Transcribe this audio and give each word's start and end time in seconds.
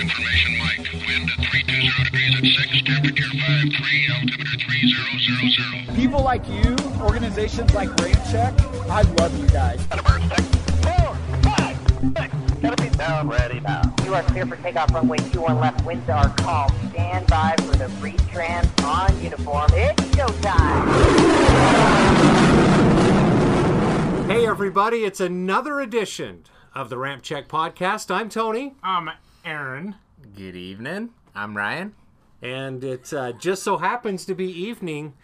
information, 0.00 0.58
Mike. 0.58 0.78
Wind 0.92 1.30
at 1.30 1.38
320 1.44 2.04
degrees 2.04 2.34
at 2.38 2.44
6, 2.44 2.82
temperature 2.86 3.30
53, 3.30 4.08
altimeter 4.14 4.56
3000. 5.86 5.96
People 5.96 6.22
like 6.22 6.46
you, 6.48 6.76
organizations 7.02 7.74
like 7.74 7.88
Ramp 8.00 8.18
Check, 8.30 8.54
I 8.90 9.02
love 9.02 9.38
you 9.38 9.48
guys. 9.48 9.86
Down, 12.98 13.28
ready 13.28 13.60
now. 13.60 13.94
You 14.04 14.14
are 14.14 14.24
clear 14.24 14.44
for 14.44 14.56
takeoff 14.56 14.92
runway 14.92 15.18
21 15.18 15.60
left. 15.60 15.86
Winds 15.86 16.08
are 16.10 16.30
calm. 16.30 16.68
Stand 16.90 17.28
by 17.28 17.54
for 17.58 17.76
the 17.76 17.84
retrans 18.00 18.84
on 18.84 19.22
uniform. 19.22 19.70
It's 19.72 20.02
showtime. 20.16 20.88
Hey, 24.26 24.48
everybody, 24.48 25.04
it's 25.04 25.20
another 25.20 25.80
edition 25.80 26.42
of 26.74 26.90
the 26.90 26.98
Ramp 26.98 27.22
Check 27.22 27.48
Podcast. 27.48 28.10
I'm 28.12 28.28
Tony, 28.28 28.74
I'm 28.82 29.08
Aaron. 29.52 29.94
Good 30.36 30.56
evening. 30.56 31.08
I'm 31.34 31.56
Ryan. 31.56 31.94
and 32.42 32.84
it 32.84 33.10
uh, 33.14 33.32
just 33.32 33.62
so 33.62 33.78
happens 33.78 34.26
to 34.26 34.34
be 34.34 34.44
evening 34.44 35.14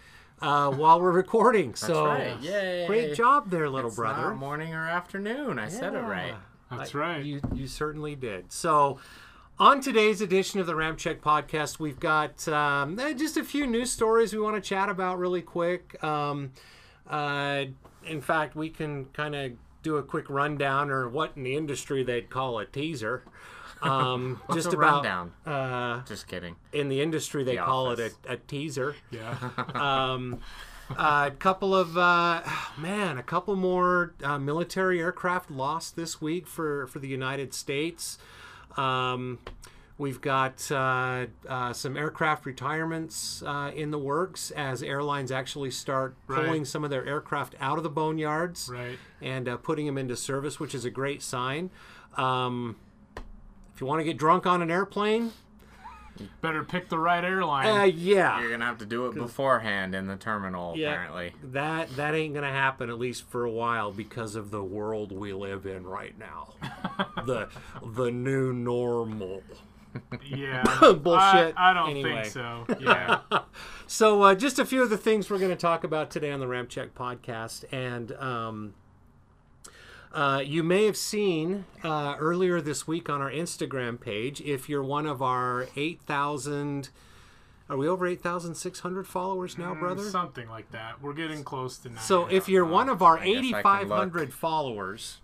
uh, 0.40 0.70
while 0.70 0.98
we're 0.98 1.12
recording. 1.12 1.74
so, 1.74 2.06
right. 2.06 2.40
Yay. 2.40 2.86
great 2.86 3.14
job 3.14 3.50
there, 3.50 3.68
little 3.68 3.88
It's 3.90 3.96
brother. 3.98 4.22
not 4.30 4.36
morning 4.36 4.72
or 4.72 4.88
afternoon. 4.88 5.58
I 5.58 5.68
said 5.68 5.92
it 5.92 5.98
right. 6.00 6.34
That's 6.70 6.94
I- 6.94 6.98
right. 6.98 7.22
You, 7.24 7.42
you 7.54 7.66
certainly 7.66 8.16
did. 8.16 8.50
So, 8.50 8.98
on 9.58 9.82
today's 9.82 10.22
edition 10.22 10.58
of 10.58 10.66
the 10.66 10.74
Ramp 10.74 10.96
Check 10.96 11.20
podcast, 11.20 11.78
we've 11.78 12.00
got 12.00 12.48
um, 12.48 12.98
eh, 12.98 13.12
just 13.12 13.36
a 13.36 13.44
few 13.44 13.66
news 13.66 13.92
stories 13.92 14.32
we 14.32 14.38
want 14.40 14.56
to 14.56 14.66
chat 14.66 14.88
about 14.88 15.18
really 15.18 15.42
quick. 15.42 16.02
Um, 16.02 16.52
uh, 17.10 17.64
in 18.06 18.22
fact, 18.22 18.56
we 18.56 18.70
can 18.70 19.04
kind 19.12 19.34
of 19.34 19.52
do 19.82 19.98
a 19.98 20.02
quick 20.02 20.30
rundown, 20.30 20.90
or 20.90 21.10
what 21.10 21.32
in 21.36 21.42
the 21.42 21.54
industry 21.54 22.02
they'd 22.02 22.30
call 22.30 22.58
a 22.58 22.64
teaser. 22.64 23.22
Um, 23.84 24.40
What's 24.46 24.62
just 24.64 24.74
a 24.74 24.78
about 24.78 25.04
rundown? 25.04 25.32
Uh, 25.46 26.02
Just 26.04 26.26
kidding. 26.26 26.56
in 26.72 26.88
the 26.88 27.00
industry, 27.00 27.44
they 27.44 27.56
The 27.56 27.62
call 27.62 27.88
Office. 27.88 28.12
it 28.24 28.28
a, 28.28 28.32
a 28.32 28.36
teaser. 28.36 28.94
yeah. 29.10 29.36
Um, 29.74 30.40
a 30.98 31.32
couple 31.38 31.74
of 31.74 31.96
uh, 31.96 32.42
man, 32.78 33.16
a 33.18 33.22
couple 33.22 33.56
more 33.56 34.14
uh, 34.22 34.38
military 34.38 35.00
aircraft 35.00 35.50
lost 35.50 35.96
this 35.96 36.20
week 36.20 36.46
for 36.46 36.86
for 36.88 36.98
the 36.98 37.08
United 37.08 37.54
States. 37.54 38.18
Um, 38.76 39.38
we've 39.96 40.20
got 40.20 40.70
uh, 40.72 41.26
uh, 41.48 41.72
some 41.72 41.96
aircraft 41.96 42.44
retirements 42.46 43.42
uh, 43.46 43.70
in 43.74 43.92
the 43.92 43.98
works 43.98 44.50
as 44.50 44.82
airlines 44.82 45.30
actually 45.30 45.70
start 45.70 46.16
Right. 46.26 46.44
pulling 46.44 46.64
some 46.64 46.82
of 46.84 46.90
their 46.90 47.06
aircraft 47.06 47.54
out 47.60 47.78
of 47.78 47.84
the 47.84 47.90
boneyards 47.90 48.68
Right. 48.68 48.98
and 49.22 49.48
uh, 49.48 49.56
putting 49.56 49.86
them 49.86 49.96
into 49.96 50.16
service, 50.16 50.58
which 50.58 50.74
is 50.74 50.84
a 50.84 50.90
great 50.90 51.22
sign. 51.22 51.70
Um, 52.16 52.76
if 53.74 53.80
you 53.80 53.86
want 53.86 54.00
to 54.00 54.04
get 54.04 54.16
drunk 54.16 54.46
on 54.46 54.62
an 54.62 54.70
airplane, 54.70 55.32
Better 56.40 56.62
pick 56.62 56.88
the 56.90 56.98
right 56.98 57.24
airline. 57.24 57.66
uh, 57.66 57.82
yeah, 57.84 58.40
You're 58.40 58.50
gonna 58.52 58.64
have 58.66 58.78
to 58.78 58.86
do 58.86 59.06
it 59.06 59.14
beforehand 59.16 59.96
in 59.96 60.06
the 60.06 60.14
terminal, 60.14 60.74
Yeah. 60.76 60.92
apparently. 60.92 61.32
That 61.42 61.90
that 61.96 62.14
ain't 62.14 62.34
gonna 62.34 62.52
happen 62.52 62.88
at 62.88 63.00
least 63.00 63.28
for 63.28 63.44
a 63.44 63.50
while 63.50 63.90
because 63.90 64.36
of 64.36 64.52
the 64.52 64.62
world 64.62 65.10
we 65.10 65.32
live 65.32 65.66
in 65.66 65.84
right 65.84 66.16
now. 66.16 66.50
the 67.26 67.48
the 67.84 68.12
new 68.12 68.52
normal. 68.52 69.42
yeah. 70.24 70.62
Bullshit. 70.80 71.54
I, 71.56 71.70
I 71.70 71.72
don't 71.74 71.90
Anyway. 71.90 72.22
think 72.22 72.26
so. 72.26 72.64
Yeah. 72.80 73.22
So 73.88 74.22
uh, 74.22 74.34
just 74.36 74.60
a 74.60 74.64
few 74.64 74.82
of 74.84 74.90
the 74.90 74.96
things 74.98 75.28
we're 75.28 75.40
gonna 75.40 75.56
talk 75.56 75.82
about 75.82 76.10
today 76.10 76.30
on 76.30 76.38
the 76.38 76.46
Ramp 76.46 76.68
Check 76.68 76.94
podcast, 76.94 77.64
and 77.72 78.12
um, 78.12 78.74
uh, 80.14 80.40
you 80.44 80.62
may 80.62 80.86
have 80.86 80.96
seen 80.96 81.64
uh, 81.82 82.14
earlier 82.18 82.60
this 82.60 82.86
week 82.86 83.10
on 83.10 83.20
our 83.20 83.30
Instagram 83.30 84.00
page. 84.00 84.40
If 84.40 84.68
you're 84.68 84.82
one 84.82 85.06
of 85.06 85.20
our 85.20 85.66
eight 85.74 86.00
thousand, 86.02 86.90
are 87.68 87.76
we 87.76 87.88
over 87.88 88.06
eight 88.06 88.22
thousand 88.22 88.54
six 88.54 88.80
hundred 88.80 89.08
followers 89.08 89.58
now, 89.58 89.74
brother? 89.74 90.04
Something 90.04 90.48
like 90.48 90.70
that. 90.70 91.02
We're 91.02 91.14
getting 91.14 91.42
close 91.42 91.78
to 91.78 91.88
nine. 91.88 91.98
So 91.98 92.26
if 92.26 92.48
you're 92.48 92.64
one 92.64 92.88
of 92.88 93.02
our 93.02 93.18
I 93.18 93.26
guess 93.26 93.36
I 93.36 93.40
can 93.40 93.56
8,500 93.58 94.32
followers, 94.32 95.20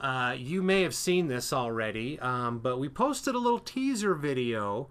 uh, 0.00 0.36
you 0.38 0.62
may 0.62 0.82
have 0.82 0.94
seen 0.94 1.26
this 1.26 1.52
already, 1.52 2.18
um, 2.20 2.60
but 2.60 2.78
we 2.78 2.88
posted 2.88 3.34
a 3.34 3.38
little 3.38 3.58
teaser 3.58 4.14
video 4.14 4.88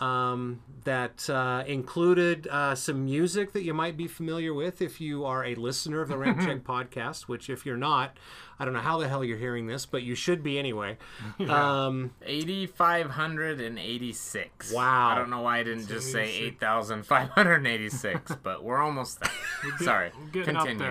um, 0.00 0.62
that 0.84 1.28
uh, 1.28 1.62
included 1.66 2.46
uh, 2.48 2.74
some 2.74 3.04
music 3.04 3.52
that 3.52 3.62
you 3.62 3.74
might 3.74 3.96
be 3.98 4.08
familiar 4.08 4.54
with 4.54 4.80
if 4.80 4.98
you 5.00 5.26
are 5.26 5.44
a 5.44 5.54
listener 5.54 6.00
of 6.00 6.08
the 6.08 6.16
Ramp 6.16 6.40
Check 6.46 6.64
podcast, 6.64 7.22
which 7.22 7.50
if 7.50 7.66
you're 7.66 7.76
not, 7.76 8.16
I 8.58 8.64
don't 8.64 8.72
know 8.72 8.80
how 8.80 8.98
the 8.98 9.08
hell 9.08 9.22
you're 9.22 9.36
hearing 9.36 9.66
this, 9.66 9.84
but 9.84 10.02
you 10.02 10.14
should 10.14 10.42
be 10.42 10.58
anyway. 10.58 10.96
Um, 11.50 12.12
8,586. 12.22 14.72
Wow. 14.72 15.08
I 15.08 15.14
don't 15.16 15.30
know 15.30 15.40
why 15.42 15.58
I 15.58 15.62
didn't 15.64 15.88
just 15.88 16.12
say 16.12 16.30
8,586, 16.46 18.36
but 18.42 18.62
we're 18.62 18.78
almost 18.78 19.20
there. 19.20 19.30
Sorry. 19.80 20.10
We're 20.18 20.26
getting 20.28 20.54
Continue. 20.54 20.84
up 20.84 20.90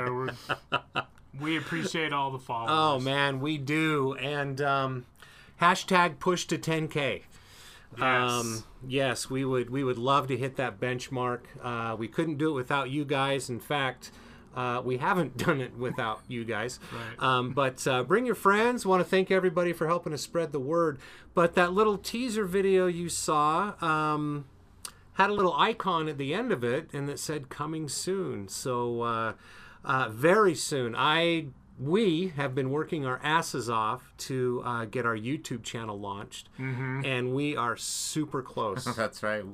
there. 0.71 0.81
We're, 0.91 1.03
we 1.39 1.57
appreciate 1.57 2.13
all 2.13 2.31
the 2.31 2.39
followers. 2.39 2.71
Oh 2.71 2.99
man, 2.99 3.39
we 3.39 3.57
do. 3.57 4.13
And 4.15 4.61
um, 4.61 5.05
hashtag 5.61 6.19
push 6.19 6.45
to 6.45 6.57
10k. 6.57 7.23
Yes. 7.97 8.31
Um, 8.31 8.63
yes, 8.87 9.29
we 9.29 9.43
would 9.43 9.69
we 9.69 9.83
would 9.83 9.97
love 9.97 10.27
to 10.27 10.37
hit 10.37 10.55
that 10.57 10.79
benchmark. 10.79 11.41
Uh, 11.61 11.95
we 11.97 12.07
couldn't 12.07 12.37
do 12.37 12.49
it 12.51 12.53
without 12.53 12.89
you 12.89 13.03
guys. 13.03 13.49
In 13.49 13.59
fact, 13.59 14.11
uh, 14.55 14.81
we 14.83 14.97
haven't 14.97 15.37
done 15.45 15.59
it 15.61 15.75
without 15.77 16.21
you 16.27 16.45
guys. 16.45 16.79
Right. 16.91 17.27
Um, 17.27 17.51
but 17.51 17.85
uh, 17.87 18.03
bring 18.03 18.25
your 18.25 18.35
friends. 18.35 18.85
Want 18.85 19.03
to 19.03 19.09
thank 19.09 19.31
everybody 19.31 19.73
for 19.73 19.87
helping 19.87 20.13
us 20.13 20.21
spread 20.21 20.51
the 20.51 20.59
word. 20.59 20.99
But 21.33 21.55
that 21.55 21.73
little 21.73 21.97
teaser 21.97 22.45
video 22.45 22.87
you 22.87 23.09
saw. 23.09 23.73
Um, 23.83 24.45
had 25.19 25.29
a 25.29 25.33
little 25.33 25.53
icon 25.57 26.07
at 26.07 26.17
the 26.17 26.33
end 26.33 26.49
of 26.49 26.63
it 26.63 26.89
and 26.93 27.09
that 27.09 27.19
said 27.19 27.49
coming 27.49 27.89
soon 27.89 28.47
so 28.47 29.01
uh, 29.01 29.33
uh, 29.83 30.07
very 30.07 30.55
soon 30.55 30.95
i 30.97 31.45
we 31.79 32.33
have 32.35 32.53
been 32.53 32.69
working 32.71 33.05
our 33.05 33.19
asses 33.23 33.69
off 33.69 34.13
to 34.17 34.61
uh, 34.65 34.85
get 34.85 35.05
our 35.05 35.15
youtube 35.15 35.63
channel 35.63 35.99
launched. 35.99 36.49
And 36.57 37.33
we 37.33 37.55
are 37.55 37.77
super 37.77 38.41
close. 38.41 38.83
That's 38.97 39.23
right. 39.23 39.45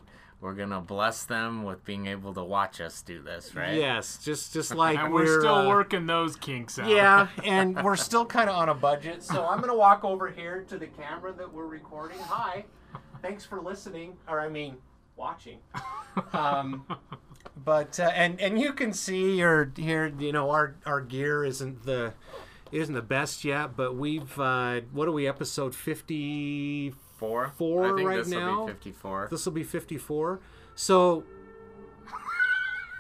We're 0.42 0.54
gonna 0.54 0.82
bless 0.82 1.24
them 1.26 1.64
with 1.64 1.84
being 1.86 2.08
able 2.08 2.34
to 2.34 2.44
watch 2.44 2.82
us 2.82 3.02
do 3.02 3.22
this, 3.22 3.56
right? 3.56 3.74
yes 3.76 4.20
just 4.24 4.54
just 4.54 4.76
like 4.84 5.00
and 5.00 5.14
we're, 5.14 5.40
still 5.40 5.56
uh, 5.56 5.68
working 5.68 6.06
those 6.06 6.36
kinks 6.36 6.78
out. 6.78 6.90
yeah 6.90 7.28
and 7.44 7.82
we're 7.84 7.96
still 7.96 8.26
kind 8.26 8.50
of 8.50 8.56
on 8.56 8.70
a 8.70 8.76
budget. 8.76 9.24
So 9.24 9.46
i'm 9.46 9.62
gonna 9.62 9.76
walk 9.76 10.04
over 10.04 10.30
here 10.30 10.64
to 10.68 10.78
the 10.78 10.88
camera 10.88 11.32
that 11.34 11.52
we're 11.52 11.68
recording. 11.68 12.20
Hi. 12.20 12.66
Thanks 13.22 13.46
for 13.46 13.62
listening 13.62 14.18
or 14.28 14.40
i 14.40 14.50
mean 14.50 14.78
watching. 15.16 15.60
Um, 16.34 16.86
but 17.56 18.00
uh, 18.00 18.12
and 18.14 18.40
and 18.42 18.60
you 18.60 18.74
can 18.74 18.94
see 18.94 19.42
or 19.44 19.72
here 19.78 20.12
you 20.20 20.32
know 20.32 20.50
our 20.52 20.76
our 20.86 21.02
gear 21.02 21.44
isn't 21.46 21.86
the 21.86 22.14
isn't 22.72 22.96
the 22.96 23.02
best 23.02 23.44
yet 23.46 23.76
but 23.78 23.96
we've 23.96 24.40
uh, 24.40 24.82
what 24.92 25.08
are 25.08 25.12
we 25.12 25.28
episode 25.28 25.74
54 25.76 26.96
Four? 27.18 27.54
Four 27.58 27.94
I 27.94 27.96
think 27.96 28.10
right 28.10 28.18
this 28.18 28.28
now? 28.28 28.60
will 28.60 28.66
be 28.68 28.74
54. 28.74 29.28
this 29.32 29.46
will 29.46 29.54
be 29.54 29.64
54 29.64 30.40
so 30.76 31.24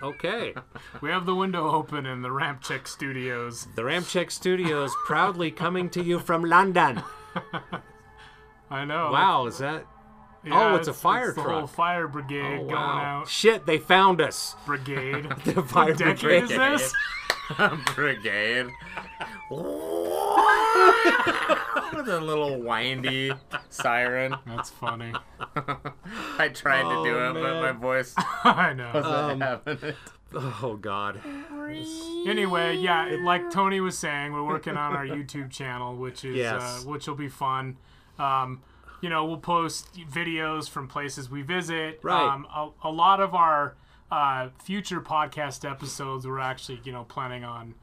okay 0.01 0.53
We 1.01 1.09
have 1.09 1.25
the 1.25 1.35
window 1.35 1.69
open 1.71 2.05
in 2.05 2.21
the 2.21 2.31
Ramp 2.31 2.61
Check 2.61 2.87
Studios. 2.87 3.67
the 3.75 3.83
Ramp 3.83 4.07
Check 4.07 4.31
studios 4.31 4.93
proudly 5.05 5.51
coming 5.51 5.89
to 5.91 6.01
you 6.03 6.19
from 6.19 6.43
london 6.43 7.01
I 8.71 8.85
know. 8.85 9.11
wow 9.11 9.45
is 9.47 9.57
that 9.59 9.85
Yeah, 10.45 10.71
Oh, 10.73 10.75
it's 10.75 10.87
a 10.87 10.93
fire 10.93 11.27
the 11.33 11.41
truck. 11.41 11.47
whole 11.47 11.67
fire 11.67 12.07
brigade 12.07 12.59
Oh, 12.61 12.65
going 12.65 12.73
out. 12.75 13.27
shit 13.27 13.65
they 13.65 13.77
found 13.79 14.21
us 14.21 14.55
Brigade. 14.65 15.27
the 15.45 15.61
fire 15.63 15.87
what 15.89 15.97
decade 15.97 16.43
is 16.43 16.49
brigade. 16.49 16.59
this? 16.59 16.93
Brigade. 17.95 18.67
With 21.93 22.09
a 22.09 22.19
little 22.21 22.59
windy 22.61 23.31
siren. 23.69 24.35
That's 24.45 24.69
funny. 24.69 25.13
I 26.37 26.49
tried 26.49 26.83
to 26.83 27.03
do 27.03 27.17
Oh, 27.17 27.29
it, 27.31 27.33
but 27.33 27.61
my 27.61 27.71
voice 27.71 28.13
I 28.43 28.73
know. 28.73 28.91
wasn't 28.93 29.41
having 29.41 29.77
it. 29.89 29.95
oh 30.33 30.77
god 30.81 31.21
Anyway, 32.27 32.75
yeah, 32.77 33.15
like 33.23 33.49
Tony 33.51 33.79
was 33.79 33.97
saying, 33.97 34.33
we're 34.33 34.43
working 34.43 34.75
on 34.75 34.95
our 34.95 35.05
YouTube 35.05 35.49
channel, 35.51 35.95
which 35.95 36.25
is 36.25 36.35
Yes. 36.35 36.61
uh, 36.61 36.89
which 36.89 37.07
will 37.07 37.15
be 37.15 37.29
fun. 37.29 37.77
Um, 38.19 38.61
you 39.05 39.09
know, 39.09 39.23
we'll 39.23 39.37
post 39.37 39.93
videos 40.11 40.67
from 40.67 40.87
places 40.87 41.29
we 41.29 41.43
visit. 41.43 41.99
Right. 42.01 42.27
Um, 42.27 42.47
a, 42.51 42.69
a 42.85 42.89
lot 42.89 43.21
of 43.21 43.35
our 43.35 43.75
uh, 44.09 44.49
future 44.63 44.99
podcast 44.99 45.69
episodes, 45.69 46.25
we're 46.25 46.39
actually 46.39 46.81
you 46.83 46.91
know 46.91 47.03
planning 47.03 47.43
on. 47.43 47.75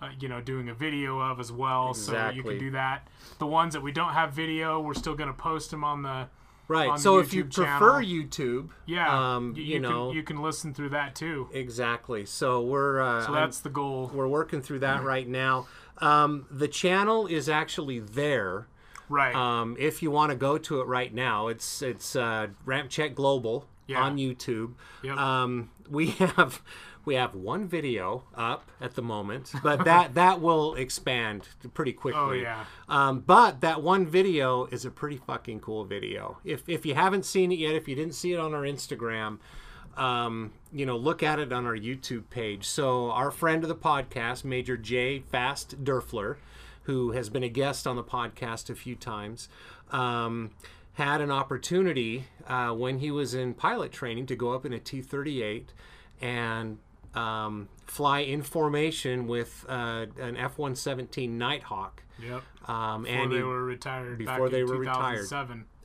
Uh, 0.00 0.08
you 0.18 0.30
know, 0.30 0.40
doing 0.40 0.70
a 0.70 0.72
video 0.72 1.18
of 1.18 1.38
as 1.38 1.52
well, 1.52 1.92
so 1.92 2.30
you 2.30 2.42
can 2.42 2.58
do 2.58 2.70
that. 2.70 3.06
The 3.38 3.46
ones 3.46 3.74
that 3.74 3.82
we 3.82 3.92
don't 3.92 4.14
have 4.14 4.32
video, 4.32 4.80
we're 4.80 4.94
still 4.94 5.14
going 5.14 5.28
to 5.28 5.34
post 5.34 5.70
them 5.70 5.84
on 5.84 6.00
the 6.00 6.28
right 6.68 6.88
on 6.88 6.96
the 6.96 7.02
so 7.02 7.18
if 7.18 7.34
you 7.34 7.44
YouTube 7.44 7.66
prefer 7.66 8.02
youtube 8.02 8.68
yeah. 8.86 9.34
um, 9.34 9.52
you, 9.56 9.62
you, 9.62 9.74
you 9.74 9.80
know 9.80 10.06
can, 10.08 10.16
you 10.16 10.22
can 10.22 10.40
listen 10.40 10.72
through 10.72 10.88
that 10.90 11.14
too. 11.14 11.48
exactly 11.52 12.24
so 12.24 12.62
we're 12.62 13.02
uh, 13.02 13.26
So 13.26 13.34
I'm- 13.34 13.42
that's 13.42 13.58
the 13.60 13.68
goal. 13.68 14.10
we're 14.14 14.28
working 14.28 14.62
through 14.62 14.78
that 14.78 15.02
right 15.02 15.28
now 15.28 15.66
um, 15.98 16.46
the 16.50 16.68
channel 16.68 17.26
is 17.26 17.48
actually 17.48 17.98
there 17.98 18.68
Right. 19.10 19.34
Um, 19.34 19.76
if 19.78 20.02
you 20.02 20.10
want 20.10 20.30
to 20.30 20.36
go 20.36 20.56
to 20.56 20.80
it 20.80 20.86
right 20.86 21.12
now, 21.12 21.48
it's 21.48 21.82
it's 21.82 22.16
uh, 22.16 22.46
Ramp 22.64 22.88
Check 22.88 23.14
Global 23.14 23.66
Yeah. 23.86 24.00
on 24.02 24.16
YouTube. 24.16 24.74
Yep. 25.02 25.16
Um, 25.18 25.70
we 25.90 26.06
have 26.10 26.62
we 27.04 27.16
have 27.16 27.34
one 27.34 27.66
video 27.66 28.22
up 28.34 28.70
at 28.80 28.94
the 28.94 29.02
moment, 29.02 29.52
but 29.62 29.84
that 29.84 30.14
that 30.14 30.40
will 30.40 30.74
expand 30.76 31.48
pretty 31.74 31.92
quickly. 31.92 32.20
Oh, 32.20 32.30
yeah. 32.32 32.64
Um, 32.88 33.20
but 33.20 33.60
that 33.62 33.82
one 33.82 34.06
video 34.06 34.66
is 34.66 34.84
a 34.84 34.90
pretty 34.90 35.16
fucking 35.16 35.60
cool 35.60 35.84
video. 35.84 36.38
If 36.44 36.68
if 36.68 36.86
you 36.86 36.94
haven't 36.94 37.24
seen 37.24 37.50
it 37.52 37.58
yet, 37.58 37.74
if 37.74 37.88
you 37.88 37.96
didn't 37.96 38.14
see 38.14 38.32
it 38.32 38.38
on 38.38 38.54
our 38.54 38.62
Instagram, 38.62 39.38
um, 39.96 40.52
you 40.72 40.86
know, 40.86 40.96
look 40.96 41.22
at 41.22 41.38
it 41.40 41.52
on 41.52 41.66
our 41.66 41.76
YouTube 41.76 42.30
page. 42.30 42.64
So 42.66 43.10
our 43.10 43.30
friend 43.30 43.64
of 43.64 43.68
the 43.68 43.74
podcast, 43.74 44.44
Major 44.44 44.76
J 44.76 45.18
Fast 45.20 45.82
Durfler, 45.82 46.36
who 46.90 47.12
has 47.12 47.28
been 47.28 47.44
a 47.44 47.48
guest 47.48 47.86
on 47.86 47.94
the 47.94 48.02
podcast 48.02 48.68
a 48.68 48.74
few 48.74 48.96
times, 48.96 49.48
um, 49.92 50.50
had 50.94 51.20
an 51.20 51.30
opportunity 51.30 52.24
uh, 52.48 52.70
when 52.70 52.98
he 52.98 53.12
was 53.12 53.32
in 53.32 53.54
pilot 53.54 53.92
training 53.92 54.26
to 54.26 54.34
go 54.34 54.52
up 54.52 54.66
in 54.66 54.72
a 54.72 54.80
T-38 54.80 55.66
and 56.20 56.78
um, 57.14 57.68
fly 57.86 58.20
in 58.20 58.42
formation 58.42 59.28
with 59.28 59.64
uh, 59.68 60.06
an 60.20 60.36
F-117 60.36 61.30
Nighthawk. 61.30 62.02
Yep. 62.20 62.42
Um, 62.68 63.02
Before 63.04 63.16
and 63.22 63.32
they 63.32 63.36
he- 63.36 63.42
were 63.42 63.64
retired. 63.64 64.18
before 64.18 64.44
back 64.46 64.50
they 64.50 64.60
in 64.60 64.66
were 64.66 64.76
retired. 64.78 65.26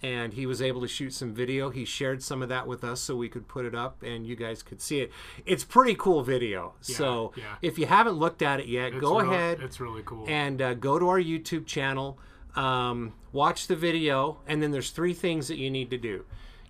2007. 0.01 0.23
and 0.23 0.33
he 0.33 0.45
was 0.45 0.61
able 0.61 0.81
to 0.81 0.87
shoot 0.87 1.13
some 1.13 1.33
video. 1.33 1.69
He 1.69 1.85
shared 1.85 2.21
some 2.23 2.41
of 2.41 2.49
that 2.49 2.67
with 2.67 2.83
us 2.83 2.99
so 3.01 3.15
we 3.15 3.29
could 3.29 3.47
put 3.47 3.65
it 3.65 3.73
up 3.75 4.03
and 4.03 4.25
you 4.27 4.35
guys 4.35 4.61
could 4.63 4.81
see 4.81 4.99
it. 5.01 5.11
It's 5.45 5.63
pretty 5.63 5.95
cool 5.95 6.21
video. 6.23 6.73
so 6.81 7.31
yeah. 7.35 7.55
if 7.61 7.77
you 7.79 7.85
haven't 7.85 8.15
looked 8.17 8.41
at 8.41 8.59
it 8.59 8.67
yet, 8.67 8.93
It's 8.93 9.01
go 9.01 9.19
real- 9.19 9.31
ahead 9.31 9.59
It's 9.61 9.79
really 9.79 10.03
cool. 10.05 10.25
and 10.27 10.61
uh, 10.61 10.73
go 10.75 10.99
to 10.99 11.07
our 11.09 11.19
YouTube 11.19 11.65
channel, 11.65 12.17
um, 12.55 13.13
watch 13.31 13.67
the 13.67 13.75
video, 13.75 14.39
and 14.47 14.61
then 14.61 14.71
there's 14.71 14.91
three 14.91 15.13
things 15.13 15.47
that 15.47 15.57
you 15.57 15.69
need 15.69 15.89
to 15.91 15.97
do. 15.97 16.25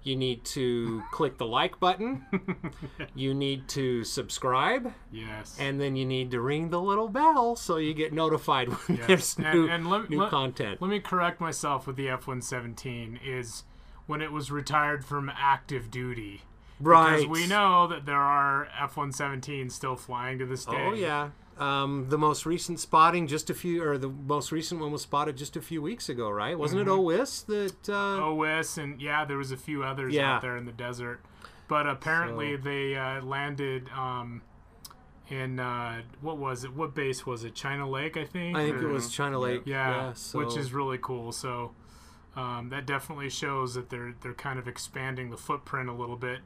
You 0.06 0.16
need 0.16 0.46
to 0.46 1.02
click 1.12 1.38
the 1.40 1.48
like 1.48 1.80
button. 1.80 2.24
you 3.16 3.34
need 3.34 3.68
to 3.70 4.04
subscribe, 4.04 4.94
yes. 5.12 5.58
and 5.60 5.82
then 5.82 5.96
you 5.96 6.06
need 6.06 6.30
to 6.32 6.40
ring 6.42 6.70
the 6.70 6.80
little 6.80 7.08
bell 7.10 7.56
so 7.56 7.78
you 7.78 7.94
get 7.96 8.14
notified 8.14 8.70
when 8.70 8.98
Yes. 9.00 9.08
there's 9.08 9.38
And- 9.38 9.54
new, 9.54 9.68
and 9.68 9.90
let- 9.90 10.10
new 10.10 10.22
let- 10.22 10.30
content. 10.30 10.80
Let 10.82 10.90
me 10.92 11.00
correct 11.00 11.42
myself 11.42 11.88
with 11.88 11.96
the 11.96 12.08
F-117 12.10 13.20
is 13.26 13.64
when 14.06 14.22
it 14.22 14.32
was 14.32 14.52
retired 14.52 15.04
from 15.04 15.32
active 15.36 15.90
duty. 15.90 16.44
right. 16.80 17.16
Because 17.22 17.28
we 17.28 17.48
know 17.48 17.88
that 17.88 18.06
there 18.06 18.16
are 18.22 18.68
F-117s 18.80 19.72
still 19.72 19.96
flying 19.96 20.38
to 20.38 20.46
this 20.46 20.68
oh, 20.68 20.72
day. 20.72 20.86
Oh 20.86 20.94
yeah. 20.94 21.30
Um, 21.58 22.08
the 22.10 22.18
most 22.18 22.46
recent 22.46 22.82
spotting, 22.82 23.28
just 23.28 23.50
a 23.50 23.54
few, 23.54 23.82
or 23.82 23.98
the 23.98 24.10
most 24.10 24.52
recent 24.52 24.82
one 24.82 24.92
was 24.92 25.04
spotted 25.04 25.38
just 25.38 25.56
a 25.56 25.62
few 25.62 25.82
weeks 25.82 26.10
ago, 26.10 26.30
right? 26.30 26.58
Wasn't 26.60 26.82
it 26.82 26.88
OIS 26.88 27.46
that? 27.48 27.90
Uh, 27.90 28.22
OS 28.22 28.78
and 28.78 29.02
yeah, 29.02 29.24
there 29.24 29.38
was 29.38 29.52
a 29.52 29.58
few 29.58 29.84
others 29.84 30.14
Yeah. 30.14 30.36
out 30.36 30.42
there 30.42 30.58
in 30.58 30.66
the 30.66 30.74
desert, 30.74 31.22
but 31.70 31.88
apparently 31.88 32.58
they 32.58 32.96
uh, 32.98 33.22
landed 33.22 33.88
um, 33.98 34.42
in 35.30 35.60
uh, 35.60 36.02
what 36.20 36.38
was 36.38 36.66
it? 36.66 36.74
What 36.76 36.94
base 36.94 37.26
was 37.26 37.46
it? 37.46 37.56
China 37.56 37.90
Lake, 37.90 38.18
I 38.18 38.26
think. 38.26 38.58
I 38.58 38.66
think 38.70 38.82
it 38.82 38.88
was 38.88 39.10
China 39.10 39.40
Lake. 39.40 39.62
Yeah, 39.66 40.12
so, 40.14 40.40
which 40.40 40.58
is 40.58 40.74
really 40.74 40.98
cool. 41.02 41.32
So 41.32 41.72
um, 42.36 42.68
that 42.70 42.86
definitely 42.86 43.30
shows 43.30 43.76
that 43.76 43.90
they're 43.90 44.14
they're 44.22 44.34
kind 44.34 44.60
of 44.60 44.68
expanding 44.68 45.30
the 45.30 45.38
footprint 45.38 45.88
a 45.90 45.94
little 45.94 46.18
bit. 46.18 46.40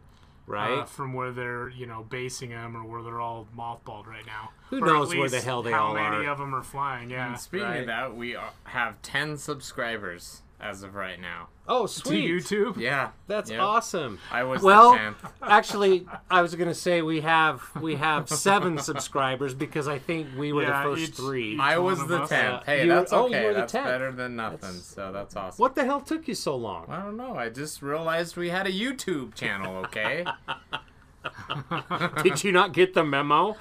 Right. 0.50 0.80
Uh, 0.80 0.86
from 0.86 1.13
where 1.13 1.31
they're 1.31 1.69
you 1.69 1.86
know 1.86 2.04
basing 2.10 2.50
them 2.50 2.75
or 2.75 2.84
where 2.84 3.01
they're 3.01 3.22
all 3.22 3.48
mothballed 3.57 4.06
right 4.07 4.25
now. 4.25 4.50
Who 4.69 4.84
Or 4.84 4.88
knows 4.88 5.16
where 5.16 5.30
the 5.30 5.40
hell 5.42 5.62
they 5.63 5.72
how 5.72 5.88
all 5.88 5.94
many 5.94 6.25
of 6.25 6.38
them 6.38 6.54
are 6.54 6.63
flying? 6.63 7.10
Yeah. 7.10 7.30
And 7.30 7.40
speaking 7.40 7.66
Right. 7.68 7.78
of 7.81 7.88
that, 7.88 8.16
we 8.16 8.36
are, 8.36 8.51
have 8.66 9.01
10 9.01 9.38
subscribers 9.38 10.42
as 10.61 10.83
of 10.83 10.94
right 10.95 11.19
now. 11.21 11.47
oh, 11.67 11.83
To 11.88 11.94
sweet. 11.94 12.29
YouTube. 12.29 12.73
Oh, 12.77 12.79
Yeah. 12.79 13.11
That's 13.27 13.50
Yep. 13.50 13.61
awesome. 13.61 14.19
I 14.31 14.44
was 14.44 14.61
Well, 14.61 14.94
the 14.94 15.13
Actually, 15.41 16.06
I 16.29 16.41
was 16.41 16.53
gonna 16.56 16.73
say 16.73 17.01
we 17.01 17.21
have 17.21 17.61
we 17.79 17.95
have 17.95 18.27
seven 18.29 18.77
subscribers 18.89 19.53
because 19.53 19.88
I 19.88 20.00
think 20.00 20.27
we 20.38 20.51
were 20.51 20.63
Yeah, 20.63 20.83
the 20.83 20.89
first 20.89 21.01
each- 21.11 21.15
three. 21.15 21.53
each- 21.53 21.59
I 21.59 21.77
was 21.77 22.00
the 22.07 22.19
10th. 22.25 22.31
Uh, 22.31 22.59
hey, 22.65 22.83
you 22.83 22.89
were- 22.89 22.95
that's 22.95 23.13
oh, 23.13 23.27
you 23.27 23.35
okay. 23.35 23.45
were 23.45 23.53
the 23.53 23.59
that's 23.61 23.73
10th. 23.73 23.83
better 23.85 24.11
than 24.11 24.35
nothing, 24.35 24.59
That's- 24.59 24.85
so 24.85 25.11
that's 25.13 25.35
awesome. 25.35 25.61
What 25.61 25.75
the 25.75 25.85
hell 25.85 26.01
took 26.01 26.27
you 26.27 26.35
so 26.35 26.56
long? 26.56 26.85
I 26.89 27.01
don't 27.01 27.15
know. 27.17 27.35
I 27.38 27.50
just 27.50 27.81
realized 27.81 28.35
we 28.35 28.50
had 28.50 28.67
a 28.67 28.71
YouTube 28.71 29.35
channel, 29.35 29.77
okay? 29.85 30.25
Did 32.23 32.44
you 32.44 32.51
not 32.51 32.73
get 32.73 32.94
the 32.94 33.03
memo? 33.03 33.55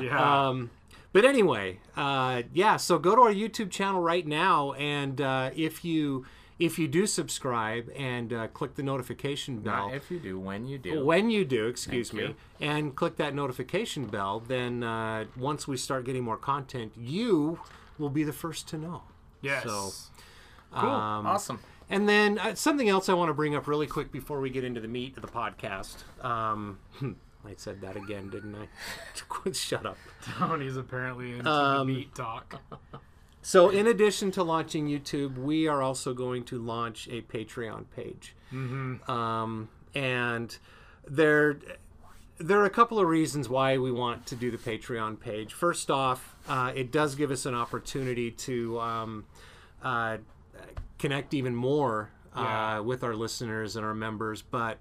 Yeah. 0.00 0.48
Um, 0.48 0.70
but 1.12 1.24
anyway, 1.24 1.78
uh, 1.96 2.42
yeah. 2.52 2.76
So 2.76 2.98
go 2.98 3.14
to 3.14 3.22
our 3.22 3.32
YouTube 3.32 3.70
channel 3.70 4.00
right 4.00 4.26
now, 4.26 4.72
and 4.72 5.20
uh, 5.20 5.50
if 5.54 5.84
you 5.84 6.26
if 6.58 6.78
you 6.78 6.86
do 6.88 7.06
subscribe 7.06 7.90
and 7.96 8.32
uh, 8.32 8.46
click 8.48 8.74
the 8.76 8.82
notification 8.82 9.58
bell, 9.60 9.88
Not 9.88 9.94
if 9.96 10.10
you 10.10 10.20
do, 10.20 10.38
when 10.38 10.66
you 10.66 10.78
do. 10.78 11.04
when 11.04 11.30
you 11.30 11.44
do, 11.44 11.66
excuse 11.66 12.10
Thank 12.10 12.22
me, 12.22 12.28
you. 12.60 12.66
and 12.68 12.94
click 12.94 13.16
that 13.16 13.34
notification 13.34 14.06
bell, 14.06 14.40
then 14.46 14.82
uh, 14.84 15.24
once 15.36 15.66
we 15.66 15.76
start 15.76 16.04
getting 16.04 16.22
more 16.22 16.36
content, 16.36 16.92
you 16.96 17.60
will 17.98 18.08
be 18.10 18.22
the 18.24 18.32
first 18.32 18.68
to 18.68 18.78
know. 18.78 19.02
yes. 19.42 19.64
so, 19.64 19.90
cool. 20.72 20.88
Um, 20.90 21.26
awesome. 21.26 21.58
And 21.90 22.08
then 22.08 22.38
uh, 22.38 22.54
something 22.54 22.88
else 22.88 23.08
I 23.08 23.14
want 23.14 23.28
to 23.28 23.34
bring 23.34 23.54
up 23.54 23.66
really 23.66 23.86
quick 23.86 24.10
before 24.10 24.40
we 24.40 24.48
get 24.50 24.64
into 24.64 24.80
the 24.80 24.88
meat 24.88 25.16
of 25.16 25.22
the 25.22 25.28
podcast. 25.28 26.02
Um, 26.24 26.78
I 27.46 27.52
said 27.56 27.80
that 27.82 27.94
again, 27.96 28.30
didn't 28.30 28.54
I? 28.54 28.68
Shut 29.52 29.84
up. 29.84 29.98
Tony's 30.38 30.76
apparently 30.78 31.32
into 31.32 31.50
Um, 31.50 31.86
the 31.88 31.94
meat 31.94 32.14
talk. 32.14 32.60
So, 33.46 33.68
in 33.68 33.86
addition 33.86 34.30
to 34.32 34.42
launching 34.42 34.88
YouTube, 34.88 35.36
we 35.36 35.68
are 35.68 35.82
also 35.82 36.14
going 36.14 36.44
to 36.44 36.58
launch 36.58 37.08
a 37.08 37.20
Patreon 37.20 37.84
page. 37.94 38.34
Mm-hmm. 38.50 39.10
Um, 39.10 39.68
and 39.94 40.56
there, 41.06 41.58
there 42.38 42.58
are 42.60 42.64
a 42.64 42.70
couple 42.70 42.98
of 42.98 43.06
reasons 43.06 43.46
why 43.50 43.76
we 43.76 43.92
want 43.92 44.24
to 44.28 44.34
do 44.34 44.50
the 44.50 44.56
Patreon 44.56 45.20
page. 45.20 45.52
First 45.52 45.90
off, 45.90 46.34
uh, 46.48 46.72
it 46.74 46.90
does 46.90 47.16
give 47.16 47.30
us 47.30 47.44
an 47.44 47.54
opportunity 47.54 48.30
to 48.30 48.80
um, 48.80 49.26
uh, 49.82 50.16
connect 50.98 51.34
even 51.34 51.54
more 51.54 52.08
uh, 52.34 52.40
Yeah. 52.40 52.78
with 52.80 53.04
our 53.04 53.14
listeners 53.14 53.76
and 53.76 53.84
our 53.84 53.94
members. 53.94 54.40
But 54.40 54.78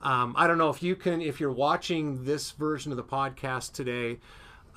um, 0.00 0.34
I 0.38 0.46
don't 0.46 0.58
know 0.58 0.70
if 0.70 0.84
you 0.84 0.94
can, 0.94 1.20
if 1.20 1.40
you're 1.40 1.50
watching 1.50 2.24
this 2.24 2.52
version 2.52 2.92
of 2.92 2.96
the 2.96 3.02
podcast 3.02 3.72
today 3.72 4.18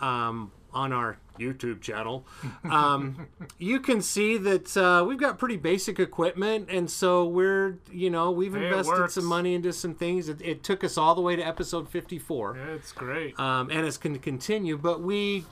um, 0.01 0.51
on 0.73 0.91
our 0.91 1.19
YouTube 1.39 1.81
channel, 1.81 2.25
um, 2.63 3.27
you 3.57 3.79
can 3.79 4.01
see 4.01 4.37
that 4.37 4.75
uh, 4.77 5.03
we've 5.05 5.19
got 5.19 5.37
pretty 5.37 5.57
basic 5.57 5.99
equipment, 5.99 6.69
and 6.69 6.89
so 6.89 7.25
we're, 7.25 7.77
you 7.91 8.09
know, 8.09 8.31
we've 8.31 8.53
Hey, 8.53 8.65
invested 8.67 9.09
some 9.11 9.25
money 9.25 9.53
into 9.55 9.73
some 9.73 9.93
things. 9.95 10.29
It, 10.29 10.41
it 10.41 10.63
took 10.63 10.83
us 10.83 10.97
all 10.97 11.15
the 11.15 11.21
way 11.21 11.35
to 11.35 11.41
episode 11.41 11.89
54 11.89 12.55
Yeah, 12.57 12.73
It's 12.73 12.91
great. 12.91 13.39
um, 13.39 13.69
and 13.71 13.85
it's 13.85 13.97
going 13.97 14.13
to 14.13 14.19
continue. 14.21 14.77
But 14.77 15.01
we 15.01 15.45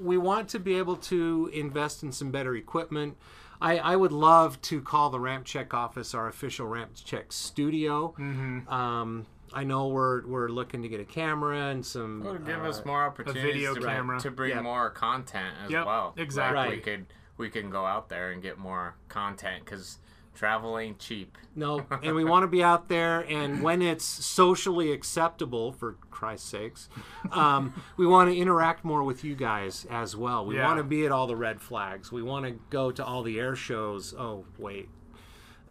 we 0.00 0.16
want 0.16 0.48
to 0.50 0.58
be 0.60 0.76
able 0.78 0.96
to 0.96 1.50
invest 1.52 2.02
in 2.02 2.12
some 2.12 2.30
better 2.30 2.54
equipment. 2.54 3.16
I, 3.60 3.78
I 3.78 3.96
would 3.96 4.12
love 4.12 4.60
to 4.62 4.80
call 4.80 5.10
the 5.10 5.18
Ramp 5.18 5.44
Check 5.44 5.74
office 5.74 6.14
our 6.14 6.28
official 6.28 6.68
Ramp 6.68 6.90
Check 6.94 7.32
studio. 7.32 8.14
Mm-hmm. 8.16 8.68
Um, 8.72 9.26
I 9.58 9.64
know 9.64 9.88
we're 9.88 10.24
we're 10.24 10.48
looking 10.48 10.82
to 10.82 10.88
get 10.88 11.00
a 11.00 11.04
camera 11.04 11.66
and 11.70 11.84
some. 11.84 12.22
Well, 12.24 12.34
give 12.38 12.60
uh, 12.64 12.68
us 12.68 12.84
more 12.84 13.02
opportunities 13.04 13.42
A 13.42 13.46
video 13.46 13.74
to, 13.74 13.80
camera. 13.80 14.20
to 14.20 14.30
bring 14.30 14.50
Yep. 14.54 14.62
more 14.62 14.90
content 14.90 15.56
as 15.64 15.70
Yep, 15.72 15.84
well. 15.86 16.14
exactly. 16.16 16.56
Like, 16.60 16.70
we 16.70 16.78
could 16.78 17.06
we 17.36 17.50
can 17.50 17.68
go 17.68 17.84
out 17.84 18.08
there 18.08 18.30
and 18.30 18.40
get 18.40 18.56
more 18.58 18.94
content 19.08 19.64
because 19.64 19.98
travel 20.32 20.78
ain't 20.78 21.00
cheap. 21.00 21.36
No, 21.56 21.84
and 22.04 22.14
we 22.14 22.24
want 22.24 22.44
to 22.44 22.46
be 22.46 22.62
out 22.62 22.88
there, 22.88 23.22
and 23.28 23.60
when 23.60 23.82
it's 23.82 24.04
socially 24.04 24.92
acceptable, 24.92 25.72
for 25.72 25.96
Christ's 26.12 26.48
sakes, 26.50 26.88
um, 27.32 27.74
we 27.96 28.06
want 28.06 28.30
to 28.30 28.36
interact 28.36 28.84
more 28.84 29.02
with 29.02 29.24
you 29.24 29.34
guys 29.34 29.86
as 29.90 30.14
well. 30.14 30.46
We 30.46 30.54
Yeah. 30.56 30.66
want 30.66 30.78
to 30.78 30.84
be 30.84 31.04
at 31.04 31.10
all 31.10 31.26
the 31.26 31.34
red 31.34 31.60
flags. 31.60 32.12
We 32.12 32.22
want 32.22 32.44
to 32.46 32.52
go 32.70 32.92
to 32.92 33.04
all 33.04 33.24
the 33.24 33.40
air 33.40 33.56
shows. 33.56 34.14
Oh, 34.16 34.44
wait, 34.56 34.88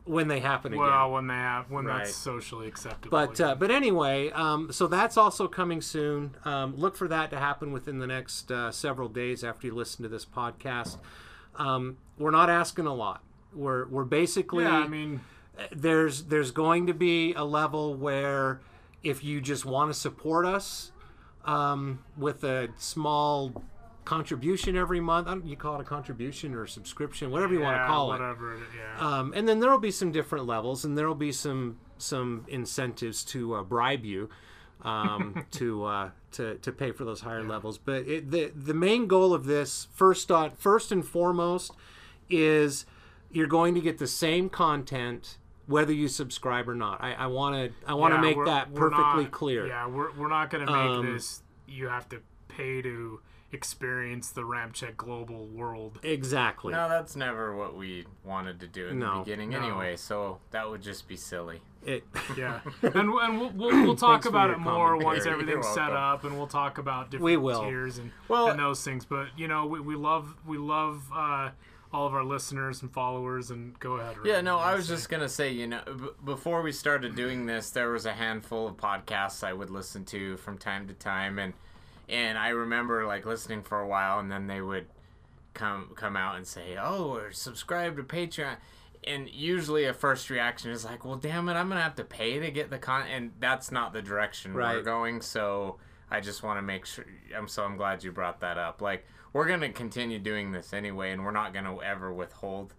when 0.07 0.27
they 0.27 0.39
happen 0.39 0.73
again. 0.73 0.85
well, 0.85 1.11
when 1.11 1.27
they 1.27 1.33
have 1.33 1.69
when 1.69 1.85
Right. 1.85 2.05
that's 2.05 2.15
socially 2.15 2.67
acceptable. 2.67 3.09
But 3.11 3.39
uh, 3.41 3.55
but 3.55 3.69
anyway, 3.71 4.29
um, 4.31 4.71
so 4.71 4.87
that's 4.87 5.17
also 5.17 5.47
coming 5.47 5.81
soon. 5.81 6.35
Um, 6.45 6.75
look 6.75 6.95
for 6.95 7.07
that 7.09 7.29
to 7.31 7.37
happen 7.37 7.71
within 7.71 7.99
the 7.99 8.07
next 8.07 8.51
uh, 8.51 8.71
several 8.71 9.09
days 9.09 9.43
after 9.43 9.67
you 9.67 9.75
listen 9.75 10.03
to 10.03 10.09
this 10.09 10.25
podcast. 10.25 10.97
Um, 11.57 11.97
we're 12.17 12.31
not 12.31 12.49
asking 12.49 12.85
a 12.87 12.93
lot. 12.93 13.21
We're 13.53 13.87
we're 13.87 14.03
basically 14.05 14.63
yeah, 14.63 14.77
I 14.77 14.87
mean, 14.87 15.21
there's 15.71 16.23
there's 16.25 16.51
going 16.51 16.87
to 16.87 16.93
be 16.93 17.33
a 17.33 17.43
level 17.43 17.93
where 17.95 18.61
if 19.03 19.23
you 19.23 19.41
just 19.41 19.65
want 19.65 19.91
to 19.91 19.99
support 19.99 20.45
us 20.45 20.91
um, 21.45 21.99
with 22.17 22.43
a 22.43 22.69
small 22.77 23.63
contribution 24.07 24.75
every 24.77 24.99
month, 25.01 25.27
I 25.27 25.31
don't, 25.31 25.45
you 25.45 25.57
call 25.57 25.75
it 25.75 25.81
a 25.81 25.83
contribution 25.83 26.55
or 26.55 26.63
a 26.63 26.67
subscription, 26.69 27.29
whatever 27.29 27.53
you 27.53 27.59
want 27.59 27.75
to 27.75 27.81
yeah, 27.81 27.87
call 27.87 28.13
it. 28.13 28.19
whatever. 28.19 28.53
it- 28.55 28.61
Yeah. 28.75 29.05
Um, 29.19 29.33
and 29.35 29.47
then 29.47 29.59
there 29.59 29.69
will 29.69 29.77
be 29.79 29.91
some 29.91 30.11
different 30.11 30.45
levels, 30.45 30.85
and 30.85 30.97
there 30.97 31.07
will 31.07 31.15
be 31.29 31.31
some 31.33 31.77
some 31.97 32.45
incentives 32.47 33.23
to 33.25 33.55
uh, 33.55 33.63
bribe 33.63 34.05
you 34.05 34.29
um, 34.83 35.45
to 35.51 35.83
uh, 35.83 36.09
to 36.31 36.55
to 36.55 36.71
pay 36.71 36.91
for 36.91 37.03
those 37.05 37.21
higher 37.21 37.43
levels. 37.43 37.77
But 37.77 38.07
it, 38.07 38.31
the 38.31 38.51
the 38.55 38.73
main 38.73 39.07
goal 39.07 39.33
of 39.33 39.45
this 39.45 39.87
first 39.93 40.31
on, 40.31 40.51
first 40.55 40.91
and 40.91 41.05
foremost 41.05 41.73
is 42.29 42.85
you're 43.31 43.47
going 43.47 43.75
to 43.75 43.81
get 43.81 43.97
the 43.97 44.07
same 44.07 44.49
content 44.49 45.37
whether 45.65 45.91
you 45.91 46.07
subscribe 46.07 46.69
or 46.69 46.75
not. 46.75 47.01
I 47.03 47.27
want 47.27 47.55
to 47.55 47.73
I 47.85 47.93
want 47.93 48.13
to 48.13 48.15
Yeah, 48.17 48.21
make 48.35 48.45
that 48.45 48.73
perfectly 48.73 49.23
not- 49.23 49.31
clear. 49.31 49.67
Yeah, 49.67 49.85
we're, 49.87 50.11
we're 50.13 50.29
not 50.29 50.49
going 50.49 50.65
to 50.65 50.71
make 50.71 50.81
Um, 50.81 51.13
this. 51.13 51.41
You 51.67 51.89
have 51.89 52.07
to 52.09 52.21
pay 52.57 52.81
to 52.81 53.19
experience 53.51 54.29
the 54.31 54.43
Ramp 54.43 54.73
Check 54.73 54.97
global 54.97 55.45
world. 55.47 55.99
Exactly. 56.03 56.73
No, 56.73 56.89
that's 56.89 57.15
never 57.15 57.55
what 57.55 57.75
we 57.77 58.05
wanted 58.25 58.59
to 58.59 58.67
do 58.67 58.87
in 58.89 58.99
No. 58.99 59.19
the 59.19 59.23
beginning 59.23 59.49
No. 59.51 59.59
anyway. 59.59 59.95
So 59.95 60.39
that 60.51 60.69
would 60.69 60.81
just 60.81 61.07
be 61.07 61.15
silly. 61.15 61.61
It, 61.85 62.03
Yeah, 62.37 62.59
and, 62.81 62.95
and 62.95 63.11
we'll, 63.13 63.49
we'll, 63.51 63.83
we'll 63.85 63.95
talk 63.95 64.25
about 64.25 64.49
it 64.49 64.59
more 64.59 64.97
once 64.97 65.25
everything's 65.25 65.67
set 65.69 65.91
up, 65.91 66.25
and 66.25 66.37
we'll 66.37 66.47
talk 66.47 66.77
about 66.77 67.09
different 67.11 67.23
We 67.23 67.37
will. 67.37 67.61
tiers 67.63 67.97
and 67.97 68.11
Well- 68.27 68.49
and 68.49 68.59
those 68.59 68.83
things. 68.83 69.05
But 69.05 69.27
you 69.37 69.47
know, 69.47 69.65
we, 69.65 69.79
we 69.79 69.95
love 69.95 70.35
we 70.45 70.57
love 70.57 71.03
uh, 71.15 71.51
all 71.93 72.05
of 72.05 72.13
our 72.13 72.25
listeners 72.25 72.81
and 72.81 72.91
followers. 72.91 73.49
And 73.51 73.79
go 73.79 73.93
ahead. 73.93 74.17
Yeah, 74.25 74.41
no, 74.41 74.57
I 74.57 74.75
was 74.75 74.89
just 74.89 75.07
gonna 75.07 75.29
say, 75.29 75.51
you 75.53 75.67
know, 75.67 75.81
b- 75.85 76.09
before 76.25 76.61
we 76.61 76.73
started 76.73 77.15
doing 77.15 77.45
this, 77.45 77.69
there 77.69 77.91
was 77.91 78.05
a 78.05 78.13
handful 78.13 78.67
of 78.67 78.75
podcasts 78.75 79.41
I 79.41 79.53
would 79.53 79.69
listen 79.69 80.03
to 80.05 80.35
from 80.35 80.57
time 80.57 80.85
to 80.89 80.93
time, 80.93 81.39
and 81.39 81.53
and 82.09 82.37
I 82.37 82.49
remember 82.49 83.05
like 83.05 83.25
listening 83.25 83.63
for 83.63 83.79
a 83.79 83.87
while, 83.87 84.19
and 84.19 84.31
then 84.31 84.47
they 84.47 84.61
would 84.61 84.87
come 85.53 85.91
come 85.95 86.15
out 86.15 86.35
and 86.35 86.47
say, 86.47 86.77
"Oh, 86.79 87.15
or 87.15 87.31
subscribe 87.31 87.97
to 87.97 88.03
Patreon." 88.03 88.57
And 89.03 89.29
usually, 89.29 89.85
a 89.85 89.93
first 89.93 90.29
reaction 90.29 90.71
is 90.71 90.83
like, 90.85 91.05
"Well, 91.05 91.15
damn 91.15 91.49
it, 91.49 91.53
I'm 91.53 91.69
gonna 91.69 91.81
have 91.81 91.95
to 91.95 92.03
pay 92.03 92.39
to 92.39 92.51
get 92.51 92.69
the 92.69 92.77
con," 92.77 93.07
and 93.07 93.31
that's 93.39 93.71
not 93.71 93.93
the 93.93 94.01
direction 94.01 94.53
we're 94.53 94.81
going. 94.83 95.21
So 95.21 95.77
I 96.09 96.19
just 96.21 96.43
want 96.43 96.57
to 96.57 96.61
make 96.61 96.85
sure. 96.85 97.05
I'm 97.35 97.47
so 97.47 97.63
I'm 97.63 97.77
glad 97.77 98.03
you 98.03 98.11
brought 98.11 98.39
that 98.41 98.57
up. 98.57 98.81
Like, 98.81 99.05
we're 99.33 99.47
gonna 99.47 99.71
continue 99.71 100.19
doing 100.19 100.51
this 100.51 100.73
anyway, 100.73 101.11
and 101.11 101.23
we're 101.23 101.31
not 101.31 101.53
gonna 101.53 101.79
ever 101.81 102.13
withhold 102.13 102.73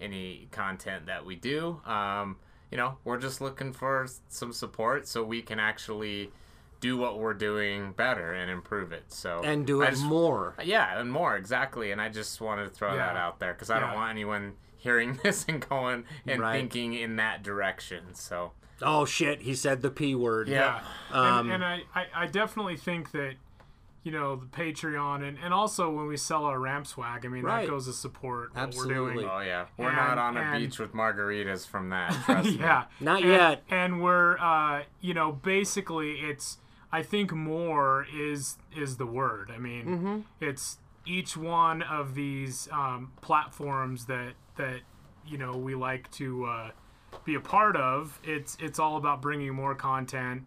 any 0.00 0.48
content 0.50 1.06
that 1.06 1.24
we 1.24 1.36
do. 1.36 1.80
Um, 1.84 2.36
you 2.70 2.76
know, 2.76 2.98
we're 3.04 3.18
just 3.18 3.40
looking 3.40 3.72
for 3.72 4.06
some 4.28 4.52
support 4.52 5.06
so 5.06 5.22
we 5.22 5.42
can 5.42 5.58
actually 5.60 6.32
do 6.84 6.98
what 6.98 7.18
we're 7.18 7.32
doing 7.34 7.92
better 7.92 8.32
and 8.34 8.50
improve 8.50 8.92
it. 8.92 9.04
So 9.08 9.40
and 9.42 9.66
do 9.66 9.80
it 9.80 9.90
just- 9.90 10.04
more. 10.04 10.54
Yeah, 10.62 11.00
and 11.00 11.10
more 11.10 11.34
exactly. 11.36 11.92
And 11.92 12.00
I 12.00 12.10
just 12.10 12.40
wanted 12.42 12.64
to 12.64 12.70
throw 12.70 12.94
that 12.94 13.16
out 13.16 13.40
there 13.40 13.54
because 13.54 13.70
I 13.70 13.80
don't 13.80 13.94
want 13.94 14.10
anyone 14.10 14.52
hearing 14.76 15.18
this 15.22 15.46
and 15.48 15.66
going 15.66 16.04
and 16.26 16.40
Right. 16.42 16.52
thinking 16.58 16.92
in 16.92 17.16
that 17.16 17.42
direction. 17.42 18.14
So 18.14 18.52
Oh 18.82 19.06
shit, 19.06 19.40
he 19.42 19.54
said 19.54 19.80
the 19.80 19.90
p 19.90 20.14
word. 20.14 20.48
Yeah, 20.48 20.82
Um, 21.10 21.50
and, 21.50 21.62
and 21.62 21.64
I, 21.64 21.82
I, 21.94 22.06
I 22.14 22.26
definitely 22.26 22.76
think 22.76 23.12
that 23.12 23.34
you 24.02 24.12
know 24.12 24.36
the 24.36 24.44
Patreon 24.46 25.26
and, 25.26 25.38
and 25.42 25.54
also 25.54 25.88
when 25.90 26.06
we 26.06 26.18
sell 26.18 26.44
our 26.44 26.60
ramp 26.60 26.86
swag, 26.86 27.24
I 27.24 27.28
mean 27.28 27.44
Right. 27.44 27.62
that 27.64 27.70
goes 27.70 27.86
to 27.86 27.94
support 27.94 28.52
what 28.54 28.60
Absolutely. 28.64 29.00
we're 29.00 29.12
doing. 29.14 29.28
oh 29.32 29.40
yeah, 29.40 29.66
we're 29.78 29.88
And- 29.88 29.96
not 29.96 30.18
on 30.18 30.36
a 30.36 30.40
and- 30.40 30.58
beach 30.62 30.78
with 30.78 30.92
margaritas 30.92 31.66
from 31.66 31.88
that. 31.88 32.12
Trust 32.26 32.50
me. 32.50 32.56
yeah, 32.58 32.84
Not 33.00 33.22
and, 33.22 33.30
yet. 33.30 33.62
And 33.70 34.02
we're 34.02 34.36
uh, 34.38 34.82
you 35.00 35.14
know 35.14 35.32
basically 35.32 36.16
it's 36.30 36.58
I 36.98 37.02
think 37.02 37.32
more 37.32 38.06
is 38.14 38.56
is 38.76 38.96
the 38.96 39.06
word. 39.06 39.46
I 39.54 39.58
mean 39.58 39.84
Mm-hmm. 39.86 40.18
it's 40.40 40.78
each 41.06 41.36
one 41.36 41.82
of 41.82 42.14
these 42.14 42.68
um, 42.72 43.12
platforms 43.20 44.06
that 44.06 44.32
that 44.56 44.80
you 45.26 45.36
know 45.38 45.52
we 45.68 45.74
like 45.74 46.10
to 46.12 46.44
uh, 46.56 46.70
be 47.24 47.34
a 47.34 47.40
part 47.40 47.76
of. 47.76 48.18
It's 48.34 48.56
it's 48.66 48.78
all 48.78 48.96
about 48.96 49.20
bringing 49.20 49.52
more 49.54 49.74
content. 49.74 50.44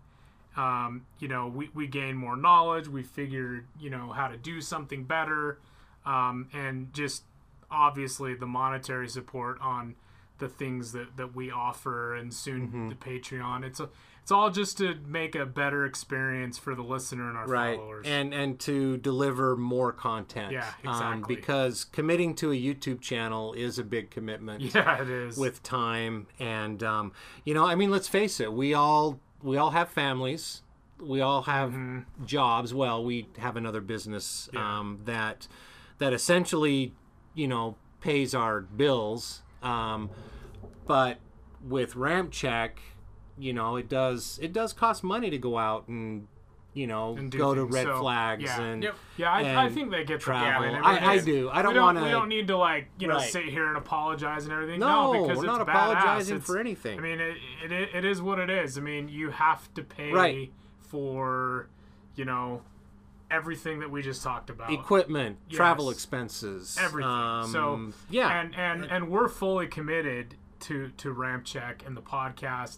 Um, 0.56 1.06
you 1.20 1.28
know, 1.28 1.48
we, 1.48 1.70
we 1.76 1.86
gain 1.86 2.16
more 2.16 2.36
knowledge. 2.36 2.88
We 2.88 3.04
figured, 3.04 3.68
you 3.80 3.92
know, 3.92 4.12
how 4.12 4.28
to 4.28 4.38
do 4.38 4.60
something 4.60 5.04
better, 5.04 5.60
um, 6.04 6.50
and 6.52 6.92
just 6.94 7.24
obviously 7.70 8.34
the 8.34 8.48
monetary 8.48 9.08
support 9.08 9.60
on 9.62 9.96
the 10.40 10.48
things 10.50 10.94
that, 10.94 11.16
that 11.18 11.36
we 11.36 11.52
offer, 11.52 12.16
and 12.16 12.34
soon 12.34 12.62
Mm-hmm. 12.68 12.90
the 12.90 12.96
Patreon. 12.96 13.64
It's 13.64 13.80
a 13.80 13.90
it's 14.28 14.32
all 14.34 14.50
just 14.50 14.78
to 14.80 14.96
make 15.08 15.36
a 15.36 15.46
better 15.46 15.86
experience 15.86 16.58
for 16.58 16.76
the 16.76 16.82
listener 16.82 17.30
and 17.30 17.38
our 17.38 17.48
right 17.48 17.78
followers. 17.78 18.06
and 18.06 18.34
and 18.34 18.60
to 18.60 18.98
deliver 18.98 19.56
more 19.56 19.94
content 19.94 20.52
Yeah, 20.52 20.68
um, 20.86 20.94
exactly. 21.22 21.36
because 21.38 21.86
committing 21.86 22.36
to 22.36 22.52
a 22.52 22.56
youtube 22.56 23.00
channel 23.00 23.54
is 23.54 23.80
a 23.80 23.86
big 23.86 24.10
commitment 24.12 24.62
yeah, 24.76 25.02
it 25.02 25.10
is. 25.10 25.38
with 25.38 25.64
time 25.64 26.28
and 26.40 26.84
um, 26.84 27.14
you 27.46 27.54
know 27.54 27.64
i 27.66 27.74
mean 27.76 27.90
let's 27.90 28.10
face 28.10 28.42
it 28.42 28.52
we 28.52 28.74
all 28.74 29.18
we 29.42 29.56
all 29.56 29.72
have 29.72 29.88
families 29.88 30.62
we 31.00 31.22
all 31.22 31.44
have 31.44 31.70
Mm-hmm. 31.72 32.26
jobs 32.26 32.74
well 32.74 33.02
we 33.06 33.30
have 33.38 33.56
another 33.56 33.80
business 33.80 34.50
um, 34.58 35.00
that 35.06 35.48
that 36.00 36.12
essentially 36.12 36.94
you 37.34 37.48
know 37.48 37.78
pays 38.02 38.36
our 38.36 38.60
bills 38.60 39.42
um, 39.64 40.10
but 40.86 41.20
with 41.66 41.96
ramp 41.96 42.32
check 42.34 42.82
you 43.38 43.54
know 43.54 43.76
it 43.76 43.88
does 43.90 44.40
it 44.42 44.52
does 44.54 44.74
cost 44.74 45.04
money 45.04 45.30
to 45.30 45.38
go 45.38 45.58
out 45.58 45.88
and 45.88 46.28
you 46.74 46.86
know 46.88 47.16
And 47.18 47.32
go 47.32 47.56
to 47.56 47.66
red 47.66 47.86
so, 47.86 48.00
flags 48.00 48.44
yeah. 48.44 48.62
and 48.62 48.84
Yep. 48.84 48.96
yeah, 49.18 49.32
I, 49.32 49.66
I 49.66 49.70
think 49.70 49.90
they 49.90 50.04
get 50.04 50.20
travel. 50.20 50.76
I, 50.84 51.14
I 51.14 51.18
do. 51.20 51.50
I 51.52 51.62
don't 51.64 51.74
don't, 51.74 51.84
want 51.96 52.02
we 52.04 52.10
don't 52.12 52.30
need 52.30 52.48
to 52.50 52.58
like 52.58 52.88
you 53.00 53.08
know 53.08 53.16
Right. 53.16 53.32
sit 53.32 53.46
here 53.46 53.68
and 53.68 53.78
apologize 53.78 54.44
and 54.44 54.54
everything. 54.54 54.80
No, 54.80 55.12
No, 55.14 55.22
because 55.24 55.38
we're 55.40 55.44
it's 55.46 55.58
not 55.58 55.68
badass. 55.68 55.72
apologizing 55.72 56.36
It's- 56.36 56.46
for 56.48 56.60
anything. 56.60 57.00
I 57.00 57.02
mean, 57.02 57.20
it, 57.20 57.38
it 57.64 57.72
it 57.96 58.06
is 58.06 58.22
what 58.22 58.38
it 58.38 58.50
is. 58.52 58.78
I 58.78 58.82
mean, 58.82 59.10
you 59.10 59.32
have 59.32 59.74
to 59.74 59.82
pay 59.84 60.12
Right. 60.12 60.52
for 60.80 61.68
you 62.16 62.26
know 62.26 62.62
everything 63.30 63.80
that 63.80 63.92
we 63.92 64.02
just 64.02 64.24
talked 64.24 64.50
about. 64.50 64.72
equipment, 64.72 65.38
travel 65.50 65.90
expenses, 65.90 66.78
everything. 66.80 67.10
Um, 67.12 67.52
so 67.52 67.92
yeah, 68.10 68.40
and 68.42 68.56
and 68.56 68.86
and 68.86 69.10
we're 69.10 69.28
fully 69.30 69.68
committed 69.68 70.36
to 70.62 70.90
to 70.98 71.12
Ramp 71.12 71.44
Check 71.46 71.84
and 71.86 71.96
the 71.98 72.02
podcast 72.02 72.78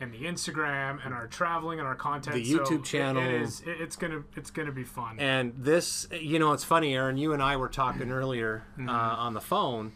and 0.00 0.12
the 0.12 0.22
Instagram 0.24 1.04
and 1.04 1.12
our 1.12 1.26
traveling 1.26 1.78
and 1.78 1.88
our 1.88 1.94
content. 1.94 2.36
The 2.36 2.44
So 2.44 2.58
YouTube 2.58 2.80
it- 2.80 2.84
channel. 2.84 3.22
It 3.22 3.42
is. 3.42 3.60
It, 3.62 3.80
it's 3.80 3.96
gonna. 3.96 4.22
It's 4.36 4.50
gonna 4.50 4.72
be 4.72 4.84
fun. 4.84 5.18
And 5.18 5.54
this, 5.56 6.06
you 6.12 6.38
know, 6.38 6.52
it's 6.52 6.64
funny, 6.64 6.94
Aaron. 6.94 7.16
You 7.16 7.32
and 7.32 7.42
I 7.42 7.56
were 7.56 7.68
talking 7.68 8.10
earlier 8.10 8.64
Mm-hmm. 8.78 8.88
uh, 8.88 8.92
on 8.92 9.34
the 9.34 9.40
phone, 9.40 9.92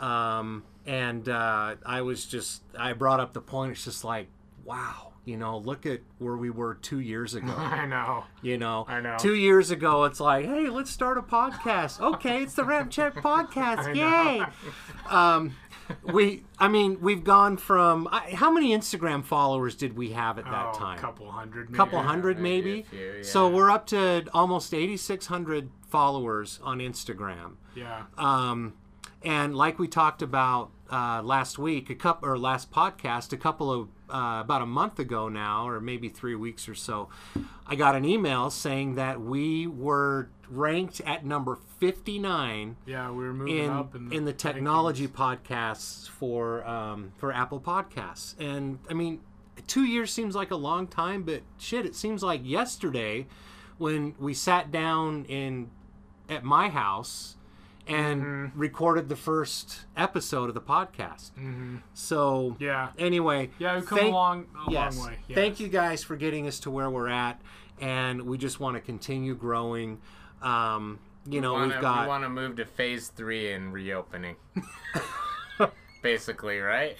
um, 0.00 0.62
and 0.86 1.28
uh, 1.28 1.76
I 1.84 2.02
was 2.02 2.24
just, 2.26 2.62
I 2.78 2.92
brought 2.92 3.20
up 3.20 3.32
the 3.32 3.40
point. 3.40 3.72
It's 3.72 3.84
just 3.84 4.04
like, 4.04 4.28
wow, 4.64 5.12
you 5.24 5.36
know, 5.36 5.58
look 5.58 5.86
at 5.86 6.00
where 6.18 6.36
we 6.36 6.50
were 6.50 6.74
two 6.74 7.00
years 7.00 7.34
ago. 7.34 7.52
I 7.56 7.86
know. 7.86 8.24
You 8.42 8.58
know, 8.58 8.84
I 8.88 9.00
know. 9.00 9.16
Two 9.18 9.34
years 9.34 9.70
ago, 9.70 10.04
it's 10.04 10.20
like, 10.20 10.44
hey, 10.46 10.68
let's 10.68 10.90
start 10.90 11.18
a 11.18 11.22
podcast. 11.22 12.00
Okay, 12.00 12.42
it's 12.42 12.54
the 12.54 12.64
Ramp 12.64 12.90
Check 12.90 13.14
podcast. 13.16 13.94
Yay! 13.94 14.42
Um, 15.08 15.56
we, 16.02 16.44
I 16.58 16.68
mean, 16.68 17.00
we've 17.00 17.24
gone 17.24 17.56
from 17.56 18.08
I, 18.10 18.30
how 18.34 18.50
many 18.50 18.76
Instagram 18.76 19.24
followers 19.24 19.74
did 19.74 19.96
we 19.96 20.10
have 20.10 20.38
at 20.38 20.44
that 20.44 20.72
oh, 20.74 20.78
time? 20.78 20.98
A 20.98 21.00
couple 21.00 21.30
hundred. 21.30 21.70
Maybe. 21.70 21.76
couple 21.76 22.00
hundred 22.00 22.38
maybe 22.38 22.70
maybe. 22.70 22.82
few, 22.90 23.24
So 23.24 23.48
we're 23.48 23.70
up 23.70 23.86
to 23.88 24.26
almost 24.32 24.74
8,600 24.74 25.70
followers 25.88 26.60
on 26.62 26.78
Instagram. 26.78 27.56
Yeah. 27.74 28.04
Um, 28.16 28.74
and 29.22 29.54
like 29.54 29.78
we 29.78 29.88
talked 29.88 30.22
about 30.22 30.70
uh, 30.90 31.22
last 31.22 31.58
week, 31.58 31.90
a 31.90 31.94
couple 31.94 32.28
or 32.28 32.38
last 32.38 32.70
podcast, 32.70 33.32
a 33.32 33.36
couple 33.36 33.70
of 33.70 33.88
uh, 34.08 34.40
about 34.40 34.62
a 34.62 34.66
month 34.66 34.98
ago 34.98 35.28
now, 35.28 35.68
or 35.68 35.80
maybe 35.80 36.08
three 36.08 36.34
weeks 36.34 36.68
or 36.68 36.74
so, 36.74 37.08
I 37.66 37.76
got 37.76 37.94
an 37.94 38.04
email 38.04 38.50
saying 38.50 38.96
that 38.96 39.20
we 39.20 39.66
were 39.66 40.30
ranked 40.50 41.00
at 41.06 41.24
number 41.24 41.56
59 41.78 42.76
yeah. 42.86 43.10
We 43.10 43.16
were 43.24 43.32
moving 43.32 43.56
in 43.58 43.70
up 43.70 43.94
in 43.94 44.08
the, 44.08 44.16
in 44.16 44.24
the 44.24 44.32
technology 44.32 45.06
podcasts 45.08 46.08
for 46.08 46.66
um, 46.66 47.12
for 47.16 47.32
Apple 47.32 47.60
Podcasts. 47.60 48.34
And 48.38 48.78
I 48.90 48.94
mean, 48.94 49.20
two 49.66 49.84
years 49.84 50.12
seems 50.12 50.34
like 50.34 50.50
a 50.50 50.56
long 50.56 50.86
time, 50.86 51.22
but 51.22 51.42
shit, 51.58 51.86
it 51.86 51.94
seems 51.94 52.22
like 52.22 52.40
yesterday 52.44 53.26
when 53.78 54.14
we 54.18 54.34
sat 54.34 54.70
down 54.70 55.24
in 55.26 55.70
at 56.28 56.44
my 56.44 56.68
house 56.68 57.36
and 57.86 58.22
Mm-hmm. 58.22 58.58
recorded 58.60 59.08
the 59.08 59.16
first 59.16 59.80
episode 59.96 60.48
of 60.48 60.54
the 60.54 60.60
podcast. 60.60 61.30
So 61.94 62.56
Yeah. 62.60 62.90
Anyway, 62.98 63.50
Yeah, 63.58 63.76
we've 63.76 63.86
come 63.86 63.98
thank- 63.98 64.12
a 64.12 64.14
long, 64.16 64.46
a 64.68 64.70
yes. 64.70 64.96
long 64.96 65.08
way. 65.08 65.18
Thank 65.34 65.58
you 65.60 65.68
guys 65.68 66.04
for 66.04 66.16
getting 66.16 66.46
us 66.46 66.60
to 66.60 66.70
where 66.70 66.88
we're 66.90 67.08
at, 67.08 67.40
and 67.80 68.22
we 68.22 68.38
just 68.38 68.60
want 68.60 68.76
to 68.76 68.80
continue 68.80 69.34
growing. 69.34 69.98
Um, 70.42 70.98
you 71.28 71.40
know, 71.40 71.52
wanna, 71.52 71.74
we've 71.74 71.80
got 71.80 72.02
we 72.02 72.08
want 72.08 72.24
to 72.24 72.28
move 72.28 72.56
to 72.56 72.64
phase 72.64 73.08
three 73.08 73.52
and 73.52 73.72
reopening. 73.72 74.36
Basically, 76.02 76.58
right? 76.60 76.96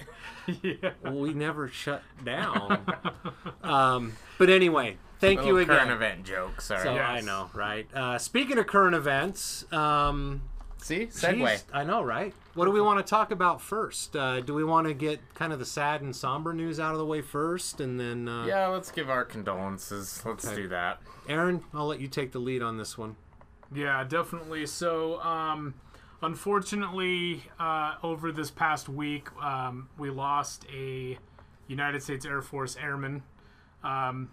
yeah. 0.61 0.91
we 1.09 1.33
never 1.33 1.67
shut 1.67 2.03
down. 2.23 2.85
um, 3.63 4.13
but 4.37 4.49
anyway, 4.49 4.97
thank 5.19 5.39
Little 5.41 5.59
you 5.61 5.65
current 5.65 5.89
event 5.89 6.23
joke. 6.23 6.61
Sorry. 6.61 6.83
So 6.83 6.93
Yes. 6.93 7.09
I 7.09 7.21
know, 7.21 7.49
right? 7.53 7.87
Uh, 7.93 8.19
speaking 8.19 8.59
of 8.59 8.67
current 8.67 8.95
events, 8.95 9.65
um, 9.73 10.43
See, 10.77 11.07
segue. 11.07 11.47
geez, 11.49 11.65
I 11.73 11.83
know, 11.83 12.03
right? 12.03 12.31
What 12.53 12.65
do 12.65 12.71
we 12.71 12.81
want 12.81 13.03
to 13.03 13.09
talk 13.09 13.31
about 13.31 13.59
first? 13.59 14.15
Uh, 14.15 14.41
do 14.41 14.53
we 14.53 14.63
want 14.63 14.85
to 14.87 14.93
get 14.93 15.19
kind 15.33 15.51
of 15.51 15.57
the 15.57 15.65
sad 15.65 16.01
and 16.01 16.15
somber 16.15 16.53
news 16.53 16.79
out 16.79 16.91
of 16.91 16.99
the 16.99 17.05
way 17.05 17.21
first, 17.21 17.81
and 17.81 17.99
then 17.99 18.27
uh, 18.27 18.45
Yeah, 18.45 18.67
let's 18.67 18.91
give 18.91 19.09
our 19.09 19.25
condolences. 19.25 20.21
Let's 20.23 20.45
Okay. 20.45 20.55
do 20.55 20.67
that. 20.69 20.99
Aaron, 21.27 21.63
I'll 21.73 21.87
let 21.87 21.99
you 21.99 22.07
take 22.07 22.33
the 22.33 22.39
lead 22.39 22.61
on 22.61 22.77
this 22.77 22.97
one. 22.99 23.15
Yeah, 23.73 24.03
definitely. 24.03 24.65
So, 24.65 25.21
um, 25.21 25.73
unfortunately, 26.21 27.43
uh, 27.59 27.95
over 28.03 28.31
this 28.31 28.51
past 28.51 28.89
week, 28.89 29.29
um, 29.41 29.89
we 29.97 30.09
lost 30.09 30.65
a 30.73 31.17
United 31.67 32.03
States 32.03 32.25
Air 32.25 32.41
Force 32.41 32.75
airman, 32.75 33.23
um, 33.83 34.29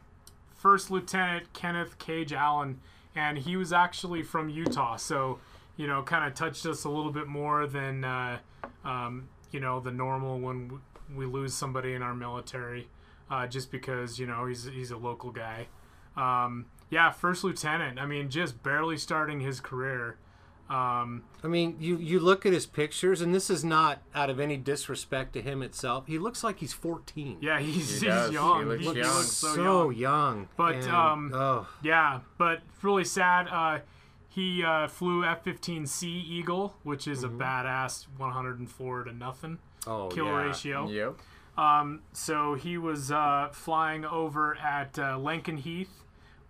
First 0.55 0.91
Lieutenant 0.91 1.53
Kenneth 1.53 1.99
Kage 1.99 2.33
Allen, 2.33 2.81
and 3.15 3.39
he 3.39 3.57
was 3.57 3.73
actually 3.73 4.23
from 4.25 4.49
Utah. 4.49 4.97
So, 4.97 5.39
you 5.77 5.87
know, 5.87 6.03
kind 6.03 6.27
of 6.27 6.35
touched 6.35 6.67
us 6.67 6.83
a 6.83 6.89
little 6.89 7.13
bit 7.13 7.29
more 7.29 7.67
than, 7.69 8.05
uh, 8.05 8.39
um, 8.85 9.29
you 9.53 9.61
know, 9.61 9.79
the 9.79 9.93
normal 9.93 10.41
when 10.41 10.81
we 11.15 11.27
lose 11.27 11.55
somebody 11.55 11.95
in 11.95 12.03
our 12.03 12.15
military, 12.15 12.89
uh, 13.31 13.47
just 13.47 13.71
because, 13.71 14.19
you 14.19 14.27
know, 14.27 14.47
he's, 14.47 14.65
he's 14.65 14.91
a 14.91 14.97
local 14.97 15.31
guy. 15.31 15.69
Um, 16.17 16.67
yeah, 16.91 17.11
First 17.11 17.45
Lieutenant. 17.45 17.99
I 17.99 18.07
mean, 18.07 18.31
just 18.31 18.63
barely 18.63 18.97
starting 18.97 19.41
his 19.41 19.61
career. 19.61 20.17
Um, 20.71 21.25
I 21.43 21.47
mean, 21.47 21.77
you 21.81 21.97
you 21.97 22.21
look 22.21 22.45
at 22.45 22.53
his 22.53 22.67
pictures, 22.67 23.23
and 23.23 23.35
this 23.35 23.49
is 23.49 23.65
not 23.65 24.03
out 24.15 24.29
of 24.29 24.39
any 24.39 24.59
disrespect 24.59 25.33
to 25.33 25.41
him 25.41 25.63
itself. 25.63 26.07
He 26.07 26.19
looks 26.19 26.45
like 26.45 26.59
he's 26.61 26.75
14. 26.75 27.39
yeah, 27.41 27.59
he's, 27.59 27.75
He 27.75 27.81
he's 27.81 28.03
does. 28.03 28.29
He 28.29 28.35
young. 28.35 28.67
looks 28.67 28.83
he, 28.83 28.93
he 28.93 28.99
young. 28.99 29.15
looks 29.15 29.31
so, 29.33 29.55
so 29.55 29.91
young. 29.91 30.01
young. 30.01 30.49
But, 30.57 30.75
And, 30.77 30.89
um, 30.89 31.33
oh, 31.35 31.69
Yeah, 31.83 32.21
but 32.37 32.61
really 32.83 33.05
sad. 33.05 33.49
Uh, 33.49 33.79
he 34.29 34.63
uh, 34.63 34.89
flew 34.89 35.25
F-15C 35.25 36.05
Eagle, 36.05 36.75
which 36.83 37.09
is 37.09 37.25
a 37.25 37.29
badass 37.29 38.07
104 38.19 39.05
to 39.05 39.13
nothing 39.13 39.59
oh 39.87 40.09
kill 40.09 40.27
yeah. 40.27 40.43
ratio. 40.43 40.89
Yep. 40.89 41.15
Um, 41.57 42.03
so 42.13 42.55
he 42.55 42.77
was 42.79 43.11
uh, 43.11 43.49
flying 43.53 44.05
over 44.05 44.57
at 44.59 44.99
uh, 44.99 45.17
Lakenheath 45.19 45.89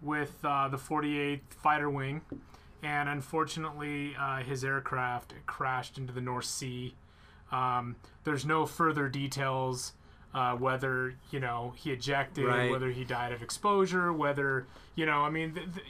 with 0.01 0.37
uh, 0.45 0.69
the 0.69 0.77
48th 0.77 1.41
Fighter 1.51 1.91
Wing, 1.91 2.21
and 2.83 3.09
unfortunately, 3.09 4.15
uh, 4.19 4.39
his 4.39 4.65
aircraft 4.65 5.35
crashed 5.47 5.99
into 5.99 6.13
the 6.13 6.21
North 6.21 6.45
Sea. 6.45 6.95
Um, 7.51 7.97
there's 8.25 8.45
no 8.47 8.67
further 8.67 9.09
details 9.09 9.93
uh, 10.35 10.53
whether 10.55 11.15
you 11.31 11.41
know 11.41 11.73
he 11.77 11.91
ejected, 11.91 12.45
Right. 12.45 12.71
whether 12.71 12.91
he 12.91 13.03
died 13.05 13.33
of 13.33 13.43
exposure, 13.43 14.13
whether 14.13 14.67
you 14.95 15.07
know. 15.07 15.23
I 15.23 15.31
mean, 15.31 15.55
the, 15.55 15.61
the, 15.61 15.81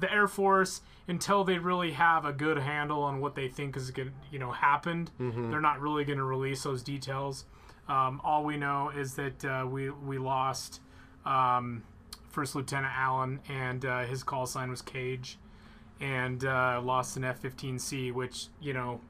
the 0.00 0.12
Air 0.12 0.28
Force 0.28 0.82
until 1.08 1.42
they 1.42 1.58
really 1.58 1.92
have 1.92 2.24
a 2.24 2.32
good 2.32 2.58
handle 2.58 3.02
on 3.02 3.20
what 3.20 3.34
they 3.34 3.48
think 3.48 3.76
is 3.76 3.90
going 3.90 4.12
you 4.30 4.38
know 4.38 4.52
happened, 4.52 5.10
they're 5.50 5.60
not 5.60 5.80
really 5.80 6.04
going 6.04 6.18
to 6.18 6.24
release 6.24 6.62
those 6.62 6.82
details. 6.82 7.46
Um, 7.88 8.20
all 8.22 8.44
we 8.44 8.56
know 8.58 8.90
is 8.94 9.14
that 9.14 9.44
uh, 9.44 9.66
we 9.66 9.88
we 9.90 10.18
lost 10.18 10.80
um, 11.24 11.82
First 12.32 12.54
Lieutenant 12.54 12.92
Allen, 12.96 13.40
and 13.48 13.84
uh, 13.84 14.04
his 14.04 14.22
call 14.22 14.46
sign 14.46 14.70
was 14.70 14.82
Kage, 14.82 15.38
and 16.00 16.44
uh, 16.44 16.80
lost 16.82 17.16
an 17.16 17.24
F-15C, 17.24 18.12
which 18.12 18.46
you 18.60 18.72
know 18.72 19.00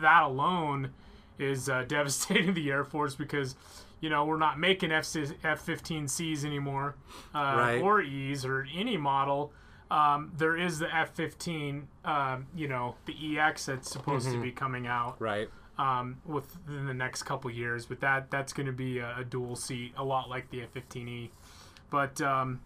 that 0.00 0.22
alone 0.22 0.90
is 1.38 1.68
uh, 1.68 1.84
devastating 1.88 2.54
the 2.54 2.70
Air 2.70 2.84
Force 2.84 3.14
because 3.14 3.56
you 4.00 4.08
know 4.08 4.24
we're 4.24 4.38
not 4.38 4.58
making 4.58 4.92
F 4.92 5.04
F-15Cs 5.44 6.44
anymore, 6.44 6.94
uh, 7.34 7.38
Right. 7.58 7.82
or 7.82 8.00
E's 8.00 8.44
or 8.44 8.66
any 8.74 8.96
model. 8.96 9.52
Um, 9.90 10.30
there 10.38 10.56
is 10.56 10.78
the 10.78 10.94
F-15, 10.94 11.82
um, 12.04 12.46
you 12.54 12.68
know, 12.68 12.94
the 13.06 13.38
EX 13.40 13.66
that's 13.66 13.90
supposed 13.90 14.30
to 14.30 14.40
be 14.40 14.52
coming 14.52 14.86
out 14.86 15.16
Right. 15.20 15.48
um, 15.78 16.18
within 16.24 16.86
the 16.86 16.94
next 16.94 17.24
couple 17.24 17.50
years, 17.50 17.86
but 17.86 17.98
that 17.98 18.30
that's 18.30 18.52
going 18.52 18.66
to 18.68 18.72
be 18.72 18.98
a, 19.00 19.16
a 19.18 19.24
dual 19.24 19.56
seat, 19.56 19.92
a 19.96 20.04
lot 20.04 20.28
like 20.30 20.48
the 20.50 20.62
F-15E. 20.62 21.30
But 21.90 22.20
um, 22.20 22.60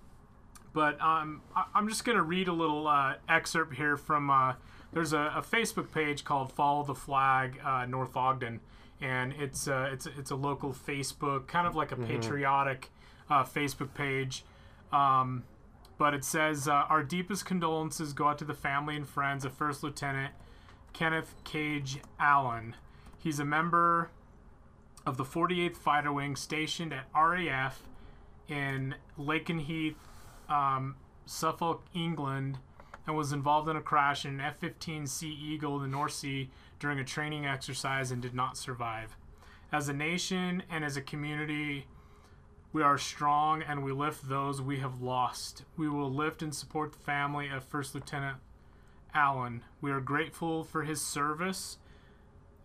but 0.72 1.00
um, 1.00 1.40
I, 1.56 1.64
I'm 1.74 1.88
just 1.88 2.04
going 2.04 2.16
to 2.16 2.22
read 2.22 2.48
a 2.48 2.52
little 2.52 2.86
uh, 2.86 3.14
excerpt 3.28 3.74
here 3.74 3.96
from. 3.96 4.30
Uh, 4.30 4.54
there's 4.92 5.12
a, 5.12 5.32
a 5.36 5.42
Facebook 5.42 5.90
page 5.90 6.24
called 6.24 6.52
Follow 6.52 6.84
the 6.84 6.94
Flag 6.94 7.58
uh, 7.64 7.84
North 7.86 8.16
Ogden, 8.16 8.60
and 9.00 9.32
it's 9.38 9.66
uh, 9.66 9.88
it's 9.92 10.06
it's 10.06 10.30
a 10.30 10.36
local 10.36 10.72
Facebook, 10.72 11.46
kind 11.46 11.66
of 11.66 11.74
like 11.74 11.90
a 11.92 11.96
patriotic 11.96 12.90
uh, 13.30 13.44
Facebook 13.44 13.94
page. 13.94 14.44
Um, 14.92 15.44
but 15.98 16.14
it 16.14 16.24
says 16.24 16.68
uh, 16.68 16.72
our 16.72 17.02
deepest 17.02 17.44
condolences 17.44 18.12
go 18.12 18.28
out 18.28 18.38
to 18.38 18.44
the 18.44 18.54
family 18.54 18.96
and 18.96 19.08
friends 19.08 19.44
of 19.44 19.52
First 19.52 19.82
Lieutenant 19.82 20.32
Kenneth 20.92 21.34
Kage 21.44 21.98
Allen. 22.18 22.76
He's 23.18 23.38
a 23.38 23.44
member 23.44 24.10
of 25.06 25.16
the 25.16 25.24
48th 25.24 25.76
Fighter 25.76 26.12
Wing 26.12 26.36
stationed 26.36 26.92
at 26.92 27.06
RAF 27.14 27.82
in 28.48 28.94
Lakenheath, 29.18 29.96
um, 30.48 30.96
Suffolk, 31.26 31.84
England, 31.94 32.58
and 33.06 33.16
was 33.16 33.32
involved 33.32 33.68
in 33.68 33.76
a 33.76 33.82
crash 33.82 34.24
in 34.24 34.34
an 34.34 34.40
F 34.40 34.60
15C 34.60 35.24
Eagle 35.24 35.76
in 35.76 35.82
the 35.82 35.88
North 35.88 36.12
Sea 36.12 36.50
during 36.78 36.98
a 36.98 37.04
training 37.04 37.46
exercise 37.46 38.10
and 38.10 38.22
did 38.22 38.34
not 38.34 38.56
survive. 38.56 39.16
As 39.72 39.88
a 39.88 39.92
nation 39.92 40.62
and 40.70 40.84
as 40.84 40.96
a 40.96 41.02
community, 41.02 41.86
we 42.72 42.82
are 42.82 42.98
strong 42.98 43.62
and 43.62 43.84
we 43.84 43.92
lift 43.92 44.28
those 44.28 44.60
we 44.60 44.78
have 44.78 45.00
lost. 45.00 45.64
We 45.76 45.88
will 45.88 46.12
lift 46.12 46.42
and 46.42 46.54
support 46.54 46.92
the 46.92 46.98
family 46.98 47.48
of 47.48 47.64
First 47.64 47.94
Lieutenant 47.94 48.38
Allen. 49.14 49.62
We 49.80 49.92
are 49.92 50.00
grateful 50.00 50.64
for 50.64 50.82
his 50.82 51.00
service, 51.00 51.78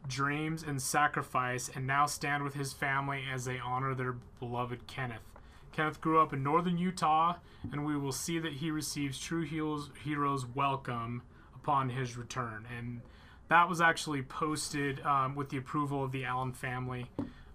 dreams, 0.08 0.64
and 0.64 0.82
sacrifice, 0.82 1.70
and 1.74 1.86
now 1.86 2.06
stand 2.08 2.44
with 2.44 2.56
his 2.56 2.74
family 2.74 3.24
as 3.32 3.46
they 3.46 3.60
honor 3.60 3.94
their 3.94 4.16
beloved 4.40 4.88
Kenneth. 4.88 5.39
Kenneth 5.72 6.02
grew 6.02 6.22
up 6.22 6.34
in 6.34 6.44
northern 6.44 6.78
Utah, 6.78 7.36
and 7.72 7.86
we 7.86 7.98
will 7.98 8.12
see 8.12 8.40
that 8.40 8.54
he 8.54 8.72
receives 8.72 9.20
true 9.20 9.44
heroes, 9.44 9.90
heroes 10.04 10.46
welcome 10.46 11.22
upon 11.56 11.90
his 11.90 12.18
return. 12.18 12.66
And 12.78 13.02
that 13.50 13.68
was 13.68 13.82
actually 13.82 14.22
posted 14.22 15.02
um, 15.06 15.36
with 15.36 15.50
the 15.50 15.58
approval 15.58 16.04
of 16.04 16.12
the 16.12 16.26
Allen 16.26 16.54
family. 16.54 17.10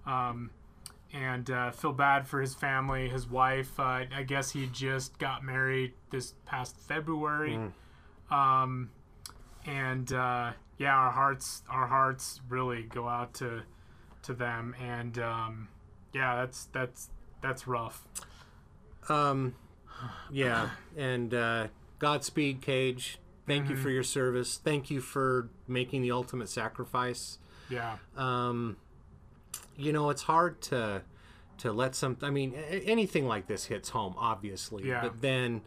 Um, 0.07 0.51
and 1.13 1.49
uh, 1.49 1.71
feel 1.71 1.93
bad 1.93 2.27
for 2.27 2.41
his 2.41 2.55
family, 2.55 3.09
his 3.09 3.29
wife. 3.29 3.79
Uh, 3.79 4.05
I 4.15 4.25
guess 4.27 4.51
he 4.51 4.67
just 4.67 5.19
got 5.19 5.45
married 5.45 5.93
this 6.11 6.35
past 6.45 6.77
February. 6.77 7.55
Um, 8.31 8.91
and 9.65 10.13
uh, 10.13 10.53
yeah, 10.77 10.95
our 10.95 11.13
hearts, 11.13 11.63
our 11.71 11.87
hearts 11.87 12.41
really 12.49 12.83
go 12.83 13.09
out 13.09 13.35
to 13.35 13.63
to 14.23 14.35
them. 14.35 14.75
And 14.83 15.19
um, 15.21 15.69
yeah, 16.13 16.35
that's 16.37 16.67
that's 16.73 17.11
that's 17.45 17.67
rough. 17.67 18.03
Um, 19.09 19.55
yeah, 20.31 20.71
and 20.97 21.33
uh, 21.35 21.67
Godspeed, 21.99 22.61
Kage. 22.61 23.19
Thank 23.47 23.69
you 23.69 23.77
for 23.77 23.91
your 23.91 24.03
service. 24.03 24.57
Thank 24.63 24.91
you 24.91 25.01
for 25.03 25.51
making 25.69 26.01
the 26.01 26.11
ultimate 26.13 26.49
sacrifice. 26.49 27.39
Yeah, 27.69 27.97
Um, 28.17 28.77
you 29.77 29.93
know, 29.93 30.09
it's 30.11 30.23
hard 30.23 30.61
to 30.63 31.03
to 31.59 31.73
let 31.73 31.95
some. 31.95 32.17
I 32.23 32.31
mean, 32.31 32.55
anything 32.55 33.27
like 33.27 33.47
this 33.47 33.67
hits 33.67 33.91
home, 33.91 34.15
obviously. 34.19 34.89
Yeah. 34.89 35.03
But 35.03 35.21
then, 35.21 35.61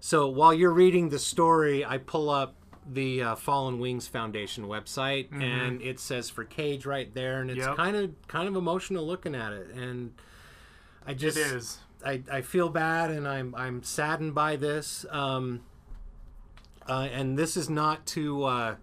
so 0.00 0.28
while 0.28 0.52
you're 0.52 0.72
reading 0.72 1.08
the 1.10 1.18
story, 1.20 1.84
I 1.84 1.98
pull 1.98 2.28
up 2.30 2.56
the 2.90 3.22
uh, 3.22 3.34
Fallen 3.36 3.78
Wings 3.78 4.08
Foundation 4.08 4.64
website, 4.64 5.28
and 5.40 5.80
it 5.82 6.00
says 6.00 6.28
for 6.30 6.44
Kage 6.44 6.84
right 6.86 7.12
there, 7.14 7.40
and 7.40 7.50
it's 7.50 7.60
Yep. 7.60 7.76
kind 7.76 7.96
of 7.96 8.10
kind 8.26 8.48
of 8.48 8.56
emotional 8.56 9.06
looking 9.06 9.34
at 9.36 9.52
it, 9.52 9.68
and 9.70 10.12
I 11.06 11.14
just 11.14 11.36
it 11.36 11.46
is. 11.46 11.78
I, 12.04 12.22
I 12.30 12.40
feel 12.40 12.68
bad 12.68 13.10
and 13.10 13.26
I'm 13.28 13.54
I'm 13.54 13.82
saddened 13.82 14.34
by 14.34 14.56
this. 14.56 15.04
Um, 15.10 15.60
uh, 16.88 17.08
and 17.12 17.38
this 17.38 17.56
is 17.56 17.70
not 17.70 18.06
to 18.06 18.44
uh, 18.44 18.74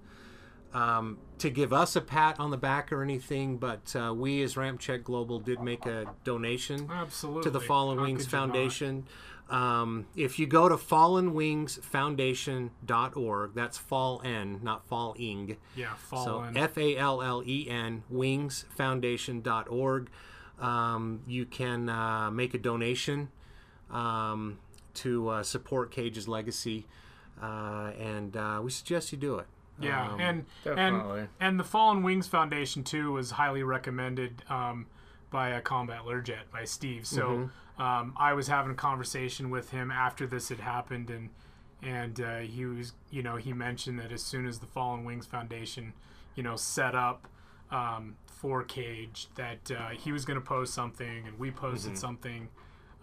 um, 0.74 1.18
to 1.40 1.50
give 1.50 1.74
us 1.74 1.96
a 1.96 2.02
pat 2.02 2.40
on 2.40 2.52
the 2.52 2.58
back 2.58 2.92
or 2.92 3.02
anything, 3.04 3.58
but 3.58 3.96
uh, 3.96 4.14
we 4.16 4.42
as 4.44 4.56
Ramp 4.58 4.80
Check 4.80 5.04
Global 5.04 5.40
did 5.40 5.62
make 5.62 5.86
a 5.86 6.06
donation 6.24 6.90
Absolutely. 6.92 7.44
to 7.44 7.50
the 7.50 7.60
Fallen 7.60 7.98
How 7.98 8.04
Wings 8.04 8.26
could 8.26 8.34
you 8.34 8.38
not? 8.40 8.46
Foundation. 8.48 9.06
Um, 9.50 10.08
if 10.16 10.40
you 10.40 10.48
go 10.48 10.68
to 10.68 10.76
fallenwingsfoundation.org, 10.76 13.54
that's 13.54 13.78
fall 13.78 14.22
n, 14.26 14.60
not 14.62 14.86
fall 14.88 15.16
ing. 15.18 15.56
Yeah, 15.76 15.94
So 16.10 16.16
fallen. 16.18 16.58
F 16.58 16.78
A 16.78 16.98
L 16.98 17.22
L 17.22 17.42
E 17.46 17.68
N 17.70 18.04
wingsfoundation.org. 18.12 20.10
Um, 20.60 21.22
you 21.28 21.46
can 21.46 21.88
uh, 21.90 22.32
make 22.32 22.54
a 22.54 22.58
donation 22.58 23.30
um, 23.92 24.60
to 24.96 25.30
uh, 25.30 25.44
support 25.44 25.92
Kage's 25.92 26.28
legacy, 26.28 26.86
uh, 27.42 27.92
and 28.00 28.36
uh, 28.36 28.60
we 28.64 28.72
suggest 28.72 29.12
you 29.12 29.18
do 29.18 29.38
it. 29.38 29.46
Yeah, 29.80 30.12
Um, 30.14 30.20
and 30.20 30.46
definitely. 30.64 31.20
and 31.20 31.30
and 31.40 31.60
the 31.60 31.64
Fallen 31.64 32.02
Wings 32.02 32.28
Foundation 32.28 32.84
too 32.84 33.12
was 33.12 33.32
highly 33.32 33.62
recommended 33.62 34.42
um, 34.50 34.88
by 35.30 35.50
a 35.50 35.62
Combat 35.62 36.02
Learjet 36.02 36.50
by 36.52 36.64
Steve. 36.66 37.06
So 37.06 37.52
um, 37.78 38.14
I 38.18 38.34
was 38.34 38.48
having 38.48 38.72
a 38.72 38.76
conversation 38.76 39.52
with 39.52 39.70
him 39.70 39.92
after 39.92 40.26
this 40.26 40.50
had 40.50 40.60
happened, 40.62 41.12
and 41.12 41.30
and 41.84 42.20
uh, 42.20 42.38
he 42.40 42.66
was 42.66 42.94
you 43.12 43.22
know 43.22 43.36
he 43.36 43.54
mentioned 43.54 44.00
that 44.00 44.12
as 44.12 44.24
soon 44.24 44.48
as 44.48 44.58
the 44.58 44.66
Fallen 44.66 45.04
Wings 45.06 45.28
Foundation 45.28 45.94
you 46.34 46.42
know 46.42 46.56
set 46.56 46.96
up 46.96 47.28
um, 47.70 48.16
for 48.40 48.64
Kage 48.64 49.28
that 49.36 49.72
uh, 49.72 49.90
he 49.90 50.12
was 50.12 50.26
going 50.26 50.40
to 50.40 50.46
post 50.46 50.74
something, 50.74 51.26
and 51.28 51.38
we 51.40 51.52
posted 51.52 51.92
something. 51.98 52.50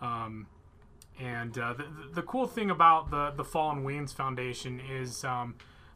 Um, 0.00 0.46
and 1.20 1.56
uh, 1.58 1.74
the, 1.74 1.86
the 2.12 2.22
cool 2.22 2.46
thing 2.46 2.70
about 2.70 3.10
the 3.10 3.32
the 3.36 3.44
Fallen 3.44 3.84
Wings 3.84 4.12
Foundation 4.12 4.80
is 4.80 5.24
um, 5.24 5.54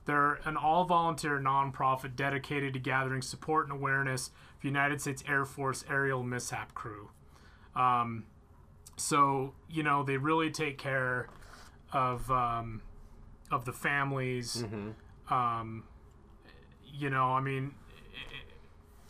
They're 0.09 0.41
an 0.47 0.57
all 0.57 0.85
volunteer 0.85 1.39
nonprofit 1.39 2.17
dedicated 2.17 2.73
to 2.73 2.79
gathering 2.81 3.21
support 3.21 3.69
and 3.69 3.79
awareness 3.79 4.31
for 4.59 4.67
United 4.67 5.03
States 5.03 5.23
Air 5.29 5.45
Force 5.45 5.85
aerial 5.89 6.23
mishap 6.23 6.73
crew. 6.73 7.11
Um, 7.77 8.25
so, 8.97 9.53
you 9.69 9.83
know, 9.83 10.03
they 10.03 10.17
really 10.17 10.51
take 10.51 10.79
care 10.79 11.29
of, 11.93 12.31
um, 12.31 12.81
of 13.51 13.67
the 13.67 13.73
families. 13.75 14.65
Um, 15.29 15.85
you 16.83 17.11
know, 17.11 17.27
I 17.35 17.43
mean, 17.43 17.75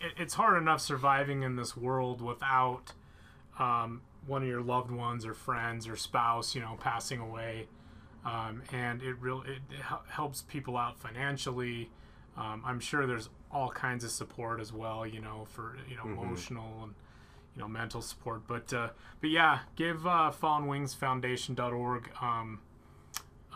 it, 0.00 0.12
it's 0.16 0.34
hard 0.34 0.60
enough 0.60 0.80
surviving 0.80 1.42
in 1.42 1.56
this 1.56 1.76
world 1.76 2.20
without 2.20 2.92
um, 3.58 4.02
one 4.26 4.42
of 4.42 4.48
your 4.48 4.62
loved 4.62 4.90
ones 4.90 5.24
or 5.26 5.34
friends 5.34 5.88
or 5.88 5.96
spouse, 5.96 6.54
you 6.54 6.60
know, 6.60 6.76
passing 6.80 7.20
away. 7.20 7.66
Um, 8.24 8.62
and 8.72 9.02
it 9.02 9.16
really 9.20 9.48
it, 9.48 9.58
it 9.70 9.82
helps 10.10 10.42
people 10.42 10.76
out 10.76 10.98
financially. 10.98 11.90
Um, 12.36 12.62
I'm 12.64 12.80
sure 12.80 13.06
there's 13.06 13.30
all 13.50 13.70
kinds 13.70 14.04
of 14.04 14.10
support 14.10 14.60
as 14.60 14.72
well, 14.72 15.06
you 15.06 15.20
know, 15.20 15.46
for 15.50 15.76
you 15.88 15.96
know 15.96 16.02
emotional 16.04 16.82
and 16.82 16.94
you 17.54 17.62
know 17.62 17.68
mental 17.68 18.02
support. 18.02 18.42
But 18.46 18.72
uh, 18.72 18.88
but 19.20 19.30
yeah, 19.30 19.60
give 19.76 20.06
uh, 20.06 20.32
FallenWingsFoundation.org. 20.40 22.10
Um, 22.20 22.60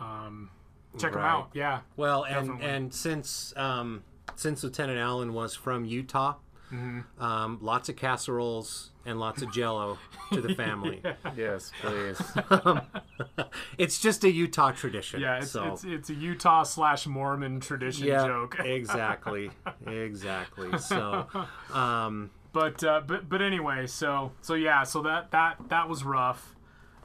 um, 0.00 0.50
check 0.98 1.12
them 1.12 1.22
out. 1.22 1.50
Yeah, 1.54 1.80
Well, 1.96 2.24
and 2.24 2.48
Definitely. 2.48 2.66
and 2.66 2.94
since 2.94 3.52
um, 3.56 4.04
since 4.36 4.62
Lieutenant 4.62 4.98
Allen 4.98 5.32
was 5.32 5.54
from 5.54 5.84
Utah, 5.84 6.36
Mm-hmm. 6.72 7.22
um, 7.22 7.58
lots 7.60 7.90
of 7.90 7.96
casseroles 7.96 8.92
and 9.04 9.20
lots 9.20 9.42
of 9.42 9.52
Jello 9.52 9.98
to 10.32 10.40
the 10.40 10.54
family. 10.54 11.02
Yes, 11.36 11.70
please. 11.82 12.18
It's 13.78 14.00
just 14.00 14.24
a 14.24 14.30
Utah 14.30 14.72
tradition. 14.72 15.20
yeah. 15.20 15.38
It's 15.38 15.50
so. 15.50 15.64
it's, 15.72 15.84
it's 15.84 16.08
a 16.10 16.14
Utah 16.14 16.62
slash 16.62 17.06
Mormon 17.06 17.60
tradition 17.60 18.06
yeah, 18.06 18.26
joke. 18.26 18.56
exactly, 18.64 19.50
exactly. 19.86 20.78
So, 20.78 21.26
um, 21.72 22.30
but 22.54 22.82
uh, 22.84 23.02
but 23.06 23.28
but 23.28 23.42
anyway, 23.42 23.86
so 23.86 24.32
so 24.40 24.54
yeah, 24.54 24.82
so 24.84 25.02
that 25.02 25.30
that 25.32 25.56
that 25.68 25.88
was 25.88 26.04
rough. 26.04 26.54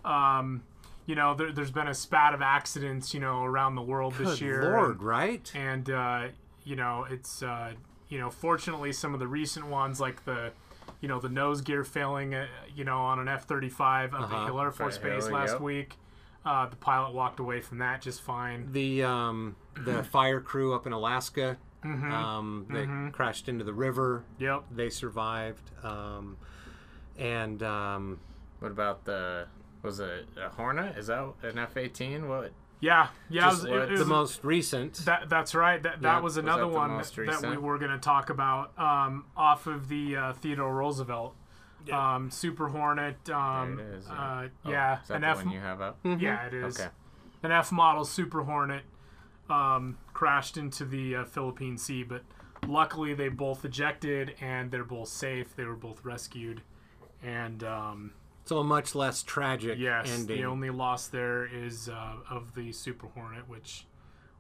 Um, 0.06 0.64
you 1.06 1.16
know, 1.16 1.34
there, 1.36 1.52
there's 1.52 1.72
been 1.72 1.88
a 1.88 1.94
spat 1.94 2.34
of 2.34 2.42
accidents, 2.42 3.14
you 3.14 3.20
know, 3.20 3.44
around 3.44 3.76
the 3.76 3.82
world 3.82 4.14
this 4.16 4.40
year, 4.42 4.64
lord, 4.64 5.02
right? 5.02 5.52
and 5.56 5.90
uh, 5.90 6.28
you 6.68 6.76
know, 6.76 7.06
it's 7.10 7.42
uh, 7.42 7.74
you 8.10 8.20
know, 8.20 8.30
fortunately, 8.30 8.92
some 8.94 9.14
of 9.14 9.20
the 9.20 9.28
recent 9.28 9.68
ones 9.68 10.00
like 10.00 10.26
the 10.26 10.52
you 11.02 11.08
know 11.08 11.20
the 11.20 11.30
nose 11.30 11.62
gear 11.62 11.84
failing, 11.84 12.34
uh, 12.36 12.48
you 12.76 12.84
know, 12.84 12.98
on 12.98 13.20
an 13.20 13.28
F-35 13.28 14.14
up 14.14 14.22
Uh-huh. 14.22 14.36
at 14.38 14.46
Hill 14.46 14.60
Air 14.60 14.72
Force 14.72 14.96
Right, 14.98 15.14
Base 15.16 15.26
Hill, 15.28 15.34
last 15.36 15.52
yep. 15.54 15.62
week. 15.62 15.94
Uh, 16.46 16.66
the 16.68 16.76
pilot 16.78 17.14
walked 17.14 17.40
away 17.40 17.60
from 17.62 17.78
that 17.80 18.02
just 18.02 18.22
fine. 18.22 18.72
The 18.72 19.04
um, 19.04 19.56
the 19.86 20.04
fire 20.16 20.40
crew 20.42 20.74
up 20.74 20.86
in 20.88 20.94
Alaska 20.94 21.58
um, 21.84 22.66
that 22.70 23.12
crashed 23.14 23.48
into 23.50 23.64
the 23.66 23.74
river. 23.74 24.24
Yep. 24.40 24.64
They 24.72 24.90
survived. 24.90 25.72
Um, 25.84 26.38
and 27.18 27.62
um, 27.64 28.20
What 28.60 28.72
about 28.72 29.06
the? 29.06 29.48
Was 29.84 30.00
it 30.00 30.28
a 30.42 30.50
Hornet? 30.50 30.98
Is 30.98 31.08
that 31.08 31.34
an 31.44 31.58
F 31.60 31.78
eighteen? 31.78 32.28
What? 32.28 32.52
Yeah. 32.80 33.08
Yeah. 33.30 33.50
Just 33.50 33.66
it 33.66 33.72
was, 33.72 33.84
it 33.84 33.94
the 33.94 34.00
was- 34.00 34.08
most 34.08 34.44
recent. 34.44 34.94
That 35.06 35.30
that's 35.30 35.56
right. 35.56 35.82
That 35.82 36.02
that 36.02 36.08
Yeah, 36.08 36.16
was 36.20 36.36
was 36.36 36.38
another 36.38 36.64
that 36.64 36.68
one 36.68 36.98
that, 36.98 37.12
that 37.42 37.50
we 37.52 37.58
were 37.58 37.78
going 37.80 37.92
to 37.92 37.98
talk 37.98 38.30
about 38.30 38.78
um, 38.78 39.26
off 39.36 39.66
of 39.68 39.90
the 39.90 40.16
uh, 40.16 40.34
Theodore 40.34 40.76
Roosevelt 40.76 41.36
um, 41.92 42.30
Super 42.30 42.68
Hornet. 42.68 43.30
Um, 43.30 43.78
There 43.78 43.88
it 43.90 43.96
is, 43.96 44.06
yeah. 44.08 44.14
Uh, 44.14 44.48
Oh, 44.66 44.70
yeah, 44.72 45.00
an 45.10 45.22
the 45.22 45.28
F. 45.28 45.38
one 45.38 45.50
you 45.52 45.60
have 45.60 45.82
up? 45.82 46.00
Yeah, 46.04 46.46
it 46.46 46.54
is. 46.54 46.80
Okay. 46.80 46.90
An 47.44 47.52
F 47.52 47.72
model 47.72 48.04
Super 48.06 48.44
Hornet 48.44 48.84
um, 49.50 49.98
crashed 50.14 50.58
into 50.58 50.86
the 50.86 51.16
uh, 51.18 51.26
Philippine 51.26 51.78
Sea, 51.78 52.04
but 52.04 52.24
luckily 52.68 53.14
they 53.14 53.30
both 53.30 53.64
ejected 53.64 54.36
and 54.42 54.70
they're 54.72 54.84
both 54.84 55.08
safe. 55.08 55.56
They 55.56 55.64
were 55.66 55.76
both 55.76 56.04
rescued, 56.04 56.62
and 57.24 57.64
um, 57.64 58.14
so 58.48 58.60
a 58.60 58.64
much 58.64 58.96
less 58.96 59.24
tragic 59.24 59.78
yes, 59.78 60.10
ending. 60.10 60.38
the 60.38 60.46
only 60.46 60.70
loss 60.70 61.08
there 61.08 61.46
is 61.46 61.90
uh, 61.90 62.16
of 62.30 62.56
the 62.56 62.72
Super 62.72 63.08
Hornet, 63.08 63.48
which 63.50 63.86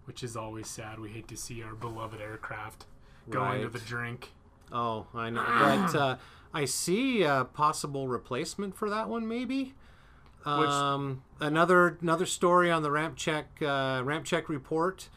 which 0.05 0.23
is 0.23 0.37
always 0.37 0.67
sad. 0.67 0.99
We 0.99 1.09
hate 1.09 1.27
to 1.27 1.37
see 1.37 1.61
our 1.61 1.75
beloved 1.75 2.21
aircraft 2.21 2.85
go 3.29 3.51
into 3.51 3.69
the 3.69 3.79
drink. 3.79 4.31
Oh, 4.71 5.07
I 5.13 5.29
know. 5.29 5.43
But 5.43 5.95
uh, 5.95 6.17
I 6.53 6.65
see 6.65 7.23
a 7.23 7.45
possible 7.45 8.07
replacement 8.07 8.75
for 8.75 8.89
that 8.89 9.09
one, 9.09 9.27
maybe. 9.27 9.73
Um, 10.45 11.23
another 11.41 11.97
another 12.01 12.25
story 12.25 12.71
on 12.71 12.83
the 12.83 12.91
ramp 12.91 13.17
check 13.17 13.47
uh, 13.61 14.01
ramp 14.03 14.23
check 14.23 14.47
report. 14.47 15.09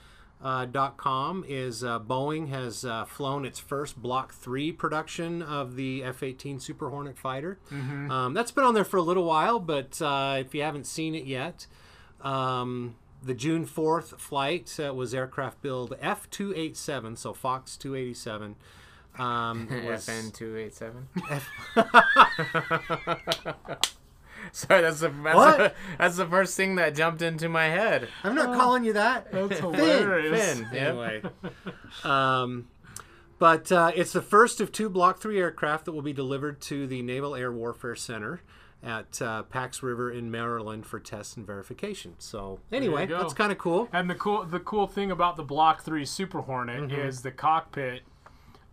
Uh, 0.42 0.64
dot 0.64 0.96
com 0.96 1.44
is 1.46 1.84
uh, 1.84 2.00
Boeing 2.00 2.48
has 2.48 2.82
uh, 2.82 3.04
flown 3.04 3.44
its 3.44 3.58
first 3.58 4.00
Block 4.00 4.32
3 4.32 4.72
production 4.72 5.42
of 5.42 5.76
the 5.76 6.02
F 6.02 6.22
18 6.22 6.58
Super 6.60 6.88
Hornet 6.88 7.18
fighter. 7.18 7.58
Um, 7.70 8.32
that's 8.32 8.50
been 8.50 8.64
on 8.64 8.72
there 8.72 8.86
for 8.86 8.96
a 8.96 9.02
little 9.02 9.24
while, 9.24 9.60
but 9.60 10.00
uh, 10.00 10.38
if 10.40 10.54
you 10.54 10.62
haven't 10.62 10.86
seen 10.86 11.14
it 11.14 11.26
yet, 11.26 11.66
um, 12.22 12.96
the 13.22 13.34
June 13.34 13.66
4th 13.66 14.18
flight 14.18 14.74
uh, 14.82 14.94
was 14.94 15.12
aircraft 15.12 15.60
build 15.60 15.94
F 16.00 16.30
287, 16.30 17.16
so 17.16 17.34
Fox 17.34 17.76
287. 17.76 18.56
Um, 19.18 19.68
was- 19.86 20.06
FN 20.06 20.32
two 20.32 20.56
eight 20.56 20.72
seven. 20.72 21.08
Sorry, 24.52 24.82
that's 24.82 25.00
the 25.00 25.08
that's, 25.08 25.36
What? 25.36 25.58
the 25.58 25.72
that's 25.98 26.16
the 26.16 26.26
first 26.26 26.56
thing 26.56 26.74
that 26.76 26.94
jumped 26.94 27.22
into 27.22 27.48
my 27.48 27.64
head. 27.66 28.08
I'm 28.24 28.34
not 28.34 28.56
calling 28.56 28.84
you 28.84 28.92
that. 28.94 29.30
That's 29.32 29.60
Finn, 29.60 29.74
hilarious. 29.74 30.58
Finn. 30.58 30.68
Yep. 30.72 30.82
Anyway, 30.88 31.22
um, 32.04 32.68
but 33.38 33.70
uh, 33.72 33.92
it's 33.94 34.12
the 34.12 34.22
first 34.22 34.60
of 34.60 34.70
two 34.72 34.88
Block 34.90 35.18
3 35.20 35.38
aircraft 35.38 35.86
that 35.86 35.92
will 35.92 36.02
be 36.02 36.12
delivered 36.12 36.60
to 36.62 36.86
the 36.86 37.02
Naval 37.02 37.34
Air 37.34 37.52
Warfare 37.52 37.94
Center 37.96 38.42
at 38.82 39.20
uh, 39.22 39.42
Pax 39.44 39.82
River 39.82 40.10
in 40.10 40.30
Maryland 40.30 40.86
for 40.86 40.98
tests 40.98 41.36
and 41.36 41.46
verification. 41.46 42.14
So, 42.18 42.60
anyway, 42.72 43.06
go. 43.06 43.18
that's 43.18 43.34
kind 43.34 43.52
of 43.52 43.58
cool. 43.58 43.88
And 43.92 44.08
the 44.10 44.14
cool 44.14 44.44
the 44.44 44.60
cool 44.60 44.86
thing 44.86 45.10
about 45.10 45.36
the 45.36 45.42
Block 45.42 45.82
Three 45.82 46.04
Super 46.04 46.40
Hornet 46.42 46.82
Mm-hmm. 46.90 47.00
is 47.00 47.22
the 47.22 47.30
cockpit. 47.30 48.02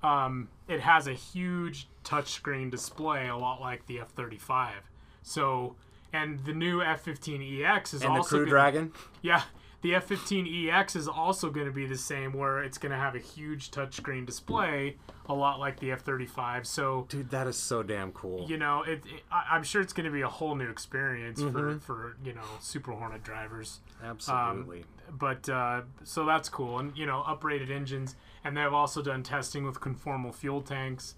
Um, 0.04 0.50
it 0.68 0.80
has 0.82 1.08
a 1.08 1.13
huge 1.13 1.88
touchscreen 2.04 2.70
display, 2.72 3.28
a 3.28 3.36
lot 3.36 3.60
like 3.62 3.86
the 3.88 4.00
F 4.00 4.10
thirty 4.12 4.38
five. 4.38 4.90
So, 5.28 5.76
and 6.13 6.40
the 6.46 6.54
new 6.54 6.82
F 6.82 7.02
fifteen 7.02 7.42
EX 7.42 7.94
is 7.94 8.02
And 8.02 8.13
the 8.13 8.20
also 8.20 8.30
Crew 8.30 8.40
gonna- 8.46 8.50
Dragon. 8.50 8.94
Yeah, 9.22 9.42
the 9.82 9.94
F 9.96 10.06
fifteen 10.06 10.48
EX 10.48 10.96
is 10.96 11.08
also 11.08 11.50
going 11.50 11.66
to 11.66 11.72
be 11.74 11.86
the 11.86 11.98
same, 11.98 12.32
where 12.32 12.63
it's 12.63 12.78
going 12.78 12.94
to 12.94 12.98
have 12.98 13.13
a 13.13 13.20
huge 13.20 13.70
touchscreen 13.70 14.26
display, 14.26 14.96
a 15.28 15.34
lot 15.34 15.60
like 15.60 15.82
the 15.82 15.92
F 15.92 16.02
thirty 16.02 16.26
five. 16.26 16.66
So. 16.66 17.08
Dude, 17.10 17.30
that 17.32 17.46
is 17.46 17.58
so 17.58 17.84
damn 17.84 18.13
cool. 18.13 18.48
You 18.50 18.58
know, 18.58 18.84
it, 18.84 19.02
it, 19.06 19.24
I- 19.30 19.48
I'm 19.52 19.63
sure 19.63 19.82
it's 19.82 19.92
going 19.92 20.06
to 20.06 20.12
be 20.12 20.22
a 20.22 20.30
whole 20.30 20.56
new 20.56 20.70
experience 20.70 21.42
Mm-hmm. 21.42 21.80
for, 21.80 21.80
for 21.80 22.18
you 22.24 22.34
know 22.34 22.42
Super 22.62 22.94
Hornet 22.94 23.24
drivers 23.24 23.82
Absolutely. 24.02 24.86
but 25.12 25.50
uh, 25.50 25.82
so 26.06 26.26
that's 26.26 26.48
cool 26.48 26.80
and 26.80 26.98
you 26.98 27.06
know 27.06 27.22
uprated 27.28 27.70
engines 27.70 28.16
and 28.46 28.56
they've 28.56 28.74
also 28.74 29.02
done 29.02 29.24
testing 29.24 29.66
with 29.66 29.82
conformal 29.82 30.34
fuel 30.34 30.62
tanks 30.62 31.16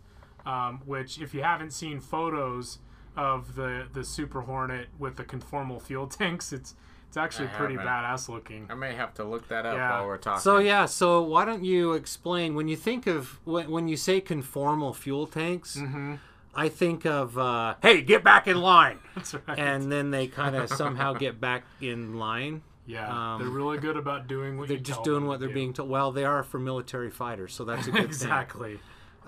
um, 0.48 0.82
which 0.86 1.20
if 1.22 1.34
you 1.36 1.44
haven't 1.44 1.72
seen 1.74 2.00
photos 2.00 2.80
of 3.20 3.56
the 3.56 3.86
the 3.94 4.04
super 4.04 4.42
hornet 4.42 4.88
with 4.98 5.16
the 5.18 5.24
conformal 5.24 5.82
fuel 5.82 6.08
tanks 6.20 6.52
it's 6.54 6.76
it's 7.08 7.18
actually 7.18 7.48
I 7.48 7.52
pretty 7.52 7.74
haven't. 7.76 7.90
badass 7.90 8.30
looking 8.30 8.68
I 8.70 8.76
may 8.76 8.94
have 8.94 9.14
to 9.16 9.24
look 9.24 9.48
that 9.50 9.66
up 9.66 9.76
Yeah. 9.76 9.92
while 9.94 10.06
we're 10.08 10.18
talking. 10.18 10.42
So 10.42 10.60
yeah, 10.60 10.86
so 10.86 11.22
why 11.24 11.44
don't 11.44 11.64
you 11.64 11.94
explain 11.94 12.54
when 12.56 12.68
you 12.68 12.76
think 12.76 13.08
of 13.08 13.40
when, 13.46 13.70
when 13.72 13.88
you 13.88 13.98
say 13.98 14.22
conformal 14.22 14.96
fuel 14.96 15.26
tanks? 15.28 15.76
Mm-hmm. 15.76 16.16
I 16.56 16.70
think 16.70 17.06
of 17.06 17.38
uh, 17.38 17.76
hey, 17.82 18.02
get 18.02 18.24
back 18.24 18.48
in 18.48 18.58
line, 18.62 19.00
that's 19.16 19.34
right 19.34 19.58
and 19.60 19.92
then 19.92 20.12
they 20.12 20.28
kind 20.28 20.56
of 20.56 20.70
somehow 20.70 21.14
get 21.14 21.40
back 21.42 21.64
in 21.82 22.18
line. 22.20 22.62
yeah 22.86 23.34
um, 23.34 23.42
they're 23.42 23.50
really 23.50 23.78
good 23.80 23.98
about 23.98 24.28
doing 24.28 24.58
what 24.58 24.68
They're 24.68 24.78
you 24.78 24.84
just 24.84 24.98
tell 24.98 25.04
doing 25.04 25.22
them 25.22 25.28
what 25.30 25.40
they're 25.40 25.48
do. 25.50 25.54
being 25.56 25.74
told. 25.74 25.90
Well, 25.90 26.12
they 26.12 26.26
are 26.26 26.44
for 26.44 26.60
military 26.60 27.10
fighters, 27.12 27.54
so 27.54 27.64
that's 27.64 27.88
a 27.88 27.92
good 27.98 28.04
exactly 28.04 28.74
thing. 28.74 28.80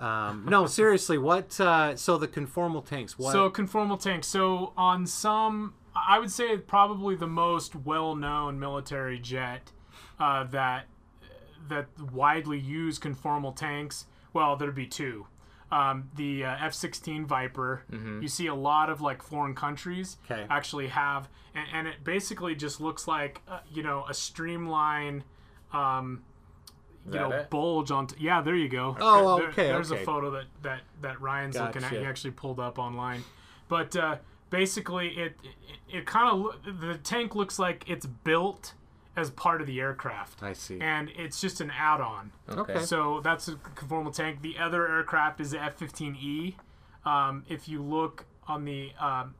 Um, 0.02 0.46
no, 0.48 0.66
seriously, 0.66 1.16
what? 1.16 1.58
Uh, 1.60 1.94
so 1.96 2.18
the 2.18 2.26
conformal 2.28 2.84
tanks. 2.84 3.18
What? 3.18 3.32
So 3.32 3.48
conformal 3.50 4.00
tanks. 4.00 4.26
So 4.26 4.72
on 4.76 5.06
some, 5.06 5.74
I 5.94 6.18
would 6.18 6.30
say 6.32 6.56
probably 6.56 7.14
the 7.14 7.26
most 7.28 7.76
well-known 7.76 8.58
military 8.58 9.18
jet 9.18 9.70
uh, 10.18 10.44
that 10.44 10.86
that 11.68 11.86
widely 12.12 12.58
use 12.58 12.98
conformal 12.98 13.54
tanks. 13.54 14.06
Well, 14.32 14.56
there'd 14.56 14.74
be 14.74 14.86
two. 14.86 15.26
Um, 15.70 16.10
the 16.16 16.44
uh, 16.44 16.56
F-16 16.66 17.24
Viper. 17.24 17.84
You 18.20 18.28
see 18.28 18.46
a 18.48 18.54
lot 18.54 18.90
of 18.90 19.00
like 19.00 19.22
foreign 19.22 19.54
countries 19.54 20.18
Okay. 20.30 20.44
actually 20.50 20.88
have, 20.88 21.28
and, 21.54 21.66
and 21.72 21.88
it 21.88 22.04
basically 22.04 22.54
just 22.54 22.78
looks 22.80 23.06
like 23.08 23.40
uh, 23.48 23.60
you 23.72 23.82
know 23.82 24.04
a 24.08 24.12
streamline. 24.14 25.24
Um, 25.72 26.24
you 27.06 27.12
know, 27.18 27.30
it? 27.32 27.50
bulge 27.50 27.90
on. 27.90 28.06
T- 28.06 28.16
yeah, 28.20 28.40
there 28.42 28.54
you 28.56 28.68
go. 28.68 28.96
Oh, 29.00 29.38
There- 29.38 29.48
okay, 29.48 29.66
There's 29.68 29.90
okay. 29.92 30.02
a 30.02 30.04
photo 30.06 30.30
that 30.32 30.44
that 30.62 30.80
that 31.00 31.20
Ryan's 31.20 31.56
looking 31.58 31.82
at. 31.84 31.90
He 31.92 32.04
actually 32.04 32.30
pulled 32.32 32.60
up 32.60 32.78
online, 32.78 33.24
but 33.68 33.94
uh, 33.96 34.16
basically, 34.50 35.08
it 35.08 35.36
it, 35.42 35.96
it 35.98 36.06
kind 36.06 36.28
of 36.64 36.80
the 36.80 36.96
tank 36.98 37.34
looks 37.34 37.58
like 37.58 37.84
it's 37.88 38.06
built 38.06 38.74
as 39.14 39.28
part 39.30 39.60
of 39.60 39.66
the 39.66 39.78
aircraft. 39.78 40.42
I 40.42 40.54
see. 40.54 40.80
And 40.80 41.10
it's 41.18 41.38
just 41.38 41.60
an 41.60 41.70
add-on. 41.70 42.32
Okay. 42.48 42.78
So 42.82 43.20
that's 43.22 43.46
a 43.46 43.56
conformal 43.56 44.14
tank. 44.14 44.40
The 44.40 44.56
other 44.58 44.88
aircraft 44.88 45.38
is 45.38 45.50
the 45.50 45.60
F-15E. 45.62 46.54
Um, 47.04 47.44
if 47.46 47.68
you 47.68 47.82
look 47.82 48.24
on 48.48 48.64
the 48.64 48.92
um, 48.98 49.34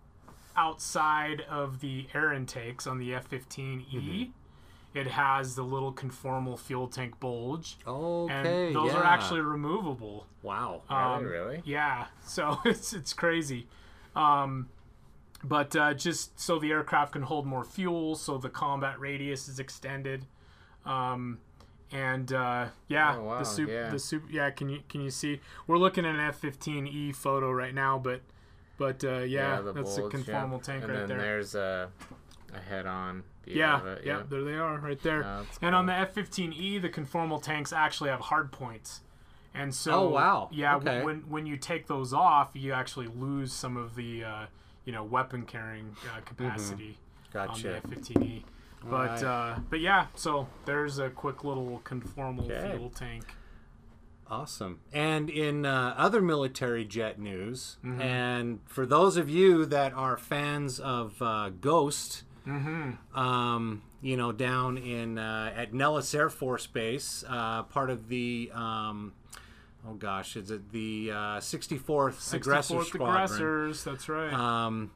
outside 0.57 1.41
of 1.49 1.81
the 1.81 2.07
air 2.15 2.35
intakes 2.35 2.87
on 2.87 2.99
the 2.99 3.15
F-15E, 3.15 3.87
Mm-hmm. 3.95 4.31
It 4.95 5.07
has 5.07 5.55
the 5.55 5.63
little 5.63 5.93
conformal 5.93 6.59
fuel 6.59 6.87
tank 6.89 7.19
bulge, 7.21 7.79
Okay. 7.87 8.67
and 8.67 8.77
those 8.77 8.93
are 8.93 9.05
actually 9.05 9.41
removable. 9.41 10.27
wow. 10.43 10.83
Um, 10.89 11.25
really? 11.25 11.63
Yeah, 11.65 12.07
so 12.25 12.59
it's 12.65 12.93
it's 12.93 13.13
crazy. 13.13 13.67
Um, 14.15 14.69
but 15.45 15.75
uh, 15.75 15.95
just 15.95 16.39
so 16.39 16.59
the 16.59 16.71
aircraft 16.71 17.13
can 17.13 17.23
hold 17.23 17.47
more 17.47 17.65
fuel, 17.65 18.15
so 18.15 18.39
the 18.39 18.49
combat 18.51 19.01
radius 19.01 19.49
is 19.49 19.59
extended. 19.59 20.27
Um, 20.85 21.39
and 21.91 22.33
uh, 22.33 22.67
yeah, 22.89 23.17
Oh, 23.19 23.25
wow, 23.25 23.39
the 23.39 23.45
soup, 23.45 23.69
yeah. 23.71 23.89
the 23.91 23.99
soup. 23.99 24.25
Yeah, 24.31 24.51
can 24.51 24.69
you 24.69 24.81
can 24.89 25.01
you 25.01 25.11
see? 25.11 25.41
We're 25.67 25.79
looking 25.79 26.05
at 26.07 26.15
an 26.15 26.21
F-15E 26.21 27.15
photo 27.15 27.51
right 27.51 27.75
now, 27.75 27.99
but 27.99 28.21
but 28.79 29.05
uh, 29.05 29.19
yeah, 29.21 29.61
the 29.61 29.73
that's 29.73 29.97
bulge, 29.99 30.15
a 30.15 30.17
conformal 30.17 30.53
yeah. 30.59 30.59
tank 30.63 30.85
and 30.85 30.93
right 30.93 30.99
then 31.01 31.09
there. 31.09 31.19
there's 31.19 31.55
a, 31.55 31.91
a 32.53 32.61
head-on. 32.61 33.23
view 33.45 33.57
Yeah, 33.57 33.85
it, 33.85 34.03
yeah, 34.05 34.23
there 34.29 34.43
they 34.45 34.55
are, 34.57 34.79
right 34.79 35.01
there. 35.03 35.27
And 35.61 35.75
on 35.75 35.87
the 35.87 35.95
F-15E, 35.95 36.81
the 36.81 36.89
conformal 36.89 37.43
tanks 37.43 37.73
actually 37.73 38.11
have 38.11 38.21
hard 38.21 38.53
points, 38.53 39.01
and 39.55 39.75
so 39.75 39.93
Oh, 39.93 40.09
wow. 40.09 40.49
yeah, 40.53 40.77
Okay. 40.77 41.03
when 41.05 41.21
when 41.29 41.47
you 41.47 41.57
take 41.57 41.87
those 41.87 42.13
off, 42.13 42.51
you 42.55 42.73
actually 42.73 43.09
lose 43.09 43.53
some 43.53 43.77
of 43.77 43.95
the 43.97 44.25
uh, 44.25 44.47
you 44.85 44.93
know 44.93 45.03
weapon 45.05 45.45
carrying 45.47 45.95
uh, 46.15 46.21
capacity 46.25 46.99
on 47.35 47.61
the 47.61 47.77
F-15E. 47.77 48.43
But 48.85 49.23
Alright. 49.23 49.23
uh, 49.25 49.59
but 49.71 49.79
yeah, 49.81 50.07
so 50.15 50.49
there's 50.65 50.99
a 50.99 51.09
quick 51.09 51.45
little 51.45 51.81
conformal 51.85 52.51
Okay. 52.51 52.73
fuel 52.77 52.91
tank. 52.91 53.25
Awesome. 54.29 54.81
And 54.93 55.29
in 55.29 55.67
uh, 55.67 55.95
other 55.97 56.23
military 56.23 56.85
jet 56.85 57.19
news, 57.21 57.77
Mm-hmm. 57.85 58.01
and 58.01 58.61
for 58.67 58.87
those 58.87 59.17
of 59.17 59.29
you 59.29 59.67
that 59.67 59.93
are 59.93 60.17
fans 60.17 60.81
of 60.81 61.21
uh, 61.21 61.51
Ghost, 61.61 62.25
Mm-hmm. 62.47 63.19
um, 63.19 63.83
you 64.01 64.17
know, 64.17 64.33
down 64.33 64.79
in 64.79 65.19
uh, 65.19 65.53
at 65.55 65.73
Nellis 65.73 66.13
Air 66.15 66.29
Force 66.29 66.67
Base, 66.67 67.25
uh, 67.29 67.63
part 67.65 67.89
of 67.91 68.09
the 68.09 68.51
um, 68.55 69.13
oh 69.89 69.95
gosh, 69.95 70.37
is 70.37 70.51
it 70.51 70.73
the 70.73 71.11
uh, 71.13 71.17
64th, 71.39 72.35
Aggressor 72.35 72.75
64th 72.77 72.85
Squadron? 72.87 73.09
aggressors. 73.25 73.85
That's 73.85 74.09
right. 74.09 74.33
Um, 74.33 74.91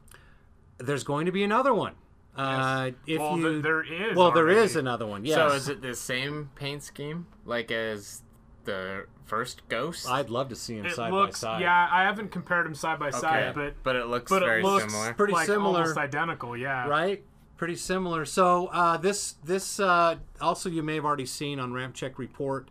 there's 0.77 1.03
going 1.03 1.25
to 1.25 1.31
be 1.31 1.43
another 1.43 1.73
one. 1.73 1.95
Uh, 2.35 2.91
if 3.07 3.19
well, 3.19 3.37
you 3.37 3.51
th- 3.53 3.63
there 3.63 3.81
is. 3.83 4.15
well, 4.15 4.31
there 4.31 4.43
already. 4.43 4.59
is 4.59 4.75
another 4.75 5.07
one. 5.07 5.25
Yes. 5.25 5.35
So 5.35 5.47
is 5.55 5.69
it 5.69 5.81
the 5.81 5.95
same 5.95 6.51
paint 6.53 6.83
scheme 6.83 7.25
like 7.45 7.71
as 7.71 8.21
the 8.65 9.05
first 9.25 9.67
Ghost? 9.69 10.07
I'd 10.07 10.29
love 10.29 10.49
to 10.49 10.55
see 10.55 10.77
them 10.77 10.85
It 10.85 10.95
side 10.95 11.11
looks. 11.11 11.41
by 11.41 11.47
side. 11.47 11.61
Yeah, 11.61 11.87
I 11.91 12.03
haven't 12.03 12.29
compared 12.29 12.67
them 12.67 12.75
side 12.75 12.99
by 12.99 13.07
okay, 13.07 13.17
side, 13.19 13.55
but 13.55 13.81
but 13.83 13.95
it 13.95 14.05
looks 14.05 14.29
but 14.29 14.41
very 14.41 14.59
it 14.59 14.65
looks 14.65 14.83
similar. 14.83 15.13
Pretty 15.15 15.33
like 15.33 15.47
similar. 15.47 15.79
almost 15.79 15.97
identical. 15.97 16.55
Yeah. 16.55 16.87
right 16.87 17.23
pretty 17.57 17.75
similar 17.75 18.23
so 18.25 18.67
uh, 18.67 18.95
this 18.97 19.35
this 19.43 19.79
uh, 19.79 20.15
also 20.39 20.69
you 20.69 20.83
may 20.83 20.95
have 20.95 21.05
already 21.05 21.25
seen 21.25 21.59
on 21.59 21.73
ramp 21.73 21.93
check 21.95 22.17
report 22.19 22.67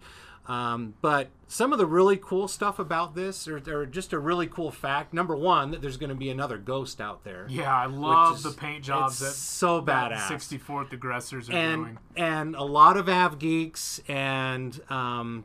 um, 0.48 0.94
but 1.02 1.28
some 1.48 1.72
of 1.72 1.78
the 1.80 1.86
really 1.86 2.16
cool 2.16 2.46
stuff 2.46 2.78
about 2.78 3.16
this 3.16 3.48
or, 3.48 3.60
or 3.68 3.84
just 3.84 4.12
a 4.12 4.18
really 4.18 4.46
cool 4.46 4.70
fact 4.70 5.12
number 5.12 5.34
one 5.34 5.72
that 5.72 5.82
there's 5.82 5.96
going 5.96 6.08
to 6.10 6.14
be 6.14 6.30
another 6.30 6.56
ghost 6.56 7.00
out 7.00 7.24
there 7.24 7.46
Yeah, 7.48 7.74
I 7.74 7.86
love 7.86 8.36
is- 8.36 8.42
the 8.44 8.52
paint 8.52 8.84
jobs 8.84 9.20
it's 9.20 9.32
that 9.32 9.36
so 9.36 9.82
badass. 9.82 10.28
64th 10.28 10.92
aggressors 10.92 11.50
are 11.50 11.52
and 11.52 11.82
doing. 11.84 11.98
and 12.16 12.54
a 12.54 12.62
lot 12.62 12.96
of 12.96 13.08
av 13.08 13.40
geeks 13.40 14.00
and 14.06 14.80
um, 14.88 15.44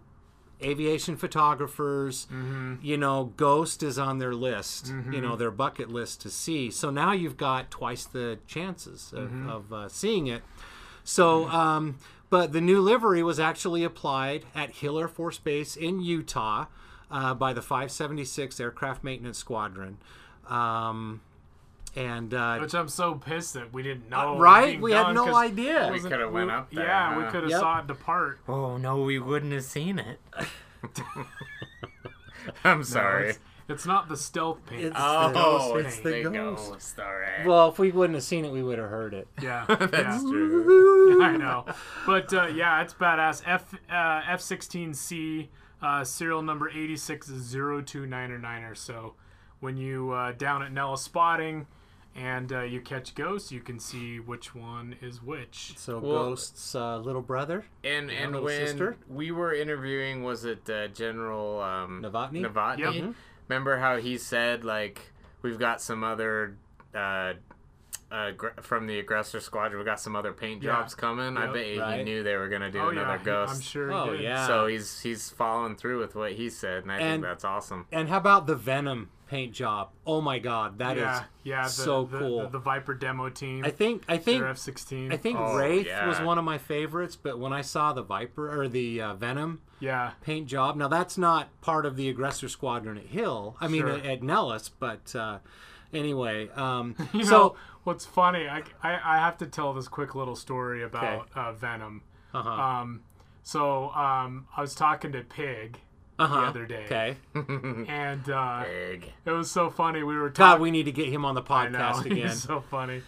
aviation 0.64 1.16
photographers 1.18 2.28
Mm-hmm. 2.32 2.76
you 2.82 2.98
know 2.98 3.34
ghost 3.38 3.84
is 3.84 3.98
on 4.00 4.20
their 4.20 4.34
list 4.34 4.94
you 5.12 5.20
know 5.22 5.36
their 5.36 5.52
bucket 5.52 5.90
list 5.90 6.22
to 6.22 6.30
see. 6.30 6.70
So 6.72 6.90
now 6.90 7.12
you've 7.14 7.38
got 7.38 7.70
twice 7.72 8.06
the 8.06 8.40
chances 8.48 9.14
of, 9.16 9.30
Mm-hmm. 9.30 9.50
of 9.50 9.74
uh, 9.74 9.90
seeing 9.90 10.28
it. 10.28 10.44
So 11.04 11.48
um, 11.50 11.98
but 12.30 12.54
the 12.54 12.62
new 12.62 12.80
livery 12.80 13.24
was 13.24 13.40
actually 13.40 13.84
applied 13.84 14.46
at 14.56 14.72
hill 14.72 14.98
air 15.00 15.08
force 15.08 15.38
base 15.38 15.76
in 15.76 16.00
utah 16.02 16.66
uh, 17.10 17.34
by 17.34 17.52
the 17.54 17.62
576 17.62 18.60
aircraft 18.60 19.04
maintenance 19.04 19.38
squadron. 19.38 19.98
Um, 20.48 21.22
and 21.96 22.34
uh, 22.34 22.58
Which 22.60 22.74
I'm 22.74 22.88
so 22.90 23.16
pissed 23.16 23.54
that 23.56 23.74
we 23.74 23.84
didn't 23.84 24.10
know. 24.10 24.30
it 24.30 24.32
was 24.34 24.40
right 24.42 24.82
we 24.82 24.92
had 24.94 25.14
no 25.14 25.36
idea 25.36 25.90
We 25.92 26.00
coulda 26.00 26.30
went 26.30 26.50
up 26.52 26.72
there, 26.72 26.86
Yeah, 26.86 27.18
we 27.18 27.24
could 27.26 27.42
have 27.44 27.50
Yep. 27.52 27.60
saw 27.60 27.80
it 27.80 27.88
depart. 27.88 28.40
Oh 28.48 28.78
no, 28.78 29.02
we 29.04 29.20
wouldn't 29.20 29.52
have 29.54 29.64
seen 29.64 30.00
it. 30.00 30.20
I'm 32.64 32.84
sorry. 32.84 33.30
It's, 33.30 33.40
it's 33.70 33.86
not 33.86 34.10
the 34.10 34.18
stealth 34.18 34.66
paint. 34.66 34.84
It's 34.86 34.96
oh, 35.00 35.28
the 35.28 35.34
ghost. 35.34 35.76
it's 35.86 35.96
It's 35.96 36.04
the, 36.04 36.24
the 36.24 36.30
ghost. 36.30 36.72
ghost. 36.72 37.00
All 37.00 37.14
right. 37.14 37.46
Well, 37.46 37.70
if 37.70 37.80
we 37.80 37.92
wouldn't 37.92 38.16
have 38.16 38.24
seen 38.24 38.46
it, 38.46 38.52
we 38.52 38.64
would 38.64 38.80
have 38.80 38.90
heard 38.90 39.14
it. 39.14 39.28
yeah, 39.42 39.66
That's 39.68 39.94
yeah. 39.94 40.20
true. 40.20 41.22
I 41.24 41.38
know, 41.38 41.66
but 42.06 42.34
uh, 42.34 42.48
yeah, 42.48 42.82
it's 42.82 42.94
badass. 42.94 43.44
F 43.46 43.74
uh, 43.92 44.22
F 44.28 44.42
sixteen 44.42 44.94
C 44.94 45.50
uh, 45.82 46.04
serial 46.04 46.42
number 46.42 46.70
eighty 46.70 46.98
six 46.98 47.28
zero 47.28 47.82
two 47.82 48.06
niner 48.08 48.40
niner. 48.40 48.76
So 48.76 49.14
when 49.60 49.78
you 49.78 50.12
uh, 50.12 50.32
down 50.34 50.64
at 50.64 50.72
Nellis 50.74 51.02
spotting 51.02 51.68
and 52.16 52.52
uh, 52.52 52.62
you 52.62 52.82
catch 52.82 53.16
ghosts, 53.16 53.52
you 53.52 53.62
can 53.62 53.80
see 53.80 54.20
which 54.20 54.54
one 54.54 54.96
is 55.02 55.22
which. 55.22 55.74
So 55.78 56.00
Well- 56.00 56.30
Ghost's 56.30 56.76
uh, 56.76 56.98
little 56.98 57.22
brother, 57.22 57.66
And 57.84 58.12
and 58.12 58.32
little 58.34 58.46
when 58.46 58.68
sister? 58.68 58.98
we 59.10 59.32
were 59.32 59.54
interviewing, 59.54 60.24
was 60.24 60.44
it 60.46 60.70
uh, 60.70 60.88
General 60.90 61.62
um, 61.62 62.02
Novotny? 62.04 62.42
Novotny. 62.46 62.80
Yep. 62.80 62.94
Mhm. 62.94 63.16
Remember 63.48 63.78
how 63.78 63.98
he 63.98 64.18
said 64.18 64.64
like 64.64 65.12
we've 65.42 65.60
got 65.60 65.82
some 65.82 66.04
other. 66.04 66.56
Uh, 66.94 67.34
uh, 68.12 68.32
gr- 68.32 68.50
from 68.62 68.88
the 68.88 69.00
aggressor 69.00 69.40
squadron, 69.40 69.80
we 69.80 69.86
got 69.86 69.98
some 69.98 70.18
other 70.18 70.34
paint 70.34 70.62
Yeah. 70.62 70.72
jobs 70.74 70.94
coming. 70.94 71.38
I 71.38 71.46
Yep. 71.46 71.54
bet 71.54 71.98
he 72.00 72.04
knew 72.04 72.24
they 72.24 72.36
were 72.36 72.50
gonna 72.50 72.70
do 72.70 72.80
Oh 72.80 72.90
another 72.90 73.12
yeah, 73.20 73.24
ghost. 73.24 73.56
I'm 73.56 73.62
sure. 73.62 73.88
he 73.90 73.96
Oh, 73.96 74.12
did. 74.12 74.22
yeah. 74.22 74.48
So 74.48 74.68
he's 74.68 75.00
he's 75.00 75.30
following 75.30 75.78
through 75.78 76.00
with 76.00 76.14
what 76.16 76.34
he 76.34 76.50
said, 76.50 76.84
and 76.84 76.92
I 76.92 76.98
And- 77.00 77.12
think 77.14 77.24
that's 77.24 77.46
awesome. 77.46 77.86
and 77.90 78.10
how 78.10 78.18
about 78.18 78.48
the 78.48 78.56
Venom 78.56 79.12
paint 79.32 79.54
job? 79.54 79.90
Oh 80.06 80.20
my 80.22 80.38
God, 80.40 80.78
that 80.80 80.98
is 80.98 81.02
yeah, 81.04 81.24
yeah. 81.44 81.64
The, 81.64 81.70
so 81.70 82.04
the, 82.04 82.20
cool. 82.20 82.42
The, 82.44 82.50
the 82.50 82.60
Viper 82.60 82.94
demo 82.94 83.30
team. 83.30 83.64
I 83.66 83.70
think 83.72 84.04
I 84.08 84.18
think 84.18 84.44
F 84.44 84.58
sixteen. 84.58 85.12
I 85.12 85.18
think 85.18 85.40
Oh, 85.40 85.56
Wraith 85.58 85.88
yeah. 85.88 86.08
was 86.08 86.20
one 86.20 86.38
of 86.38 86.44
my 86.44 86.58
favorites, 86.58 87.16
but 87.16 87.40
when 87.40 87.54
I 87.54 87.62
saw 87.62 87.94
the 87.94 88.04
Viper 88.04 88.62
or 88.62 88.68
the 88.68 89.02
uh, 89.02 89.14
Venom 89.16 89.62
Yeah. 89.80 90.12
paint 90.22 90.48
job, 90.48 90.76
now 90.76 90.90
that's 90.90 91.18
not 91.18 91.48
part 91.62 91.86
of 91.86 91.96
the 91.96 92.10
aggressor 92.10 92.50
squadron 92.50 92.98
at 92.98 93.06
Hill. 93.08 93.56
I 93.62 93.68
mean 93.70 93.82
Sure. 93.82 93.92
at, 93.98 94.06
at 94.06 94.22
Nellis, 94.24 94.68
but 94.70 95.16
uh, 95.16 95.40
anyway, 95.94 96.50
um, 96.50 96.96
You 97.14 97.24
so 97.24 97.32
know 97.32 97.56
what's 97.86 98.06
funny? 98.06 98.48
I, 98.50 98.64
I, 98.84 99.00
I 99.04 99.18
have 99.18 99.38
to 99.40 99.46
tell 99.48 99.74
this 99.74 99.88
quick 99.88 100.14
little 100.14 100.36
story 100.36 100.84
about 100.84 101.30
uh, 101.36 101.54
Venom. 101.54 102.04
uh-huh, 102.34 102.50
Um, 102.50 103.02
so 103.44 103.90
um, 103.92 104.48
I 104.56 104.62
was 104.62 104.76
talking 104.76 105.12
to 105.14 105.22
Pig 105.22 105.80
uh-huh, 106.24 106.42
the 106.42 106.48
other 106.48 106.66
day, 106.66 106.84
okay. 106.86 107.18
and 107.88 108.30
uh, 108.30 108.64
Big. 108.66 109.12
it 109.26 109.32
was 109.32 109.50
so 109.52 109.70
funny. 109.70 110.04
We 110.04 110.18
were 110.18 110.30
God, 110.30 110.36
talking. 110.52 110.62
we 110.64 110.72
need 110.72 110.84
to 110.86 110.92
get 110.92 111.10
him 111.10 111.26
on 111.26 111.36
the 111.36 111.44
I 111.50 111.68
know 111.70 111.80
podcast 111.80 112.06
again. 112.06 112.18
he's 112.30 112.42
so 112.44 112.62
funny. 112.62 113.02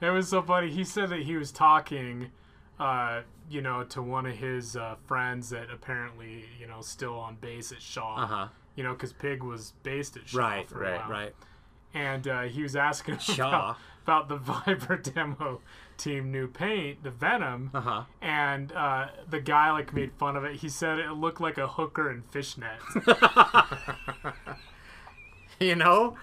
It 0.00 0.10
was 0.10 0.28
so 0.28 0.42
funny. 0.42 0.70
He 0.70 0.84
said 0.84 1.10
that 1.10 1.20
he 1.22 1.36
was 1.36 1.50
talking, 1.50 2.30
uh, 2.78 3.22
you 3.50 3.60
know, 3.62 3.82
to 3.84 4.00
one 4.02 4.26
of 4.26 4.36
his 4.36 4.76
uh, 4.76 4.94
friends 5.06 5.50
that 5.50 5.70
apparently, 5.72 6.44
you 6.60 6.66
know, 6.66 6.80
still 6.80 7.18
on 7.18 7.36
base 7.40 7.72
at 7.72 7.82
Shaw. 7.82 8.16
Uh 8.22 8.26
huh. 8.26 8.48
You 8.76 8.84
know, 8.84 8.92
because 8.92 9.12
Pig 9.12 9.42
was 9.42 9.72
based 9.82 10.16
at 10.16 10.28
Shaw 10.28 10.38
Right, 10.38 10.68
for 10.68 10.84
a 10.84 10.90
right, 10.92 11.00
while. 11.00 11.10
right. 11.10 11.34
and 11.94 12.28
uh, 12.28 12.42
he 12.42 12.62
was 12.62 12.76
asking 12.76 13.18
Shaw. 13.18 13.48
about, 13.48 13.76
about 14.04 14.28
the 14.28 14.36
Viper 14.36 14.96
demo 14.96 15.60
team 15.98 16.30
new 16.32 16.46
paint, 16.48 17.02
the 17.02 17.10
Venom, 17.10 17.70
Uh 17.74 17.80
huh. 17.80 18.02
and 18.22 18.72
uh, 18.72 19.08
the 19.28 19.40
guy 19.40 19.70
like 19.72 19.92
made 19.92 20.12
fun 20.12 20.36
of 20.36 20.44
it. 20.44 20.56
He 20.56 20.68
said 20.68 20.98
it 20.98 21.10
looked 21.12 21.40
like 21.40 21.58
a 21.58 21.66
hooker 21.66 22.10
in 22.10 22.22
fishnet. 22.30 22.78
You 25.60 25.74
know, 25.74 26.14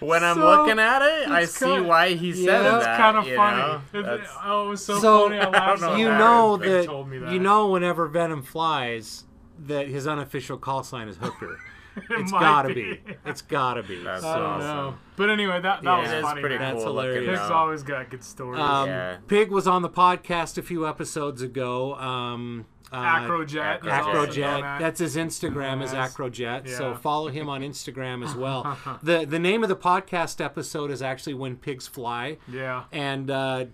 when 0.00 0.24
I'm 0.24 0.34
So, 0.34 0.40
looking 0.44 0.80
at 0.80 1.00
it, 1.00 1.28
I 1.28 1.44
see 1.44 1.64
kinda- 1.64 1.88
why 1.88 2.14
he 2.14 2.32
said 2.32 2.64
that's 2.64 2.84
that. 2.84 2.96
kind 2.98 3.16
of 3.18 3.26
you 3.28 3.36
funny. 3.36 3.56
know? 3.58 3.80
It- 3.92 4.02
That's- 4.02 4.36
oh, 4.44 4.66
it 4.66 4.70
was 4.70 4.84
so, 4.84 4.98
So, 4.98 5.28
funny. 5.28 5.38
I 5.38 5.48
laughed 5.48 5.78
so 5.80 5.94
you 5.94 6.08
know. 6.08 6.18
know 6.56 6.58
Pig 6.58 6.70
that, 6.72 6.86
told 6.86 7.08
me 7.08 7.18
that. 7.18 7.30
you 7.32 7.38
know 7.38 7.68
whenever 7.68 8.08
Venom 8.08 8.42
flies, 8.42 9.26
that 9.66 9.86
his 9.86 10.08
unofficial 10.08 10.58
call 10.58 10.82
sign 10.82 11.06
is 11.06 11.18
Hooker. 11.18 11.60
It 11.96 12.04
It's 12.20 12.30
gotta 12.32 12.72
be. 12.74 13.00
It's 13.26 13.42
gotta 13.42 13.82
be. 13.82 14.02
That's 14.02 14.24
I 14.24 14.36
don't 14.38 14.44
awesome. 14.46 14.66
know. 14.68 14.94
But 15.16 15.30
anyway, 15.30 15.60
that, 15.60 15.82
that 15.82 15.84
Yeah, 15.84 16.00
was 16.02 16.10
It 16.10 16.16
is 16.18 16.22
funny. 16.22 16.40
pretty 16.40 16.58
man. 16.58 16.74
That's 16.74 16.84
cool 16.84 16.94
looking. 16.94 17.10
hilarious. 17.10 17.38
Pig's 17.38 17.48
though. 17.48 17.54
always 17.54 17.82
got 17.82 18.10
good 18.10 18.24
stories. 18.24 18.60
Um, 18.60 18.88
Yeah. 18.88 19.16
Pig 19.26 19.50
was 19.50 19.66
on 19.66 19.82
the 19.82 19.90
podcast 19.90 20.56
a 20.58 20.62
few 20.62 20.86
episodes 20.86 21.42
ago. 21.42 21.94
Um, 21.96 22.66
uh, 22.92 22.96
Acrojet. 23.20 23.82
is 23.84 23.88
also 23.92 24.12
known 24.12 24.26
Acrojet. 24.28 24.62
as- 24.74 24.80
That's 24.80 25.00
his 25.00 25.16
Instagram 25.16 25.82
is 25.82 25.92
Yes. 25.92 26.14
Acrojet. 26.14 26.68
So 26.68 26.94
follow 26.94 27.28
him 27.28 27.48
on 27.48 27.60
Instagram 27.62 28.24
as 28.24 28.34
well. 28.34 28.76
the 29.02 29.24
The 29.24 29.38
name 29.38 29.62
of 29.62 29.68
the 29.68 29.76
podcast 29.76 30.44
episode 30.44 30.90
is 30.90 31.00
actually 31.02 31.34
When 31.34 31.56
Pigs 31.56 31.86
Fly. 31.86 32.38
yeah. 32.50 32.84
And 32.92 33.30
uh, 33.30 33.66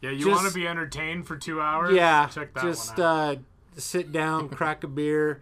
Yeah, 0.00 0.10
you 0.10 0.28
want 0.30 0.46
to 0.48 0.54
be 0.54 0.66
entertained 0.66 1.26
for 1.26 1.36
two 1.36 1.60
hours? 1.60 1.94
Yeah, 1.94 2.26
check 2.26 2.54
that 2.54 2.62
just 2.64 2.98
one 2.98 3.06
out. 3.06 3.36
uh, 3.36 3.40
sit 3.76 4.12
down, 4.12 4.48
crack 4.48 4.82
a 4.84 4.88
beer, 4.88 5.40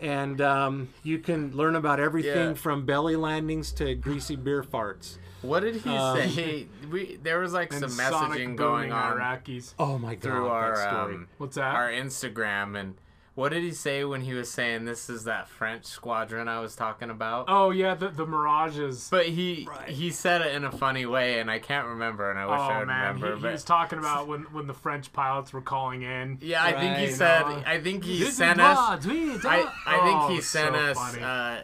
and 0.00 0.40
um, 0.40 0.88
you 1.02 1.18
can 1.18 1.56
learn 1.56 1.76
about 1.76 2.00
everything 2.00 2.48
Yeah. 2.48 2.54
from 2.54 2.84
belly 2.86 3.16
landings 3.16 3.72
to 3.72 3.94
greasy 3.94 4.36
beer 4.36 4.62
farts. 4.62 5.18
What 5.42 5.60
did 5.60 5.76
he 5.76 5.90
Um, 5.90 6.16
say? 6.16 6.66
We 6.90 7.16
there 7.22 7.38
was 7.40 7.52
like 7.52 7.72
some 7.72 7.90
messaging 7.90 8.56
going 8.56 8.90
on 8.92 9.18
Iraqis. 9.18 9.74
Oh 9.78 9.96
my 9.98 10.14
god, 10.16 10.22
through 10.22 10.48
our 10.48 10.88
um, 10.88 11.28
What's 11.38 11.56
that? 11.56 11.74
our 11.74 11.88
Instagram 11.90 12.78
and 12.78 12.94
what 13.38 13.52
did 13.52 13.62
he 13.62 13.70
say 13.70 14.04
when 14.04 14.20
he 14.22 14.34
was 14.34 14.50
saying 14.50 14.84
this 14.84 15.08
is 15.08 15.22
that 15.24 15.48
French 15.48 15.84
squadron 15.84 16.48
I 16.48 16.58
was 16.58 16.74
talking 16.74 17.08
about? 17.08 17.44
Oh 17.46 17.70
yeah, 17.70 17.94
the 17.94 18.08
the 18.08 18.26
mirages. 18.26 19.06
But 19.12 19.26
he 19.26 19.68
he 19.86 20.10
said 20.10 20.40
it 20.42 20.56
in 20.56 20.64
a 20.64 20.72
funny 20.72 21.06
way, 21.06 21.38
and 21.38 21.48
I 21.48 21.60
can't 21.60 21.86
remember, 21.86 22.30
and 22.30 22.38
I 22.38 22.46
wish 22.46 22.58
I 22.58 22.74
oh 22.74 22.78
would 22.80 22.88
man, 22.88 23.14
remember. 23.14 23.36
he, 23.36 23.42
he 23.46 23.52
was 23.52 23.62
talking 23.62 24.00
about 24.00 24.26
when 24.26 24.42
when 24.52 24.66
the 24.66 24.74
French 24.74 25.12
pilots 25.12 25.52
were 25.52 25.60
calling 25.60 26.02
in. 26.02 26.38
yeah, 26.40 26.64
I 26.64 26.72
think 26.72 26.96
he 26.96 27.14
said. 27.14 27.42
No. 27.42 27.62
I 27.64 27.80
think 27.80 28.02
he 28.04 28.18
This 28.18 28.36
sent 28.36 28.60
us. 28.60 29.06
I. 29.06 29.72
I 29.86 30.00
think 30.04 30.32
he 30.36 30.42
sent 30.42 30.74
so 30.74 30.80
us 30.80 30.96
funny. 30.98 31.22
uh, 31.22 31.62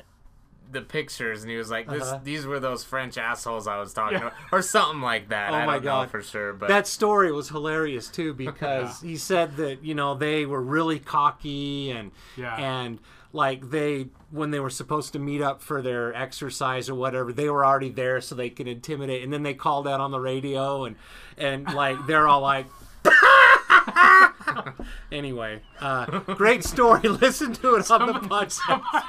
the 0.75 0.83
pictures, 0.83 1.43
and 1.43 1.51
he 1.51 1.57
was 1.57 1.71
like, 1.71 1.89
"This, 1.89 2.03
Uh-huh. 2.03 2.21
these 2.23 2.45
were 2.47 2.61
those 2.61 2.85
French 2.85 3.17
assholes 3.17 3.67
I 3.67 3.79
was 3.79 3.95
talking 3.95 4.19
Yeah. 4.19 4.27
about, 4.29 4.33
or 4.53 4.61
something 4.61 5.01
like 5.01 5.31
that." 5.31 5.53
Oh 5.53 5.55
I 5.55 5.67
my 5.67 5.73
don't 5.75 5.85
know 5.85 5.91
God. 5.91 6.11
for 6.11 6.23
sure, 6.23 6.53
but 6.53 6.69
That 6.69 6.87
story 6.87 7.33
was 7.33 7.49
hilarious 7.49 8.09
too 8.09 8.35
because 8.35 9.01
he 9.01 9.17
said 9.17 9.57
that 9.57 9.83
you 9.83 9.95
know 9.95 10.15
they 10.15 10.45
were 10.45 10.61
really 10.63 10.99
cocky 10.99 11.91
and 11.91 12.11
Yeah. 12.37 12.55
and 12.57 12.99
like 13.33 13.71
they 13.71 14.09
when 14.31 14.51
they 14.53 14.61
were 14.61 14.71
supposed 14.71 15.13
to 15.13 15.19
meet 15.19 15.43
up 15.43 15.61
for 15.63 15.83
their 15.83 16.15
exercise 16.15 16.89
or 16.89 16.95
whatever 16.95 17.33
they 17.33 17.49
were 17.49 17.65
already 17.65 17.91
there 17.91 18.21
so 18.21 18.35
they 18.35 18.51
could 18.51 18.69
intimidate 18.69 19.23
and 19.25 19.33
then 19.33 19.43
they 19.43 19.55
called 19.55 19.89
out 19.89 20.01
on 20.01 20.11
the 20.13 20.21
radio 20.21 20.85
and 20.85 20.95
and 21.37 21.73
like 21.75 22.07
they're 22.07 22.29
all 22.29 22.41
like 22.41 22.67
anyway 25.13 25.61
uh 25.81 26.07
great 26.35 26.65
story 26.65 27.03
listen 27.09 27.53
to 27.53 27.75
it 27.77 27.91
on 27.91 28.07
the 28.07 28.13
podcast 28.15 28.53
somebody, 28.53 29.07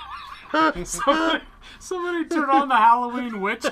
somebody 0.86 1.44
somebody 1.80 2.26
turn 2.26 2.50
on 2.50 2.68
the 2.70 2.76
Halloween 2.76 3.42
witch 3.42 3.66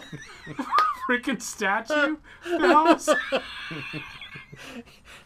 freaking 1.10 1.42
statue. 1.42 2.18
The 2.44 2.60
hell 2.60 2.88
is- 2.96 3.10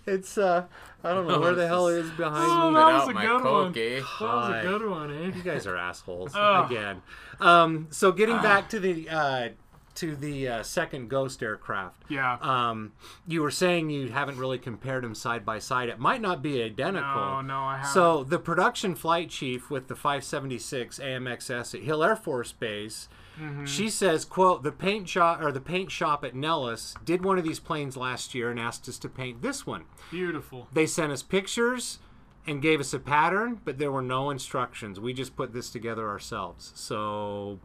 it's 0.05 0.37
uh 0.37 0.65
i 1.03 1.13
don't 1.13 1.27
know 1.27 1.39
where 1.39 1.53
the 1.53 1.67
hell 1.67 1.87
it 1.87 1.99
is 1.99 2.09
behind 2.11 2.49
Oh, 2.49 2.69
me 2.69 2.75
that 2.75 2.93
was 2.99 3.09
a 3.09 3.13
my 3.13 3.25
good 3.25 3.41
coke, 3.41 3.75
one. 3.75 3.77
eh? 3.77 3.99
That 3.99 4.21
was 4.21 4.49
a 4.49 4.67
good 4.67 4.89
one, 4.89 5.11
eh? 5.11 5.25
You 5.35 5.43
guys 5.43 5.67
are 5.67 5.75
assholes 5.77 6.31
Ugh. 6.35 6.71
again. 6.71 7.01
Um, 7.39 7.87
so 7.91 8.11
getting 8.11 8.37
back 8.41 8.69
to 8.69 8.79
the 8.79 9.07
uh, 9.09 9.49
to 9.97 10.15
the 10.15 10.47
uh, 10.47 10.63
second 10.63 11.09
Ghost 11.09 11.41
aircraft, 11.43 12.03
Yeah. 12.09 12.37
um, 12.41 12.93
you 13.27 13.41
were 13.41 13.51
saying 13.51 13.89
you 13.89 14.09
haven't 14.09 14.37
really 14.37 14.57
compared 14.59 15.03
them 15.03 15.13
side 15.15 15.45
by 15.45 15.59
side. 15.59 15.89
It 15.89 15.99
might 15.99 16.21
not 16.21 16.41
be 16.41 16.61
identical. 16.63 17.15
no, 17.15 17.41
no, 17.41 17.59
I 17.59 17.77
haven't. 17.77 17.93
So 17.93 18.23
the 18.23 18.39
production 18.39 18.95
flight 18.95 19.29
chief 19.29 19.69
with 19.69 19.87
the 19.87 19.95
576 19.95 20.99
AMXS 20.99 21.75
at 21.75 21.81
Hill 21.81 22.03
Air 22.03 22.15
Force 22.15 22.51
Base, 22.51 23.09
Mm-hmm. 23.39 23.65
she 23.65 23.87
says, 23.87 24.25
"quote 24.25 24.63
The 24.63 24.71
paint 24.71 25.07
shop 25.07 25.39
or 25.43 25.51
the 25.51 25.61
paint 25.61 25.91
shop 25.91 26.25
at 26.25 26.33
Nellis 26.33 26.95
did 27.05 27.23
one 27.23 27.37
of 27.37 27.43
these 27.43 27.59
planes 27.59 27.95
last 27.95 28.33
year 28.33 28.49
and 28.49 28.59
asked 28.59 28.89
us 28.89 28.97
to 28.97 29.07
paint 29.09 29.43
this 29.43 29.63
one. 29.63 29.83
Beautiful. 30.09 30.67
They 30.73 30.87
sent 30.87 31.11
us 31.11 31.21
pictures 31.21 31.99
and 32.47 32.63
gave 32.63 32.79
us 32.79 32.95
a 32.95 32.99
pattern, 32.99 33.61
but 33.63 33.77
there 33.77 33.91
were 33.91 34.01
no 34.01 34.31
instructions. 34.31 34.99
We 34.99 35.13
just 35.13 35.35
put 35.35 35.53
this 35.53 35.69
together 35.69 36.07
ourselves. 36.09 36.71
So 36.73 37.59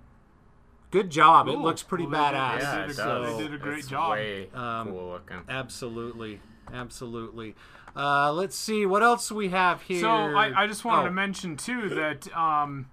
good 0.92 1.11
job. 1.11 1.48
It 1.48 1.59
looks 1.59 1.83
pretty 1.83 2.07
Well, 2.07 2.33
badass. 2.33 2.59
they 2.59 2.62
Yeah, 2.62 2.81
did 2.83 2.90
it 2.90 2.92
a- 2.92 2.96
does. 2.96 3.37
they 3.37 3.42
did 3.42 3.55
a 3.55 3.59
great 3.59 3.78
It's 3.81 3.88
job. 3.88 4.12
Way 4.12 4.48
Um, 4.55 4.88
cool 4.88 5.09
looking. 5.11 5.38
Absolutely. 5.48 6.40
Absolutely. 6.72 7.57
Uh, 7.96 8.33
let's 8.33 8.57
see 8.57 8.87
what 8.87 9.02
else 9.02 9.31
we 9.33 9.48
have 9.48 9.83
here. 9.83 10.00
So 10.00 10.09
I, 10.11 10.62
I 10.62 10.66
just 10.66 10.85
wanted 10.85 11.02
Oh, 11.02 11.05
to 11.07 11.11
mention 11.11 11.57
too 11.57 11.88
that 11.90 12.35
um, 12.37 12.87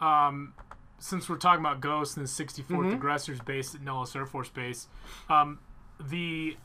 um, 0.00 0.54
since 0.98 1.28
we're 1.28 1.36
talking 1.36 1.60
about 1.60 1.80
Ghost 1.80 2.16
and 2.16 2.24
the 2.24 2.30
64th 2.30 2.64
Mm-hmm. 2.68 2.92
Aggressors 2.94 3.40
base 3.40 3.74
at 3.74 3.82
Nellis 3.82 4.14
Air 4.16 4.24
Force 4.24 4.48
Base, 4.48 4.88
um, 5.28 5.58
the 6.00 6.56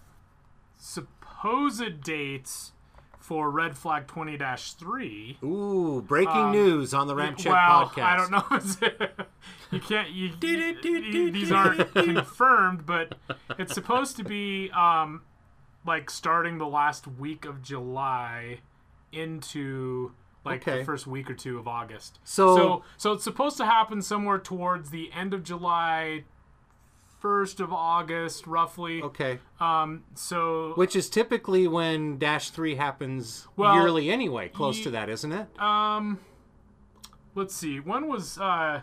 supposed 0.77 2.01
dates 2.03 2.71
for 3.19 3.49
Red 3.51 3.77
Flag 3.77 4.07
20-3. 4.07 5.43
Ooh, 5.43 6.01
breaking 6.07 6.31
Um, 6.31 6.51
news 6.53 6.93
on 6.93 7.07
the 7.07 7.15
Ramp 7.15 7.37
Check 7.37 7.51
well, 7.51 7.89
podcast. 7.89 8.03
I 8.03 8.15
don't 8.15 8.31
know. 8.31 9.25
You 9.71 9.79
can't. 9.79 10.09
You, 10.11 10.31
you- 10.41 11.31
these 11.31 11.51
aren't 11.51 11.93
confirmed, 11.93 12.85
but 12.85 13.15
it's 13.57 13.73
supposed 13.73 14.15
to 14.17 14.23
be 14.23 14.69
um, 14.71 15.21
like 15.85 16.09
starting 16.09 16.57
the 16.57 16.67
last 16.67 17.07
week 17.07 17.45
of 17.45 17.61
July 17.61 18.59
into 19.11 20.11
like 20.45 20.61
Okay. 20.67 20.79
the 20.79 20.85
first 20.85 21.07
week 21.07 21.29
or 21.29 21.33
two 21.33 21.57
of 21.59 21.67
August. 21.67 22.19
So- 22.23 22.55
so 22.55 22.83
so 22.97 23.11
it's 23.13 23.23
supposed 23.23 23.57
to 23.57 23.65
happen 23.65 24.01
somewhere 24.01 24.37
towards 24.39 24.89
the 24.91 25.11
end 25.11 25.33
of 25.33 25.43
July, 25.43 26.23
first 27.19 27.59
of 27.59 27.73
August, 27.73 28.47
roughly. 28.47 29.01
Okay. 29.01 29.39
Um, 29.59 30.03
so 30.13 30.71
Which 30.75 30.95
is 30.95 31.09
typically 31.09 31.67
when 31.67 32.17
Dash 32.17 32.51
3 32.51 32.75
happens 32.75 33.47
Well, 33.57 33.73
yearly 33.75 34.09
anyway, 34.09 34.47
close 34.49 34.77
ye- 34.77 34.83
to 34.85 34.91
that, 34.91 35.09
isn't 35.09 35.31
it? 35.33 35.59
Um, 35.59 36.19
let's 37.35 37.53
see. 37.55 37.79
When 37.79 38.07
was 38.07 38.37
uh, 38.37 38.81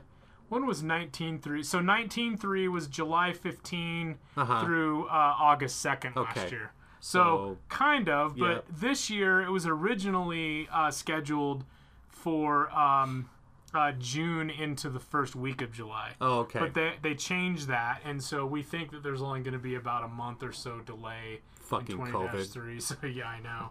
when 0.55 0.67
was 0.67 0.83
nineteen 0.83 1.39
three? 1.39 1.63
So 1.63 1.81
nineteen 1.81 2.37
three 2.37 2.69
was 2.69 2.87
July 2.87 3.33
15 3.33 4.19
Uh-huh. 4.37 4.65
through 4.65 5.07
uh, 5.09 5.11
August 5.39 5.81
second 5.81 6.17
Okay. 6.17 6.41
last 6.41 6.53
year. 6.53 6.73
So- 7.01 7.23
So, 7.23 7.59
kind 7.69 8.09
of, 8.09 8.39
but 8.39 8.65
this 8.71 9.11
year 9.11 9.43
it 9.43 9.51
was 9.51 9.67
originally 9.67 10.67
uh, 10.73 10.91
scheduled 10.91 11.65
for 12.09 12.71
um, 12.71 13.29
uh, 13.75 13.93
June 13.99 14.49
into 14.49 14.89
the 14.89 15.01
first 15.01 15.37
week 15.37 15.61
of 15.61 15.71
July. 15.73 16.13
Oh, 16.21 16.39
okay. 16.41 16.61
But 16.61 16.73
they 16.75 16.95
they 17.03 17.15
changed 17.15 17.69
that, 17.69 18.01
and 18.07 18.23
so 18.23 18.47
we 18.47 18.63
think 18.63 18.91
that 18.93 19.03
there's 19.03 19.21
only 19.21 19.41
going 19.41 19.53
to 19.53 19.59
be 19.59 19.75
about 19.75 20.03
a 20.05 20.09
month 20.09 20.43
or 20.43 20.53
so 20.53 20.81
delay. 20.81 21.41
Fucking 21.61 21.97
COVID. 21.99 22.31
20-3, 22.53 22.81
So 22.83 22.95
yeah, 23.07 23.27
I 23.27 23.41
know. 23.41 23.71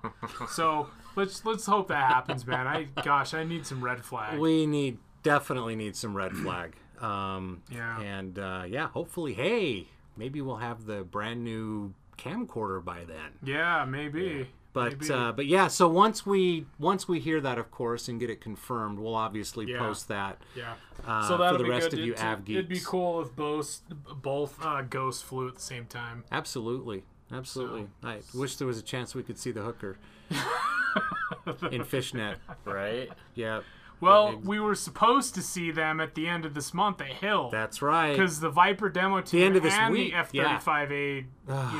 so 0.49 0.87
let's 1.15 1.43
let's 1.45 1.65
hope 1.65 1.87
that 1.87 2.07
happens, 2.11 2.45
man. 2.45 2.67
I 2.67 2.83
gosh, 3.03 3.33
I 3.33 3.43
need 3.43 3.65
some 3.65 3.83
red 3.83 4.03
flags. 4.03 4.39
we 4.39 4.65
need 4.67 4.97
definitely 5.23 5.75
need 5.75 5.95
some 5.95 6.15
red 6.15 6.33
flag. 6.33 6.75
Um, 6.99 7.63
Yeah. 7.71 7.99
And 7.99 8.37
uh, 8.39 8.63
yeah, 8.67 8.87
hopefully, 8.89 9.33
hey, 9.33 9.87
maybe 10.15 10.41
we'll 10.41 10.57
have 10.57 10.85
the 10.85 11.03
brand 11.03 11.43
new 11.43 11.93
camcorder 12.17 12.83
by 12.83 13.03
then. 13.05 13.31
yeah, 13.43 13.83
maybe. 13.85 14.49
But 14.73 14.99
Maybe. 15.01 15.13
uh, 15.13 15.31
but 15.33 15.45
yeah, 15.45 15.67
so 15.67 15.87
once 15.87 16.25
we 16.25 16.65
once 16.79 17.07
we 17.07 17.19
hear 17.19 17.39
that, 17.41 17.59
of 17.59 17.69
course, 17.69 18.07
and 18.07 18.19
get 18.19 18.31
it 18.31 18.41
confirmed, 18.41 18.97
we'll 18.97 19.13
obviously 19.13 19.67
Yeah. 19.67 19.77
post 19.77 20.07
that. 20.07 20.41
yeah. 20.55 20.73
uh, 21.05 21.27
so 21.27 21.37
for 21.37 21.43
that'll 21.43 21.57
the 21.59 21.63
be 21.65 21.69
rest 21.69 21.91
good. 21.91 21.99
of 21.99 22.05
you 22.07 22.13
It- 22.13 22.23
av 22.23 22.49
It'd 22.49 22.67
be 22.69 22.79
cool 22.79 23.21
if 23.21 23.35
both 23.35 23.81
both 24.21 24.57
uh, 24.65 24.81
ghosts 24.81 25.21
flew 25.21 25.47
at 25.47 25.53
the 25.55 25.61
same 25.61 25.85
time. 25.85 26.23
Absolutely, 26.31 27.03
absolutely. 27.31 27.87
I 28.03 28.21
wish 28.33 28.55
there 28.55 28.65
was 28.67 28.79
a 28.79 28.81
chance 28.83 29.13
we 29.13 29.21
could 29.21 29.37
see 29.37 29.51
the 29.51 29.61
hooker 29.61 29.97
in 31.71 31.83
fishnet. 31.83 32.37
right? 32.65 33.09
Yeah, 33.35 33.61
Well, 34.03 34.27
ex- 34.37 34.45
we 34.45 34.59
were 34.59 34.75
supposed 34.75 35.35
to 35.35 35.41
see 35.41 35.71
them 35.71 35.99
at 35.99 36.15
the 36.15 36.27
end 36.27 36.45
of 36.45 36.53
this 36.53 36.73
month 36.73 37.01
at 37.01 37.07
Hill. 37.07 37.49
that's 37.51 37.81
right. 37.81 38.11
because 38.11 38.39
the 38.39 38.49
Viper 38.49 38.89
demo 38.89 39.21
team 39.21 39.43
end 39.47 39.55
of 39.57 39.63
this 39.63 39.73
and 39.73 39.93
week, 39.93 40.11
the 40.11 40.17
F 40.17 40.31
thirty 40.31 40.59
five 40.59 40.91
A 40.91 41.15
you 41.17 41.25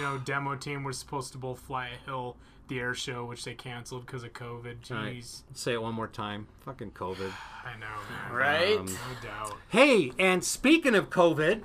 know 0.02 0.20
demo 0.26 0.56
team 0.56 0.84
were 0.84 0.94
supposed 0.94 1.32
to 1.34 1.38
both 1.38 1.60
fly 1.60 1.88
at 1.90 2.06
Hill 2.06 2.38
the 2.70 2.80
air 2.80 2.94
show, 2.94 3.26
which 3.26 3.44
they 3.44 3.54
canceled 3.54 4.06
because 4.06 4.24
of 4.24 4.32
COVID. 4.32 4.90
Right. 4.90 5.18
Jeez, 5.18 5.42
Say 5.54 5.74
it 5.74 5.82
one 5.82 5.94
more 5.94 6.08
time. 6.08 6.48
Fucking 6.62 6.92
COVID. 6.92 7.32
I 7.66 7.74
know, 7.78 7.88
man. 8.10 8.32
Right? 8.32 8.78
Um, 8.78 8.86
No 8.86 8.94
doubt. 9.22 9.58
Hey, 9.68 10.14
and 10.18 10.44
speaking 10.44 10.96
of 10.96 11.10
COVID, 11.10 11.62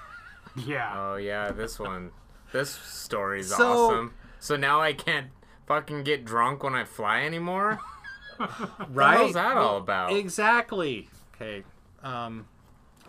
Yeah. 0.66 0.92
Oh 0.96 1.16
yeah, 1.16 1.50
this 1.50 1.78
one. 1.78 2.12
This 2.52 2.70
story's 2.70 3.54
So- 3.54 3.86
awesome. 3.88 4.14
So 4.38 4.56
now 4.56 4.80
I 4.80 4.92
can't 4.92 5.28
fucking 5.66 6.04
get 6.04 6.24
drunk 6.24 6.62
when 6.62 6.74
I 6.74 6.84
fly 6.84 7.22
anymore. 7.22 7.80
right? 8.90 9.20
What's 9.20 9.34
that 9.34 9.56
all 9.56 9.76
about? 9.78 10.12
Exactly. 10.12 11.08
Okay. 11.34 11.64
Um, 12.02 12.46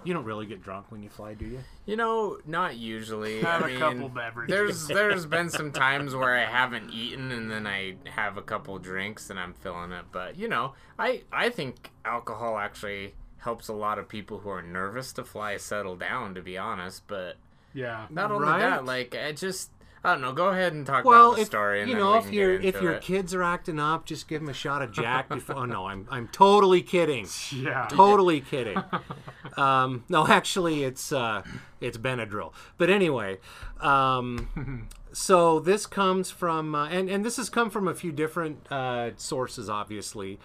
you 0.03 0.13
don't 0.13 0.25
really 0.25 0.45
get 0.45 0.61
drunk 0.61 0.85
when 0.89 1.03
you 1.03 1.09
fly, 1.09 1.33
do 1.33 1.45
you? 1.45 1.59
You 1.85 1.95
know, 1.97 2.37
not 2.45 2.77
usually. 2.77 3.41
Have 3.41 3.63
I 3.63 3.65
a 3.65 3.69
mean, 3.69 3.79
couple 3.79 4.09
beverages. 4.09 4.55
There's 4.55 4.87
there's 4.87 5.25
been 5.25 5.49
some 5.49 5.71
times 5.71 6.15
where 6.15 6.35
I 6.35 6.45
haven't 6.45 6.91
eaten 6.91 7.31
and 7.31 7.49
then 7.51 7.65
I 7.67 7.95
have 8.05 8.37
a 8.37 8.41
couple 8.41 8.77
drinks 8.79 9.29
and 9.29 9.39
I'm 9.39 9.53
feeling 9.53 9.91
it. 9.91 10.05
But 10.11 10.37
you 10.37 10.47
know, 10.47 10.73
I 10.97 11.23
I 11.31 11.49
think 11.49 11.91
alcohol 12.05 12.57
actually 12.57 13.15
helps 13.39 13.67
a 13.67 13.73
lot 13.73 13.99
of 13.99 14.07
people 14.09 14.39
who 14.39 14.49
are 14.49 14.61
nervous 14.61 15.13
to 15.13 15.23
fly 15.23 15.57
settle 15.57 15.95
down. 15.95 16.35
To 16.35 16.41
be 16.41 16.57
honest, 16.57 17.03
but 17.07 17.35
Yeah. 17.73 18.05
not 18.09 18.31
only 18.31 18.47
Right? 18.47 18.59
that, 18.59 18.85
like 18.85 19.15
I 19.15 19.31
just 19.33 19.71
I 20.07 20.13
don't 20.13 20.21
know. 20.21 20.31
Go 20.31 20.47
ahead 20.47 20.71
and 20.71 20.85
talk 20.85 21.03
Well, 21.03 21.27
about 21.27 21.35
the 21.35 21.41
if 21.41 21.47
story. 21.47 21.81
And 21.81 21.89
you 21.89 21.95
then 21.97 22.03
know, 22.05 22.11
we 22.13 22.17
if 22.19 22.23
can 22.25 22.33
your 22.33 22.53
if 22.61 22.81
your 22.81 22.93
it. 22.93 23.01
kids 23.01 23.33
are 23.33 23.43
acting 23.43 23.77
up, 23.77 24.05
just 24.05 24.29
give 24.29 24.39
them 24.39 24.47
a 24.47 24.53
shot 24.53 24.81
of 24.81 24.93
Jack. 24.93 25.27
Before, 25.37 25.57
oh 25.57 25.65
no, 25.65 25.85
I'm 25.87 26.07
I'm 26.09 26.29
totally 26.29 26.81
kidding. 26.81 27.27
Yeah. 27.53 27.87
Totally 27.89 28.41
kidding. 28.41 28.81
Um, 29.55 30.03
no, 30.07 30.27
actually, 30.27 30.83
it's 30.83 31.11
uh, 31.11 31.41
it's 31.81 31.97
Benadryl. 31.97 32.53
But 32.77 32.91
anyway, 32.91 33.39
um, 33.81 34.87
so 35.11 35.59
this 35.59 35.87
comes 35.87 36.29
from 36.29 36.75
uh, 36.75 36.87
and 36.89 37.09
and 37.09 37.25
this 37.25 37.37
has 37.37 37.49
come 37.49 37.71
from 37.71 37.87
a 37.87 37.95
few 37.95 38.11
different 38.11 38.71
uh, 38.71 39.11
sources, 39.17 39.67
obviously. 39.67 40.39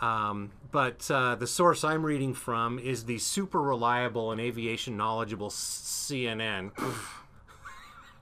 Um, 0.00 0.50
but 0.72 1.08
uh, 1.12 1.36
the 1.36 1.46
source 1.46 1.84
I'm 1.84 2.04
reading 2.04 2.34
from 2.34 2.80
is 2.80 3.04
the 3.04 3.18
super 3.18 3.62
reliable 3.62 4.32
and 4.32 4.40
aviation 4.40 4.96
knowledgeable 4.96 5.50
CNN. 5.50 6.72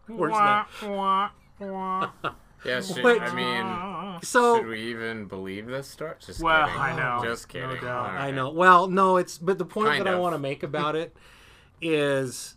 Where's 0.06 0.32
that? 0.32 1.30
Yeah, 2.64 2.80
should, 2.80 3.04
Wait. 3.04 3.20
I 3.20 3.34
mean, 3.34 4.22
So 4.22 4.56
should 4.56 4.66
we 4.68 4.80
even 4.90 5.26
believe 5.26 5.66
this 5.66 5.86
story? 5.86 6.14
Just 6.18 6.40
Well, 6.40 6.66
kidding. 6.66 6.80
I 6.80 6.96
know. 6.96 7.22
Just 7.22 7.52
No 7.54 7.60
kidding. 7.60 7.82
doubt. 7.84 8.10
All 8.10 8.16
I 8.16 8.30
know. 8.30 8.48
Well, 8.48 8.88
no, 8.88 9.18
it's 9.18 9.36
but 9.36 9.58
the 9.58 9.66
point 9.66 9.88
Kind 9.88 10.06
that 10.06 10.14
I 10.14 10.18
want 10.18 10.34
to 10.34 10.38
make 10.38 10.62
about 10.62 10.96
it 10.96 11.14
is 11.82 12.56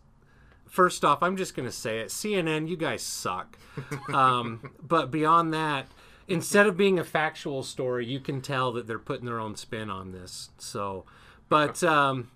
first 0.66 1.04
off, 1.04 1.22
I'm 1.22 1.36
just 1.36 1.56
going 1.56 1.68
to 1.68 1.74
say 1.74 2.00
it. 2.00 2.08
CNN, 2.08 2.70
you 2.70 2.78
guys 2.78 3.02
suck. 3.02 3.58
Um, 4.14 4.72
but 4.82 5.12
beyond 5.12 5.54
that, 5.54 5.88
instead 6.30 6.68
of 6.68 6.78
being 6.78 6.98
a 7.00 7.04
factual 7.04 7.62
story, 7.62 8.06
you 8.06 8.22
can 8.22 8.40
tell 8.42 8.72
that 8.74 8.88
they're 8.88 9.00
putting 9.00 9.26
their 9.26 9.40
own 9.42 9.58
spin 9.58 9.90
on 9.90 10.14
this. 10.14 10.52
So, 10.58 11.04
but 11.50 11.84
um, 11.84 12.32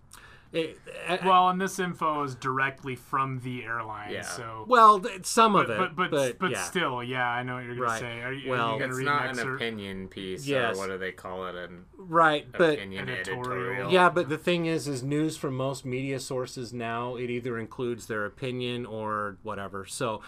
it, 0.53 0.77
uh, 1.07 1.17
Well, 1.25 1.49
and 1.49 1.61
this 1.61 1.79
info 1.79 2.23
is 2.23 2.35
directly 2.35 2.95
from 2.95 3.39
the 3.39 3.63
airline, 3.63 4.11
Yeah. 4.11 4.21
so. 4.23 4.65
well, 4.67 5.01
some 5.23 5.55
of 5.55 5.67
but 5.67 5.73
it, 5.81 5.95
but 5.95 6.11
but, 6.11 6.39
but 6.39 6.51
yeah. 6.51 6.61
still, 6.63 7.01
yeah, 7.03 7.27
I 7.27 7.43
know 7.43 7.55
what 7.55 7.63
you're 7.63 7.75
gonna 7.75 7.85
Right. 7.87 7.99
say. 7.99 8.21
Are 8.21 8.33
you, 8.33 8.49
Well, 8.49 8.67
are 8.69 8.73
you 8.73 8.79
gonna 8.79 8.89
It's 8.91 8.97
read 8.99 9.05
not 9.05 9.29
an 9.29 9.39
an 9.39 9.55
opinion 9.55 10.07
piece, 10.09 10.45
Yes. 10.45 10.75
or 10.75 10.79
what 10.79 10.87
do 10.89 10.97
they 10.97 11.11
call 11.13 11.47
it? 11.47 11.55
An 11.55 11.85
right, 11.97 12.45
but 12.51 12.73
opinion 12.73 13.07
Editorial. 13.09 13.51
editorial. 13.51 13.91
Yeah, 13.91 14.09
but 14.09 14.27
the 14.29 14.37
thing 14.37 14.65
is, 14.65 14.87
is 14.87 15.03
news 15.03 15.37
from 15.37 15.55
most 15.55 15.85
media 15.85 16.19
sources 16.19 16.73
now 16.73 17.15
it 17.15 17.29
either 17.29 17.57
includes 17.57 18.07
their 18.07 18.25
opinion 18.25 18.85
or 18.85 19.37
whatever. 19.43 19.85
So, 19.85 20.21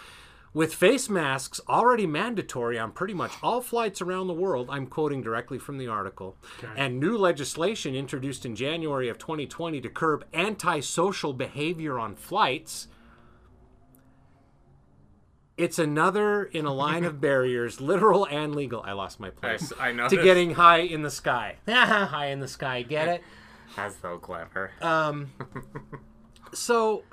with 0.54 0.74
face 0.74 1.10
masks 1.10 1.60
already 1.68 2.06
mandatory 2.06 2.78
on 2.78 2.92
pretty 2.92 3.14
much 3.14 3.32
all 3.42 3.62
flights 3.62 4.02
around 4.02 4.28
the 4.28 4.34
world, 4.34 4.70
I'm 4.70 4.88
quoting 4.88 5.22
directly 5.22 5.58
from 5.58 5.78
the 5.78 5.88
article, 5.88 6.38
and 6.76 7.00
new 7.00 7.18
legislation 7.18 7.96
introduced 7.96 8.46
in 8.46 8.56
January 8.56 9.10
of 9.10 9.18
2020 9.18 9.82
to 9.82 9.90
curb 9.90 10.26
antisocial 10.34 11.34
behavior 11.34 11.98
on 11.98 12.16
flights. 12.16 12.88
It's 15.56 15.78
another 15.78 16.44
in 16.44 16.66
a 16.66 16.74
line 16.74 17.04
of 17.04 17.22
barriers, 17.22 17.80
literal 17.80 18.26
and 18.26 18.56
legal. 18.56 18.82
I 18.82 18.94
lost 18.94 19.20
my 19.20 19.30
place. 19.30 19.72
I 19.80 19.92
know. 19.92 20.08
To 20.10 20.16
getting 20.16 20.56
high 20.56 20.80
in 20.80 21.04
the 21.04 21.12
sky. 21.12 21.58
high 21.68 22.28
in 22.28 22.40
the 22.40 22.48
sky. 22.48 22.82
Get 22.82 23.08
it? 23.08 23.24
That's 23.76 23.96
so 24.02 24.18
clever. 24.18 24.72
Um, 24.82 25.32
so 26.54 27.04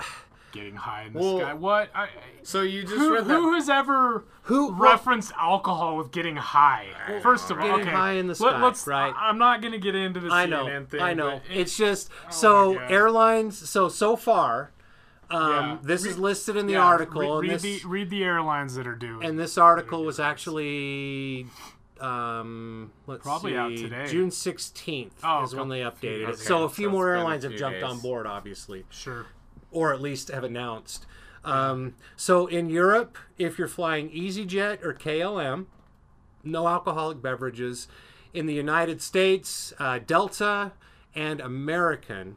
Getting 0.53 0.75
high 0.77 1.05
in 1.05 1.13
the 1.13 1.19
Well, 1.21 1.39
sky. 1.41 1.55
What? 1.55 1.91
I, 1.95 2.09
so 2.43 2.63
you 2.63 2.83
just 2.83 2.95
who, 2.95 3.15
read 3.15 3.25
that. 3.27 3.33
who 3.35 3.55
has 3.55 3.69
ever 3.69 4.25
who 4.43 4.73
referenced 4.73 5.33
alcohol 5.39 5.97
with 5.97 6.11
getting 6.11 6.37
high? 6.37 6.89
First 7.23 7.51
of 7.51 7.59
all, 7.59 7.67
Getting 7.67 7.83
okay. 7.87 7.91
high 7.91 8.13
in 8.13 8.27
the 8.27 8.31
Let, 8.33 8.39
sky, 8.57 8.67
us 8.67 8.87
right. 8.87 9.15
I'm 9.17 9.39
not 9.39 9.63
gonna 9.63 9.79
get 9.79 9.95
into 9.95 10.19
the 10.21 10.29
I 10.33 10.47
CNN 10.47 10.51
know, 10.51 10.87
thing. 10.87 11.01
I 11.01 11.15
know. 11.15 11.29
it- 11.37 11.43
It's 11.51 11.77
just 11.77 12.11
so 12.31 12.79
airlines. 12.79 13.57
So 13.71 13.89
so 13.89 14.17
far, 14.17 14.73
um, 15.31 15.51
Yeah. 15.53 15.79
this 15.83 16.05
is 16.05 16.19
listed 16.19 16.57
in 16.57 16.67
the 16.67 16.73
yeah, 16.73 16.85
article, 16.85 17.21
Read, 17.23 17.31
and 17.31 17.41
read 17.43 17.51
this 17.53 17.63
the 17.83 17.89
read 17.89 18.11
the 18.11 18.25
airlines 18.25 18.75
that 18.75 18.87
are 18.89 18.97
doing. 18.97 19.25
and 19.25 19.39
this 19.39 19.57
article 19.57 20.05
was 20.05 20.19
actually. 20.19 21.47
Um, 22.01 22.93
let's 23.07 23.23
Probably 23.23 23.53
see, 23.53 23.57
out 23.59 23.77
today. 23.77 24.07
June 24.09 24.31
sixteenth 24.31 25.21
Oh, 25.23 25.43
is 25.45 25.55
when 25.55 25.69
they 25.69 25.81
updated 25.81 26.23
it. 26.23 26.29
Okay, 26.31 26.37
So 26.37 26.65
a 26.65 26.69
few 26.71 26.87
so 26.87 26.91
more 26.93 27.15
a 27.15 27.19
airlines 27.19 27.43
have 27.43 27.53
few 27.53 27.59
jumped 27.59 27.83
on 27.83 28.01
board, 28.01 28.27
obviously. 28.27 28.87
sure. 28.91 29.27
Or 29.71 29.93
at 29.93 30.01
least 30.01 30.29
have 30.29 30.45
announced. 30.45 31.07
Um, 31.45 31.95
so 32.17 32.47
in 32.47 32.69
Europe, 32.69 33.17
if 33.39 33.59
you're 33.59 33.69
flying 33.69 34.11
EasyJet 34.11 34.85
or 34.85 34.93
KLM, 34.93 35.67
no 36.45 36.69
alcoholic 36.69 37.23
beverages. 37.23 37.89
In 38.33 38.47
the 38.47 38.55
United 38.55 39.03
States, 39.03 39.73
uh, 39.79 39.99
Delta 39.99 40.73
and 41.15 41.41
American. 41.41 42.37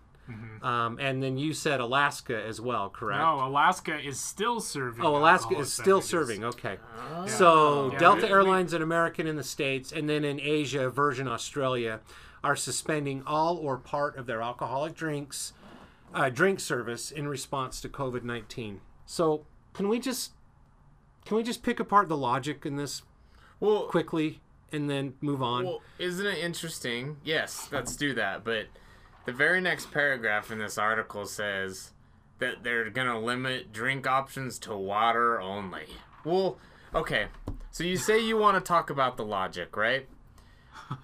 Um, 0.63 0.97
and 1.01 1.21
then 1.21 1.37
you 1.37 1.53
said 1.53 1.81
Alaska 1.81 2.41
as 2.41 2.61
well, 2.61 2.89
correct? 2.89 3.19
No, 3.21 3.45
Alaska 3.45 3.99
is 3.99 4.17
still 4.19 4.61
serving. 4.61 5.03
Oh, 5.05 5.17
Alaska 5.17 5.57
is 5.59 5.71
still 5.73 5.97
beverages. 5.99 6.09
serving. 6.09 6.43
Okay. 6.45 6.77
So 7.27 7.91
Yeah, 7.91 7.99
Delta 7.99 8.21
we- 8.21 8.27
we- 8.27 8.29
Airlines 8.31 8.71
and 8.73 8.81
American 8.81 9.27
in 9.27 9.35
the 9.35 9.43
States, 9.43 9.91
and 9.91 10.09
then 10.09 10.23
in 10.23 10.39
Asia, 10.39 10.89
Virgin 10.89 11.27
Australia 11.27 11.99
are 12.41 12.55
suspending 12.55 13.21
all 13.27 13.57
or 13.57 13.77
part 13.77 14.15
of 14.15 14.25
their 14.25 14.41
alcoholic 14.41 14.95
drinks, 14.95 15.51
uh, 16.13 16.29
drink 16.29 16.59
service 16.59 17.11
in 17.11 17.27
response 17.27 17.81
to 17.81 17.89
COVID 17.89 18.23
19. 18.23 18.81
So 19.05 19.45
can 19.73 19.89
we 19.89 19.99
just. 19.99 20.31
Can 21.25 21.37
we 21.37 21.43
just 21.43 21.63
pick 21.63 21.79
apart 21.79 22.09
the 22.09 22.17
logic 22.17 22.65
in 22.65 22.75
this 22.75 23.01
well, 23.61 23.83
quickly 23.83 24.41
and 24.73 24.89
then 24.89 25.13
move 25.21 25.41
on? 25.41 25.63
Well, 25.63 25.81
isn't 25.97 26.25
it 26.25 26.37
interesting? 26.39 27.15
Yes, 27.23 27.69
let's 27.71 27.95
do 27.95 28.13
that. 28.15 28.43
But 28.43 28.65
the 29.25 29.31
very 29.31 29.61
next 29.61 29.91
paragraph 29.91 30.51
in 30.51 30.59
this 30.59 30.77
article 30.77 31.25
says 31.25 31.91
that 32.39 32.63
they're 32.63 32.89
going 32.89 33.07
to 33.07 33.17
limit 33.17 33.71
drink 33.71 34.05
options 34.05 34.59
to 34.59 34.75
water 34.75 35.39
only. 35.39 35.85
Well, 36.25 36.57
okay. 36.93 37.27
So 37.71 37.83
you 37.83 37.95
say 37.95 38.19
you 38.19 38.37
want 38.37 38.57
to 38.57 38.61
talk 38.61 38.89
about 38.89 39.15
the 39.15 39.25
logic, 39.25 39.77
right? 39.77 40.07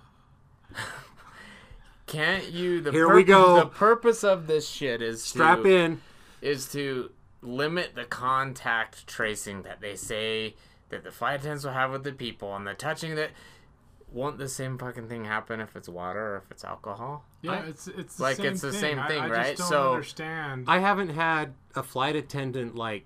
Can't 2.10 2.50
you? 2.52 2.82
The 2.82 2.92
Here 2.92 3.08
we 3.08 3.24
purpose- 3.24 3.28
go. 3.28 3.56
The 3.60 3.66
purpose 3.68 4.24
of 4.24 4.48
this 4.48 4.68
shit 4.68 5.02
is 5.02 5.24
Strap 5.24 5.62
to, 5.64 5.70
in. 5.70 6.02
is 6.42 6.68
to 6.72 7.12
limit 7.42 7.96
the 7.96 8.04
contact 8.06 9.06
tracing 9.08 9.62
that 9.62 9.80
they 9.80 9.96
say 9.96 10.56
that 10.90 11.04
the 11.04 11.12
flight 11.12 11.40
attendants 11.40 11.64
will 11.64 11.72
have 11.74 11.92
with 11.92 12.04
the 12.04 12.12
people 12.12 12.56
and 12.56 12.66
the 12.68 12.74
touching 12.74 13.16
that 13.16 13.30
won't 14.12 14.40
the 14.40 14.50
same 14.50 14.76
fucking 14.78 15.08
thing 15.08 15.26
happen 15.26 15.60
if 15.62 15.76
it's 15.76 15.88
water 15.88 16.34
or 16.34 16.38
if 16.38 16.50
it's 16.50 16.64
alcohol? 16.64 17.24
Yeah, 17.44 17.62
it's 17.66 17.88
it's 17.88 18.16
the 18.18 18.24
Like, 18.24 18.38
same 18.38 18.46
it's 18.48 18.62
the 18.62 18.72
thing. 18.72 18.82
same 18.82 19.00
I- 19.00 19.08
thing, 19.08 19.20
I, 19.22 19.30
right? 19.30 19.56
Just 19.58 19.60
don't 19.60 19.70
So- 19.70 19.94
understand. 19.94 20.66
I 20.68 20.80
haven't 20.80 21.10
had 21.10 21.54
a 21.76 21.84
flight 21.84 22.16
attendant 22.16 22.76
like 22.76 23.06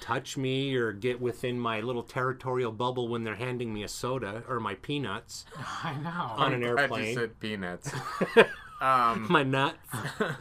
touch 0.00 0.36
me 0.36 0.74
or 0.74 0.92
get 0.92 1.20
within 1.20 1.58
my 1.58 1.80
little 1.80 2.02
territorial 2.02 2.72
bubble 2.72 3.08
when 3.08 3.24
they're 3.24 3.36
handing 3.36 3.72
me 3.72 3.82
a 3.82 3.88
soda 3.88 4.42
or 4.48 4.60
my 4.60 4.74
peanuts 4.76 5.44
I 5.84 5.94
know. 5.96 6.34
on 6.36 6.52
an 6.54 6.64
I 6.64 6.66
airplane. 6.68 7.04
just 7.04 7.14
said 7.16 7.40
peanuts. 7.40 7.92
um, 8.80 9.26
my 9.28 9.42
nuts. 9.42 9.78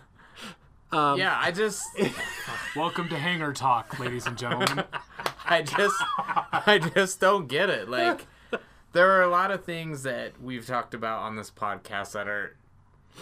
um, 0.92 1.18
yeah, 1.20 1.38
I 1.40 1.52
just, 1.52 1.84
Welcome 2.76 3.10
to 3.10 3.18
Hangar 3.18 3.54
Talk, 3.54 4.00
ladies 4.00 4.26
and 4.26 4.38
gentlemen. 4.38 4.84
I 5.46 5.62
just, 5.62 5.96
I 6.18 6.80
just 6.96 7.20
don't 7.20 7.48
get 7.48 7.70
it. 7.70 7.90
Like, 7.90 8.26
there 8.94 9.12
are 9.12 9.22
a 9.22 9.28
lot 9.30 9.52
of 9.52 9.64
things 9.66 10.04
that 10.04 10.42
we've 10.42 10.66
talked 10.66 10.94
about 10.94 11.22
on 11.22 11.36
this 11.36 11.52
podcast 11.52 12.14
that 12.14 12.28
are, 12.28 12.56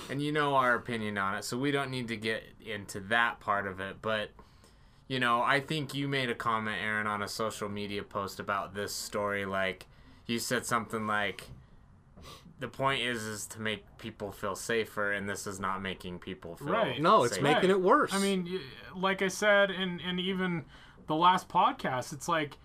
and 0.09 0.21
you 0.21 0.31
know 0.31 0.55
our 0.55 0.75
opinion 0.75 1.17
on 1.17 1.35
it, 1.35 1.43
so 1.43 1.57
we 1.57 1.71
don't 1.71 1.89
need 1.89 2.07
to 2.09 2.17
get 2.17 2.43
into 2.65 2.99
that 3.01 3.39
part 3.39 3.65
of 3.67 3.79
it. 3.79 3.97
But, 4.01 4.29
you 5.07 5.19
know, 5.19 5.41
I 5.41 5.59
think 5.61 5.93
you 5.93 6.07
made 6.07 6.29
a 6.29 6.35
comment, 6.35 6.77
Aaron, 6.81 7.07
on 7.07 7.21
a 7.21 7.27
social 7.27 7.69
media 7.69 8.03
post 8.03 8.39
about 8.39 8.73
this 8.73 8.93
story. 8.93 9.45
Like, 9.45 9.85
you 10.25 10.39
said 10.39 10.65
something 10.65 11.07
like, 11.07 11.45
the 12.59 12.67
point 12.67 13.03
is 13.03 13.23
is 13.23 13.45
to 13.47 13.61
make 13.61 13.85
people 13.99 14.31
feel 14.31 14.55
safer, 14.55 15.11
and 15.13 15.29
this 15.29 15.45
is 15.45 15.59
not 15.59 15.81
making 15.81 16.19
people 16.19 16.55
feel 16.55 16.67
Right. 16.67 17.01
No, 17.01 17.23
it's 17.23 17.35
safer. 17.35 17.43
making 17.43 17.69
it 17.69 17.79
worse. 17.79 18.13
I 18.13 18.19
mean, 18.19 18.59
like 18.95 19.21
I 19.21 19.27
said, 19.27 19.69
and 19.69 20.01
and 20.01 20.19
even 20.19 20.65
the 21.05 21.15
last 21.15 21.47
podcast, 21.47 22.13
it's 22.13 22.27
like, 22.27 22.57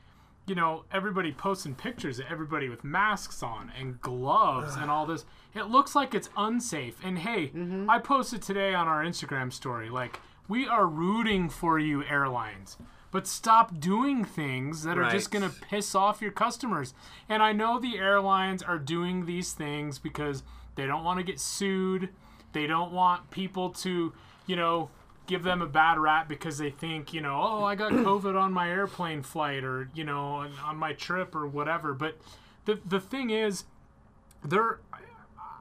you 0.46 0.54
know, 0.54 0.84
everybody 0.90 1.30
posting 1.30 1.74
pictures 1.74 2.18
of 2.18 2.24
everybody 2.30 2.68
with 2.70 2.82
masks 2.84 3.42
on 3.42 3.70
and 3.78 4.00
gloves 4.00 4.74
and 4.76 4.90
all 4.90 5.04
this. 5.06 5.26
It 5.54 5.64
looks 5.64 5.94
like 5.94 6.14
it's 6.14 6.30
unsafe. 6.38 6.96
And 7.04 7.18
hey, 7.18 7.48
Mm-hmm. 7.54 7.88
I 7.90 7.98
posted 7.98 8.40
today 8.42 8.74
on 8.74 8.88
our 8.88 9.04
Instagram 9.04 9.52
story, 9.52 9.90
like, 9.90 10.18
we 10.48 10.66
are 10.66 10.86
rooting 10.86 11.48
for 11.48 11.78
you, 11.78 12.04
airlines. 12.04 12.76
But 13.10 13.26
stop 13.26 13.78
doing 13.78 14.24
things 14.24 14.84
that 14.84 14.96
are 14.96 15.10
just 15.10 15.30
going 15.30 15.42
to 15.42 15.54
piss 15.54 15.94
off 15.94 16.22
your 16.22 16.30
customers. 16.30 16.94
And 17.28 17.42
I 17.42 17.52
know 17.52 17.78
the 17.78 17.98
airlines 17.98 18.62
are 18.62 18.78
doing 18.78 19.26
these 19.26 19.52
things 19.52 19.98
because 19.98 20.42
they 20.76 20.86
don't 20.86 21.04
want 21.04 21.18
to 21.18 21.22
get 21.22 21.38
sued. 21.38 22.08
They 22.54 22.66
don't 22.66 22.90
want 22.90 23.30
people 23.30 23.68
to, 23.70 24.14
you 24.46 24.56
know, 24.56 24.88
give 25.26 25.42
them 25.42 25.60
a 25.60 25.66
bad 25.66 25.98
rap 25.98 26.26
because 26.26 26.56
they 26.56 26.70
think, 26.70 27.12
you 27.12 27.20
know, 27.20 27.38
oh, 27.42 27.64
I 27.64 27.74
got 27.74 27.92
COVID 27.92 28.34
on 28.34 28.50
my 28.50 28.70
airplane 28.70 29.22
flight 29.22 29.62
or, 29.62 29.90
you 29.94 30.04
know, 30.04 30.20
on, 30.20 30.52
on 30.64 30.76
my 30.78 30.94
trip 30.94 31.34
or 31.34 31.46
whatever. 31.46 31.92
But 31.92 32.16
the 32.64 32.80
the 32.86 33.00
thing 33.00 33.28
is, 33.30 33.64
there, 34.44 34.80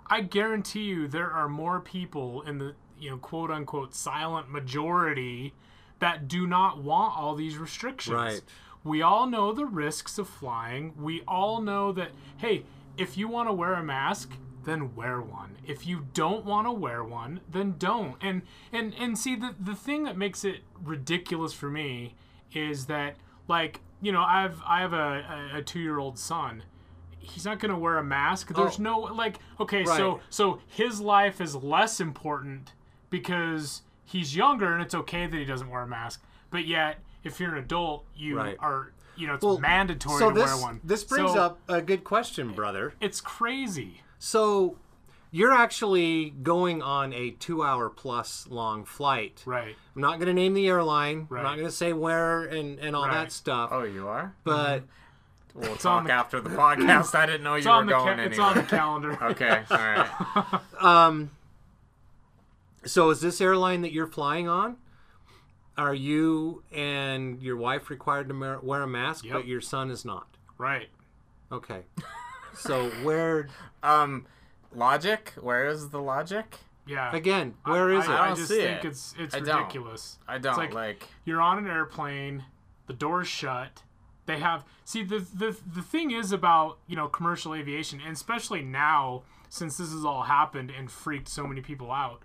I 0.07 0.21
guarantee 0.21 0.83
you, 0.83 1.07
there 1.07 1.31
are 1.31 1.47
more 1.47 1.79
people 1.79 2.41
in 2.41 2.57
the, 2.57 2.75
you 3.01 3.09
know, 3.09 3.17
quote 3.17 3.51
unquote 3.51 3.93
silent 3.95 4.49
majority 4.49 5.53
that 5.99 6.27
do 6.27 6.47
not 6.47 6.81
want 6.81 7.17
all 7.17 7.35
these 7.35 7.57
restrictions. 7.57 8.15
Right. 8.15 8.41
we 8.83 9.01
all 9.01 9.27
know 9.27 9.51
the 9.53 9.65
risks 9.65 10.17
of 10.17 10.27
flying. 10.29 10.93
We 10.97 11.21
all 11.27 11.61
know 11.61 11.91
that 11.91 12.11
hey, 12.37 12.63
if 12.97 13.17
you 13.17 13.27
want 13.27 13.49
to 13.49 13.53
wear 13.53 13.73
a 13.73 13.83
mask, 13.83 14.31
then 14.63 14.95
wear 14.95 15.19
one. 15.21 15.57
If 15.65 15.85
you 15.87 16.07
don't 16.13 16.45
want 16.45 16.67
to 16.67 16.71
wear 16.71 17.03
one, 17.03 17.41
then 17.49 17.75
don't. 17.77 18.15
And 18.21 18.41
and 18.71 18.93
and 18.99 19.17
see 19.17 19.35
the 19.35 19.55
the 19.59 19.75
thing 19.75 20.03
that 20.03 20.17
makes 20.17 20.43
it 20.43 20.61
ridiculous 20.83 21.53
for 21.53 21.69
me 21.69 22.15
is 22.53 22.85
that 22.87 23.15
like 23.47 23.81
you 24.01 24.11
know 24.11 24.23
I've 24.23 24.61
I 24.67 24.81
have 24.81 24.93
a 24.93 25.49
a, 25.53 25.57
a 25.59 25.61
two 25.63 25.79
year 25.79 25.97
old 25.99 26.17
son. 26.19 26.63
He's 27.19 27.45
not 27.45 27.59
gonna 27.59 27.77
wear 27.77 27.97
a 27.99 28.03
mask. 28.03 28.53
There's 28.55 28.79
Oh. 28.79 28.83
no 28.83 28.99
like 28.99 29.37
okay 29.59 29.83
Right. 29.83 29.97
so 29.97 30.19
so 30.29 30.59
his 30.67 30.99
life 30.99 31.39
is 31.39 31.55
less 31.55 31.99
important 32.01 32.73
because 33.11 33.83
he's 34.03 34.35
younger 34.35 34.73
and 34.73 34.81
it's 34.81 34.95
okay 34.95 35.27
that 35.27 35.37
he 35.37 35.45
doesn't 35.45 35.69
wear 35.69 35.83
a 35.83 35.87
mask. 35.87 36.23
But 36.49 36.65
yet 36.65 36.97
if 37.23 37.39
you're 37.39 37.51
an 37.51 37.59
adult, 37.63 38.05
you 38.15 38.37
Right. 38.37 38.57
are 38.59 38.91
you 39.15 39.27
know 39.27 39.35
it's 39.35 39.45
Well, 39.45 39.59
mandatory 39.59 40.17
so 40.17 40.29
to 40.31 40.35
this, 40.39 40.51
wear 40.51 40.57
one. 40.61 40.81
This 40.83 41.03
brings 41.03 41.33
So, 41.33 41.39
up 41.39 41.59
a 41.67 41.81
good 41.83 42.03
question, 42.03 42.53
brother. 42.53 42.95
it's 42.99 43.21
crazy. 43.21 44.01
So 44.17 44.77
you're 45.33 45.53
actually 45.53 46.31
going 46.31 46.81
on 46.81 47.13
a 47.13 47.31
two 47.31 47.63
hour 47.63 47.89
plus 47.89 48.47
long 48.49 48.83
flight. 48.83 49.43
Right. 49.45 49.75
I'm 49.95 50.01
not 50.01 50.17
going 50.17 50.27
to 50.27 50.33
name 50.33 50.53
the 50.55 50.67
airline. 50.67 51.27
Right. 51.29 51.39
I'm 51.39 51.43
not 51.45 51.55
going 51.55 51.67
to 51.67 51.71
say 51.71 51.93
where 51.93 52.43
and, 52.45 52.79
and 52.79 52.95
all 52.95 53.03
Right. 53.07 53.13
that 53.13 53.31
stuff. 53.31 53.69
Oh, 53.71 53.83
you 53.83 54.07
are? 54.07 54.33
But 54.43 54.79
mm-hmm. 54.79 54.85
We'll 55.53 55.71
on 55.71 55.77
talk 55.77 56.07
the- 56.07 56.13
after 56.13 56.39
the 56.39 56.49
podcast. 56.49 57.13
I 57.13 57.25
didn't 57.25 57.43
know 57.43 57.55
you 57.55 57.69
were 57.69 57.83
going 57.83 57.89
ca- 57.89 58.07
anywhere. 58.11 58.27
it's 58.27 58.39
on 58.39 58.55
the 58.55 58.63
calendar. 58.63 59.17
Okay, 59.21 59.63
all 59.69 59.77
right. 59.77 60.61
Um, 60.81 61.29
so 62.85 63.09
is 63.09 63.21
this 63.21 63.39
airline 63.41 63.81
that 63.81 63.91
you're 63.91 64.07
flying 64.07 64.47
on? 64.47 64.77
Are 65.77 65.93
you 65.95 66.63
and 66.71 67.41
your 67.41 67.55
wife 67.57 67.89
required 67.89 68.29
to 68.29 68.59
wear 68.61 68.81
a 68.81 68.87
mask, 68.87 69.23
Yep. 69.25 69.33
but 69.33 69.47
your 69.47 69.61
son 69.61 69.89
is 69.89 70.03
not? 70.05 70.27
Right. 70.57 70.89
Okay. 71.51 71.83
So 72.53 72.89
where 73.03 73.47
Um, 73.83 74.25
logic. 74.75 75.33
Where 75.39 75.67
is 75.67 75.89
the 75.89 76.01
logic? 76.01 76.59
Yeah. 76.85 77.15
again? 77.15 77.55
Where 77.63 77.89
is 77.91 78.07
I, 78.07 78.13
it? 78.13 78.19
I 78.19 78.27
don't 78.27 78.35
just 78.37 78.49
see 78.49 78.61
think 78.61 78.83
it. 78.83 78.87
it's 78.87 79.15
it's 79.17 79.33
I 79.35 79.39
don't. 79.39 79.57
ridiculous. 79.59 80.19
I 80.27 80.37
don't 80.37 80.51
It's 80.51 80.57
like, 80.57 80.73
like. 80.73 81.07
you're 81.25 81.41
on 81.41 81.57
an 81.57 81.67
airplane, 81.67 82.43
the 82.87 82.93
door's 82.93 83.27
shut. 83.27 83.83
They 84.25 84.39
have 84.39 84.65
see 84.83 85.03
the 85.03 85.19
the 85.19 85.57
the 85.73 85.81
thing 85.81 86.11
is 86.11 86.31
about 86.31 86.77
you 86.87 86.95
know 86.95 87.07
commercial 87.07 87.53
aviation, 87.55 87.99
and 88.01 88.13
especially 88.13 88.61
now 88.61 89.23
since 89.49 89.77
this 89.77 89.91
has 89.91 90.05
all 90.05 90.23
happened 90.23 90.71
and 90.71 90.91
freaked 90.91 91.27
so 91.29 91.45
many 91.47 91.61
people 91.61 91.91
out. 91.91 92.21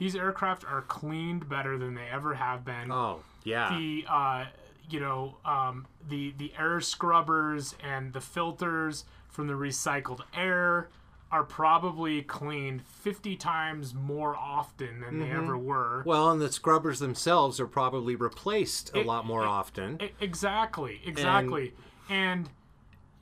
These 0.00 0.16
aircraft 0.16 0.64
are 0.64 0.82
cleaned 0.82 1.48
better 1.48 1.78
than 1.78 1.94
they 1.94 2.08
ever 2.10 2.34
have 2.34 2.64
been. 2.64 2.90
oh 2.90 3.20
yeah. 3.44 3.68
the 3.78 4.04
uh, 4.08 4.46
you 4.88 4.98
know 4.98 5.36
um, 5.44 5.86
the 6.08 6.34
the 6.36 6.52
air 6.58 6.80
scrubbers 6.80 7.76
and 7.84 8.12
the 8.12 8.20
filters 8.20 9.04
from 9.28 9.46
the 9.46 9.52
recycled 9.54 10.22
air 10.34 10.88
are 11.32 11.44
probably 11.44 12.22
cleaned 12.22 12.82
50 12.82 13.36
times 13.36 13.94
more 13.94 14.34
often 14.34 14.98
than 14.98 15.20
they 15.20 15.30
ever 15.30 15.56
were. 15.56 16.02
well, 16.04 16.28
and 16.30 16.40
the 16.40 16.50
scrubbers 16.50 16.98
themselves 16.98 17.60
are 17.60 17.68
probably 17.68 18.16
replaced 18.16 18.92
a 18.96 19.00
It- 19.00 19.06
lot 19.06 19.24
more 19.24 19.44
it- 19.44 19.48
often. 19.48 20.02
E- 20.02 20.10
exactly, 20.20 21.00
exactly. 21.06 21.72
And, 22.08 22.50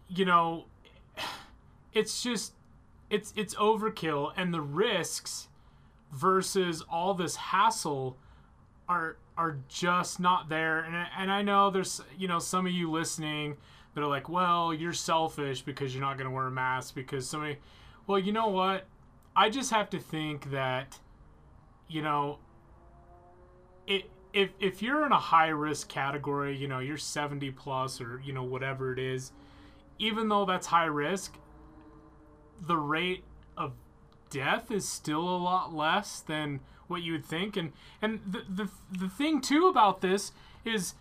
you 0.09 0.25
know, 0.25 0.65
it's 1.93 2.23
just 2.23 2.55
it's 3.11 3.33
it's 3.37 3.55
overkill 3.57 4.33
and 4.37 4.55
the 4.55 4.61
risks 4.63 5.48
versus 6.13 6.83
all 6.91 7.15
this 7.15 7.37
hassle 7.37 8.17
are 8.89 9.17
are 9.37 9.59
just 9.69 10.19
not 10.19 10.49
there 10.49 10.81
and 10.81 10.97
I- 10.97 11.09
and 11.19 11.31
I 11.31 11.43
know 11.43 11.71
there's 11.71 12.01
you 12.17 12.27
know 12.29 12.39
some 12.39 12.67
of 12.67 12.73
you 12.73 12.91
listening 12.91 13.57
that 13.95 14.03
are 14.03 14.07
like, 14.09 14.29
"Well, 14.29 14.73
you're 14.75 14.93
selfish 14.93 15.63
because 15.63 15.95
you're 15.95 16.03
not 16.05 16.17
going 16.19 16.29
to 16.29 16.35
wear 16.35 16.47
a 16.47 16.51
mask 16.51 16.95
because 16.95 17.29
somebody 17.29 17.59
Well, 18.07 18.19
you 18.19 18.33
know 18.33 18.49
what? 18.49 18.87
I 19.37 19.51
just 19.51 19.71
have 19.71 19.91
to 19.91 19.99
think 20.01 20.51
that 20.51 20.99
you 21.89 22.03
know 22.03 22.39
it 23.87 24.11
if 24.33 24.51
if 24.61 24.83
you're 24.83 25.07
in 25.07 25.13
a 25.13 25.19
high 25.19 25.49
risk 25.49 25.89
category, 25.89 26.57
you 26.57 26.69
know, 26.69 26.81
you're 26.81 26.97
70 26.99 27.51
plus 27.51 28.01
or 28.01 28.21
you 28.25 28.33
know 28.33 28.45
whatever 28.45 28.93
it 28.93 28.99
is, 28.99 29.33
even 29.99 30.29
though 30.29 30.45
that's 30.45 30.67
high 30.67 30.85
risk, 30.85 31.39
the 32.67 32.77
rate 32.77 33.25
of 33.57 33.73
death 34.31 34.71
is 34.71 34.89
still 34.89 35.21
a 35.29 35.37
lot 35.39 35.75
less 35.75 36.21
than 36.21 36.61
what 36.87 37.03
you 37.03 37.13
would 37.13 37.25
think. 37.25 37.57
And 37.57 37.73
and 38.03 38.21
the 38.27 38.43
the, 38.49 38.71
the 38.91 39.09
thing 39.09 39.41
too 39.41 39.67
about 39.69 40.01
this 40.01 40.33
is 40.65 40.95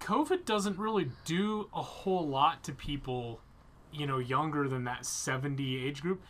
covid 0.00 0.44
doesn't 0.44 0.78
really 0.78 1.10
do 1.24 1.68
a 1.72 1.80
whole 1.82 2.26
lot 2.26 2.64
to 2.64 2.72
people 2.72 3.38
you 3.92 4.04
know 4.06 4.18
younger 4.18 4.66
than 4.68 4.84
that 4.84 5.06
70 5.06 5.84
age 5.84 6.02
group. 6.02 6.20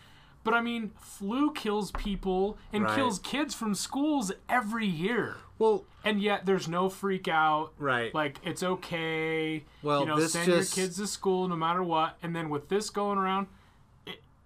But 0.45 0.55
i 0.55 0.61
mean 0.61 0.91
flu 1.01 1.53
kills 1.53 1.93
people 1.93 2.59
and 2.73 2.85
Right. 2.85 2.97
kills 2.97 3.19
kids 3.21 3.55
from 3.55 3.75
schools 3.75 4.33
every 4.49 4.87
year. 4.87 5.37
Well, 5.59 5.85
and 6.05 6.21
yet 6.21 6.45
there's 6.45 6.67
no 6.69 6.89
freak 6.89 7.29
out. 7.29 7.73
Right. 7.79 8.13
like 8.15 8.41
it's 8.43 8.63
okay. 8.65 9.63
Well, 9.83 10.01
you 10.01 10.07
know 10.07 10.17
this 10.17 10.33
send 10.33 10.47
just- 10.47 10.77
your 10.77 10.85
kids 10.87 10.97
to 10.97 11.07
school 11.07 11.47
no 11.49 11.55
matter 11.57 11.83
what. 11.83 12.19
And 12.23 12.35
then 12.35 12.51
with 12.51 12.69
this 12.69 12.91
going 12.91 13.19
around 13.19 13.47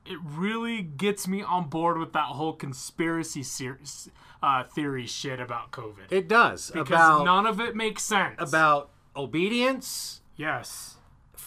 it, 0.09 0.19
really 0.23 0.83
gets 0.83 1.27
me 1.27 1.43
on 1.43 1.69
board 1.69 1.99
with 1.99 2.13
that 2.13 2.27
whole 2.27 2.53
conspiracy 2.53 3.43
ser- 3.43 3.81
uh, 4.43 4.65
theory 4.65 5.07
shit 5.07 5.41
about 5.41 5.71
covid 5.71 6.11
it 6.11 6.29
does 6.29 6.71
because 6.71 6.89
about 6.89 7.25
none 7.25 7.47
of 7.47 7.61
it 7.61 7.75
makes 7.75 8.03
sense 8.03 8.37
about 8.39 8.91
obedience, 9.17 10.21
yes 10.37 10.97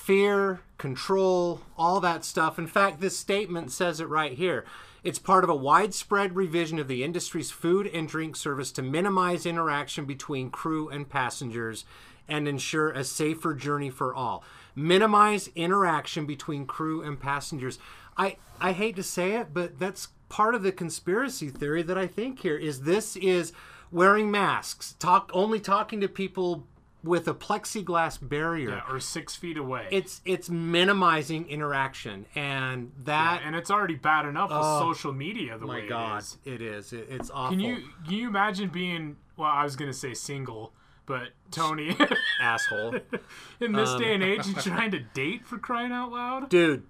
fear, 0.09 0.61
control, 0.79 1.61
all 1.77 1.99
that 1.99 2.25
stuff. 2.25 2.57
In 2.57 2.65
fact, 2.65 2.99
this 2.99 3.15
statement 3.15 3.71
says 3.71 3.99
it 3.99 4.07
right 4.09 4.33
here. 4.33 4.65
It's 5.03 5.19
part 5.19 5.43
of 5.43 5.51
a 5.51 5.55
widespread 5.55 6.35
revision 6.35 6.79
of 6.79 6.87
the 6.87 7.03
industry's 7.03 7.51
food 7.51 7.85
and 7.85 8.07
drink 8.07 8.35
service 8.35 8.71
to 8.71 8.81
minimize 8.81 9.45
interaction 9.45 10.05
between 10.05 10.49
crew 10.49 10.89
and 10.89 11.07
passengers 11.07 11.85
and 12.27 12.47
ensure 12.47 12.89
a 12.89 13.03
safer 13.03 13.53
journey 13.53 13.91
for 13.91 14.15
all. 14.15 14.43
Minimize 14.75 15.49
interaction 15.55 16.25
between 16.25 16.65
crew 16.65 17.03
and 17.03 17.19
passengers. 17.19 17.77
I 18.19 18.37
I 18.61 18.73
hate 18.73 18.95
to 18.97 19.03
say 19.03 19.33
it, 19.37 19.53
but 19.53 19.79
that's 19.79 20.09
part 20.27 20.53
of 20.53 20.61
the 20.61 20.71
conspiracy 20.71 21.49
theory 21.49 21.81
that 21.83 21.97
I 21.97 22.05
think 22.07 22.41
here 22.41 22.57
is 22.57 22.81
this 22.81 23.15
is 23.15 23.53
wearing 23.91 24.29
masks, 24.29 24.93
talk 24.99 25.31
only 25.33 25.59
talking 25.59 26.01
to 26.01 26.07
people 26.07 26.67
with 27.01 27.29
a 27.29 27.33
plexiglass 27.33 28.19
barrier. 28.21 28.71
Yeah, 28.71 28.81
or 28.93 28.99
six 28.99 29.33
feet 29.35 29.55
away. 29.57 29.87
It's 29.89 30.19
it's 30.25 30.49
minimizing 30.49 31.47
interaction 31.47 32.25
and 32.35 32.91
that 33.05 33.41
and 33.45 33.55
it's 33.55 33.71
already 33.71 33.95
bad 33.95 34.25
enough 34.25 34.49
with 34.49 34.59
Oh, 34.61 34.91
social 34.91 35.13
media 35.13 35.57
the 35.57 35.65
way 35.65 35.87
god 35.87 36.17
it 36.17 36.21
is. 36.21 36.37
it 36.45 36.61
is. 36.61 36.93
It- 36.93 37.07
it's 37.09 37.31
awful 37.31 37.51
can 37.55 37.59
you 37.61 37.75
can 38.05 38.13
you 38.13 38.27
imagine 38.27 38.67
being 38.69 39.15
well 39.37 39.49
i 39.49 39.63
was 39.63 39.77
gonna 39.77 39.93
say 39.93 40.13
single 40.13 40.73
but 41.05 41.29
tony 41.51 41.95
asshole. 42.41 42.95
In 43.61 43.71
this 43.71 43.93
day 43.95 44.13
Um, 44.15 44.21
and 44.21 44.23
age 44.23 44.45
and 44.47 44.57
trying 44.61 44.91
to 44.91 44.99
date 44.99 45.45
for 45.47 45.57
crying 45.57 45.93
out 45.93 46.11
loud? 46.11 46.49
Dude 46.49 46.83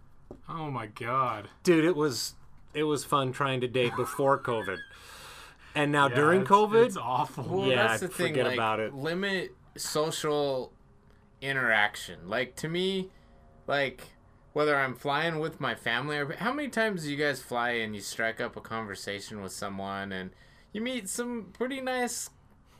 oh 0.47 0.69
my 0.71 0.87
god 0.87 1.49
dude 1.63 1.85
it 1.85 1.95
was 1.95 2.35
it 2.73 2.83
was 2.83 3.03
fun 3.03 3.31
trying 3.31 3.61
to 3.61 3.67
date 3.67 3.95
before 3.95 4.39
covid 4.43 4.77
and 5.75 5.91
now 5.91 6.07
Yeah, 6.07 6.15
during 6.15 6.41
it's- 6.41 6.51
covid 6.51 6.85
it's 6.85 6.97
awful 6.97 7.43
Well, 7.43 7.67
Yeah, 7.67 7.87
that's 7.87 8.01
the 8.01 8.07
thing. 8.07 8.27
forget 8.29 8.45
like, 8.45 8.53
about 8.55 8.79
it. 8.79 8.93
Limit 8.93 9.51
social 9.77 10.71
interaction. 11.41 12.27
Like 12.27 12.55
to 12.57 12.67
me, 12.67 13.09
like 13.67 14.01
whether 14.53 14.75
I'm 14.75 14.95
flying 14.95 15.39
with 15.39 15.59
my 15.61 15.75
family 15.75 16.17
or 16.17 16.33
how 16.33 16.51
many 16.51 16.69
times 16.69 17.03
do 17.03 17.11
you 17.11 17.17
guys 17.17 17.39
fly 17.41 17.71
and 17.71 17.95
you 17.95 18.01
strike 18.01 18.41
up 18.41 18.57
a 18.57 18.61
conversation 18.61 19.41
with 19.41 19.51
someone 19.51 20.11
and 20.11 20.31
you 20.73 20.81
meet 20.81 21.07
some 21.07 21.49
pretty 21.53 21.79
nice, 21.81 22.29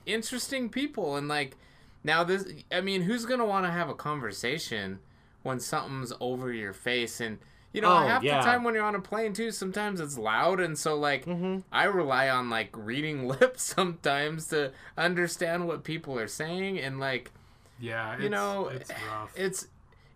interesting 0.06 0.70
people 0.70 1.16
and 1.16 1.28
like 1.28 1.56
now 2.04 2.24
this. 2.24 2.46
I 2.72 2.82
mean, 2.82 3.04
who's 3.04 3.26
gonna 3.26 3.46
want 3.46 3.66
to 3.66 3.72
have 3.72 3.88
a 3.90 3.94
conversation 3.96 5.00
when 5.44 5.60
something's 5.60 6.14
over 6.20 6.52
your 6.52 6.74
face 6.74 7.20
and 7.22 7.38
you 7.72 7.82
know, 7.82 7.94
Oh, 7.94 8.00
half 8.08 8.24
yeah. 8.24 8.40
the 8.40 8.46
time 8.46 8.64
when 8.64 8.74
you're 8.74 8.84
on 8.84 8.96
a 8.96 9.00
plane 9.00 9.32
too, 9.34 9.52
sometimes 9.52 10.00
it's 10.00 10.18
loud, 10.18 10.60
and 10.60 10.78
so 10.78 10.96
like 10.98 11.26
Mm-hmm. 11.26 11.60
I 11.72 11.84
rely 11.86 12.28
on 12.30 12.50
like 12.50 12.70
reading 12.76 13.28
lips 13.40 13.62
sometimes 13.64 14.48
to 14.48 14.72
understand 14.98 15.68
what 15.68 15.84
people 15.84 16.18
are 16.18 16.28
saying, 16.28 16.80
and 16.80 17.00
like 17.00 17.32
yeah 17.80 18.14
it's, 18.16 18.24
you 18.24 18.30
know, 18.30 18.68
it's 18.68 18.90
rough 19.08 19.32
it's 19.36 19.68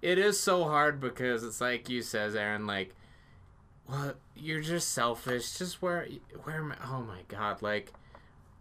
it 0.02 0.18
is 0.18 0.40
so 0.40 0.64
hard 0.66 1.00
because 1.00 1.44
it's 1.44 1.62
like 1.62 1.90
you 1.90 2.02
says, 2.02 2.36
Aaron, 2.36 2.66
like, 2.68 2.94
well, 3.88 4.14
you're 4.36 4.60
just 4.62 4.90
selfish. 4.90 5.58
Just 5.58 5.82
where 5.82 6.08
wear. 6.46 6.62
ma- 6.64 6.76
Oh 6.86 7.02
my 7.02 7.20
god, 7.30 7.62
like, 7.62 7.94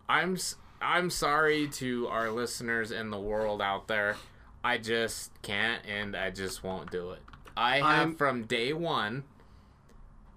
I'm 0.09 0.37
I'm 0.81 1.11
sorry 1.11 1.67
to 1.69 2.09
our 2.09 2.31
listeners 2.31 2.91
in 2.93 3.11
the 3.11 3.19
world 3.19 3.61
out 3.63 3.89
there. 3.89 4.17
I 4.65 4.79
just 4.79 5.31
can't, 5.43 5.85
and 5.87 6.17
I 6.17 6.31
just 6.31 6.63
won't 6.63 6.91
do 6.91 7.11
it. 7.11 7.21
I 7.57 7.77
have 7.77 7.85
I'm- 7.85 8.15
from 8.17 8.45
day 8.45 8.73
one. 8.73 9.25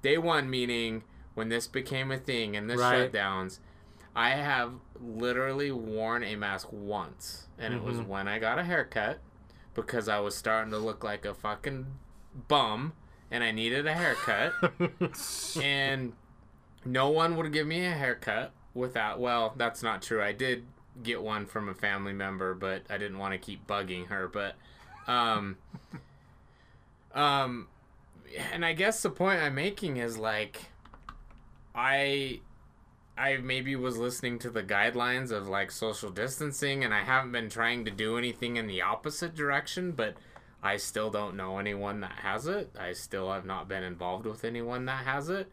Day 0.01 0.17
one 0.17 0.49
meaning 0.49 1.03
when 1.33 1.49
this 1.49 1.67
became 1.67 2.11
a 2.11 2.17
thing 2.17 2.55
and 2.55 2.69
the 2.69 2.77
Right. 2.77 3.11
shutdowns. 3.11 3.59
I 4.15 4.29
have 4.31 4.73
literally 5.01 5.71
worn 5.71 6.23
a 6.23 6.35
mask 6.35 6.69
once, 6.71 7.47
and 7.57 7.73
it 7.73 7.83
was 7.83 7.97
mm-hmm. 7.97 8.07
when 8.09 8.27
I 8.27 8.39
got 8.39 8.57
a 8.59 8.63
haircut. 8.63 9.19
because 9.73 10.07
I 10.07 10.19
was 10.21 10.35
starting 10.37 10.71
to 10.71 10.77
look 10.77 11.03
like 11.03 11.25
a 11.25 11.33
fucking 11.33 11.85
bum 12.47 12.93
and 13.29 13.43
I 13.43 13.51
needed 13.51 13.85
a 13.85 13.93
haircut. 13.93 14.53
and 15.61 16.13
no 16.85 17.09
one 17.09 17.35
would 17.35 17.51
give 17.51 17.67
me 17.67 17.85
a 17.85 17.91
haircut 17.91 18.53
without 18.73 19.19
well, 19.19 19.53
that's 19.57 19.83
not 19.83 20.01
true. 20.01 20.21
I 20.23 20.31
did 20.31 20.65
get 21.03 21.21
one 21.21 21.45
from 21.45 21.69
a 21.69 21.73
family 21.73 22.13
member, 22.13 22.53
but 22.53 22.83
I 22.89 22.97
didn't 22.97 23.19
want 23.19 23.33
to 23.33 23.37
keep 23.37 23.67
bugging 23.67 24.07
her, 24.07 24.27
but 24.27 24.55
um 25.07 25.57
um 27.13 27.67
and 28.51 28.65
I 28.65 28.73
guess 28.73 29.01
the 29.01 29.09
point 29.09 29.41
I'm 29.41 29.55
making 29.55 29.97
is 29.97 30.17
like 30.17 30.65
I 31.73 32.39
I 33.17 33.37
maybe 33.37 33.75
was 33.75 33.97
listening 33.97 34.39
to 34.39 34.49
the 34.49 34.63
guidelines 34.63 35.31
of 35.31 35.47
like 35.47 35.71
social 35.71 36.09
distancing 36.09 36.83
and 36.83 36.93
I 36.93 37.03
haven't 37.03 37.31
been 37.31 37.49
trying 37.49 37.85
to 37.85 37.91
do 37.91 38.17
anything 38.17 38.57
in 38.57 38.67
the 38.67 38.81
opposite 38.81 39.35
direction, 39.35 39.93
but 39.93 40.15
I 40.61 40.77
still 40.77 41.09
don't 41.11 41.35
know 41.35 41.59
anyone 41.59 42.01
that 42.01 42.19
has 42.23 42.47
it. 42.47 42.75
I 42.77 42.93
still 42.93 43.31
have 43.31 43.45
not 43.45 43.69
been 43.69 43.83
involved 43.83 44.25
with 44.25 44.43
anyone 44.43 44.85
that 44.85 45.05
has 45.05 45.29
it. 45.29 45.49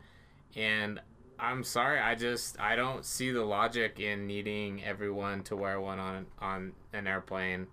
And 0.56 1.00
I'm 1.42 1.64
sorry, 1.64 1.98
I 1.98 2.14
just 2.14 2.58
I 2.60 2.76
don't 2.76 3.04
see 3.04 3.30
the 3.32 3.42
logic 3.44 3.98
in 4.00 4.26
needing 4.26 4.82
everyone 4.84 5.42
to 5.44 5.56
wear 5.56 5.80
one 5.80 5.98
on 5.98 6.26
on 6.38 6.72
an 6.92 7.06
airplane. 7.06 7.66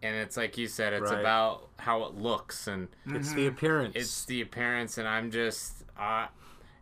And 0.00 0.14
it's 0.14 0.36
like 0.36 0.56
you 0.56 0.68
said, 0.68 0.92
it's 0.92 1.10
Right. 1.10 1.18
about 1.20 1.68
how 1.78 2.04
it 2.04 2.14
looks 2.14 2.68
and 2.68 2.86
It's 3.12 3.32
the 3.34 3.46
appearance. 3.48 3.96
it's 3.96 4.24
the 4.26 4.40
appearance 4.40 4.96
and 4.98 5.06
i'm 5.08 5.30
just 5.30 5.84
uh 5.98 6.26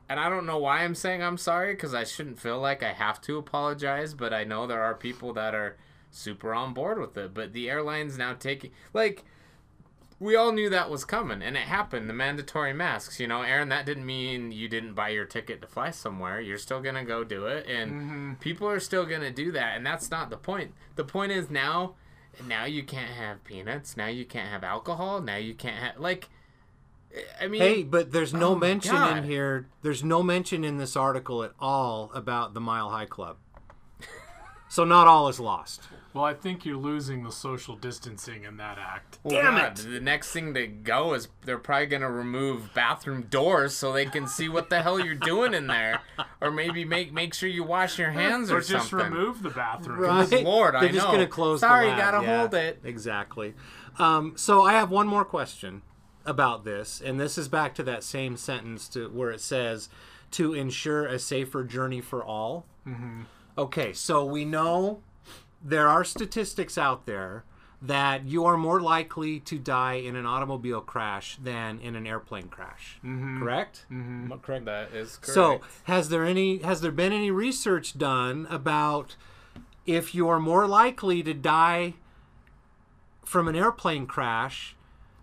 and 0.09 0.18
i 0.20 0.28
don't 0.28 0.44
know 0.47 0.59
why 0.59 0.82
i'm 0.84 0.94
saying 0.94 1.22
i'm 1.22 1.36
sorry 1.38 1.72
because 1.74 1.94
i 1.94 2.03
shouldn't 2.05 2.38
feel 2.38 2.59
like 2.61 2.82
i 2.82 2.92
have 2.92 3.20
to 3.22 3.36
apologize 3.38 4.14
but 4.14 4.32
i 4.34 4.42
know 4.44 4.66
there 4.66 4.82
are 4.82 4.94
people 4.94 5.32
that 5.34 5.55
are 5.55 5.76
super 6.11 6.55
on 6.55 6.72
board 6.74 6.99
with 6.99 7.16
it 7.18 7.32
but 7.34 7.53
the 7.53 7.68
airlines 7.70 8.16
now 8.18 8.32
taking 8.34 8.70
like 8.94 9.24
we 10.19 10.35
all 10.35 10.53
knew 10.53 10.71
that 10.71 10.89
was 10.91 11.05
coming 11.05 11.43
and 11.43 11.57
it 11.57 11.62
happened 11.64 12.09
the 12.09 12.14
mandatory 12.14 12.73
masks 12.73 13.21
you 13.21 13.27
know 13.27 13.43
aaron 13.43 13.69
that 13.69 13.85
didn't 13.85 14.07
mean 14.07 14.51
you 14.51 14.69
didn't 14.69 14.95
buy 14.95 15.09
your 15.11 15.25
ticket 15.27 15.61
to 15.61 15.67
fly 15.67 15.91
somewhere 15.91 16.41
you're 16.41 16.59
still 16.59 16.81
gonna 16.81 17.05
go 17.05 17.23
do 17.23 17.47
it 17.47 17.67
and 17.67 17.93
mm-hmm. 17.93 18.33
people 18.35 18.69
are 18.69 18.81
still 18.81 19.05
gonna 19.05 19.31
do 19.31 19.53
that 19.53 19.77
and 19.77 19.85
that's 19.85 20.11
not 20.11 20.31
the 20.31 20.37
point 20.37 20.73
the 20.97 21.05
point 21.05 21.33
is 21.33 21.51
now 21.51 21.95
now 22.47 22.64
you 22.64 22.83
can't 22.83 23.11
have 23.11 23.43
peanuts 23.45 23.97
now 23.97 24.07
you 24.07 24.25
can't 24.25 24.49
have 24.49 24.64
alcohol 24.64 25.21
now 25.21 25.37
you 25.37 25.55
can't 25.55 25.77
have 25.83 25.99
like 25.99 26.29
i 27.41 27.47
mean 27.47 27.61
Hey, 27.61 27.83
but 27.83 28.12
there's 28.12 28.35
no 28.35 28.53
Oh 28.53 28.57
mention 28.57 28.93
God. 28.95 29.19
in 29.19 29.25
here. 29.25 29.69
There's 29.83 30.05
no 30.05 30.23
mention 30.23 30.64
in 30.64 30.77
this 30.77 30.97
article 30.97 31.43
at 31.43 31.53
all 31.59 32.11
about 32.14 32.53
the 32.53 32.61
Mile 32.61 32.91
High 32.91 33.07
Club. 33.07 33.37
so 34.69 34.85
not 34.85 35.07
all 35.07 35.29
is 35.29 35.41
lost. 35.41 35.83
Well, 36.17 36.25
I 36.25 36.33
think 36.33 36.64
you're 36.64 36.79
losing 36.79 37.25
the 37.25 37.31
social 37.31 37.77
distancing 37.77 38.45
in 38.45 38.57
that 38.57 38.79
act. 38.79 39.19
Well, 39.23 39.43
Damn 39.43 39.55
God, 39.57 39.79
it. 39.79 39.83
The 39.91 40.01
next 40.01 40.33
thing 40.33 40.55
to 40.55 40.67
go 40.67 41.12
is 41.12 41.29
they're 41.45 41.59
probably 41.59 41.85
gonna 41.87 42.11
remove 42.11 42.73
bathroom 42.73 43.25
doors 43.29 43.75
so 43.75 43.93
they 43.93 44.07
can 44.07 44.27
see 44.27 44.49
what 44.49 44.71
the 44.71 44.81
hell 44.81 44.99
you're 44.99 45.14
doing 45.14 45.53
in 45.53 45.67
there, 45.67 46.01
or 46.41 46.51
maybe 46.51 46.87
make 46.87 47.12
make 47.12 47.35
sure 47.35 47.51
you 47.51 47.64
wash 47.64 47.99
your 47.99 48.12
hands 48.12 48.51
or, 48.51 48.62
something. 48.62 48.77
Or 48.77 48.79
just 48.79 48.91
something. 48.91 49.12
remove 49.12 49.43
the 49.43 49.51
bathroom. 49.51 49.99
Right. 50.01 50.43
Lord, 50.43 50.75
I 50.75 50.81
They're 50.81 50.93
just 50.93 51.05
know. 51.07 51.12
gonna 51.12 51.27
close. 51.27 51.61
the 51.61 51.67
Sorry, 51.67 51.89
lab. 51.89 51.99
gotta 51.99 52.27
Yeah, 52.27 52.39
hold 52.39 52.55
it. 52.55 52.81
Exactly. 52.83 53.53
Um, 53.99 54.33
so 54.37 54.62
I 54.62 54.73
have 54.73 54.91
one 54.91 55.07
more 55.07 55.25
question 55.27 55.83
about 56.25 56.64
this, 56.64 57.03
and 57.05 57.21
this 57.21 57.37
is 57.37 57.49
back 57.49 57.75
to 57.75 57.83
that 57.83 58.03
same 58.03 58.39
sentence 58.39 58.89
to 58.89 59.11
where 59.11 59.31
it 59.33 59.41
says 59.43 59.91
to 60.31 60.55
ensure 60.55 61.05
a 61.05 61.19
safer 61.19 61.62
journey 61.62 62.01
for 62.01 62.25
all. 62.25 62.64
Mm-hmm. 62.89 63.23
Okay, 63.59 63.93
so 63.93 64.25
we 64.25 64.45
know 64.47 65.03
there 65.69 65.89
are 65.89 66.05
statistics 66.05 66.79
out 66.79 67.07
there 67.07 67.45
that 67.83 68.25
you 68.25 68.45
are 68.45 68.57
more 68.57 68.81
likely 68.81 69.39
to 69.41 69.59
die 69.59 69.95
in 69.95 70.17
an 70.17 70.25
automobile 70.25 70.81
crash 70.81 71.37
than 71.43 71.79
in 71.81 71.95
an 71.95 72.07
airplane 72.07 72.49
crash. 72.49 72.99
Correct? 73.03 73.85
Mm-hmm. 73.91 74.33
Correct. 74.43 74.64
That 74.64 74.93
is 74.93 75.17
correct. 75.19 75.35
So, 75.35 75.61
has 75.85 76.09
there 76.09 76.25
any 76.25 76.59
has 76.59 76.81
there 76.81 76.91
been 76.93 77.12
any 77.12 77.31
research 77.31 77.99
done 77.99 78.47
about 78.49 79.17
if 79.85 80.14
you 80.14 80.29
are 80.29 80.41
more 80.41 80.67
likely 80.67 81.23
to 81.25 81.35
die 81.35 81.95
from 83.25 83.49
an 83.49 83.57
airplane 83.57 84.07
crash 84.07 84.75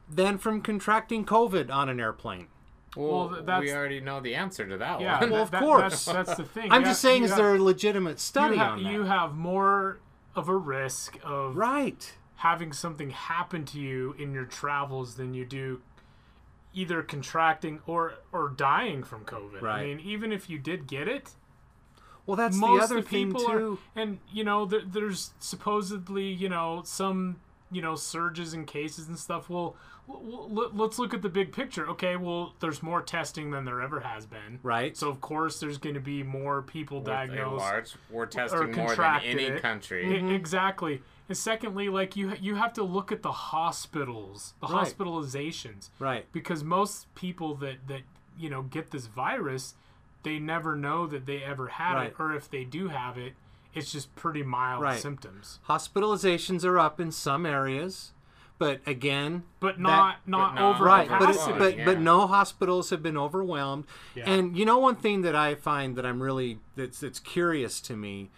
than 0.09 0.37
from 0.37 0.61
contracting 0.61 1.25
COVID 1.25 1.71
on 1.71 1.89
an 1.89 1.99
airplane? 1.99 2.47
well, 2.95 3.27
well, 3.29 3.41
that's- 3.43 3.61
we 3.63 3.73
already 3.73 3.99
know 3.99 4.19
the 4.19 4.35
answer 4.35 4.67
to 4.67 4.77
that 4.77 5.01
Yeah, 5.01 5.19
one. 5.19 5.31
Well, 5.31 5.41
of 5.41 5.49
that- 5.51 5.61
course. 5.63 6.05
That's, 6.05 6.27
that's 6.27 6.35
the 6.37 6.43
thing. 6.45 6.71
I'm 6.71 6.81
You 6.81 6.87
just 6.89 7.01
have- 7.01 7.09
saying, 7.09 7.23
is 7.23 7.29
have- 7.31 7.39
there 7.39 7.55
a 7.55 7.59
legitimate 7.59 8.19
study 8.19 8.53
you, 8.53 8.59
ha- 8.61 8.69
on 8.73 8.83
that? 8.83 8.91
you 8.93 9.03
have 9.05 9.33
more 9.33 9.97
of 10.35 10.49
a 10.49 10.55
risk 10.55 11.17
of 11.23 11.55
right. 11.55 12.13
having 12.37 12.73
something 12.73 13.11
happen 13.11 13.65
to 13.65 13.79
you 13.79 14.15
in 14.19 14.33
your 14.33 14.45
travels 14.45 15.15
than 15.15 15.33
you 15.33 15.45
do 15.45 15.81
either 16.73 17.03
contracting 17.03 17.79
or 17.85 18.15
or 18.31 18.49
dying 18.49 19.03
from 19.03 19.23
COVID. 19.25 19.61
Right. 19.61 19.81
I 19.81 19.85
mean, 19.85 19.99
even 19.99 20.31
if 20.31 20.49
you 20.49 20.57
did 20.57 20.87
get 20.87 21.07
it, 21.07 21.31
Well, 22.25 22.35
that's 22.37 22.55
most 22.57 22.89
the 22.89 22.95
other 22.95 23.01
thing 23.01 23.27
people 23.27 23.45
too. 23.45 23.79
are, 23.95 24.01
and 24.01 24.19
you 24.31 24.43
know, 24.43 24.65
there, 24.65 24.81
there's 24.85 25.31
supposedly 25.39 26.25
you 26.27 26.49
know 26.49 26.81
some 26.85 27.39
you 27.71 27.81
know 27.81 27.95
surges 27.95 28.53
in 28.53 28.65
cases 28.65 29.07
and 29.07 29.19
stuff. 29.19 29.49
Well, 29.49 29.75
let's 30.07 30.99
look 30.99 31.13
at 31.13 31.21
the 31.21 31.29
big 31.29 31.51
picture. 31.53 31.87
Okay, 31.89 32.15
well, 32.15 32.53
there's 32.59 32.83
more 32.83 33.01
testing 33.01 33.51
than 33.51 33.65
there 33.65 33.81
ever 33.81 34.01
has 34.01 34.25
been. 34.25 34.59
Right. 34.61 34.95
So 34.97 35.09
of 35.09 35.21
course, 35.21 35.59
there's 35.59 35.77
going 35.77 35.95
to 35.95 36.01
be 36.01 36.23
more 36.23 36.61
people 36.61 36.97
With 36.97 37.07
diagnosed 37.07 37.59
large, 37.59 37.93
we're 38.09 38.25
testing 38.25 38.71
more 38.73 38.95
than 38.95 39.21
any 39.23 39.43
it. 39.43 39.61
country. 39.61 40.05
E- 40.05 40.17
mm-hmm. 40.19 40.31
exactly. 40.31 41.01
And 41.29 41.37
secondly, 41.37 41.87
like 41.89 42.15
you, 42.15 42.33
you 42.41 42.55
have 42.55 42.73
to 42.73 42.83
look 42.83 43.11
at 43.11 43.21
the 43.21 43.31
hospitals, 43.31 44.53
the 44.61 44.67
Right. 44.67 44.85
hospitalizations, 44.87 45.89
Right. 45.99 46.25
because 46.31 46.63
most 46.63 47.13
people 47.15 47.55
that 47.55 47.87
that 47.87 48.01
you 48.37 48.49
know 48.49 48.63
get 48.63 48.91
this 48.91 49.07
virus, 49.07 49.75
they 50.23 50.39
never 50.39 50.75
know 50.75 51.05
that 51.07 51.25
they 51.25 51.43
ever 51.43 51.67
had 51.67 51.93
Right. 51.95 52.07
it, 52.09 52.15
or 52.19 52.33
if 52.33 52.49
they 52.49 52.63
do 52.63 52.89
have 52.89 53.17
it, 53.17 53.33
it's 53.73 53.91
just 53.91 54.13
pretty 54.15 54.43
mild 54.43 54.81
Right. 54.81 54.99
symptoms, 54.99 55.59
Hospitalizations 55.67 56.63
are 56.63 56.79
up 56.79 56.99
in 56.99 57.11
some 57.11 57.45
areas, 57.45 58.12
but 58.63 58.79
again, 58.89 59.43
but 59.59 59.79
not 59.79 60.17
not 60.25 60.55
not 60.55 60.75
over 60.75 60.85
right 60.85 61.09
but 61.09 61.29
it's, 61.29 61.45
but 61.47 61.77
Yeah. 61.77 61.85
but 61.85 61.99
no 61.99 62.27
hospitals 62.27 62.89
have 62.91 63.03
been 63.03 63.17
overwhelmed 63.17 63.85
Yeah. 64.15 64.29
and 64.29 64.57
you 64.57 64.65
know 64.65 64.77
one 64.77 64.95
thing 64.95 65.21
that 65.23 65.35
i 65.35 65.53
find 65.55 65.95
that 65.97 66.05
i'm 66.05 66.21
really 66.23 66.59
that's 66.77 66.99
that's 67.01 67.19
curious 67.19 67.81
to 67.81 67.95
me 67.97 68.29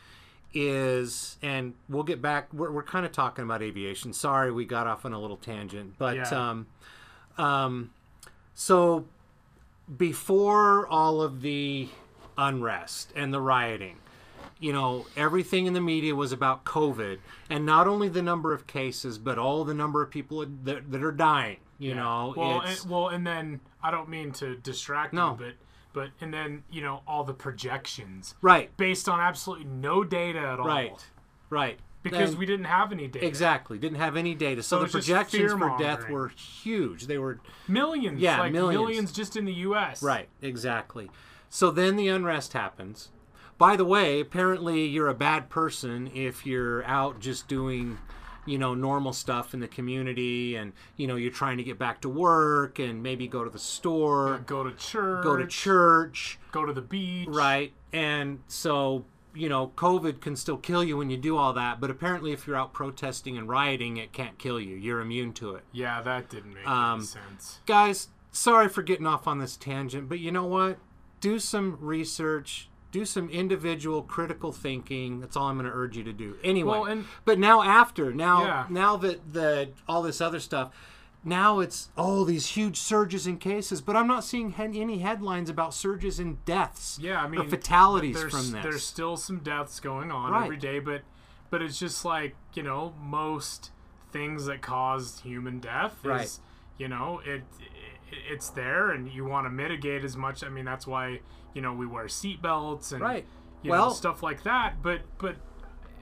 is 0.53 1.37
and 1.43 1.73
we'll 1.89 2.03
get 2.03 2.21
back 2.21 2.51
we're, 2.53 2.71
we're 2.71 2.81
kind 2.83 3.05
of 3.05 3.11
talking 3.11 3.43
about 3.43 3.61
aviation 3.61 4.13
sorry 4.13 4.51
we 4.51 4.65
got 4.65 4.87
off 4.87 5.05
on 5.05 5.13
a 5.13 5.19
little 5.19 5.37
tangent 5.37 5.93
but 5.99 6.15
Yeah. 6.15 6.49
um 6.49 6.67
um 7.37 7.91
so 8.55 9.05
before 9.97 10.87
all 10.87 11.21
of 11.21 11.41
the 11.41 11.89
unrest 12.37 13.11
and 13.15 13.33
the 13.33 13.41
rioting 13.41 13.97
you 14.59 14.71
know, 14.71 15.05
everything 15.17 15.65
in 15.65 15.73
the 15.73 15.81
media 15.81 16.15
was 16.15 16.31
about 16.31 16.63
COVID, 16.63 17.19
and 17.49 17.65
not 17.65 17.87
only 17.87 18.09
the 18.09 18.21
number 18.21 18.53
of 18.53 18.67
cases, 18.67 19.17
but 19.17 19.37
all 19.37 19.63
the 19.63 19.73
number 19.73 20.01
of 20.01 20.09
people 20.09 20.45
that, 20.63 20.91
that 20.91 21.03
are 21.03 21.11
dying. 21.11 21.57
You 21.77 21.93
know, 21.93 22.33
well, 22.37 22.61
and, 22.61 22.79
well, 22.89 23.07
and 23.09 23.27
then 23.27 23.59
I 23.83 23.91
don't 23.91 24.07
mean 24.07 24.31
to 24.33 24.55
distract 24.55 25.11
No. 25.13 25.31
you, 25.31 25.37
but 25.37 25.53
but 25.91 26.09
and 26.21 26.33
then 26.33 26.63
you 26.71 26.81
know 26.81 27.01
all 27.05 27.25
the 27.25 27.33
projections 27.33 28.35
right, 28.41 28.75
based 28.77 29.09
on 29.09 29.19
absolutely 29.19 29.65
no 29.65 30.03
data 30.05 30.39
at 30.39 30.59
all, 30.59 30.65
right, 30.67 31.05
right. 31.49 31.79
Because 32.01 32.35
we 32.35 32.45
didn't 32.45 32.65
have 32.65 32.91
any 32.91 33.07
data. 33.07 33.25
exactly 33.25 33.79
didn't 33.79 33.97
have 33.97 34.15
any 34.15 34.35
data, 34.35 34.61
so, 34.61 34.77
So 34.77 34.83
the 34.85 34.91
projections 34.91 35.51
for 35.51 35.75
death 35.77 36.07
were 36.07 36.29
huge. 36.29 37.07
They 37.07 37.17
were 37.17 37.39
Millions. 37.67 38.21
Yeah, 38.21 38.39
like 38.39 38.51
millions. 38.51 38.79
millions. 38.79 39.11
just 39.11 39.35
in 39.35 39.43
the 39.45 39.53
U.S. 39.53 40.03
Right, 40.03 40.29
exactly. 40.41 41.09
So 41.49 41.71
then 41.71 41.95
the 41.95 42.07
unrest 42.07 42.53
happens. 42.53 43.09
By 43.57 43.75
the 43.75 43.85
way, 43.85 44.19
apparently 44.19 44.85
you're 44.85 45.07
a 45.07 45.13
bad 45.13 45.49
person 45.49 46.09
if 46.13 46.45
you're 46.45 46.83
out 46.85 47.19
just 47.19 47.47
doing, 47.47 47.97
you 48.45 48.57
know, 48.57 48.73
normal 48.73 49.13
stuff 49.13 49.53
in 49.53 49.61
the 49.61 49.67
community 49.67 50.55
and, 50.55 50.73
you 50.97 51.07
know, 51.07 51.15
you're 51.15 51.31
trying 51.31 51.57
to 51.57 51.63
get 51.63 51.79
back 51.79 52.01
to 52.01 52.09
work 52.09 52.79
and 52.79 53.01
maybe 53.01 53.27
go 53.27 53.43
to 53.45 53.49
the 53.49 53.59
store, 53.59 54.39
Go 54.45 54.63
to 54.63 54.71
church. 54.75 55.23
go 55.23 55.37
to 55.37 55.47
church, 55.47 56.37
Go 56.51 56.65
to 56.65 56.73
the 56.73 56.81
beach. 56.81 57.29
right? 57.29 57.71
And 57.93 58.39
so, 58.47 59.05
you 59.33 59.47
know, 59.47 59.71
COVID 59.77 60.19
can 60.19 60.35
still 60.35 60.57
kill 60.57 60.83
you 60.83 60.97
when 60.97 61.09
you 61.09 61.15
do 61.17 61.37
all 61.37 61.53
that, 61.53 61.79
but 61.79 61.89
apparently 61.89 62.33
if 62.33 62.45
you're 62.45 62.57
out 62.57 62.73
protesting 62.73 63.37
and 63.37 63.47
rioting, 63.47 63.95
it 63.97 64.11
can't 64.11 64.37
kill 64.37 64.59
you. 64.59 64.75
You're 64.75 64.99
immune 64.99 65.31
to 65.33 65.55
it. 65.55 65.63
Yeah, 65.71 66.01
that 66.01 66.29
didn't 66.29 66.53
make 66.53 66.67
Um, 66.67 66.99
any 66.99 67.05
sense. 67.05 67.59
guys 67.65 68.09
sorry 68.33 68.67
for 68.67 68.81
getting 68.81 69.07
off 69.07 69.27
on 69.29 69.39
this 69.39 69.55
tangent 69.55 70.09
but 70.09 70.19
you 70.19 70.29
know 70.29 70.43
what 70.45 70.77
do 71.21 71.39
some 71.39 71.77
research 71.79 72.67
do 72.95 73.03
some 73.05 73.29
individual 73.29 74.01
critical 74.01 74.53
thinking 74.53 75.19
that's 75.19 75.35
all 75.35 75.47
i'm 75.49 75.57
going 75.57 75.69
to 75.69 75.75
urge 75.75 75.97
you 75.97 76.03
to 76.03 76.13
do 76.13 76.37
anyway 76.45 76.71
Well, 76.79 76.85
and- 76.85 77.05
but 77.25 77.37
now 77.37 77.61
after 77.61 78.13
now 78.13 78.45
Yeah. 78.45 78.65
now 78.69 78.95
that 78.97 79.33
the 79.33 79.71
all 79.87 80.01
this 80.01 80.21
other 80.21 80.39
stuff 80.39 80.71
now 81.21 81.59
it's 81.59 81.89
oh 81.97 82.23
these 82.23 82.47
huge 82.47 82.77
surges 82.77 83.27
in 83.27 83.35
cases 83.37 83.81
but 83.81 83.97
i'm 83.97 84.07
not 84.07 84.23
seeing 84.23 84.51
he- 84.51 84.79
any 84.81 84.99
headlines 84.99 85.49
about 85.49 85.73
surges 85.73 86.19
in 86.21 86.37
deaths 86.45 86.97
Yeah, 87.01 87.21
I 87.21 87.27
mean, 87.27 87.41
or 87.41 87.43
fatalities 87.43 88.17
from 88.21 88.51
this 88.51 88.63
There's 88.63 88.85
still 88.85 89.17
some 89.17 89.39
deaths 89.39 89.81
going 89.81 90.09
on 90.11 90.31
Right. 90.31 90.43
every 90.45 90.57
day, 90.57 90.79
but 90.79 91.01
but 91.49 91.61
it's 91.61 91.77
just 91.77 92.05
like 92.05 92.35
you 92.53 92.63
know 92.63 92.93
most 93.01 93.71
things 94.13 94.45
that 94.45 94.61
cause 94.61 95.19
human 95.21 95.59
death 95.59 95.97
is 96.03 96.05
Right. 96.05 96.39
you 96.77 96.87
know 96.87 97.19
it 97.25 97.43
it's 98.29 98.49
there 98.49 98.91
and 98.91 99.09
you 99.09 99.25
want 99.25 99.45
to 99.45 99.49
mitigate 99.49 100.03
as 100.03 100.15
much 100.15 100.43
i 100.43 100.49
mean 100.49 100.65
that's 100.65 100.85
why 100.87 101.19
you 101.53 101.61
know 101.61 101.73
we 101.73 101.85
wear 101.85 102.07
seat 102.07 102.41
belts 102.41 102.91
and 102.91 103.01
Right. 103.01 103.25
you 103.61 103.71
Well- 103.71 103.87
know, 103.87 103.93
stuff 103.93 104.21
like 104.23 104.43
that 104.43 104.81
but 104.81 105.01
but 105.17 105.35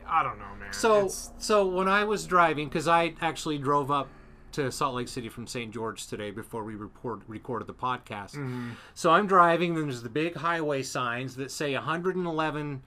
i 0.08 0.22
don't 0.24 0.38
know 0.40 0.46
man 0.60 0.74
So 0.74 0.98
It's- 0.98 1.32
so 1.38 1.66
when 1.66 1.88
I 1.88 2.04
was 2.04 2.26
driving, 2.28 2.68
because 2.68 2.88
I 2.88 3.14
actually 3.22 3.58
drove 3.58 3.90
up 3.92 4.10
to 4.54 4.72
Salt 4.72 4.96
Lake 4.96 5.08
City 5.08 5.30
from 5.30 5.48
St. 5.48 5.72
George 5.74 6.06
today 6.08 6.30
before 6.30 6.64
we 6.64 6.76
report, 6.76 7.22
recorded 7.28 7.68
the 7.68 7.74
podcast. 7.74 8.36
Mm-hmm. 8.36 8.72
So 8.94 9.10
I'm 9.12 9.26
driving, 9.28 9.76
and 9.76 9.86
there's 9.86 10.04
the 10.04 10.10
big 10.10 10.36
highway 10.36 10.84
signs 10.84 11.36
that 11.38 11.50
say 11.52 11.74
111 11.74 12.84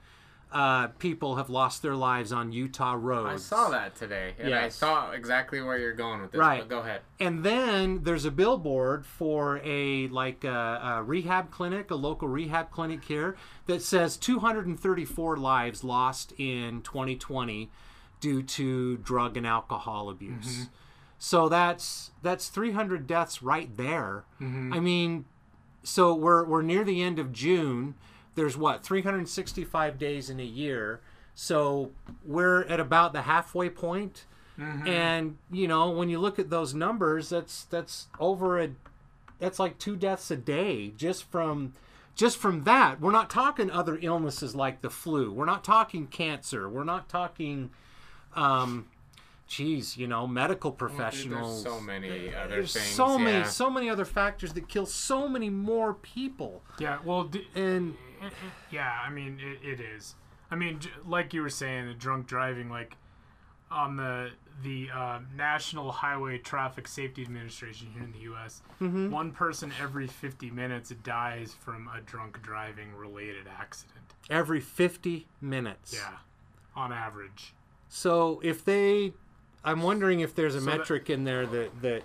uh, 0.51 0.87
people 0.99 1.35
have 1.35 1.49
lost 1.49 1.81
their 1.81 1.95
lives 1.95 2.31
on 2.31 2.51
Utah 2.51 2.95
roads. 2.97 3.33
I 3.33 3.55
saw 3.55 3.69
that 3.69 3.95
today, 3.95 4.33
and 4.39 4.53
I 4.55 4.69
saw 4.69 5.11
exactly 5.11 5.61
where 5.61 5.77
you're 5.77 5.93
going 5.93 6.21
with 6.21 6.31
this. 6.31 6.39
Right. 6.39 6.59
But 6.59 6.69
go 6.69 6.79
ahead. 6.79 7.01
And 7.19 7.43
then 7.43 8.03
there's 8.03 8.23
a 8.23 8.31
billboard 8.31 9.05
for 9.05 9.59
a 9.63 10.07
like 10.07 10.43
a, 10.45 10.99
a 10.99 11.03
rehab 11.03 11.51
clinic, 11.51 11.91
a 11.91 11.95
local 11.95 12.27
rehab 12.27 12.71
clinic 12.71 13.03
here 13.03 13.35
that 13.65 13.81
says 13.81 14.15
234 14.17 15.37
lives 15.37 15.83
lost 15.83 16.33
in 16.37 16.81
2020 16.81 17.69
due 18.21 18.41
to 18.41 18.97
drug 18.97 19.35
and 19.37 19.45
alcohol 19.45 20.09
abuse. 20.09 20.69
So 21.19 21.49
that's 21.49 22.11
that's 22.21 22.47
300 22.47 23.05
deaths 23.05 23.41
right 23.41 23.75
there. 23.75 24.23
I 24.73 24.79
mean, 24.79 25.25
so 25.83 26.13
we're 26.13 26.45
we're 26.45 26.61
near 26.61 26.83
the 26.83 27.01
end 27.01 27.19
of 27.19 27.33
June. 27.33 27.95
There's 28.37 28.55
what 28.55 28.83
365 28.83 29.97
days 29.97 30.29
in 30.29 30.39
a 30.39 30.43
year. 30.45 31.01
So 31.35 31.91
we're 32.25 32.61
at 32.65 32.79
about 32.79 33.11
the 33.11 33.23
halfway 33.23 33.69
point. 33.69 34.25
And 34.59 35.37
you 35.51 35.67
know, 35.67 35.89
when 35.91 36.09
you 36.09 36.17
look 36.19 36.39
at 36.39 36.49
those 36.49 36.73
numbers, 36.73 37.29
that's 37.29 37.65
that's 37.65 38.07
over 38.19 38.59
a 38.59 38.69
that's 39.39 39.59
like 39.59 39.77
two 39.77 39.95
deaths 39.95 40.31
a 40.31 40.35
day 40.35 40.93
just 40.97 41.25
from 41.29 41.73
just 42.15 42.37
from 42.37 42.63
that. 42.63 42.99
We're 42.99 43.11
not 43.11 43.29
talking 43.29 43.69
other 43.69 43.99
illnesses 44.01 44.55
like 44.55 44.81
the 44.81 44.89
flu. 44.89 45.31
We're 45.31 45.45
not 45.45 45.63
talking 45.63 46.07
cancer. 46.07 46.67
We're 46.69 46.83
not 46.85 47.07
talking 47.09 47.69
um 48.35 48.87
geez, 49.47 49.95
you 49.95 50.07
know, 50.07 50.25
medical 50.27 50.71
professionals. 50.71 51.63
there's 51.63 51.75
so 51.75 51.79
many 51.81 52.33
other 52.35 52.49
There's 52.55 52.73
things. 52.73 52.85
so 52.87 53.17
many 53.19 53.45
so 53.45 53.69
many 53.69 53.89
other 53.91 54.05
factors 54.05 54.53
that 54.53 54.67
kill 54.67 54.85
so 54.87 55.27
many 55.29 55.49
more 55.51 55.93
people. 55.93 56.63
yeah 56.79 56.97
well 57.05 57.25
d- 57.25 57.47
And 57.55 57.95
yeah, 58.71 58.99
I 59.05 59.09
mean 59.09 59.39
it, 59.41 59.67
it 59.67 59.79
is. 59.79 60.15
I 60.49 60.55
mean, 60.55 60.79
like 61.05 61.33
you 61.33 61.41
were 61.41 61.49
saying, 61.49 61.87
the 61.87 61.93
drunk 61.93 62.27
driving, 62.27 62.69
like 62.69 62.95
on 63.69 63.97
the 63.97 64.31
the 64.63 64.89
uh, 64.93 65.19
National 65.35 65.91
Highway 65.91 66.37
Traffic 66.39 66.87
Safety 66.87 67.21
Administration 67.21 67.89
here 67.93 68.03
in 68.03 68.11
the 68.11 68.19
U.S., 68.19 68.61
Mm-hmm. 68.81 69.11
one 69.11 69.31
person 69.31 69.71
every 69.81 70.07
50 70.07 70.49
minutes 70.51 70.89
dies 71.03 71.53
from 71.59 71.89
a 71.95 71.99
drunk 72.01 72.41
driving 72.41 72.95
related 72.95 73.45
accident. 73.59 74.13
every 74.29 74.59
50 74.61 75.27
minutes. 75.41 75.93
Yeah, 75.93 76.17
on 76.75 76.91
average. 76.93 77.53
So 77.89 78.39
if 78.43 78.63
they, 78.65 79.13
I'm 79.63 79.81
wondering 79.81 80.19
if 80.21 80.33
there's 80.33 80.55
a 80.55 80.59
that- 80.61 80.77
metric 80.77 81.09
in 81.09 81.23
there 81.23 81.45
that 81.45 81.81
that 81.81 82.03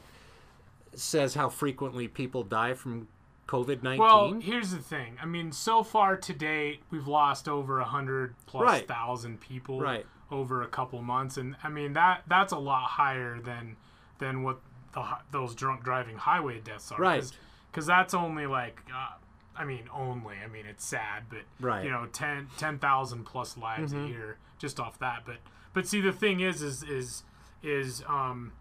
says 0.95 1.35
how 1.35 1.49
frequently 1.49 2.07
people 2.09 2.43
die 2.43 2.75
from 2.75 3.09
COVID 3.49 3.83
nineteen. 3.83 3.99
Well, 4.05 4.33
here's 4.41 4.71
the 4.71 4.79
thing. 4.79 5.17
I 5.21 5.27
mean, 5.27 5.53
so 5.53 5.83
far 5.83 6.17
to 6.17 6.33
date, 6.33 6.83
we've 6.91 7.09
lost 7.09 7.49
over 7.49 7.81
a 7.81 7.85
hundred 7.85 8.35
plus 8.47 8.63
Right. 8.65 8.89
thousand 8.89 9.41
people 9.41 9.81
Right. 9.81 10.07
over 10.31 10.63
a 10.63 10.69
couple 10.69 11.03
months, 11.03 11.37
and 11.37 11.57
I 11.63 11.69
mean 11.69 11.93
that 11.95 12.23
that's 12.29 12.53
a 12.53 12.59
lot 12.59 12.85
higher 12.91 13.41
than 13.41 13.77
than 14.19 14.43
what 14.43 14.61
the, 14.95 15.05
those 15.31 15.55
drunk 15.55 15.83
driving 15.85 16.17
highway 16.17 16.61
deaths 16.61 16.93
are. 16.93 16.99
Right. 17.01 17.25
Because 17.71 17.87
that's 17.87 18.13
only 18.15 18.47
like, 18.47 18.81
uh, 18.95 19.15
I 19.57 19.65
mean, 19.65 19.89
only. 19.93 20.37
I 20.45 20.47
mean, 20.47 20.67
it's 20.67 20.85
sad, 20.85 21.25
but 21.31 21.41
Right. 21.61 21.79
Mm-hmm. 21.79 21.87
you 21.87 21.91
know, 21.93 22.07
10 22.07 22.49
10,000 22.59 23.25
plus 23.25 23.57
lives 23.57 23.93
a 23.95 24.07
year 24.07 24.39
just 24.59 24.79
off 24.79 24.99
that. 25.01 25.23
But 25.27 25.37
but 25.75 25.87
see, 25.89 26.01
the 26.01 26.13
thing 26.13 26.41
is, 26.41 26.63
is 26.63 26.83
is 26.85 27.25
is 27.63 28.03
um, 28.09 28.53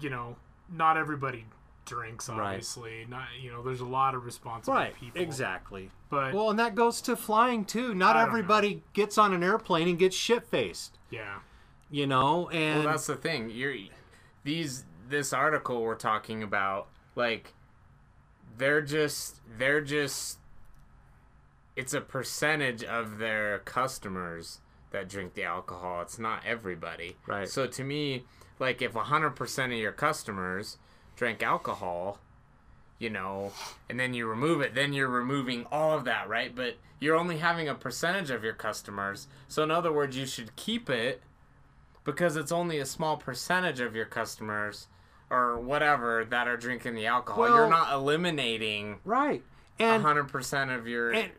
you 0.00 0.08
know, 0.10 0.36
not 0.70 0.96
everybody 0.96 1.46
drinks 1.84 2.28
obviously 2.28 3.06
not 3.08 3.26
you 3.40 3.50
know 3.50 3.62
there's 3.62 3.80
a 3.80 3.84
lot 3.84 4.14
of 4.14 4.24
responsible 4.24 4.74
right, 4.74 4.94
people 4.94 5.20
exactly. 5.20 5.90
but 6.08 6.32
Well, 6.32 6.50
and 6.50 6.58
that 6.58 6.74
goes 6.74 7.00
to 7.02 7.16
flying 7.16 7.64
too. 7.64 7.94
Not 7.94 8.16
I 8.16 8.20
don't 8.20 8.28
everybody 8.28 8.82
gets 8.92 9.18
on 9.18 9.32
an 9.32 9.42
airplane 9.42 9.88
and 9.88 9.98
gets 9.98 10.14
shit 10.14 10.46
faced. 10.46 10.98
yeah 11.10 11.38
You 11.90 12.06
know, 12.06 12.48
and 12.50 12.84
Well, 12.84 12.92
that's 12.92 13.06
the 13.06 13.16
thing. 13.16 13.50
You're 13.50 13.74
these 14.44 14.84
this 15.08 15.32
article 15.32 15.82
we're 15.82 15.96
talking 15.96 16.42
about, 16.42 16.88
like 17.16 17.54
they're 18.56 18.82
just 18.82 19.40
they're 19.58 19.80
just 19.80 20.38
it's 21.76 21.94
a 21.94 22.00
percentage 22.00 22.84
of 22.84 23.18
their 23.18 23.60
customers 23.60 24.60
that 24.90 25.08
drink 25.08 25.34
the 25.34 25.44
alcohol. 25.44 26.02
It's 26.02 26.18
not 26.18 26.42
everybody. 26.44 27.16
Right. 27.26 27.48
So 27.48 27.66
to 27.66 27.84
me, 27.84 28.24
like 28.58 28.82
if 28.82 28.92
100% 28.92 29.64
of 29.64 29.72
your 29.72 29.92
customers 29.92 30.78
drank 31.20 31.42
alcohol, 31.42 32.18
you 32.98 33.10
know, 33.10 33.52
and 33.90 34.00
then 34.00 34.14
you 34.14 34.26
remove 34.26 34.62
it, 34.62 34.74
then 34.74 34.94
you're 34.94 35.06
removing 35.06 35.66
all 35.70 35.92
of 35.92 36.06
that, 36.06 36.26
right? 36.30 36.56
But 36.56 36.76
you're 36.98 37.14
only 37.14 37.36
having 37.36 37.68
a 37.68 37.74
percentage 37.74 38.30
of 38.30 38.42
your 38.42 38.54
customers. 38.54 39.28
So 39.46 39.62
in 39.62 39.70
other 39.70 39.92
words, 39.92 40.16
you 40.16 40.24
should 40.24 40.56
keep 40.56 40.88
it 40.88 41.20
because 42.04 42.36
it's 42.38 42.50
only 42.50 42.78
a 42.78 42.86
small 42.86 43.18
percentage 43.18 43.80
of 43.80 43.94
your 43.94 44.06
customers 44.06 44.86
or 45.28 45.58
whatever 45.58 46.24
that 46.24 46.48
are 46.48 46.56
drinking 46.56 46.94
the 46.94 47.04
alcohol. 47.06 47.42
Well- 47.42 47.54
You're 47.54 47.68
not 47.68 47.92
eliminating 47.92 49.00
right, 49.04 49.42
and 49.78 50.02
100% 50.02 50.74
of 50.74 50.88
your 50.88 51.10
and- 51.12 51.32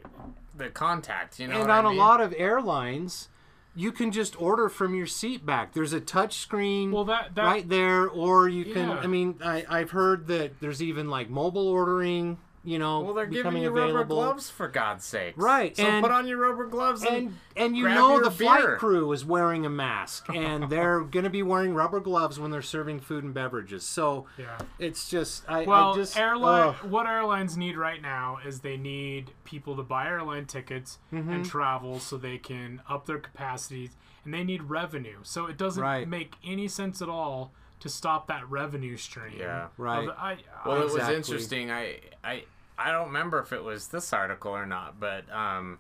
the 0.56 0.70
contact, 0.70 1.40
you 1.40 1.48
know. 1.48 1.60
and 1.60 1.72
on 1.72 1.88
I 1.88 1.90
mean? 1.90 1.98
a 1.98 2.00
lot 2.00 2.22
of 2.22 2.36
airlines, 2.38 3.30
you 3.76 3.92
can 3.92 4.12
just 4.12 4.40
order 4.42 4.68
from 4.70 4.94
your 4.96 5.08
seat 5.08 5.46
back. 5.46 5.74
There's 5.74 5.94
a 5.94 6.00
touch 6.02 6.38
screen 6.38 6.92
Well, 6.92 7.06
that- 7.06 7.36
that- 7.36 7.44
right 7.46 7.68
there, 7.68 8.08
or 8.08 8.50
you 8.50 8.66
can. 8.66 8.90
Yeah. 8.90 9.00
I 9.00 9.08
mean, 9.08 9.36
I, 9.44 9.66
I've 9.70 9.92
heard 9.92 10.28
that 10.28 10.60
there's 10.60 10.82
even 10.82 11.10
like 11.10 11.30
mobile 11.30 11.68
ordering. 11.68 12.38
You 12.64 12.78
know, 12.78 12.99
Well, 12.99 13.16
they're 13.16 13.26
giving 13.26 13.57
you 13.57 13.70
available. 13.72 13.95
rubber 13.95 14.07
gloves 14.07 14.49
for 14.51 14.68
God's 14.68 15.03
sake. 15.03 15.34
Right, 15.36 15.76
So 15.76 15.84
and- 15.84 16.03
put 16.03 16.12
on 16.12 16.28
your 16.28 16.38
rubber 16.38 16.66
gloves 16.68 17.01
and, 17.03 17.16
and 17.16 17.38
and 17.55 17.76
you 17.78 17.89
know 17.89 18.20
the 18.22 18.30
flight 18.30 18.78
crew 18.78 19.12
is 19.14 19.26
wearing 19.26 19.66
a 19.66 19.70
mask 19.70 20.30
and 20.34 20.70
they're 20.70 21.01
going 21.01 21.24
to 21.24 21.30
be 21.32 21.41
wearing 21.41 21.74
rubber 21.74 21.99
gloves 21.99 22.39
when 22.39 22.51
they're 22.51 22.62
serving 22.62 22.99
food 22.99 23.24
and 23.24 23.34
beverages 23.34 23.84
so 23.84 24.26
Yeah. 24.38 24.57
it's 24.80 25.09
just 25.09 25.43
i, 25.49 25.64
Well, 25.64 25.93
I 25.93 25.95
just 25.95 26.16
airline. 26.16 26.68
ugh. 26.70 26.76
What 26.89 27.07
airlines 27.07 27.57
need 27.57 27.78
right 27.78 28.01
now 28.01 28.38
is 28.45 28.59
they 28.59 28.78
need 28.78 29.32
people 29.43 29.76
to 29.76 29.84
buy 29.84 30.05
airline 30.07 30.45
tickets 30.45 30.99
Mm-hmm. 31.12 31.32
and 31.32 31.45
travel 31.45 31.99
so 31.99 32.16
they 32.16 32.38
can 32.38 32.82
up 32.88 33.05
their 33.07 33.18
capacities, 33.20 33.89
and 34.24 34.34
they 34.34 34.43
need 34.43 34.64
revenue. 34.64 35.18
So 35.24 35.47
it 35.47 35.57
doesn't 35.57 35.82
Right. 35.82 36.07
make 36.07 36.36
any 36.45 36.68
sense 36.68 37.01
at 37.01 37.09
all 37.09 37.51
to 37.82 37.90
stop 37.90 38.28
that 38.28 38.50
revenue 38.50 38.96
stream. 38.98 39.34
Yeah. 39.38 39.68
Right. 39.78 40.00
Of 40.00 40.06
the- 40.16 40.20
I, 40.22 40.38
Well, 40.66 40.82
it 40.82 40.94
was 40.94 41.10
interesting. 41.10 41.70
I, 41.72 42.00
I 42.24 42.44
I 42.78 42.92
don't 42.92 43.08
remember 43.08 43.40
if 43.40 43.52
it 43.54 43.64
was 43.64 43.90
this 43.90 44.12
article 44.14 44.52
or 44.52 44.66
not, 44.66 45.00
but 45.00 45.30
um, 45.32 45.78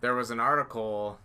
there 0.00 0.14
was 0.14 0.30
an 0.30 0.40
article. 0.40 1.18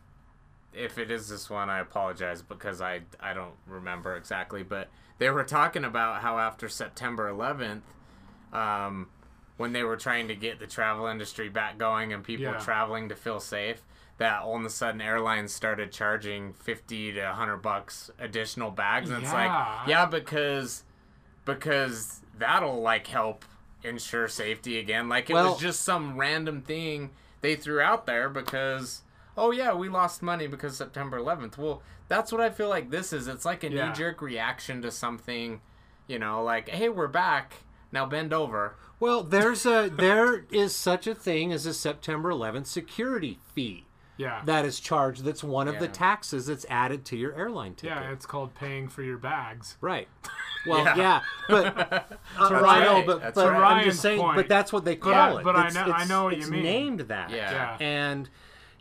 If 0.73 0.97
it 0.97 1.09
is 1.09 1.29
this 1.29 1.49
one, 1.49 1.69
I 1.69 1.79
apologize 1.79 2.41
because 2.41 2.81
I 2.81 3.01
I 3.19 3.33
don't 3.33 3.55
remember 3.65 4.15
exactly. 4.15 4.63
But 4.63 4.89
they 5.17 5.29
were 5.29 5.43
talking 5.43 5.83
about 5.85 6.21
how 6.21 6.37
after 6.39 6.67
September 6.69 7.29
11th, 7.31 7.81
um, 8.53 9.07
when 9.57 9.71
they 9.71 9.83
were 9.83 9.95
trying 9.97 10.27
to 10.27 10.35
get 10.35 10.59
the 10.59 10.67
travel 10.67 11.07
industry 11.07 11.47
back 11.49 11.77
going 11.77 12.11
and 12.13 12.23
people 12.23 12.43
Yeah. 12.45 12.59
traveling 12.59 13.07
to 13.09 13.15
feel 13.15 13.39
safe, 13.39 13.81
that 14.17 14.41
all 14.43 14.55
of 14.57 14.63
a 14.65 14.69
sudden 14.69 15.01
airlines 15.01 15.53
started 15.53 15.91
charging 15.91 16.53
50 16.53 17.13
to 17.13 17.21
100 17.25 17.57
bucks 17.57 18.09
additional 18.19 18.71
bags, 18.71 19.09
and 19.09 19.23
it's 19.23 19.33
like, 19.33 19.47
Yeah. 19.49 19.83
yeah, 19.87 20.05
because 20.05 20.83
because 21.45 22.21
that'll 22.37 22.81
like 22.81 23.07
help 23.07 23.45
ensure 23.83 24.27
safety 24.27 24.79
again. 24.79 25.09
Like 25.09 25.29
it 25.29 25.33
Well- 25.33 25.51
was 25.53 25.61
just 25.61 25.81
some 25.81 26.17
random 26.17 26.61
thing 26.61 27.11
they 27.41 27.55
threw 27.55 27.79
out 27.81 28.05
there 28.05 28.29
because 28.29 29.01
oh 29.37 29.51
yeah, 29.51 29.73
we 29.73 29.89
lost 29.89 30.21
money 30.23 30.47
because 30.47 30.77
September 30.77 31.19
11th. 31.19 31.57
Well, 31.57 31.81
that's 32.07 32.31
what 32.31 32.39
I 32.41 32.49
feel 32.49 32.69
like 32.69 32.89
this 32.89 33.11
is. 33.11 33.27
It's 33.27 33.45
like 33.45 33.63
a 33.63 33.69
Yeah. 33.71 33.87
knee 33.89 33.93
jerk 33.93 34.21
reaction 34.21 34.81
to 34.81 34.91
something, 34.91 35.61
you 36.07 36.17
know, 36.19 36.41
like 36.43 36.69
hey, 36.69 36.89
we're 36.89 37.07
back. 37.07 37.55
Now 37.91 38.05
bend 38.05 38.33
over. 38.33 38.75
well 38.99 39.23
there's 39.23 39.65
a 39.65 39.89
there 39.89 40.45
is 40.51 40.73
such 40.75 41.05
a 41.05 41.13
thing 41.13 41.51
as 41.51 41.65
a 41.65 41.73
september 41.73 42.29
11th 42.29 42.65
security 42.65 43.37
fee 43.53 43.84
yeah. 44.17 44.41
that 44.45 44.65
is 44.65 44.79
charged 44.79 45.23
that's 45.23 45.43
one 45.43 45.67
of 45.67 45.79
the 45.79 45.87
taxes 45.87 46.45
that's 46.47 46.65
added 46.69 47.05
to 47.05 47.17
your 47.17 47.33
airline 47.35 47.73
ticket 47.75 47.97
yeah, 47.97 48.11
it's 48.11 48.25
called 48.25 48.53
paying 48.55 48.87
for 48.87 49.03
your 49.03 49.17
bags. 49.17 49.75
right 49.81 50.07
well 50.65 50.83
yeah, 50.83 50.95
Yeah. 50.95 51.21
but 51.49 51.65
uh, 51.91 52.01
I 52.39 52.49
know, 52.49 52.61
right. 52.61 53.05
but, 53.05 53.21
That's 53.21 53.35
but 53.35 53.51
right. 53.51 53.77
i'm 53.79 53.83
just 53.83 54.01
saying 54.01 54.19
point. 54.21 54.35
but 54.37 54.47
that's 54.47 54.71
what 54.73 54.85
they 54.85 54.95
call 54.95 55.11
Yeah, 55.11 55.37
it 55.39 55.43
but 55.43 55.55
I 55.55 55.67
It's- 55.67 55.73
know- 55.87 55.93
I 55.93 56.05
know 56.05 56.23
what 56.25 56.33
you 56.33 56.39
it's 56.41 56.49
mean. 56.49 56.63
named 56.63 56.99
that 57.01 57.29
Yeah. 57.29 57.51
Yeah. 57.51 57.77
and 57.85 58.29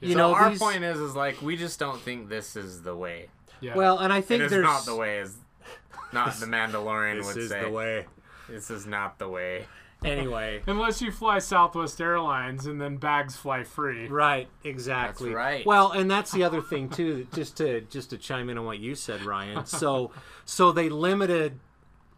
you 0.01 0.13
so 0.13 0.19
know 0.19 0.35
our 0.35 0.51
these, 0.51 0.59
point 0.59 0.85
is 0.85 0.99
is 0.99 1.15
like 1.15 1.41
we 1.43 1.57
just 1.57 1.79
don't 1.79 2.01
think 2.01 2.29
this 2.29 2.57
is 2.57 2.83
the 2.83 2.95
way. 2.97 3.29
Yeah. 3.61 3.75
well 3.77 3.99
and 3.99 4.13
i 4.13 4.19
It 4.19 4.25
think 4.27 4.43
is 4.45 4.51
there's 4.51 4.63
not 4.65 4.85
the 4.85 4.95
way 4.97 5.19
Is 5.21 5.37
Not 6.13 6.35
the 6.35 6.47
Mandalorian 6.57 7.19
This 7.19 7.27
would 7.27 7.37
is 7.39 7.49
say. 7.51 7.63
the 7.65 7.71
way. 7.71 8.07
This 8.49 8.71
is 8.71 8.87
not 8.87 9.19
the 9.19 9.29
way. 9.29 9.67
Anyway, 10.05 10.61
Unless 10.67 11.01
you 11.01 11.11
fly 11.11 11.39
Southwest 11.39 11.99
Airlines 12.01 12.67
and 12.67 12.79
then 12.81 12.99
bags 12.99 13.37
fly 13.37 13.65
free. 13.65 14.07
right, 14.09 14.49
exactly. 14.63 15.29
That's 15.31 15.37
right. 15.37 15.67
Well, 15.67 15.93
and 15.93 16.11
that's 16.11 16.31
the 16.31 16.45
other 16.45 16.61
thing 16.61 16.91
too. 16.91 17.27
Just 17.35 17.57
to 17.57 17.81
just 17.83 18.11
to 18.11 18.19
chime 18.19 18.51
in 18.51 18.59
on 18.59 18.67
what 18.67 18.79
you 18.79 18.95
said, 18.95 19.23
Ryan. 19.23 19.65
So, 19.67 20.11
so 20.45 20.73
they 20.73 20.89
limited 20.91 21.59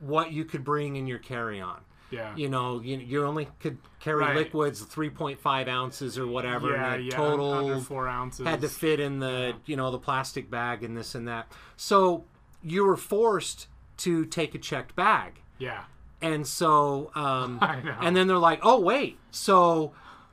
what 0.01 0.33
you 0.33 0.45
could 0.45 0.65
bring 0.65 0.97
in 0.97 1.07
your 1.07 1.19
carry-on. 1.21 1.81
Yeah. 2.11 2.35
You 2.37 2.49
know, 2.49 2.81
you, 2.81 2.99
you 2.99 3.25
only 3.25 3.49
could 3.61 3.79
carry 4.01 4.21
Right. 4.25 4.37
liquids 4.37 4.83
3.5 4.85 5.69
ounces 5.69 6.19
or 6.19 6.27
whatever. 6.27 6.73
yeah, 6.73 6.93
and 6.95 7.01
the 7.03 7.07
yeah. 7.07 7.17
total 7.17 7.53
under 7.53 7.79
four 7.81 8.09
ounces. 8.09 8.47
had 8.47 8.61
to 8.63 8.69
fit 8.69 9.01
in 9.01 9.19
the 9.21 9.55
you 9.65 9.77
know 9.77 9.91
the 9.93 9.99
plastic 9.99 10.51
bag 10.51 10.83
and 10.83 10.97
this 10.97 11.15
and 11.15 11.29
that. 11.29 11.51
So 11.77 12.25
you 12.63 12.85
were 12.85 12.97
forced 12.97 13.69
to 13.99 14.25
take 14.25 14.55
a 14.55 14.59
checked 14.59 14.95
bag, 14.97 15.41
Yeah. 15.59 15.85
And 16.21 16.47
so 16.47 17.11
um, 17.15 17.59
I 17.63 17.81
know. 17.83 17.97
and 18.01 18.17
then 18.17 18.27
they're 18.27 18.39
like, 18.39 18.61
oh 18.63 18.81
wait, 18.81 19.19
so 19.31 19.93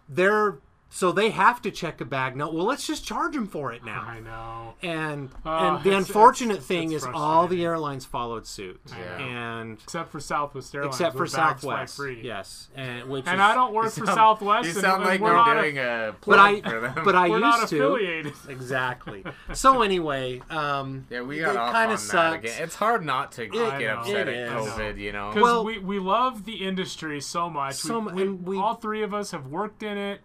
they're 0.09 0.57
so 0.95 1.11
they 1.11 1.31
have 1.31 1.59
to 1.63 1.71
check 1.71 1.99
a 2.01 2.05
bag 2.05 2.35
now. 2.35 2.51
Well, 2.51 2.65
let's 2.65 2.85
just 2.85 3.03
charge 3.03 3.33
them 3.33 3.47
for 3.47 3.73
it 3.73 3.83
now. 3.83 4.05
I 4.07 4.19
know. 4.19 4.73
And 4.83 5.29
Oh, 5.43 5.49
and 5.51 5.83
the 5.83 5.89
it's- 5.89 6.07
unfortunate 6.07 6.53
it's- 6.53 6.67
thing 6.67 6.91
it's 6.91 7.03
is 7.03 7.09
all 7.13 7.47
the 7.47 7.65
airlines 7.65 8.05
followed 8.05 8.45
suit, 8.45 8.79
Yeah. 8.95 9.17
and 9.17 9.79
Except 9.83 10.11
for 10.11 10.19
Southwest 10.19 10.75
Airlines. 10.75 10.95
except 10.95 11.13
for 11.13 11.23
where 11.23 11.25
bags 11.25 11.61
fly 11.61 11.73
Southwest, 11.73 11.95
Free. 11.97 12.21
yes, 12.23 12.69
and 12.75 13.09
which 13.09 13.25
And 13.25 13.35
is, 13.35 13.41
I 13.41 13.55
don't 13.55 13.73
work 13.73 13.85
for 13.91 14.05
sound- 14.05 14.15
Southwest. 14.17 14.67
You 14.67 14.73
sound 14.73 15.03
like 15.03 15.19
we're 15.19 15.29
you're 15.29 15.35
not 15.35 15.53
doing 15.61 15.77
a 15.79 16.11
but 16.11 16.21
plug 16.21 16.39
I 16.39 16.61
for 16.69 16.79
them. 16.79 16.93
but 17.05 17.15
I 17.15 17.29
we're 17.29 17.39
used 17.39 17.41
not 17.59 17.67
to 17.69 17.75
affiliated. 17.75 18.33
exactly. 18.49 19.23
So 19.53 19.81
anyway, 19.81 20.41
um, 20.49 21.05
yeah, 21.09 21.21
we 21.21 21.39
got 21.39 21.55
off 21.57 21.71
kinda 21.73 21.79
on 21.85 21.89
that 21.91 21.97
sucks. 21.99 22.35
again. 22.37 22.63
It's 22.63 22.75
hard 22.75 23.03
not 23.03 23.31
to 23.33 23.43
I 23.45 23.79
get 23.79 23.97
upset 23.97 24.27
at 24.27 24.33
is. 24.33 24.67
COVID, 24.69 24.97
you 24.99 25.11
know. 25.11 25.29
Because 25.29 25.41
Well- 25.43 25.63
we, 25.63 25.79
we 25.79 25.97
love 25.99 26.45
the 26.45 26.65
industry 26.65 27.19
so 27.21 27.49
much. 27.49 27.75
So 27.75 27.99
we, 27.99 28.05
mu- 28.05 28.11
we, 28.15 28.21
and 28.21 28.45
we- 28.45 28.57
all 28.57 28.75
three 28.75 29.01
of 29.01 29.13
us 29.13 29.31
have 29.31 29.47
worked 29.47 29.81
in 29.81 29.97
it. 29.97 30.21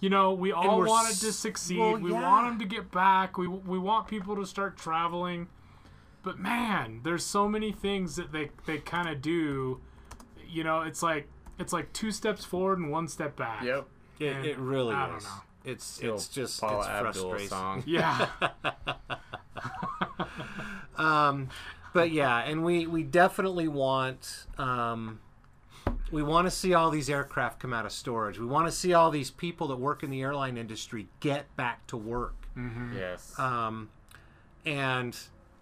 You 0.00 0.10
know, 0.10 0.32
we 0.32 0.52
all 0.52 0.84
wanted 0.84 1.16
to 1.20 1.32
succeed. 1.32 1.78
well, 1.78 1.96
we 1.96 2.12
yeah. 2.12 2.22
want 2.22 2.46
them 2.48 2.58
to 2.68 2.74
get 2.74 2.90
back. 2.92 3.36
We 3.36 3.48
we 3.48 3.78
want 3.78 4.06
people 4.06 4.36
to 4.36 4.46
start 4.46 4.76
traveling. 4.76 5.48
But 6.22 6.38
man, 6.38 7.00
there's 7.04 7.24
so 7.24 7.48
many 7.48 7.72
things 7.72 8.16
that 8.16 8.30
they 8.32 8.50
they 8.66 8.78
kind 8.78 9.08
of 9.08 9.20
do. 9.20 9.80
You 10.48 10.62
know, 10.64 10.82
it's 10.82 11.02
like 11.02 11.26
it's 11.58 11.72
like 11.72 11.92
two 11.92 12.12
steps 12.12 12.44
forward 12.44 12.78
and 12.78 12.90
one 12.90 13.08
step 13.08 13.34
back. 13.36 13.64
Yep. 13.64 13.86
it, 14.20 14.26
And 14.36 14.46
it 14.46 14.58
really 14.58 14.94
I 14.94 15.06
don't 15.08 15.18
is. 15.18 15.24
know. 15.24 15.30
It's 15.64 16.00
Little 16.00 16.16
it's 16.16 16.28
just 16.28 16.60
Paula 16.60 16.78
it's 16.80 16.88
Abdul 16.88 17.30
frustrating. 17.30 17.48
song. 17.48 17.82
Yeah. 17.86 18.28
Um, 20.96 21.48
but 21.92 22.10
yeah, 22.10 22.38
and 22.40 22.64
we 22.64 22.86
we 22.86 23.02
definitely 23.04 23.68
want 23.68 24.46
um, 24.58 25.20
we 26.10 26.22
want 26.22 26.46
to 26.46 26.50
see 26.50 26.74
all 26.74 26.90
these 26.90 27.10
aircraft 27.10 27.60
come 27.60 27.72
out 27.72 27.86
of 27.86 27.92
storage. 27.92 28.38
We 28.38 28.46
want 28.46 28.66
to 28.66 28.72
see 28.72 28.92
all 28.94 29.10
these 29.10 29.30
people 29.30 29.68
that 29.68 29.76
work 29.76 30.02
in 30.02 30.10
the 30.10 30.22
airline 30.22 30.56
industry 30.56 31.08
get 31.20 31.54
back 31.56 31.86
to 31.88 31.96
work. 31.96 32.34
Yes. 32.94 33.38
Um, 33.38 33.90
and 34.66 35.16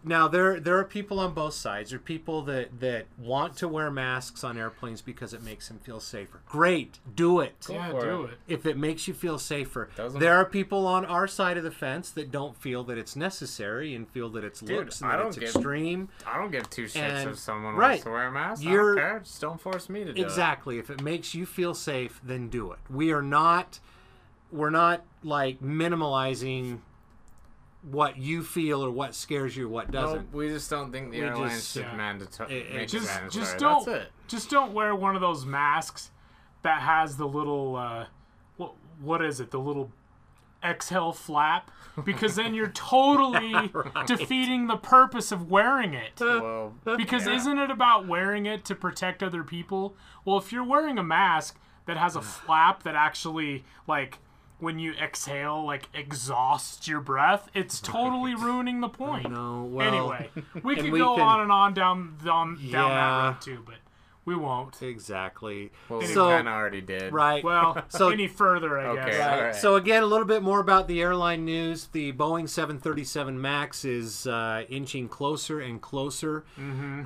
now 0.08 0.28
there 0.28 0.60
there 0.60 0.78
are 0.78 0.84
people 0.84 1.18
on 1.20 1.34
both 1.34 1.52
sides. 1.54 1.90
There 1.90 1.98
are 1.98 2.00
people 2.00 2.42
that 2.42 2.80
that 2.80 3.06
want 3.18 3.56
to 3.58 3.68
wear 3.68 3.90
masks 3.90 4.44
on 4.44 4.56
airplanes 4.56 5.02
because 5.02 5.34
it 5.34 5.42
makes 5.42 5.66
them 5.68 5.78
feel 5.80 5.98
safer. 6.00 6.40
Great, 6.48 7.00
do 7.14 7.40
it. 7.40 7.66
yeah, 7.68 7.90
do 7.90 8.22
it. 8.24 8.30
it. 8.30 8.38
if 8.46 8.66
it 8.66 8.78
makes 8.78 9.08
you 9.08 9.14
feel 9.14 9.38
safer. 9.38 9.90
Doesn't- 9.96 10.20
There 10.20 10.34
are 10.36 10.44
people 10.44 10.86
on 10.86 11.04
our 11.04 11.26
side 11.26 11.56
of 11.58 11.64
the 11.64 11.70
fence 11.70 12.10
that 12.12 12.30
don't 12.30 12.56
feel 12.56 12.84
that 12.84 12.96
it's 12.96 13.16
necessary 13.16 13.94
and 13.94 14.08
feel 14.08 14.30
that 14.30 14.44
it's 14.44 14.60
Dude, 14.60 14.76
looks 14.78 15.00
and 15.00 15.10
I 15.10 15.16
that 15.16 15.22
don't 15.22 15.26
it's 15.28 15.38
get- 15.38 15.48
extreme. 15.48 16.08
I 16.26 16.38
don't 16.38 16.50
give 16.52 16.70
two 16.70 16.84
shits 16.84 16.96
and- 17.00 17.30
if 17.30 17.38
someone 17.38 17.74
right. 17.74 17.88
wants 17.90 18.04
to 18.04 18.10
wear 18.10 18.28
a 18.28 18.32
mask. 18.32 18.64
I 18.64 18.70
You're- 18.70 18.96
don't 18.96 19.04
care. 19.04 19.18
Just 19.20 19.40
don't 19.40 19.60
force 19.60 19.88
me 19.88 20.04
to 20.04 20.12
do 20.12 20.20
it. 20.22 20.24
Exactly. 20.24 20.78
If 20.78 20.88
it 20.88 21.02
makes 21.02 21.34
you 21.34 21.44
feel 21.44 21.74
safe, 21.74 22.20
then 22.24 22.48
do 22.48 22.70
it. 22.72 22.78
We 22.88 23.12
are 23.12 23.22
not 23.22 23.80
we're 24.52 24.70
not 24.70 25.02
like 25.24 25.60
minimalizing 25.60 26.78
what 27.90 28.16
you 28.18 28.42
feel 28.42 28.84
or 28.84 28.90
what 28.90 29.14
scares 29.14 29.56
you 29.56 29.66
or 29.66 29.68
what 29.68 29.90
doesn't. 29.92 30.32
we 30.34 30.48
just 30.48 30.68
don't 30.68 30.90
think 30.90 31.12
the 31.12 31.20
We 31.20 31.26
airlines 31.26 31.52
just- 31.54 31.72
should 31.74 31.82
yeah. 31.82 31.96
mandatory. 31.96 32.52
It- 32.52 32.66
it 32.66 32.74
make 32.74 32.82
it 32.82 32.88
just 32.88 33.06
mandatory. 33.06 33.30
just 33.44 33.58
don't 33.58 33.86
That's 33.86 34.04
it. 34.06 34.12
just 34.26 34.50
don't 34.50 34.72
wear 34.72 34.94
one 34.94 35.14
of 35.14 35.20
those 35.20 35.46
masks 35.46 36.10
that 36.62 36.80
has 36.82 37.16
the 37.16 37.26
little 37.28 37.76
uh 37.76 38.06
what 38.56 38.72
what 39.00 39.22
is 39.24 39.38
it 39.38 39.50
the 39.52 39.60
little 39.60 39.92
exhale 40.64 41.12
flap 41.12 41.70
because 42.04 42.34
then 42.34 42.54
you're 42.54 42.66
totally 42.74 43.70
defeating 44.06 44.66
the 44.66 44.76
purpose 44.76 45.30
of 45.30 45.48
wearing 45.48 45.94
it 45.94 46.12
Well, 46.18 46.74
because 46.96 47.26
yeah. 47.26 47.34
isn't 47.36 47.58
it 47.58 47.70
about 47.70 48.08
wearing 48.08 48.46
it 48.46 48.64
to 48.64 48.74
protect 48.74 49.22
other 49.22 49.44
people 49.44 49.94
well 50.24 50.38
if 50.38 50.52
you're 50.52 50.64
wearing 50.64 50.98
a 50.98 51.04
mask 51.04 51.56
that 51.84 51.96
has 51.98 52.16
a 52.16 52.20
flap 52.42 52.82
that 52.82 52.96
actually 52.96 53.64
like 53.86 54.18
when 54.58 54.78
you 54.78 54.92
exhale 54.94 55.64
like 55.64 55.88
exhaust 55.94 56.88
your 56.88 57.00
breath 57.00 57.48
it's 57.54 57.80
totally 57.80 58.34
ruining 58.34 58.80
the 58.80 58.88
point 58.88 59.30
No, 59.30 59.64
well, 59.64 59.88
anyway 59.94 60.30
we 60.62 60.74
and 60.74 60.82
could 60.84 60.92
we 60.92 60.98
go 60.98 61.14
can- 61.16 61.24
on 61.24 61.40
and 61.40 61.52
on 61.52 61.74
down 61.74 62.16
down, 62.24 62.54
down 62.54 62.60
Yeah. 62.62 62.80
that 62.88 63.24
road 63.26 63.40
too 63.40 63.62
but 63.66 63.74
we 64.24 64.34
won't 64.34 64.82
exactly. 64.82 65.70
well, 65.88 66.00
we 66.00 66.06
so 66.06 66.28
kind 66.30 66.48
of 66.48 66.54
already 66.54 66.80
did. 66.80 67.12
right. 67.12 67.44
well 67.44 67.84
So- 67.88 68.08
any 68.08 68.26
further 68.26 68.76
i 68.78 68.86
Okay. 68.86 69.10
guess 69.12 69.20
All 69.20 69.40
right. 69.44 69.54
So 69.54 69.76
again, 69.76 70.02
a 70.02 70.06
little 70.06 70.26
bit 70.26 70.42
more 70.42 70.58
about 70.58 70.88
the 70.88 71.00
airline 71.00 71.44
news. 71.44 71.86
The 71.92 72.12
Boeing 72.12 72.48
737 72.48 73.40
Max 73.40 73.84
is 73.84 74.26
uh, 74.26 74.64
inching 74.68 75.08
closer 75.08 75.60
and 75.60 75.80
closer 75.80 76.44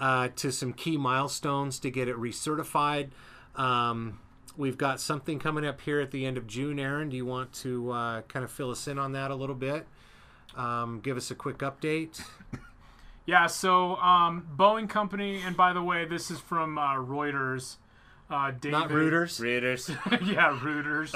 uh, 0.01 0.29
to 0.37 0.51
some 0.51 0.73
key 0.73 0.97
milestones 0.97 1.79
to 1.81 1.91
get 1.91 2.09
it 2.09 2.17
recertified. 2.17 3.11
Um, 3.55 4.19
we've 4.61 4.79
got 4.79 5.01
something 5.01 5.39
coming 5.39 5.65
up 5.65 5.81
here 5.81 6.01
at 6.01 6.11
the 6.11 6.27
end 6.27 6.37
of 6.37 6.47
June. 6.47 6.79
Aaron, 6.79 7.09
do 7.09 7.17
you 7.17 7.25
want 7.25 7.53
to 7.55 7.91
uh, 7.91 8.21
kind 8.23 8.45
of 8.45 8.53
fill 8.53 8.71
us 8.71 8.87
in 8.87 8.99
on 8.99 9.13
that 9.13 9.31
a 9.31 9.35
little 9.35 9.55
bit? 9.55 9.87
Um, 10.55 11.01
give 11.01 11.17
us 11.17 11.31
a 11.31 11.35
quick 11.35 11.59
update. 11.59 12.23
Yeah, 13.27 13.47
so 13.47 13.95
um, 13.97 14.49
Boeing 14.57 14.89
Company, 14.89 15.41
and 15.45 15.57
by 15.57 15.73
the 15.73 15.83
way, 15.83 16.05
this 16.05 16.33
is 16.33 16.41
from 16.41 16.79
uh, 16.79 16.95
Reuters. 16.95 17.77
Uh, 18.29 18.51
David, 18.51 18.73
Not 18.73 18.89
Reuters. 18.89 19.39
Readers. 19.39 19.89
yeah, 20.11 20.59
Reuters. 20.59 21.15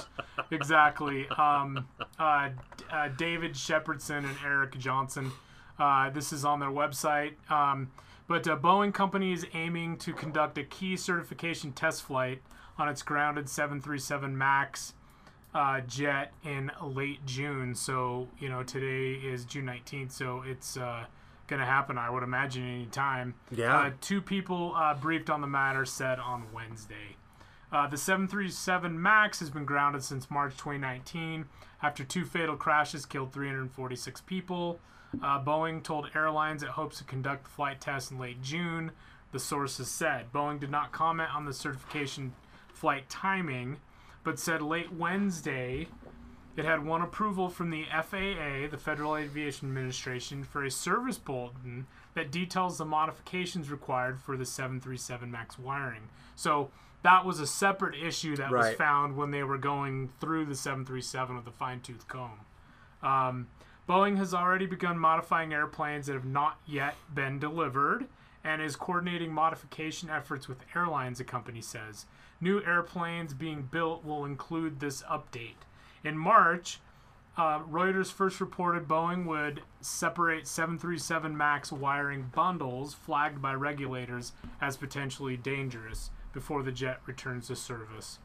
exactly. 0.52 1.26
Um, 1.30 1.88
uh, 2.16 2.50
uh, 2.92 3.08
David 3.16 3.54
Shepardson 3.54 4.18
and 4.18 4.36
Eric 4.44 4.78
Johnson. 4.78 5.32
Uh, 5.76 6.10
this 6.10 6.32
is 6.32 6.44
on 6.44 6.60
their 6.60 6.70
website. 6.70 7.32
Um, 7.50 7.90
but 8.28 8.46
uh, 8.46 8.58
Boeing 8.58 8.94
Company 8.94 9.32
is 9.32 9.44
aiming 9.52 9.96
to 9.98 10.12
conduct 10.12 10.56
a 10.58 10.62
key 10.62 10.96
certification 10.96 11.72
test 11.72 12.02
flight 12.04 12.42
on 12.78 12.88
its 12.88 13.02
grounded 13.02 13.48
737 13.48 14.36
MAX 14.36 14.94
uh, 15.54 15.80
jet 15.82 16.32
in 16.44 16.70
late 16.82 17.24
June. 17.26 17.74
So, 17.74 18.28
you 18.40 18.48
know, 18.48 18.62
today 18.62 19.12
is 19.12 19.44
June 19.44 19.66
19th, 19.66 20.12
so 20.12 20.42
it's 20.46 20.76
uh, 20.76 21.04
going 21.46 21.60
to 21.60 21.66
happen, 21.66 21.96
I 21.96 22.10
would 22.10 22.22
imagine, 22.22 22.62
any 22.62 22.86
time. 22.86 23.34
Yeah. 23.50 23.76
Uh, 23.76 23.90
two 24.00 24.20
people 24.20 24.74
uh, 24.74 24.94
briefed 24.94 25.30
on 25.30 25.40
the 25.40 25.46
matter 25.46 25.84
said 25.84 26.18
on 26.18 26.46
Wednesday. 26.52 27.16
Uh, 27.72 27.88
the 27.88 27.96
737 27.96 29.00
MAX 29.00 29.40
has 29.40 29.50
been 29.50 29.64
grounded 29.64 30.02
since 30.02 30.30
March 30.30 30.52
2019 30.52 31.46
after 31.82 32.04
two 32.04 32.24
fatal 32.24 32.56
crashes 32.56 33.04
killed 33.04 33.32
346 33.32 34.20
people. 34.22 34.78
Uh, 35.22 35.42
Boeing 35.42 35.82
told 35.82 36.08
airlines 36.14 36.62
it 36.62 36.70
hopes 36.70 36.98
to 36.98 37.04
conduct 37.04 37.44
the 37.44 37.50
flight 37.50 37.80
test 37.80 38.10
in 38.10 38.18
late 38.18 38.42
June, 38.42 38.92
the 39.32 39.38
sources 39.38 39.88
said. 39.88 40.32
Boeing 40.32 40.60
did 40.60 40.70
not 40.70 40.92
comment 40.92 41.34
on 41.34 41.44
the 41.44 41.52
certification 41.52 42.32
flight 42.84 43.08
timing, 43.08 43.78
but 44.24 44.38
said 44.38 44.60
late 44.60 44.92
Wednesday 44.92 45.88
it 46.54 46.66
had 46.66 46.84
won 46.84 47.00
approval 47.00 47.48
from 47.48 47.70
the 47.70 47.84
FAA, 47.84 48.68
the 48.70 48.76
Federal 48.78 49.16
Aviation 49.16 49.68
Administration, 49.68 50.44
for 50.44 50.62
a 50.62 50.70
service 50.70 51.16
bulletin 51.16 51.86
that 52.12 52.30
details 52.30 52.76
the 52.76 52.84
modifications 52.84 53.70
required 53.70 54.20
for 54.20 54.36
the 54.36 54.44
737 54.44 55.30
MAX 55.30 55.58
wiring. 55.58 56.10
So 56.36 56.70
that 57.00 57.24
was 57.24 57.40
a 57.40 57.46
separate 57.46 57.94
issue 57.94 58.36
that 58.36 58.50
was 58.50 58.74
found 58.74 59.16
when 59.16 59.30
they 59.30 59.44
were 59.44 59.56
going 59.56 60.10
through 60.20 60.44
the 60.44 60.54
737 60.54 61.36
with 61.36 61.46
a 61.46 61.52
fine 61.52 61.80
tooth 61.80 62.06
comb. 62.06 62.40
Um, 63.02 63.48
Boeing 63.88 64.18
has 64.18 64.34
already 64.34 64.66
begun 64.66 64.98
modifying 64.98 65.54
airplanes 65.54 66.04
that 66.06 66.12
have 66.12 66.26
not 66.26 66.58
yet 66.66 66.96
been 67.14 67.38
delivered 67.38 68.08
and 68.44 68.60
is 68.60 68.76
coordinating 68.76 69.32
modification 69.32 70.10
efforts 70.10 70.48
with 70.48 70.58
airlines, 70.76 71.16
the 71.16 71.24
company 71.24 71.62
says. 71.62 72.04
New 72.44 72.62
airplanes 72.62 73.32
being 73.32 73.62
built 73.62 74.04
will 74.04 74.26
include 74.26 74.78
this 74.78 75.02
update. 75.04 75.64
In 76.04 76.18
March, 76.18 76.78
uh, 77.38 77.60
Reuters 77.60 78.12
first 78.12 78.38
reported 78.38 78.86
Boeing 78.86 79.24
would 79.24 79.62
separate 79.80 80.46
737 80.46 81.34
MAX 81.34 81.72
wiring 81.72 82.30
bundles 82.34 82.92
flagged 82.92 83.40
by 83.40 83.54
regulators 83.54 84.32
as 84.60 84.76
potentially 84.76 85.38
dangerous 85.38 86.10
before 86.34 86.62
the 86.62 86.70
jet 86.70 87.00
returns 87.06 87.46
to 87.46 87.56
service. 87.56 88.18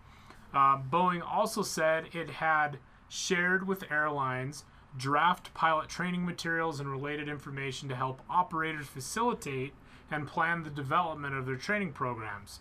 Uh, 0.53 0.77
Boeing 0.77 1.25
also 1.25 1.61
said 1.61 2.09
it 2.11 2.29
had 2.29 2.77
shared 3.07 3.65
with 3.65 3.89
airlines 3.89 4.65
draft 4.97 5.53
pilot 5.53 5.87
training 5.87 6.25
materials 6.25 6.81
and 6.81 6.91
related 6.91 7.29
information 7.29 7.87
to 7.87 7.95
help 7.95 8.21
operators 8.29 8.87
facilitate 8.87 9.71
and 10.11 10.27
plan 10.27 10.63
the 10.63 10.69
development 10.69 11.35
of 11.35 11.45
their 11.45 11.55
training 11.55 11.93
programs. 11.93 12.59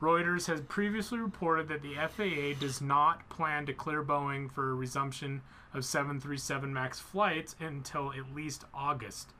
Reuters 0.00 0.46
has 0.46 0.60
previously 0.60 1.18
reported 1.18 1.68
that 1.68 1.80
the 1.80 1.94
FAA 1.94 2.58
does 2.60 2.82
not 2.82 3.26
plan 3.30 3.64
to 3.64 3.72
clear 3.72 4.02
Boeing 4.02 4.52
for 4.52 4.70
a 4.70 4.74
resumption 4.74 5.40
of 5.72 5.86
737 5.86 6.72
MAX 6.72 7.00
flights 7.00 7.56
until 7.58 8.12
at 8.12 8.34
least 8.34 8.64
August. 8.74 9.32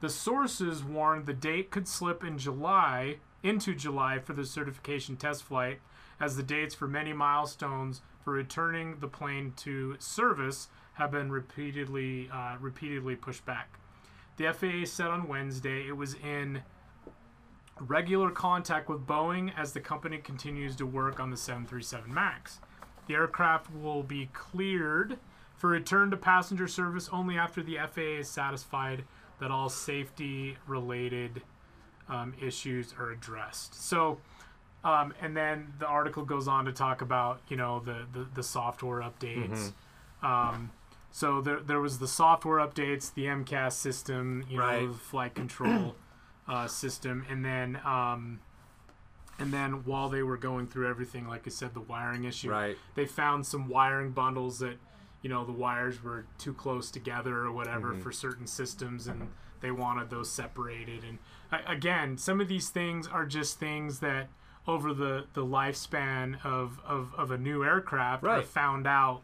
The 0.00 0.08
sources 0.08 0.84
warned 0.84 1.26
the 1.26 1.32
date 1.32 1.72
could 1.72 1.88
slip 1.88 2.22
in 2.22 2.38
July 2.38 3.16
into 3.42 3.74
July 3.74 4.20
for 4.20 4.32
the 4.32 4.44
certification 4.44 5.16
test 5.16 5.42
flight, 5.42 5.80
as 6.20 6.36
the 6.36 6.42
dates 6.44 6.74
for 6.74 6.86
many 6.86 7.12
milestones 7.12 8.00
for 8.22 8.32
returning 8.32 8.98
the 9.00 9.08
plane 9.08 9.52
to 9.56 9.96
service 9.98 10.68
have 10.94 11.10
been 11.10 11.30
repeatedly 11.30 12.28
uh, 12.32 12.56
repeatedly 12.60 13.16
pushed 13.16 13.44
back. 13.44 13.78
The 14.36 14.52
FAA 14.52 14.84
said 14.84 15.08
on 15.08 15.28
Wednesday 15.28 15.88
it 15.88 15.96
was 15.96 16.14
in 16.14 16.62
regular 17.80 18.30
contact 18.30 18.88
with 18.88 19.06
Boeing 19.06 19.52
as 19.56 19.72
the 19.72 19.80
company 19.80 20.18
continues 20.18 20.76
to 20.76 20.86
work 20.86 21.20
on 21.20 21.30
the 21.30 21.36
737 21.36 22.12
MAX. 22.12 22.60
The 23.06 23.14
aircraft 23.14 23.72
will 23.74 24.02
be 24.02 24.28
cleared 24.32 25.18
for 25.56 25.70
return 25.70 26.10
to 26.10 26.16
passenger 26.16 26.68
service 26.68 27.08
only 27.12 27.36
after 27.36 27.62
the 27.62 27.76
FAA 27.90 28.20
is 28.20 28.28
satisfied 28.28 29.04
that 29.40 29.50
all 29.50 29.68
safety 29.68 30.56
related 30.66 31.42
um, 32.08 32.34
issues 32.40 32.94
are 32.98 33.10
addressed. 33.10 33.74
So, 33.82 34.18
um, 34.84 35.12
and 35.20 35.36
then 35.36 35.72
the 35.78 35.86
article 35.86 36.24
goes 36.24 36.48
on 36.48 36.64
to 36.66 36.72
talk 36.72 37.02
about 37.02 37.40
you 37.48 37.56
know 37.56 37.80
the 37.84 38.06
the, 38.12 38.26
the 38.34 38.42
software 38.42 39.00
updates. 39.02 39.72
Um, 40.22 40.70
so 41.10 41.40
there 41.40 41.60
there 41.60 41.80
was 41.80 41.98
the 41.98 42.08
software 42.08 42.58
updates, 42.66 43.12
the 43.12 43.24
MCAS 43.26 43.72
system, 43.72 44.44
you 44.48 44.58
Right. 44.60 44.82
know, 44.82 44.92
the 44.92 44.98
flight 44.98 45.34
control 45.34 45.96
uh, 46.48 46.66
system, 46.66 47.24
and 47.28 47.44
then 47.44 47.80
um, 47.84 48.40
and 49.38 49.52
then 49.52 49.84
while 49.84 50.08
they 50.08 50.22
were 50.22 50.36
going 50.36 50.66
through 50.66 50.88
everything, 50.88 51.28
like 51.28 51.42
I 51.46 51.50
said, 51.50 51.74
the 51.74 51.80
wiring 51.80 52.24
issue, 52.24 52.50
Right. 52.50 52.76
they 52.94 53.06
found 53.06 53.46
some 53.46 53.68
wiring 53.68 54.10
bundles 54.10 54.58
that 54.60 54.78
you 55.22 55.28
know 55.30 55.44
the 55.44 55.52
wires 55.52 56.02
were 56.02 56.26
too 56.38 56.54
close 56.54 56.90
together 56.90 57.38
or 57.38 57.52
whatever 57.52 57.92
Mm-hmm. 57.92 58.00
for 58.02 58.12
certain 58.12 58.46
systems 58.46 59.06
and 59.08 59.28
they 59.60 59.72
wanted 59.72 60.10
those 60.10 60.30
separated 60.30 61.02
and 61.02 61.18
again 61.66 62.16
some 62.16 62.40
of 62.40 62.46
these 62.46 62.68
things 62.70 63.08
are 63.08 63.26
just 63.26 63.58
things 63.58 63.98
that 63.98 64.28
over 64.68 64.94
the 64.94 65.24
the 65.34 65.44
lifespan 65.44 66.36
of 66.46 66.78
of, 66.86 67.12
of 67.18 67.32
a 67.32 67.36
new 67.36 67.64
aircraft 67.64 68.22
are 68.22 68.42
found 68.42 68.86
out 68.86 69.22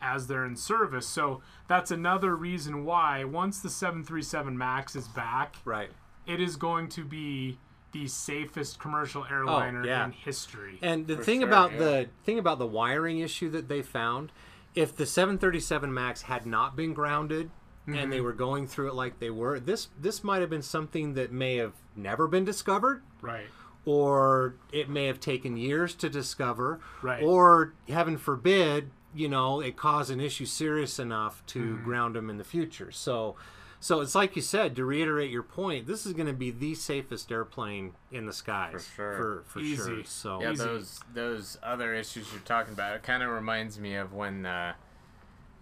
as 0.00 0.26
they're 0.26 0.44
in 0.44 0.56
service 0.56 1.06
so 1.06 1.40
that's 1.68 1.92
another 1.92 2.34
reason 2.34 2.84
why 2.84 3.22
once 3.22 3.60
the 3.60 3.70
737 3.70 4.58
max 4.58 4.96
is 4.96 5.06
back 5.06 5.54
Right. 5.64 5.90
It 6.26 6.40
is 6.40 6.56
going 6.56 6.88
to 6.90 7.04
be 7.04 7.58
the 7.92 8.06
safest 8.08 8.78
commercial 8.78 9.24
airliner 9.30 9.82
Oh, 9.82 9.86
yeah. 9.86 10.04
in 10.06 10.12
history 10.12 10.78
And 10.82 11.06
the 11.06 11.16
For 11.16 11.24
thing 11.24 11.40
sure, 11.40 11.48
about 11.48 11.72
yeah. 11.72 11.78
the 11.78 12.06
thing 12.24 12.38
about 12.38 12.58
the 12.58 12.66
wiring 12.66 13.20
issue 13.20 13.48
that 13.50 13.68
they 13.68 13.80
found, 13.82 14.32
if 14.74 14.94
the 14.96 15.06
737 15.06 15.92
Max 15.94 16.22
had 16.22 16.46
not 16.46 16.76
been 16.76 16.92
grounded 16.94 17.50
and 17.86 17.94
Mm-hmm. 17.96 18.10
they 18.10 18.20
were 18.20 18.32
going 18.32 18.66
through 18.66 18.88
it 18.88 18.94
like 18.94 19.20
they 19.20 19.30
were, 19.30 19.60
this 19.60 19.88
this 20.00 20.24
might 20.24 20.40
have 20.40 20.50
been 20.50 20.60
something 20.62 21.14
that 21.14 21.30
may 21.32 21.56
have 21.56 21.74
never 21.94 22.26
been 22.26 22.44
discovered 22.44 23.02
right 23.22 23.46
or 23.84 24.56
it 24.72 24.88
may 24.88 25.06
have 25.06 25.20
taken 25.20 25.56
years 25.56 25.94
to 25.94 26.08
discover 26.10 26.80
Right. 27.02 27.22
or 27.22 27.72
heaven 27.88 28.18
forbid, 28.18 28.90
you 29.14 29.28
know, 29.28 29.60
it 29.60 29.76
caused 29.76 30.10
an 30.10 30.20
issue 30.20 30.44
serious 30.46 30.98
enough 30.98 31.46
to 31.46 31.60
Mm-hmm. 31.60 31.84
ground 31.84 32.16
them 32.16 32.28
in 32.28 32.36
the 32.36 32.44
future. 32.44 32.90
So 32.90 33.36
so 33.80 34.00
it's 34.00 34.14
like 34.14 34.34
you 34.36 34.42
said, 34.42 34.74
to 34.76 34.84
reiterate 34.84 35.30
your 35.30 35.42
point, 35.42 35.86
this 35.86 36.06
is 36.06 36.12
going 36.12 36.26
to 36.26 36.32
be 36.32 36.50
the 36.50 36.74
safest 36.74 37.30
airplane 37.30 37.92
in 38.10 38.26
the 38.26 38.32
skies 38.32 38.72
For 38.72 38.78
sure. 38.94 39.12
for, 39.16 39.44
for 39.46 39.58
Easy. 39.60 39.76
sure. 39.76 40.04
So 40.04 40.40
Yeah, 40.42 40.52
Easy. 40.52 40.64
those 40.64 41.00
those 41.14 41.58
other 41.62 41.94
issues 41.94 42.30
you're 42.32 42.40
talking 42.42 42.72
about. 42.74 42.96
It 42.96 43.02
kind 43.02 43.22
of 43.22 43.30
reminds 43.30 43.78
me 43.78 43.94
of 43.96 44.12
when 44.12 44.46
uh, 44.46 44.74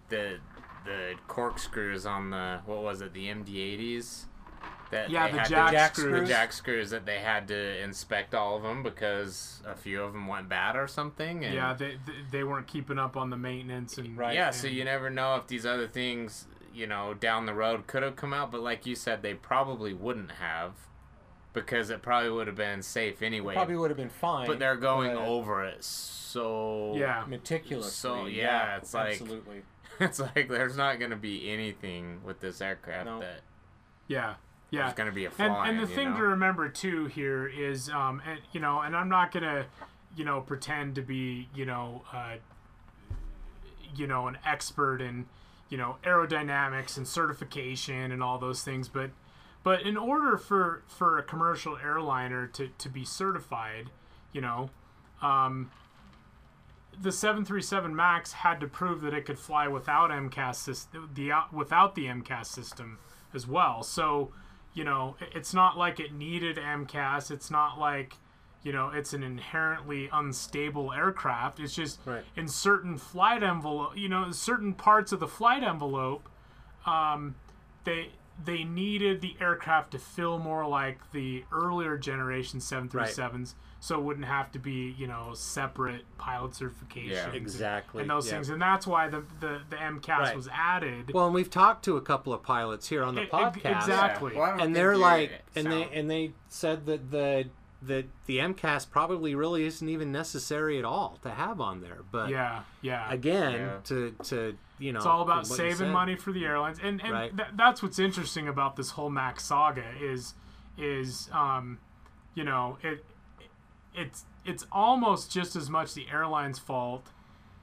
the 0.09 0.39
the 0.85 1.13
corkscrews 1.27 2.05
on 2.05 2.29
the 2.29 2.59
what 2.65 2.81
was 2.83 3.01
it 3.01 3.13
the 3.13 3.27
MD-80s 3.27 4.25
that 4.91 5.09
Yeah, 5.09 5.25
they 5.25 5.31
the 5.33 5.39
had 5.39 5.49
jack 5.49 5.67
to, 5.67 5.71
jack 5.75 5.95
screws. 5.95 6.19
the 6.21 6.25
jack 6.33 6.53
screws 6.53 6.89
that 6.91 7.05
they 7.07 7.17
had 7.19 7.47
to 7.47 7.81
inspect 7.83 8.35
all 8.35 8.55
of 8.55 8.61
them 8.63 8.83
because 8.83 9.61
a 9.65 9.75
few 9.75 10.03
of 10.03 10.13
them 10.13 10.27
went 10.27 10.47
bad 10.47 10.75
or 10.75 10.87
something. 10.87 11.43
And 11.43 11.55
Yeah, 11.55 11.73
they, 11.73 11.97
they 12.05 12.13
they 12.31 12.43
weren't 12.43 12.67
keeping 12.67 12.99
up 12.99 13.17
on 13.17 13.31
the 13.31 13.37
maintenance 13.37 13.97
and 13.97 14.15
right. 14.15 14.35
yeah, 14.35 14.51
so 14.51 14.67
you 14.67 14.83
never 14.83 15.09
know 15.09 15.35
if 15.37 15.47
these 15.47 15.65
other 15.65 15.87
things, 15.87 16.45
you 16.75 16.87
know, 16.87 17.13
down 17.13 17.45
the 17.45 17.53
road 17.53 17.87
could 17.87 18.03
have 18.03 18.15
come 18.15 18.33
out, 18.33 18.51
but 18.51 18.61
like 18.61 18.85
you 18.85 18.95
said, 18.95 19.21
they 19.21 19.33
probably 19.33 19.93
wouldn't 19.93 20.33
have 20.33 20.73
because 21.53 21.89
it 21.89 22.01
probably 22.01 22.29
would 22.29 22.47
have 22.47 22.55
been 22.57 22.81
safe 22.81 23.21
anyway. 23.21 23.53
probably 23.53 23.77
would 23.77 23.89
have 23.89 23.97
been 23.97 24.09
fine. 24.09 24.45
but 24.45 24.59
they're 24.59 24.75
going 24.75 25.15
but 25.15 25.25
over 25.25 25.63
it 25.63 25.83
so 25.83 26.93
yeah 26.97 27.23
meticulously. 27.27 27.91
So, 27.91 28.25
yeah, 28.25 28.75
it's 28.75 28.93
like- 28.93 29.13
absolutely. 29.21 29.63
it's 30.01 30.19
like 30.19 30.49
there's 30.49 30.75
not 30.75 30.99
going 30.99 31.11
to 31.11 31.17
be 31.17 31.49
anything 31.49 32.19
with 32.25 32.41
this 32.41 32.59
aircraft 32.59 33.05
No. 33.05 33.19
that 33.21 33.39
yeah 34.07 34.33
yeah 34.69 34.87
It's 34.87 34.97
going 34.97 35.09
to 35.09 35.15
be 35.15 35.23
a 35.23 35.31
flaw 35.31 35.63
and, 35.63 35.77
and 35.77 35.79
the 35.79 35.87
thing 35.87 36.11
know? 36.11 36.17
to 36.17 36.23
remember 36.23 36.67
too 36.67 37.05
here 37.05 37.47
is 37.47 37.89
um 37.89 38.21
and 38.27 38.41
you 38.51 38.59
know 38.59 38.81
and 38.81 38.93
i'm 38.93 39.07
not 39.07 39.31
gonna 39.31 39.67
you 40.17 40.25
know 40.25 40.41
pretend 40.41 40.95
to 40.95 41.01
be 41.01 41.47
you 41.55 41.65
know 41.65 42.01
uh 42.11 42.35
you 43.95 44.07
know 44.07 44.27
an 44.27 44.37
expert 44.45 45.01
in 45.01 45.25
you 45.69 45.77
know 45.77 45.97
aerodynamics 46.03 46.97
and 46.97 47.07
certification 47.07 48.11
and 48.11 48.21
all 48.21 48.37
those 48.37 48.63
things 48.63 48.87
but 48.87 49.09
but 49.63 49.81
in 49.81 49.97
order 49.97 50.37
for 50.37 50.83
for 50.87 51.17
a 51.17 51.23
commercial 51.23 51.77
airliner 51.77 52.47
to 52.47 52.69
to 52.77 52.89
be 52.89 53.03
certified 53.03 53.89
you 54.31 54.41
know 54.41 54.69
um 55.21 55.71
the 57.01 57.11
737 57.11 57.95
Max 57.95 58.31
had 58.33 58.59
to 58.59 58.67
prove 58.67 59.01
that 59.01 59.13
it 59.13 59.25
could 59.25 59.39
fly 59.39 59.67
without 59.67 60.11
MCAS 60.11 60.87
the 61.13 61.31
without 61.51 61.95
the 61.95 62.05
MCAS 62.05 62.45
system 62.45 62.99
as 63.33 63.47
well. 63.47 63.83
So, 63.83 64.31
you 64.73 64.83
know, 64.83 65.15
it's 65.33 65.53
not 65.53 65.77
like 65.77 65.99
it 65.99 66.13
needed 66.13 66.57
MCAS. 66.57 67.31
It's 67.31 67.51
not 67.51 67.77
like, 67.79 68.17
you 68.65 68.73
know, 68.73 68.89
it's 68.89 69.13
an 69.13 69.23
inherently 69.23 70.09
unstable 70.11 70.91
aircraft. 70.91 71.59
It's 71.61 71.73
just 71.75 71.99
Right. 72.03 72.25
in 72.35 72.47
certain 72.49 72.97
flight 72.97 73.43
envelope, 73.43 73.95
you 73.95 74.09
know, 74.09 74.31
certain 74.31 74.73
parts 74.73 75.11
of 75.13 75.19
the 75.21 75.27
flight 75.27 75.63
envelope, 75.63 76.27
um, 76.85 77.35
they 77.85 78.09
they 78.43 78.65
needed 78.65 79.21
the 79.21 79.37
aircraft 79.39 79.91
to 79.91 79.97
feel 79.99 80.37
more 80.37 80.67
like 80.67 80.99
the 81.13 81.45
earlier 81.53 81.97
generation 81.97 82.59
737s 82.59 83.53
so 83.79 83.97
it 83.97 84.01
wouldn't 84.03 84.25
have 84.25 84.51
to 84.51 84.59
be 84.59 84.93
you 84.97 85.07
know 85.07 85.31
separate 85.33 86.03
pilot 86.17 86.53
certification 86.53 87.11
Yeah. 87.11 87.31
Exactly, 87.31 88.01
and 88.01 88.09
those 88.09 88.25
yeah. 88.27 88.33
things 88.33 88.49
and 88.49 88.61
that's 88.61 88.85
why 88.85 89.07
the 89.07 89.23
the, 89.39 89.61
the 89.69 89.77
MCAS 89.77 90.07
Right. 90.19 90.35
was 90.35 90.49
added 90.51 91.11
Well, 91.13 91.27
and 91.27 91.33
we've 91.33 91.49
talked 91.49 91.85
to 91.85 91.95
a 91.95 92.01
couple 92.01 92.33
of 92.33 92.43
pilots 92.43 92.89
here 92.89 93.03
on 93.03 93.15
the 93.15 93.23
e- 93.23 93.27
podcast. 93.27 93.77
exactly. 93.83 94.35
Well, 94.35 94.59
and 94.59 94.75
they're 94.75 94.97
like 94.97 95.31
it 95.31 95.41
and 95.55 95.71
they 95.71 95.83
and 95.93 96.09
they 96.11 96.33
said 96.49 96.85
that 96.87 97.11
the 97.11 97.45
that 97.81 98.05
the 98.25 98.37
MCAS 98.39 98.89
probably 98.89 99.35
really 99.35 99.65
isn't 99.65 99.87
even 99.87 100.11
necessary 100.11 100.79
at 100.79 100.85
all 100.85 101.19
to 101.23 101.29
have 101.29 101.59
on 101.61 101.81
there. 101.81 101.99
But 102.11 102.29
yeah 102.29 102.63
yeah 102.81 103.11
again, 103.11 103.53
Yeah. 103.53 103.77
to 103.85 104.11
to 104.23 104.57
you 104.79 104.91
know, 104.91 104.99
it's 104.99 105.05
all 105.05 105.21
about 105.21 105.47
from 105.47 105.57
what 105.57 105.65
you 105.65 105.71
saving 105.75 105.91
money 105.93 106.15
for 106.15 106.31
the 106.31 106.45
airlines 106.45 106.79
and 106.81 107.01
and 107.01 107.11
Right. 107.11 107.35
tha- 107.35 107.51
that's 107.53 107.81
what's 107.83 107.99
interesting 107.99 108.47
about 108.47 108.75
this 108.75 108.91
whole 108.91 109.09
max 109.09 109.45
saga 109.45 109.83
is 110.01 110.33
is 110.77 111.29
um 111.31 111.79
you 112.33 112.43
know 112.43 112.77
it 112.83 113.05
it's 113.93 114.25
it's 114.45 114.65
almost 114.71 115.31
just 115.31 115.55
as 115.55 115.69
much 115.69 115.93
the 115.93 116.05
airline's 116.11 116.59
fault 116.59 117.07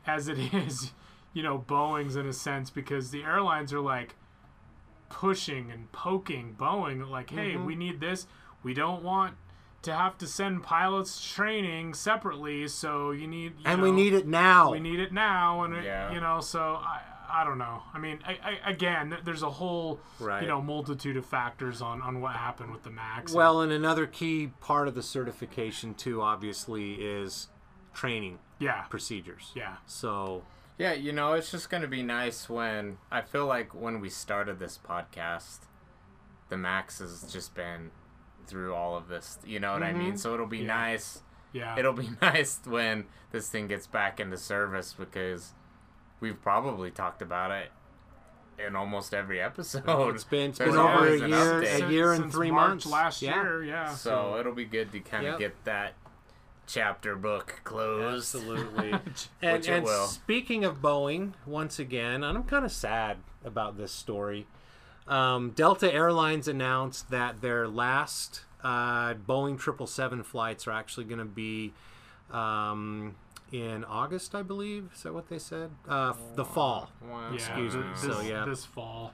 as 0.06 0.28
it 0.28 0.38
is 0.54 0.92
you 1.34 1.42
know 1.42 1.58
boeing's 1.58 2.16
in 2.16 2.26
a 2.26 2.32
sense 2.32 2.70
because 2.70 3.10
the 3.10 3.22
airlines 3.24 3.72
are 3.72 3.80
like 3.80 4.14
pushing 5.10 5.70
and 5.70 5.90
poking 5.92 6.56
boeing 6.58 7.08
like 7.10 7.30
hey 7.30 7.52
Mm-hmm. 7.52 7.66
we 7.66 7.74
need 7.74 8.00
this 8.00 8.26
we 8.62 8.72
don't 8.72 9.02
want 9.02 9.34
to 9.82 9.92
have 9.92 10.16
to 10.18 10.26
send 10.26 10.62
pilots 10.62 11.20
training 11.32 11.94
separately 11.94 12.68
so 12.68 13.10
you 13.10 13.26
need 13.26 13.52
you 13.58 13.64
And 13.64 13.82
we 13.82 13.90
need 13.92 14.12
it 14.14 14.26
now. 14.26 14.70
we 14.72 14.80
need 14.80 15.00
it 15.00 15.12
now 15.12 15.62
and 15.64 15.74
it, 15.74 15.84
you 16.12 16.20
know 16.20 16.40
so 16.40 16.60
i 16.76 17.00
i 17.30 17.44
don't 17.44 17.58
know 17.58 17.82
i 17.94 17.98
mean 17.98 18.18
I, 18.26 18.32
I, 18.64 18.70
again 18.70 19.16
there's 19.24 19.42
a 19.42 19.50
whole 19.50 20.00
Right. 20.20 20.42
you 20.42 20.48
know 20.48 20.60
multitude 20.60 21.16
of 21.16 21.24
factors 21.26 21.80
on 21.82 22.00
on 22.02 22.20
what 22.20 22.36
happened 22.36 22.72
with 22.72 22.82
the 22.84 22.90
max 22.90 23.32
well, 23.32 23.60
and 23.60 23.72
another 23.72 24.06
key 24.06 24.52
part 24.60 24.86
of 24.88 24.94
the 24.94 25.02
certification 25.02 25.94
too, 25.94 26.20
obviously, 26.22 26.94
is 26.94 27.48
training 27.94 28.38
yeah 28.58 28.82
procedures. 28.82 29.50
yeah 29.54 29.76
So 29.86 30.44
Yeah, 30.78 30.92
you 30.94 31.12
know, 31.12 31.32
it's 31.34 31.50
just 31.50 31.68
going 31.70 31.82
to 31.82 31.88
be 31.88 32.02
nice 32.02 32.48
when 32.48 32.98
I 33.10 33.20
feel 33.22 33.46
like 33.46 33.74
when 33.74 34.00
we 34.00 34.08
started 34.10 34.58
this 34.58 34.78
podcast, 34.78 35.60
the 36.48 36.56
Max 36.56 36.98
has 37.00 37.30
just 37.32 37.54
been 37.54 37.90
through 38.46 38.74
all 38.74 38.96
of 38.96 39.08
this. 39.08 39.38
You 39.44 39.60
know 39.60 39.72
what 39.72 39.82
I 39.82 39.92
mean? 39.92 40.16
So 40.16 40.34
it'll 40.34 40.46
be 40.46 40.58
Mm-hmm. 40.58 40.66
Yeah. 40.68 40.74
nice. 40.76 41.20
yeah 41.52 41.78
It'll 41.78 41.92
be 41.92 42.08
nice 42.22 42.60
when 42.64 43.04
this 43.30 43.48
thing 43.48 43.68
gets 43.68 43.86
back 43.86 44.20
into 44.20 44.36
service 44.36 44.94
because 44.98 45.52
we've 46.20 46.40
probably 46.42 46.90
talked 46.90 47.22
about 47.22 47.50
it 47.50 47.70
in 48.64 48.76
almost 48.76 49.12
every 49.14 49.40
episode. 49.40 50.14
It's 50.14 50.24
been, 50.24 50.50
it's 50.50 50.58
There's 50.58 50.70
been 50.72 50.78
over 50.80 51.06
a 51.08 51.28
year, 51.28 51.62
a 51.62 51.90
year 51.90 52.12
and 52.12 52.24
Since 52.24 52.34
three 52.34 52.50
March 52.50 52.68
months 52.70 52.86
last 52.86 53.22
Yeah. 53.22 53.42
year. 53.42 53.64
Yeah. 53.64 53.90
So 53.94 54.36
it'll 54.38 54.54
be 54.54 54.64
good 54.66 54.92
to 54.92 55.00
kind 55.00 55.26
of 55.26 55.32
Yep. 55.32 55.38
get 55.40 55.64
that 55.64 55.94
chapter 56.66 57.16
book 57.16 57.60
closed. 57.64 58.34
Absolutely. 58.34 58.92
and 59.42 59.66
and 59.66 59.88
speaking 60.08 60.64
of 60.64 60.80
Boeing, 60.80 61.32
once 61.46 61.78
again, 61.78 62.22
and 62.22 62.36
I'm 62.38 62.44
kind 62.44 62.64
of 62.64 62.72
sad 62.72 63.18
about 63.44 63.76
this 63.76 63.90
story. 63.92 64.46
Um, 65.08 65.50
Delta 65.50 65.92
Airlines 65.92 66.48
announced 66.48 67.10
that 67.10 67.40
their 67.40 67.66
last 67.66 68.42
uh, 68.62 69.14
Boeing 69.14 69.58
777 69.60 70.22
flights 70.22 70.66
are 70.66 70.72
actually 70.72 71.04
going 71.04 71.18
to 71.18 71.24
be 71.24 71.72
um, 72.30 73.16
in 73.50 73.84
August, 73.84 74.34
I 74.34 74.42
believe. 74.42 74.90
Is 74.94 75.02
that 75.02 75.12
what 75.12 75.28
they 75.28 75.38
said? 75.38 75.70
Uh, 75.88 76.14
the 76.36 76.44
fall. 76.44 76.90
Wow. 77.02 77.28
yeah, 77.30 77.34
excuse 77.34 77.74
me. 77.74 77.82
This, 77.92 78.02
So, 78.02 78.20
yeah. 78.20 78.44
this 78.46 78.64
fall. 78.64 79.12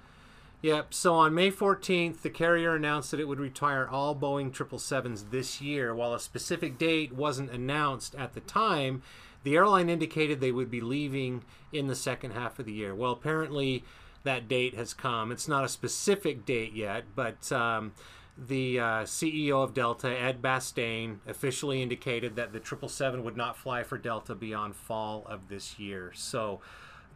Yep. 0.61 0.93
So 0.93 1.15
on 1.15 1.35
May 1.35 1.53
14th, 1.53 2.23
the 2.23 2.31
carrier 2.31 2.75
announced 2.75 3.13
that 3.13 3.21
it 3.21 3.29
would 3.29 3.39
retire 3.39 3.87
all 3.89 4.15
Boeing 4.15 4.53
777s 4.53 5.31
this 5.31 5.61
year. 5.61 5.95
While 5.95 6.15
a 6.15 6.21
specific 6.21 6.79
date 6.79 7.13
wasn't 7.13 7.51
announced 7.51 8.15
at 8.17 8.35
the 8.35 8.41
time, 8.41 9.03
the 9.45 9.57
airline 9.57 9.89
indicated 9.89 10.41
they 10.41 10.51
would 10.51 10.71
be 10.71 10.81
leaving 10.81 11.45
in 11.73 11.87
the 11.87 11.95
second 11.95 12.33
half 12.33 12.59
of 12.59 12.67
the 12.67 12.73
year. 12.73 12.93
Well, 12.93 13.13
apparently 13.13 13.85
that 14.25 14.49
date 14.49 14.75
has 14.75 14.95
come. 14.95 15.31
It's 15.33 15.49
not 15.49 15.65
a 15.65 15.69
specific 15.69 16.45
date 16.45 16.73
yet, 16.75 17.05
but 17.15 17.51
um, 17.53 17.93
the 18.37 18.79
uh, 18.81 18.85
CEO 19.03 19.63
of 19.63 19.75
Delta, 19.75 20.09
Ed 20.11 20.41
Bastian, 20.43 21.21
officially 21.27 21.83
indicated 21.83 22.37
that 22.37 22.53
the 22.53 22.59
777 22.59 23.25
would 23.25 23.37
not 23.37 23.57
fly 23.57 23.83
for 23.83 23.99
Delta 23.99 24.35
beyond 24.35 24.77
fall 24.77 25.25
of 25.29 25.49
this 25.49 25.79
year. 25.79 26.13
So. 26.15 26.61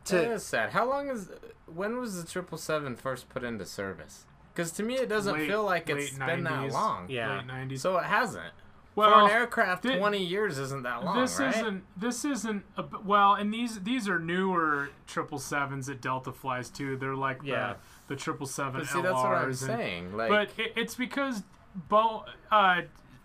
That 0.06 0.24
To, 0.24 0.32
is 0.32 0.42
sad. 0.44 0.70
How 0.72 0.88
long 0.88 1.08
is? 1.08 1.30
When 1.66 1.98
was 1.98 2.20
the 2.20 2.28
triple 2.28 2.58
seven 2.58 2.96
first 2.96 3.28
put 3.28 3.44
into 3.44 3.64
service? 3.64 4.26
Because 4.52 4.72
to 4.72 4.82
me, 4.82 4.94
it 4.96 5.08
doesn't 5.08 5.32
Late- 5.32 5.48
feel 5.48 5.62
like 5.64 5.88
it's 5.88 6.18
been 6.18 6.42
that 6.44 6.72
long. 6.72 7.08
Yeah. 7.08 7.36
Late 7.38 7.46
90s. 7.46 7.78
So 7.78 7.96
it 7.98 8.04
hasn't. 8.04 8.52
For 8.94 9.00
well, 9.06 9.24
an 9.26 9.30
aircraft, 9.30 9.84
thi- 9.84 9.96
twenty 9.98 10.22
years 10.22 10.58
isn't 10.58 10.82
that 10.82 11.02
long, 11.04 11.18
this 11.20 11.38
right? 11.40 11.54
isn't 11.56 11.84
this 11.96 12.24
isn't 12.26 12.64
a, 12.76 12.82
b- 12.82 12.98
well 13.04 13.34
and 13.34 13.52
these 13.52 13.80
these 13.80 14.06
are 14.08 14.18
newer 14.18 14.90
triple 15.06 15.38
sevens 15.38 15.86
that 15.86 16.00
delta 16.02 16.30
flies 16.30 16.68
too 16.68 16.96
they're 16.98 17.14
like 17.16 17.40
Yeah. 17.42 17.74
the 18.08 18.14
the 18.14 18.16
triple 18.20 18.46
seven 18.46 18.80
But 18.82 18.88
see, 18.88 19.00
that's 19.00 19.14
what 19.14 19.26
I'm 19.26 19.44
and- 19.46 19.56
saying. 19.56 20.16
Like, 20.16 20.28
but 20.28 20.50
it, 20.58 20.72
it's 20.76 20.94
because 20.94 21.42
Bo, 21.88 22.26
uh, 22.50 22.82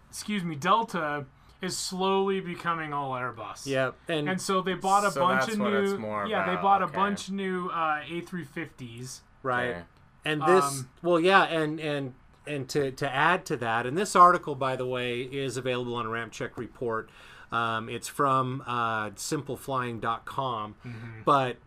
excuse 0.10 0.44
me 0.44 0.56
delta 0.56 1.26
is 1.62 1.76
slowly 1.76 2.40
becoming 2.40 2.94
all 2.94 3.12
airbus 3.12 3.66
yep. 3.66 3.96
And, 4.08 4.30
and 4.30 4.40
so 4.42 4.62
they 4.62 4.76
bought 4.76 5.04
a 5.04 5.12
So 5.12 5.20
bunch 5.22 5.42
that's 5.42 5.54
of 5.56 5.60
what 5.60 5.74
it's 5.74 5.92
new 5.92 5.98
more 5.98 6.26
yeah 6.28 6.46
they 6.46 6.52
about, 6.54 6.64
bought 6.64 6.82
a 6.84 6.88
bunch 6.88 7.28
of 7.28 7.34
new 7.34 7.68
uh, 7.70 8.00
a350s 8.10 9.20
right. 9.44 9.70
Okay. 9.70 9.82
And 10.26 10.42
this, 10.42 10.64
Um, 10.66 10.90
well, 11.02 11.20
yeah, 11.22 11.44
and 11.44 11.80
and 11.80 12.14
and 12.48 12.68
to 12.70 12.92
to 12.92 13.14
add 13.14 13.46
to 13.48 13.58
that, 13.58 13.86
and 13.86 13.98
this 13.98 14.16
article, 14.16 14.56
by 14.56 14.76
the 14.76 14.86
way, 14.86 15.22
is 15.22 15.58
available 15.58 15.96
on 15.96 16.06
a 16.06 16.10
Ramp 16.10 16.32
Check 16.32 16.58
report. 16.58 17.10
Um, 17.52 17.88
it's 17.88 18.08
from 18.08 18.62
uh, 18.68 19.12
simpleflying.com. 19.12 20.76
But 21.24 21.58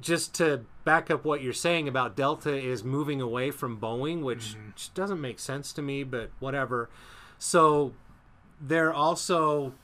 just 0.00 0.34
to 0.34 0.64
back 0.84 1.10
up 1.10 1.24
what 1.24 1.42
you're 1.42 1.52
saying 1.52 1.88
about 1.88 2.16
Delta 2.16 2.54
is 2.56 2.84
moving 2.84 3.20
away 3.20 3.50
from 3.50 3.80
Boeing, 3.80 4.22
which 4.22 4.56
just 4.76 4.94
doesn't 4.94 5.20
make 5.20 5.38
sense 5.38 5.72
to 5.72 5.82
me, 5.82 6.04
but 6.04 6.30
whatever. 6.38 6.88
So 7.38 7.94
they're 8.60 8.92
also 8.92 9.74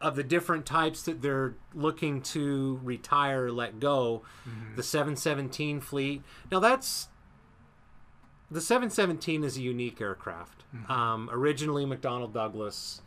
of 0.00 0.16
the 0.16 0.22
different 0.24 0.64
types 0.64 1.02
that 1.02 1.20
they're 1.20 1.54
looking 1.74 2.22
to 2.22 2.80
retire 2.82 3.46
or 3.46 3.52
let 3.52 3.78
go, 3.80 4.22
the 4.76 4.82
717 4.82 5.80
fleet. 5.80 6.22
Now 6.50 6.58
that's 6.58 7.08
the 8.50 8.60
717 8.60 9.44
is 9.44 9.56
a 9.56 9.62
unique 9.62 10.00
aircraft. 10.00 10.64
Um, 10.88 11.28
originally 11.32 11.84
McDonnell 11.84 12.32
Douglas, 12.32 13.02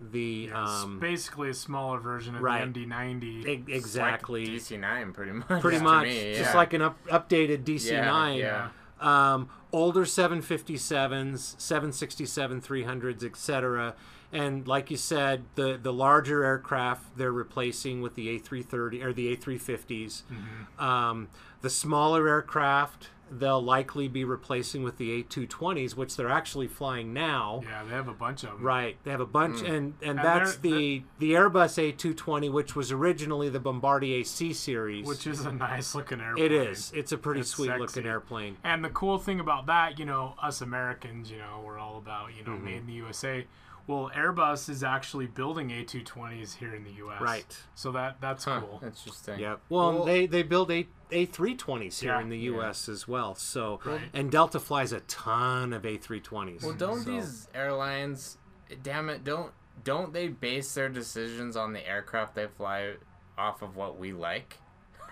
the 0.00 0.46
it's 0.46 0.54
um, 0.54 0.98
basically 0.98 1.50
a 1.50 1.54
smaller 1.54 1.98
version 1.98 2.34
of 2.36 2.42
right. 2.42 2.72
the 2.72 2.86
md90 2.86 3.46
e- 3.46 3.64
exactly 3.68 4.46
DC 4.46 4.78
nine, 4.78 5.12
pretty 5.12 5.32
much. 5.32 5.46
pretty 5.46 5.78
to 5.78 5.84
much 5.84 6.04
me, 6.06 6.34
just 6.34 6.50
yeah. 6.50 6.56
like 6.56 6.72
an 6.72 6.82
up, 6.82 7.06
updated 7.06 7.64
DC9. 7.64 8.38
Yeah, 8.38 8.68
Um, 9.00 9.48
older 9.72 10.04
757s, 10.04 11.60
767 11.60 12.60
300s, 12.60 13.24
etc. 13.24 13.94
And 14.32 14.66
like 14.66 14.90
you 14.90 14.96
said, 14.96 15.44
the 15.54 15.78
the 15.80 15.92
larger 15.92 16.44
aircraft 16.44 17.16
they're 17.16 17.32
replacing 17.32 18.02
with 18.02 18.16
the 18.16 18.38
A330 18.38 19.04
or 19.04 19.12
the 19.12 19.36
A350s. 19.36 20.22
Mm-hmm. 20.24 20.84
Um, 20.84 21.28
the 21.62 21.70
smaller 21.70 22.28
aircraft 22.28 23.10
they'll 23.38 23.62
likely 23.62 24.08
be 24.08 24.24
replacing 24.24 24.82
with 24.82 24.96
the 24.98 25.22
A220s, 25.22 25.96
which 25.96 26.16
they're 26.16 26.28
actually 26.30 26.66
flying 26.68 27.12
now. 27.12 27.60
yeah 27.64 27.82
they 27.84 27.90
have 27.94 28.08
a 28.08 28.12
bunch 28.12 28.42
of 28.44 28.50
them 28.50 28.62
Right, 28.62 28.96
they 29.04 29.10
have 29.10 29.20
a 29.20 29.26
bunch, 29.26 29.56
Mm. 29.58 29.66
and 29.68 29.74
and, 29.74 29.94
And 30.02 30.18
that's 30.18 30.56
the 30.56 31.02
the 31.18 31.32
Airbus 31.32 31.78
A220, 31.96 32.50
which 32.52 32.74
was 32.76 32.92
originally 32.92 33.48
the 33.48 33.60
Bombardier 33.60 34.24
C 34.24 34.52
series. 34.52 35.06
which 35.06 35.26
is 35.26 35.44
a 35.44 35.52
nice 35.52 35.94
looking 35.94 36.20
airplane 36.20 36.44
it 36.46 36.52
is. 36.52 36.92
It's 36.94 37.12
a 37.12 37.18
pretty 37.18 37.40
It's 37.40 37.50
sweet 37.50 37.66
sexy. 37.68 37.80
looking 37.80 38.06
airplane. 38.06 38.56
And 38.64 38.84
the 38.84 38.90
cool 38.90 39.18
thing 39.18 39.40
about 39.40 39.66
that, 39.66 39.98
you 39.98 40.04
know, 40.04 40.34
us 40.42 40.60
Americans, 40.60 41.30
you 41.30 41.38
know, 41.38 41.62
we're 41.64 41.78
all 41.78 41.98
about, 41.98 42.34
you 42.36 42.44
know, 42.44 42.52
Mm-hmm. 42.52 42.64
made 42.64 42.76
in 42.76 42.86
the 42.86 42.92
USA. 42.94 43.46
Well, 43.86 44.10
Airbus 44.16 44.68
is 44.70 44.82
actually 44.82 45.26
building 45.26 45.68
A220s 45.68 46.56
here 46.56 46.74
in 46.74 46.84
the 46.84 46.92
US. 47.04 47.20
Right. 47.20 47.58
So 47.74 47.92
that 47.92 48.20
that's 48.20 48.44
Huh, 48.44 48.60
cool. 48.60 48.80
Interesting. 48.82 49.38
Yep. 49.40 49.60
Well, 49.68 49.92
Well- 49.92 50.04
they 50.04 50.26
they 50.26 50.42
build 50.42 50.70
a 50.70 50.86
A320s 51.10 52.00
here 52.00 52.12
Yeah. 52.14 52.20
in 52.22 52.28
the 52.30 52.38
U.S. 52.38 52.88
as 52.88 53.06
well. 53.06 53.34
So, 53.34 53.78
Right. 53.84 54.00
and 54.14 54.32
Delta 54.32 54.58
flies 54.58 54.90
a 54.92 55.00
ton 55.00 55.72
of 55.72 55.82
A320s. 55.84 56.62
Well, 56.64 56.72
don't 56.72 57.00
so- 57.04 57.10
these 57.10 57.48
airlines? 57.54 58.38
Damn 58.82 59.10
it! 59.10 59.22
Don't 59.24 59.52
don't 59.84 60.12
they 60.12 60.28
base 60.28 60.72
their 60.74 60.88
decisions 60.88 61.56
on 61.56 61.72
the 61.74 61.86
aircraft 61.86 62.34
they 62.34 62.46
fly 62.46 62.94
off 63.36 63.60
of 63.62 63.76
what 63.76 63.98
we 63.98 64.12
like? 64.12 64.58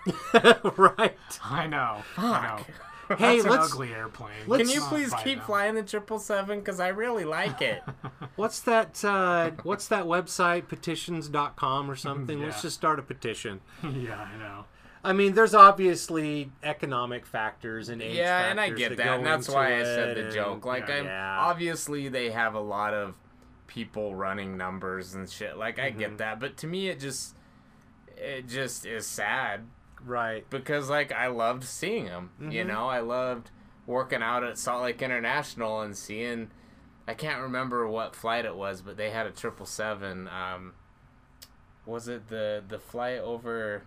right? 0.77 1.15
I 1.43 1.67
know. 1.67 2.03
I 2.17 2.57
know. 2.57 2.65
Hey, 3.17 3.37
That's 3.41 3.45
let's 3.49 3.73
ugly 3.73 3.93
airplane. 3.93 4.31
Can 4.47 4.69
you 4.69 4.81
please 4.81 5.13
keep 5.23 5.39
now. 5.39 5.45
flying 5.45 5.75
the 5.75 5.83
triple 5.83 6.19
seven? 6.19 6.59
Because 6.59 6.79
I 6.79 6.89
really 6.89 7.25
like 7.25 7.61
it. 7.61 7.81
what's 8.35 8.59
that? 8.61 9.03
Uh, 9.03 9.51
what's 9.63 9.87
that 9.87 10.05
website? 10.05 10.67
Petitions.com 10.67 11.89
or 11.89 11.95
something. 11.95 12.41
Let's 12.41 12.61
just 12.61 12.75
start 12.75 12.99
a 12.99 13.03
petition. 13.03 13.61
yeah, 13.83 14.19
I 14.33 14.37
know. 14.37 14.65
I 15.05 15.11
mean, 15.11 15.33
there's 15.33 15.53
obviously 15.53 16.49
economic 16.63 17.25
factors 17.25 17.89
and 17.89 18.01
age 18.01 18.15
yeah, 18.15 18.49
and 18.49 18.59
I 18.59 18.69
get 18.69 18.95
that, 18.95 19.03
go 19.05 19.13
and 19.15 19.25
that's 19.25 19.49
why 19.49 19.79
I 19.79 19.83
said 19.83 20.15
the 20.15 20.31
joke. 20.31 20.65
Like, 20.65 20.87
yeah, 20.87 20.95
I'm 20.95 21.05
yeah. 21.05 21.37
obviously 21.41 22.07
they 22.07 22.31
have 22.31 22.55
a 22.55 22.61
lot 22.61 22.93
of 22.93 23.15
people 23.67 24.15
running 24.15 24.55
numbers 24.55 25.13
and 25.13 25.29
shit. 25.29 25.57
Like, 25.57 25.77
I 25.77 25.89
Mm-hmm. 25.89 25.99
get 25.99 26.17
that, 26.19 26.39
but 26.39 26.55
to 26.57 26.67
me, 26.67 26.87
it 26.87 27.01
just 27.01 27.35
it 28.15 28.47
just 28.47 28.85
is 28.85 29.05
sad 29.05 29.65
right? 30.05 30.49
because 30.49 30.89
like 30.89 31.11
I 31.11 31.27
loved 31.27 31.63
seeing 31.63 32.05
them. 32.05 32.31
Mm-hmm. 32.41 32.51
You 32.51 32.63
know, 32.65 32.87
I 32.87 32.99
loved 32.99 33.51
working 33.85 34.21
out 34.21 34.43
at 34.43 34.57
Salt 34.57 34.83
Lake 34.83 35.01
International 35.01 35.81
and 35.81 35.95
seeing. 35.95 36.51
I 37.07 37.13
can't 37.13 37.41
remember 37.41 37.87
what 37.87 38.15
flight 38.15 38.45
it 38.45 38.55
was, 38.55 38.81
but 38.81 38.95
they 38.95 39.09
had 39.09 39.27
a 39.27 39.31
triple 39.31 39.65
seven. 39.65 40.29
Um, 40.29 40.73
was 41.85 42.07
it 42.07 42.29
the 42.29 42.63
the 42.67 42.79
flight 42.79 43.19
over 43.19 43.83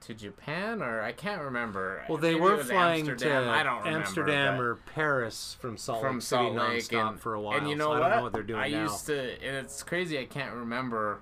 to 0.00 0.14
Japan 0.14 0.82
or 0.82 1.02
I 1.02 1.12
can't 1.12 1.42
remember. 1.42 2.04
Well, 2.08 2.18
they 2.18 2.32
Maybe 2.32 2.40
were 2.40 2.62
flying 2.62 3.08
Amsterdam. 3.08 3.44
to 3.44 3.50
I 3.50 3.62
don't 3.62 3.78
remember, 3.78 3.98
Amsterdam 3.98 4.60
or 4.60 4.74
Paris 4.94 5.56
from 5.60 5.76
Salt 5.76 6.00
from 6.00 6.16
Lake 6.16 6.22
City 6.22 6.42
Salt 6.44 6.54
Lake 6.54 6.82
nonstop 6.84 7.08
and, 7.10 7.20
for 7.20 7.34
a 7.34 7.40
while. 7.40 7.58
and 7.58 7.68
you 7.68 7.76
so 7.76 7.78
know 7.78 7.92
I 7.92 8.00
what? 8.00 8.08
don't 8.08 8.16
know 8.18 8.22
what 8.24 8.32
they're 8.32 8.42
doing 8.42 8.60
I 8.60 8.68
now. 8.68 8.82
used 8.82 9.06
to, 9.06 9.18
and 9.42 9.56
it's 9.56 9.82
crazy. 9.82 10.18
I 10.18 10.26
can't 10.26 10.54
remember 10.54 11.20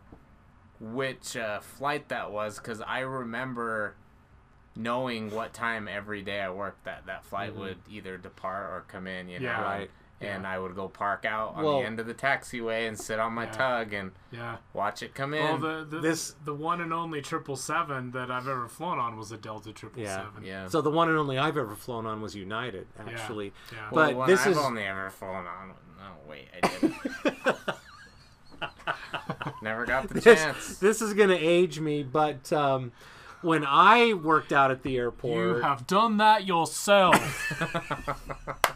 which 0.80 1.36
uh, 1.36 1.60
flight 1.60 2.08
that 2.08 2.30
was 2.30 2.58
because 2.58 2.80
I 2.80 3.00
remember 3.00 3.94
knowing 4.76 5.30
what 5.30 5.52
time 5.52 5.86
every 5.88 6.22
day 6.22 6.40
I 6.40 6.50
worked 6.50 6.84
that 6.84 7.06
that 7.06 7.24
flight 7.24 7.50
Mm-hmm. 7.52 7.60
would 7.60 7.76
either 7.90 8.16
depart 8.18 8.70
or 8.70 8.84
come 8.88 9.06
in. 9.06 9.28
You 9.28 9.38
know, 9.40 9.46
Yeah. 9.46 9.62
Right. 9.62 9.90
And 10.20 10.46
I 10.46 10.58
would 10.58 10.74
go 10.74 10.88
park 10.88 11.24
out 11.26 11.54
on 11.54 11.64
Well- 11.64 11.80
the 11.80 11.86
end 11.86 12.00
of 12.00 12.06
the 12.06 12.14
taxiway 12.14 12.88
and 12.88 12.98
sit 12.98 13.18
on 13.20 13.34
my 13.34 13.44
Yeah. 13.44 13.50
tug 13.52 13.92
and 13.92 14.12
Yeah. 14.30 14.56
watch 14.72 15.02
it 15.02 15.14
come 15.14 15.32
Well, 15.32 15.56
in. 15.56 15.60
the 15.60 15.84
the, 15.88 16.00
This- 16.00 16.34
the 16.44 16.54
one 16.54 16.80
and 16.80 16.92
only 16.94 17.20
triple 17.20 17.56
seven 17.56 18.10
that 18.12 18.30
I've 18.30 18.48
ever 18.48 18.66
flown 18.68 18.98
on 18.98 19.16
was 19.18 19.30
a 19.32 19.36
Delta 19.36 19.72
triple 19.72 20.02
Yeah. 20.02 20.26
yeah. 20.42 20.66
So 20.68 20.80
the 20.80 20.90
one 20.90 21.08
and 21.08 21.18
only 21.18 21.36
I've 21.38 21.56
ever 21.58 21.76
flown 21.76 22.06
on 22.06 22.20
was 22.22 22.34
United, 22.34 22.86
actually. 22.98 23.52
Yeah. 23.70 23.78
well, 23.90 24.06
but 24.06 24.10
the 24.12 24.16
one 24.16 24.28
this 24.28 24.40
I've 24.46 24.52
is- 24.52 24.58
only 24.58 24.82
ever 24.84 25.10
flown 25.10 25.46
on. 25.46 25.68
No, 25.98 26.10
wait, 26.26 26.48
I 26.62 26.68
didn't. 26.68 26.94
Never 29.62 29.86
got 29.86 30.08
the 30.08 30.14
This, 30.14 30.24
chance. 30.24 30.78
this 30.78 31.00
is 31.02 31.14
going 31.14 31.28
to 31.30 31.36
age 31.38 31.80
me, 31.80 32.02
but 32.02 32.52
um, 32.52 32.92
when 33.42 33.64
I 33.66 34.12
worked 34.14 34.52
out 34.52 34.70
at 34.70 34.82
the 34.82 34.96
airport, 34.96 35.56
you 35.56 35.62
have 35.62 35.86
done 35.86 36.16
that 36.18 36.46
yourself. 36.46 37.16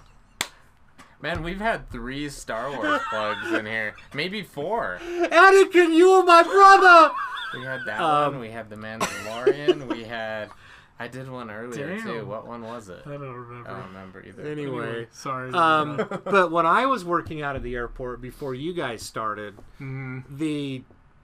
Man, 1.20 1.42
we've 1.42 1.60
had 1.60 1.90
three 1.90 2.28
Star 2.28 2.70
Wars 2.70 3.00
plugs 3.10 3.50
in 3.52 3.66
here. 3.66 3.96
Maybe 4.14 4.42
four. 4.42 5.00
Anakin, 5.02 5.92
you 5.92 6.10
are 6.10 6.22
my 6.24 6.42
brother. 6.44 7.12
We 7.54 7.64
had 7.64 7.80
that 7.86 8.00
Um, 8.00 8.32
one. 8.34 8.40
We 8.40 8.50
had 8.50 8.70
the 8.70 8.76
Mandalorian. 8.76 9.88
we 9.88 10.04
had 10.04 10.50
I 11.00 11.06
did 11.08 11.30
one 11.30 11.50
earlier 11.50 12.00
too. 12.00 12.24
What 12.26 12.46
one 12.46 12.62
was 12.62 12.88
it? 12.88 13.02
I 13.06 13.10
don't 13.10 13.20
remember. 13.32 13.70
I 13.70 13.72
don't 13.74 13.86
remember 13.88 14.22
either. 14.26 14.42
Anyway, 14.42 15.06
sorry. 15.12 15.52
um, 15.52 15.96
but 16.24 16.50
when 16.50 16.66
I 16.66 16.86
was 16.86 17.04
working 17.04 17.40
out 17.42 17.54
of 17.56 17.62
the 17.62 17.74
airport 17.76 18.20
before 18.20 18.54
you 18.54 18.72
guys 18.72 19.02
started, 19.02 19.56
Mhm. 19.80 20.24
the 20.28 20.82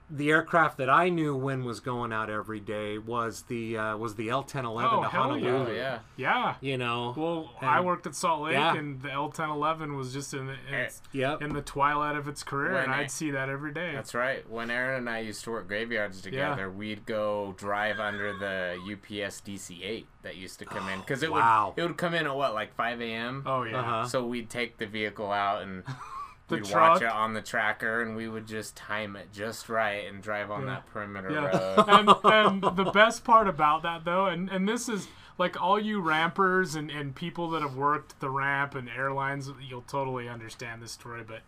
the 0.09 0.29
aircraft 0.29 0.77
that 0.77 0.89
I 0.89 1.09
knew 1.09 1.35
when 1.35 1.65
was 1.65 1.79
going 1.79 2.13
out 2.13 2.29
every 2.29 2.59
day 2.59 2.97
was 2.99 3.43
the 3.43 3.77
uh, 3.77 3.97
was 3.97 4.15
the 4.15 4.29
L 4.29 4.43
ten 4.43 4.63
eleven 4.65 4.91
Oh, 4.93 4.95
to 4.97 5.01
yeah. 5.01 5.09
Honolulu. 5.09 5.49
Oh 5.49 5.71
yeah. 5.71 5.99
yeah. 6.15 6.55
You 6.61 6.77
know. 6.77 7.13
Well, 7.17 7.51
And- 7.61 7.69
I 7.71 7.79
worked 7.81 8.05
at 8.05 8.13
Salt 8.13 8.43
Lake, 8.43 8.53
Yeah. 8.53 8.75
and 8.75 9.01
the 9.01 9.09
L1011 9.09 9.95
was 9.97 10.13
just 10.13 10.33
in, 10.33 10.49
in, 10.67 10.73
its, 10.75 11.01
Yep. 11.11 11.41
in 11.41 11.53
the 11.53 11.61
twilight 11.63 12.15
of 12.15 12.27
its 12.27 12.43
career, 12.43 12.73
When 12.73 12.83
and 12.83 12.93
I- 12.93 12.99
I'd 12.99 13.11
see 13.11 13.31
that 13.31 13.49
every 13.49 13.73
day. 13.73 13.93
That's 13.95 14.13
right. 14.13 14.47
When 14.49 14.69
Aaron 14.69 14.97
and 14.99 15.09
I 15.09 15.19
used 15.19 15.43
to 15.45 15.51
work 15.51 15.67
graveyards 15.67 16.21
together, 16.21 16.69
we'd 16.69 17.05
go 17.07 17.55
drive 17.57 17.99
under 17.99 18.33
the 18.37 18.77
UPS 18.85 19.41
DC-8 19.41 20.05
that 20.21 20.35
used 20.35 20.59
to 20.59 20.65
come 20.65 20.87
in 20.89 20.99
because 21.01 21.23
it 21.23 21.31
Wow. 21.31 21.73
would 21.75 21.81
it 21.83 21.87
would 21.87 21.97
come 21.97 22.13
in 22.13 22.27
at 22.27 22.35
what 22.35 22.53
like 22.53 22.75
5 22.75 23.01
a.m. 23.01 23.43
oh 23.45 23.63
yeah. 23.63 23.79
Uh-huh. 23.79 24.07
So 24.07 24.23
we'd 24.25 24.49
take 24.51 24.77
the 24.77 24.85
vehicle 24.85 25.31
out 25.31 25.63
and 25.63 25.83
The 26.47 26.55
we'd 26.57 26.65
truck. 26.65 26.93
watch 26.95 27.01
it 27.01 27.07
on 27.09 27.33
the 27.33 27.41
tracker, 27.41 28.01
and 28.01 28.15
we 28.15 28.27
would 28.29 28.47
just 28.47 28.75
time 28.75 29.15
it 29.15 29.33
just 29.33 29.67
right 29.67 30.07
and 30.07 30.21
drive 30.21 30.51
on 30.51 30.65
that 30.67 30.85
perimeter 30.87 31.31
Yeah. 31.31 31.47
road. 31.57 31.85
and, 32.23 32.63
and 32.63 32.77
the 32.77 32.91
best 32.91 33.23
part 33.23 33.47
about 33.47 33.81
that 33.83 34.05
though, 34.05 34.27
and, 34.27 34.49
and 34.49 34.67
this 34.69 34.87
is 34.87 35.07
like 35.37 35.59
all 35.61 35.79
you 35.79 35.99
rampers 36.01 36.75
and, 36.75 36.89
and 36.91 37.15
people 37.15 37.49
that 37.49 37.61
have 37.61 37.75
worked 37.75 38.19
the 38.19 38.29
ramp 38.29 38.75
and 38.75 38.87
airlines, 38.89 39.49
you'll 39.67 39.81
totally 39.81 40.29
understand 40.29 40.81
this 40.83 40.91
story, 40.91 41.23
but 41.27 41.41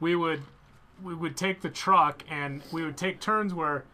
we 0.00 0.16
would 0.16 0.42
we 1.02 1.14
would 1.14 1.36
take 1.36 1.60
the 1.60 1.68
truck 1.70 2.22
and 2.28 2.62
we 2.72 2.84
would 2.84 2.96
take 2.96 3.20
turns 3.20 3.52
where 3.54 3.84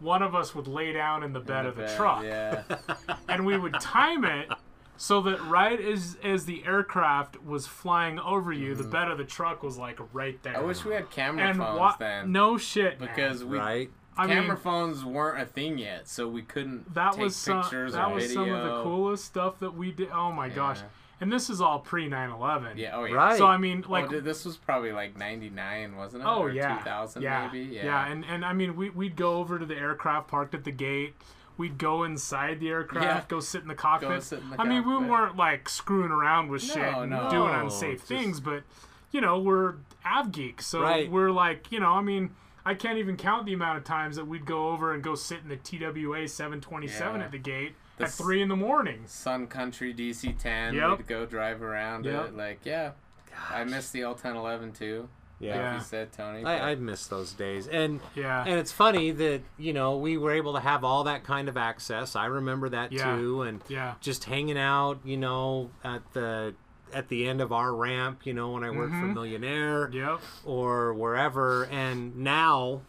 one 0.00 0.22
of 0.22 0.34
us 0.34 0.54
would 0.54 0.68
lay 0.68 0.92
down 0.92 1.22
in 1.22 1.32
the 1.32 1.40
bed 1.40 1.66
of 1.66 1.76
the 1.76 1.82
Bad, 1.82 1.96
truck 1.96 2.22
Yeah. 2.24 2.62
and 3.28 3.44
we 3.46 3.56
would 3.56 3.74
time 3.80 4.24
it 4.24 4.48
so 4.96 5.20
that 5.22 5.42
right 5.46 5.80
as 5.80 6.16
as 6.22 6.44
the 6.46 6.64
aircraft 6.64 7.42
was 7.42 7.66
flying 7.66 8.18
over 8.20 8.52
you, 8.52 8.74
the 8.74 8.84
bed 8.84 9.10
of 9.10 9.18
the 9.18 9.24
truck 9.24 9.62
was 9.62 9.76
like 9.78 9.98
right 10.12 10.40
there. 10.42 10.54
Mm-hmm. 10.54 10.62
I 10.62 10.66
wish 10.66 10.84
we 10.84 10.94
had 10.94 11.10
camera 11.10 11.48
and 11.48 11.58
phones 11.58 11.78
wa- 11.78 11.96
then. 11.98 12.32
no 12.32 12.56
shit, 12.58 13.00
man. 13.00 13.08
because 13.08 13.44
we 13.44 13.58
right. 13.58 13.90
I 14.16 14.26
camera 14.28 14.54
mean, 14.54 14.56
phones 14.58 15.04
weren't 15.04 15.42
a 15.42 15.46
thing 15.46 15.76
yet, 15.78 16.06
so 16.08 16.28
we 16.28 16.42
couldn't 16.42 16.94
that 16.94 17.14
take 17.14 17.22
was 17.22 17.34
some, 17.36 17.62
pictures 17.62 17.94
that 17.94 18.08
or 18.08 18.14
was 18.14 18.26
video. 18.26 18.44
some 18.44 18.52
of 18.54 18.64
the 18.64 18.82
coolest 18.84 19.24
stuff 19.24 19.58
that 19.58 19.74
we 19.74 19.90
did. 19.90 20.10
Oh 20.12 20.30
my 20.30 20.48
gosh! 20.48 20.78
And 21.20 21.32
this 21.32 21.50
is 21.50 21.60
all 21.60 21.80
pre 21.80 22.08
9/11. 22.08 22.76
Yeah. 22.76 22.96
Oh 22.96 23.04
yeah. 23.04 23.14
Right. 23.14 23.36
So 23.38 23.46
I 23.46 23.56
mean, 23.56 23.84
Like, 23.88 24.12
like, 24.12 24.22
this 24.22 24.44
was 24.44 24.56
probably 24.56 24.92
like 24.92 25.16
'99, 25.18 25.96
wasn't 25.96 26.22
it? 26.22 26.26
oh 26.26 26.42
Or 26.42 26.50
yeah, 26.52 26.76
2000 26.78 27.22
yeah, 27.22 27.48
maybe. 27.52 27.64
yeah, 27.74 28.06
And 28.06 28.24
and 28.24 28.44
I 28.44 28.52
mean, 28.52 28.76
we 28.76 28.90
we'd 28.90 29.16
go 29.16 29.38
over 29.38 29.58
to 29.58 29.66
the 29.66 29.76
aircraft 29.76 30.28
parked 30.28 30.54
at 30.54 30.62
the 30.62 30.70
gate. 30.72 31.14
We'd 31.56 31.78
go 31.78 32.02
inside 32.02 32.58
the 32.60 32.68
aircraft, 32.70 33.04
Yeah. 33.06 33.24
go 33.28 33.40
sit 33.40 33.62
in 33.62 33.68
the 33.68 33.74
cockpit. 33.74 34.22
sit 34.22 34.40
in 34.40 34.50
the 34.50 34.60
I 34.60 34.64
mean, 34.64 34.86
we 34.88 34.96
weren't 34.96 35.36
like 35.36 35.68
screwing 35.68 36.10
around 36.10 36.48
with 36.48 36.62
shit 36.62 36.78
and 36.78 37.10
no. 37.10 37.30
doing 37.30 37.54
unsafe 37.54 37.98
just- 37.98 38.08
things, 38.08 38.40
but 38.40 38.64
you 39.12 39.20
know, 39.20 39.38
we're 39.38 39.74
av 40.04 40.32
geeks, 40.32 40.66
so 40.66 40.82
Right. 40.82 41.08
we're 41.10 41.30
like, 41.30 41.70
you 41.70 41.80
know, 41.80 41.92
I 41.92 42.00
mean. 42.02 42.30
I 42.66 42.72
can't 42.72 42.96
even 42.96 43.18
count 43.18 43.44
the 43.44 43.52
amount 43.52 43.76
of 43.76 43.84
times 43.84 44.16
that 44.16 44.26
we'd 44.26 44.46
go 44.46 44.70
over 44.70 44.94
and 44.94 45.02
go 45.02 45.14
sit 45.14 45.40
in 45.42 45.48
the 45.50 45.56
TWA 45.56 46.26
727 46.26 47.20
Yeah. 47.20 47.26
at 47.26 47.30
the 47.30 47.36
gate 47.36 47.74
The 47.98 48.04
at 48.04 48.10
three 48.10 48.40
in 48.40 48.48
the 48.48 48.56
morning. 48.56 49.02
Sun 49.04 49.48
Country 49.48 49.92
DC-10. 49.92 50.72
Yep. 50.72 50.96
We'd 50.96 51.06
go 51.06 51.26
drive 51.26 51.60
around 51.62 52.06
Yep. 52.06 52.28
it. 52.28 52.34
Like, 52.38 52.60
yeah. 52.64 52.92
I 53.50 53.64
miss 53.64 53.90
the 53.90 54.00
L1011 54.00 54.72
too. 54.72 55.10
Yeah. 55.40 55.70
Like 55.72 55.78
you 55.80 55.84
said, 55.84 56.12
Tony. 56.12 56.42
but- 56.42 56.48
I, 56.60 56.70
I 56.70 56.74
miss 56.76 57.06
those 57.08 57.32
days, 57.32 57.66
and 57.66 58.00
Yeah. 58.14 58.44
and 58.46 58.58
it's 58.58 58.72
funny 58.72 59.10
that 59.10 59.42
you 59.58 59.72
know 59.72 59.96
we 59.98 60.16
were 60.16 60.30
able 60.32 60.54
to 60.54 60.60
have 60.60 60.84
all 60.84 61.04
that 61.04 61.24
kind 61.24 61.48
of 61.48 61.56
access. 61.56 62.14
I 62.16 62.26
remember 62.26 62.68
that 62.70 62.92
Yeah. 62.92 63.16
too, 63.16 63.42
and 63.42 63.60
Yeah. 63.68 63.94
just 64.00 64.24
hanging 64.24 64.58
out, 64.58 65.00
you 65.04 65.16
know, 65.16 65.70
at 65.82 66.02
the 66.12 66.54
at 66.92 67.08
the 67.08 67.26
end 67.26 67.40
of 67.40 67.50
our 67.52 67.74
ramp, 67.74 68.24
you 68.24 68.32
know, 68.32 68.52
when 68.52 68.62
I 68.62 68.70
worked 68.70 68.92
Mm-hmm. 68.92 69.08
for 69.08 69.14
Million 69.14 69.42
Air 69.42 69.90
Yep. 69.92 70.20
or 70.44 70.94
wherever. 70.94 71.64
And 71.64 72.16
now, 72.18 72.82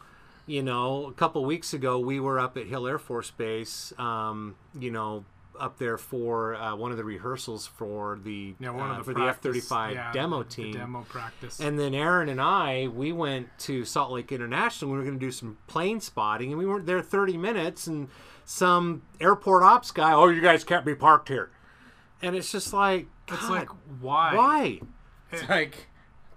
you 0.46 0.62
know, 0.62 1.08
a 1.08 1.14
couple 1.14 1.44
weeks 1.44 1.74
ago, 1.74 1.98
we 1.98 2.20
were 2.20 2.40
up 2.40 2.56
at 2.56 2.68
Hill 2.68 2.86
Air 2.86 3.00
Force 3.00 3.32
Base, 3.32 3.94
um, 3.98 4.56
you 4.80 4.92
know, 4.92 5.26
up 5.60 5.78
there 5.78 5.98
for 5.98 6.56
uh, 6.56 6.76
one 6.76 6.92
of 6.92 6.98
the 6.98 7.04
rehearsals 7.04 7.66
for 7.68 8.20
the 8.24 8.56
Yeah, 8.60 8.72
one 8.72 8.90
uh, 8.90 8.94
of 8.94 8.98
the 9.00 9.04
for 9.04 9.14
practice- 9.14 9.42
the 9.44 9.50
F 9.50 9.54
thirty 9.54 9.60
five 9.60 9.94
yeah, 9.96 10.12
demo 10.12 10.44
the 10.44 10.50
team. 10.50 10.74
demo 10.74 11.06
practice. 11.08 11.60
And 11.60 11.80
then 11.80 11.94
Aaron 11.94 12.30
and 12.30 12.42
I, 12.42 12.88
we 12.88 13.12
went 13.12 13.48
to 13.60 13.86
Salt 13.86 14.12
Lake 14.12 14.32
International. 14.32 14.92
We 14.92 14.98
were 14.98 15.04
going 15.04 15.20
to 15.20 15.26
do 15.26 15.32
some 15.32 15.58
plane 15.68 16.00
spotting, 16.02 16.50
and 16.52 16.60
we 16.60 16.66
weren't 16.66 16.86
there 16.86 17.02
30 17.02 17.38
minutes. 17.38 17.88
And 17.88 18.10
some 18.46 19.02
airport 19.20 19.64
ops 19.64 19.92
guy, 19.92 20.14
oh, 20.14 20.28
you 20.30 20.42
guys 20.42 20.64
can't 20.64 20.86
be 20.86 20.96
parked 20.96 21.30
here. 21.30 21.50
And 22.22 22.36
it's 22.36 22.52
just 22.52 22.74
like, 22.74 23.08
it's 23.28 23.42
God, 23.42 23.50
like 23.52 23.70
why? 24.00 24.36
why? 24.36 24.80
It's 25.32 25.48
like, 25.50 25.88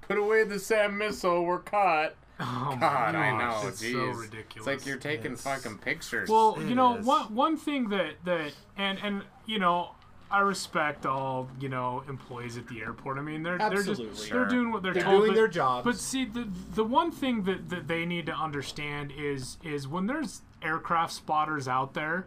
put 0.03 0.19
away 0.19 0.45
the 0.45 0.59
SAM 0.59 0.97
missile. 0.99 1.45
We're 1.45 1.59
caught. 1.61 2.15
Oh 2.41 2.71
my 2.75 2.81
God, 2.81 3.15
I 3.17 3.37
know. 3.37 3.69
It's 3.69 3.83
Jeez. 3.83 3.93
so 3.93 4.11
It's 4.11 4.19
ridiculous. 4.19 4.67
like 4.67 4.87
you're 4.87 4.97
taking 4.97 5.35
fucking 5.37 5.79
pictures. 5.79 6.29
well, 6.29 6.57
you 6.61 6.69
It 6.69 6.75
know, 6.75 6.97
is. 6.99 7.05
one 7.07 7.35
one 7.35 7.57
thing 7.57 7.89
that 7.89 8.15
that 8.25 8.53
and 8.77 8.99
and 9.03 9.23
you 9.47 9.59
know. 9.59 9.91
I 10.31 10.41
respect 10.41 11.07
all 11.07 11.49
you 11.59 11.71
know 11.71 12.05
employees 12.07 12.59
at 12.59 12.69
the 12.69 12.83
airport. 12.83 13.17
I 13.17 13.23
mean, 13.23 13.43
they're 13.43 13.57
they're 13.57 13.83
just 13.83 14.27
Sure. 14.29 14.41
they're 14.41 14.45
doing 14.51 14.71
what 14.73 14.83
they're, 14.83 14.93
They're 14.93 15.03
told. 15.03 15.21
doing 15.23 15.31
but- 15.31 15.37
their 15.37 15.49
jobs. 15.49 15.85
But 15.87 15.97
see, 15.97 16.27
the 16.27 16.47
the 16.75 16.85
one 16.85 17.11
thing 17.11 17.45
that, 17.45 17.71
that 17.71 17.89
they 17.89 18.05
need 18.05 18.27
to 18.27 18.35
understand 18.35 19.11
is 19.17 19.57
is 19.65 19.89
when 19.89 20.07
there's 20.07 20.43
aircraft 20.61 21.15
spotters 21.15 21.67
out 21.67 21.95
there, 21.95 22.27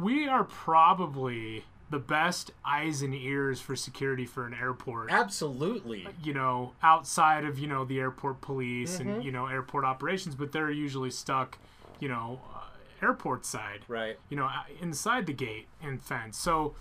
we 0.00 0.26
are 0.26 0.42
probably 0.42 1.64
the 1.94 2.00
best 2.00 2.50
eyes 2.66 3.02
and 3.02 3.14
ears 3.14 3.60
for 3.60 3.76
security 3.76 4.26
for 4.26 4.44
an 4.46 4.52
airport. 4.52 5.12
Absolutely. 5.12 6.08
you 6.24 6.34
know, 6.34 6.72
outside 6.82 7.44
of 7.44 7.56
you 7.56 7.68
know 7.68 7.84
the 7.84 8.00
airport 8.00 8.40
police 8.40 8.98
and 8.98 9.22
you 9.22 9.30
know 9.30 9.46
airport 9.46 9.84
operations, 9.84 10.34
but 10.34 10.50
they're 10.50 10.72
usually 10.72 11.10
stuck, 11.10 11.56
you 12.00 12.08
know, 12.08 12.40
uh, 12.52 12.58
airport 13.00 13.46
side, 13.46 13.82
Right. 13.86 14.18
you 14.28 14.36
know, 14.36 14.46
uh, 14.46 14.64
inside 14.80 15.26
the 15.26 15.32
gate 15.32 15.68
and 15.80 16.02
fence. 16.02 16.36
So, 16.36 16.74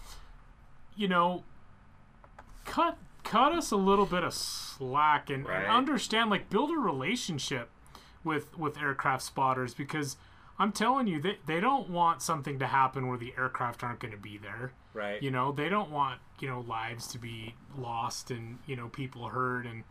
you 0.96 1.08
know, 1.08 1.44
cut 2.66 2.98
cut 3.24 3.52
us 3.54 3.70
a 3.70 3.78
little 3.78 4.08
bit 4.08 4.24
of 4.24 4.34
slack 4.34 5.30
and, 5.30 5.46
and 5.46 5.68
understand, 5.68 6.32
like, 6.32 6.50
build 6.50 6.72
a 6.72 6.78
relationship 6.80 7.70
with 8.24 8.58
with 8.58 8.78
aircraft 8.80 9.22
spotters 9.24 9.76
because. 9.76 10.18
I'm 10.60 10.72
telling 10.72 11.08
you, 11.08 11.20
they, 11.20 11.40
they 11.48 11.60
don't 11.60 11.90
want 11.90 12.22
something 12.22 12.60
to 12.60 12.68
happen 12.68 13.08
where 13.08 13.18
the 13.18 13.34
aircraft 13.40 13.84
aren't 13.84 14.00
going 14.00 14.12
to 14.12 14.20
be 14.20 14.38
there. 14.38 14.72
Right. 14.94 15.22
You 15.22 15.32
know, 15.32 15.52
they 15.52 15.70
don't 15.70 15.90
want, 15.90 16.20
you 16.40 16.48
know, 16.48 16.62
lives 16.62 17.08
to 17.08 17.18
be 17.18 17.56
lost 17.78 18.32
and, 18.32 18.60
you 18.68 18.76
know, 18.76 18.90
people 18.90 19.30
hurt 19.30 19.66
and 19.66 19.84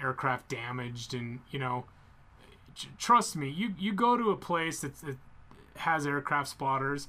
aircraft 0.00 0.48
damaged 0.48 1.14
and, 1.14 1.40
you 1.50 1.58
know, 1.58 1.84
tr- 2.74 2.88
trust 2.98 3.36
me, 3.36 3.48
you 3.48 3.74
you 3.78 3.92
go 3.92 4.16
to 4.16 4.30
a 4.30 4.36
place 4.36 4.80
that's, 4.80 5.00
that 5.02 5.16
has 5.76 6.06
aircraft 6.06 6.48
spotters 6.48 7.08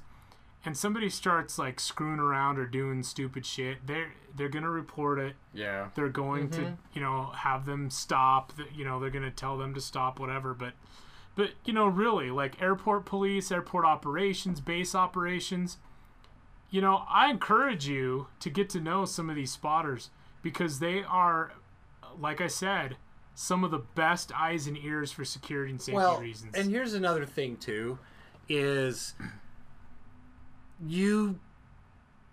and 0.64 0.76
somebody 0.76 1.10
starts 1.10 1.58
like 1.58 1.78
screwing 1.78 2.18
around 2.18 2.58
or 2.58 2.66
doing 2.66 3.02
stupid 3.02 3.44
shit, 3.44 3.86
they're 3.86 4.12
they're 4.36 4.48
going 4.48 4.64
to 4.64 4.70
report 4.70 5.18
it. 5.18 5.34
yeah. 5.52 5.88
They're 5.94 6.08
going 6.08 6.50
to, 6.50 6.60
mm-hmm. 6.60 6.74
you 6.92 7.00
know, 7.00 7.30
have 7.36 7.66
them 7.66 7.90
stop, 7.90 8.52
you 8.74 8.84
know, 8.84 8.98
they're 8.98 9.10
going 9.10 9.24
to 9.24 9.30
tell 9.30 9.56
them 9.56 9.74
to 9.74 9.80
stop 9.80 10.18
whatever, 10.18 10.54
but 10.54 10.72
but 11.36 11.50
you 11.64 11.72
know, 11.72 11.86
really, 11.86 12.30
like 12.30 12.62
airport 12.62 13.04
police, 13.06 13.50
airport 13.50 13.84
operations, 13.84 14.60
base 14.60 14.94
operations, 14.94 15.78
you 16.74 16.80
know, 16.80 17.04
I 17.08 17.30
encourage 17.30 17.86
you 17.86 18.26
to 18.40 18.50
get 18.50 18.68
to 18.70 18.80
know 18.80 19.04
some 19.04 19.30
of 19.30 19.36
these 19.36 19.52
spotters 19.52 20.10
because 20.42 20.80
they 20.80 21.04
are, 21.04 21.52
like 22.18 22.40
I 22.40 22.48
said, 22.48 22.96
some 23.32 23.62
of 23.62 23.70
the 23.70 23.78
best 23.78 24.32
eyes 24.36 24.66
and 24.66 24.76
ears 24.76 25.12
for 25.12 25.24
security 25.24 25.70
and 25.70 25.80
safety 25.80 25.94
well, 25.94 26.18
reasons. 26.20 26.52
and 26.56 26.68
here's 26.72 26.92
another 26.94 27.26
thing 27.26 27.56
too, 27.58 28.00
is 28.48 29.14
you, 30.84 31.38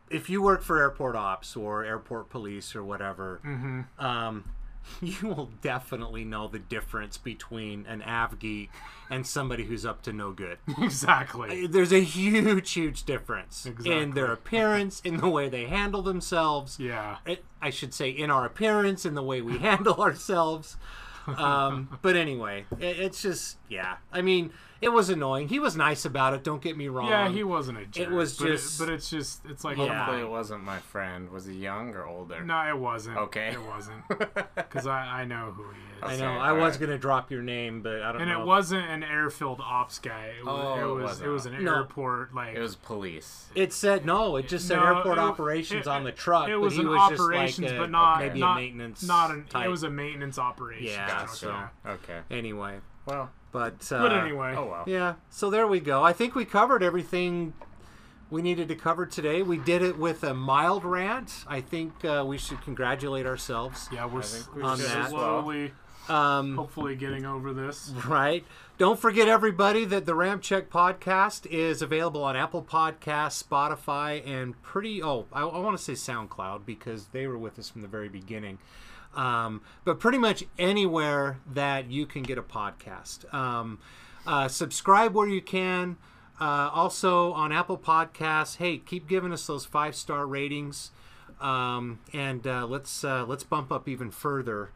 if 0.10 0.28
you 0.28 0.42
work 0.42 0.64
for 0.64 0.80
airport 0.80 1.16
ops 1.16 1.56
or 1.56 1.84
airport 1.86 2.30
police 2.32 2.76
or 2.76 2.84
whatever, 2.84 3.42
Mm-hmm. 3.46 3.82
um, 4.04 4.46
you 5.02 5.28
will 5.28 5.52
definitely 5.62 6.24
know 6.24 6.48
the 6.48 6.60
difference 6.60 7.18
between 7.18 7.86
an 7.86 8.02
av 8.02 8.40
geek 8.40 8.70
and 9.10 9.26
somebody 9.26 9.66
who's 9.66 9.86
up 9.86 10.02
to 10.04 10.14
no 10.14 10.32
good. 10.32 10.58
exactly. 10.82 11.68
There's 11.68 11.92
a 11.92 12.04
huge, 12.04 12.72
huge 12.72 13.04
difference 13.04 13.68
in 13.86 14.12
their 14.12 14.32
appearance, 14.32 15.02
in 15.02 15.18
the 15.18 15.30
way 15.30 15.50
they 15.50 15.66
handle 15.66 16.02
themselves. 16.02 16.80
Yeah. 16.80 17.18
I 17.62 17.70
should 17.70 17.94
say 17.94 18.10
in 18.10 18.32
our 18.32 18.46
appearance 18.46 19.06
in 19.06 19.16
the 19.16 19.24
way 19.24 19.42
we 19.42 19.58
handle 19.60 20.02
ourselves. 20.02 20.78
Um, 21.28 22.00
but 22.02 22.16
anyway, 22.16 22.66
it's 22.80 23.22
just 23.22 23.58
yeah. 23.70 23.98
I 24.12 24.22
mean, 24.22 24.52
it 24.82 24.90
was 24.90 25.10
annoying. 25.10 25.48
He 25.48 25.60
was 25.60 25.76
nice 25.78 26.04
about 26.06 26.34
it. 26.34 26.44
Don't 26.44 26.62
get 26.62 26.76
me 26.76 26.88
wrong. 26.88 27.08
Yeah, 27.08 27.30
he 27.30 27.44
wasn't 27.44 27.78
a 27.78 27.86
jerk. 27.86 28.08
It 28.08 28.12
was 28.12 28.38
but 28.38 28.48
just- 28.48 28.80
but 28.80 28.90
it's 28.90 29.10
just, 29.10 29.46
it's 29.46 29.64
like, 29.64 29.78
Yeah. 29.78 30.04
Hopefully, 30.06 30.22
it 30.24 30.30
wasn't 30.30 30.64
my 30.64 30.80
friend. 30.80 31.30
Was 31.30 31.46
he 31.46 31.54
young 31.54 31.94
or 31.94 32.06
older? 32.06 32.42
no, 32.44 32.68
it 32.68 32.78
wasn't. 32.78 33.18
Okay. 33.18 33.50
It 33.52 33.62
wasn't. 33.64 34.04
Because 34.56 34.88
I, 34.88 35.22
I 35.22 35.26
know 35.26 35.52
who 35.56 35.64
he 35.64 35.70
is. 35.98 36.02
I 36.02 36.14
Okay, 36.14 36.22
know. 36.22 36.40
I 36.40 36.52
was 36.54 36.62
alright. 36.76 36.80
gonna 36.80 36.98
drop 36.98 37.30
your 37.30 37.42
name, 37.42 37.82
but 37.82 38.02
I 38.02 38.12
don't 38.12 38.16
know. 38.16 38.20
And 38.22 38.30
know. 38.32 38.42
it 38.42 38.46
wasn't 38.46 38.90
an 38.90 39.04
airfield 39.04 39.60
ops 39.62 40.00
guy. 40.00 40.32
It 40.40 40.46
was, 40.46 40.56
Oh, 40.66 40.74
it 40.76 40.82
it 40.82 40.94
was, 40.94 41.04
wasn't. 41.04 41.28
it 41.28 41.30
was 41.32 41.46
an 41.46 41.64
No. 41.64 41.76
airport, 41.76 42.34
like, 42.34 42.56
It 42.56 42.60
was 42.62 42.76
police. 42.78 43.50
It 43.54 43.74
said 43.74 44.06
no. 44.06 44.38
It 44.38 44.48
just 44.48 44.68
said 44.68 44.78
No, 44.78 44.86
airport 44.98 45.18
it- 45.18 45.22
operations 45.22 45.88
it- 45.88 45.90
on 45.90 46.04
the 46.06 46.12
truck. 46.14 46.48
It 46.48 46.54
but 46.54 46.60
was 46.62 46.74
he 46.76 46.82
an 46.82 46.88
was 46.88 47.10
just 47.10 47.22
operations, 47.22 47.68
like 47.68 47.76
a- 47.76 47.80
but 47.82 47.92
not 47.92 48.20
maybe 48.20 48.40
not 48.40 48.58
a 48.58 48.62
maintenance. 48.62 49.04
Not 49.04 49.32
an. 49.32 49.46
type. 49.46 49.66
It 49.66 49.70
was 49.70 49.84
a 49.84 49.90
maintenance 49.90 50.40
operation. 50.40 50.86
Yeah, 50.88 51.08
Gotcha. 51.08 51.36
so- 51.36 51.64
Okay. 51.86 52.20
Anyway, 52.32 52.80
Well. 53.06 53.30
But 53.52 53.92
uh, 53.92 54.02
But 54.02 54.14
anyway, 54.14 54.54
Oh 54.58 54.66
well. 54.68 54.84
Yeah. 54.88 55.16
So 55.30 55.50
there 55.50 55.68
we 55.68 55.80
go. 55.80 56.04
I 56.04 56.14
think 56.14 56.36
we 56.36 56.46
covered 56.46 56.84
everything 56.84 57.54
we 58.30 58.42
needed 58.42 58.68
to 58.70 58.76
cover 58.76 59.06
today. 59.06 59.42
We 59.42 59.58
did 59.58 59.82
it 59.82 59.98
with 59.98 60.24
a 60.24 60.34
mild 60.34 60.86
rant. 60.86 61.44
I 61.48 61.60
think 61.62 62.06
uh, 62.06 62.24
we 62.26 62.38
should 62.38 62.62
congratulate 62.62 63.26
ourselves. 63.26 63.90
yeah, 63.92 64.06
we're, 64.06 64.22
I 64.22 64.26
we 64.56 64.62
On 64.62 64.78
we're 64.78 64.78
should 64.78 64.86
that. 64.90 65.12
well. 65.12 65.42
slowly, 65.42 65.74
Um, 66.08 66.56
hopefully, 66.56 66.96
getting 66.96 67.26
over 67.26 67.54
this. 67.54 67.94
Right. 68.08 68.46
Don't 68.78 68.98
forget, 69.00 69.28
everybody, 69.28 69.86
that 69.86 70.06
the 70.08 70.16
Ramp 70.16 70.42
Check 70.42 70.70
podcast 70.72 71.46
is 71.46 71.82
available 71.84 72.24
on 72.24 72.36
Apple 72.36 72.64
Podcasts, 72.64 73.44
Spotify, 73.44 74.26
and 74.26 74.60
pretty. 74.64 75.04
Oh, 75.04 75.26
I, 75.32 75.42
I 75.42 75.60
want 75.60 75.78
to 75.78 75.84
say 75.84 75.94
SoundCloud 75.94 76.66
because 76.66 77.08
they 77.08 77.28
were 77.28 77.38
with 77.38 77.60
us 77.60 77.70
from 77.70 77.82
the 77.84 77.88
very 77.88 78.10
beginning. 78.10 78.58
Um, 79.14 79.62
but 79.84 80.00
pretty 80.00 80.18
much 80.18 80.46
anywhere 80.58 81.40
that 81.46 81.92
you 81.92 82.06
can 82.06 82.24
get 82.24 82.38
a 82.38 82.44
podcast. 82.44 83.32
Um, 83.34 83.80
uh, 84.26 84.48
subscribe 84.48 85.14
where 85.14 85.28
you 85.28 85.42
can. 85.42 85.98
Uh, 86.40 86.72
also 86.74 87.34
on 87.34 87.52
Apple 87.52 87.78
Podcasts, 87.78 88.58
hey, 88.58 88.78
keep 88.80 89.08
giving 89.08 89.32
us 89.32 89.46
those 89.46 89.64
five 89.64 89.96
star 89.96 90.26
ratings, 90.26 90.90
um, 91.40 92.00
and 92.14 92.48
uh, 92.48 92.66
let's 92.66 93.04
uh, 93.04 93.24
let's 93.28 93.44
bump 93.44 93.72
up 93.72 93.88
even 93.88 94.10
further 94.10 94.72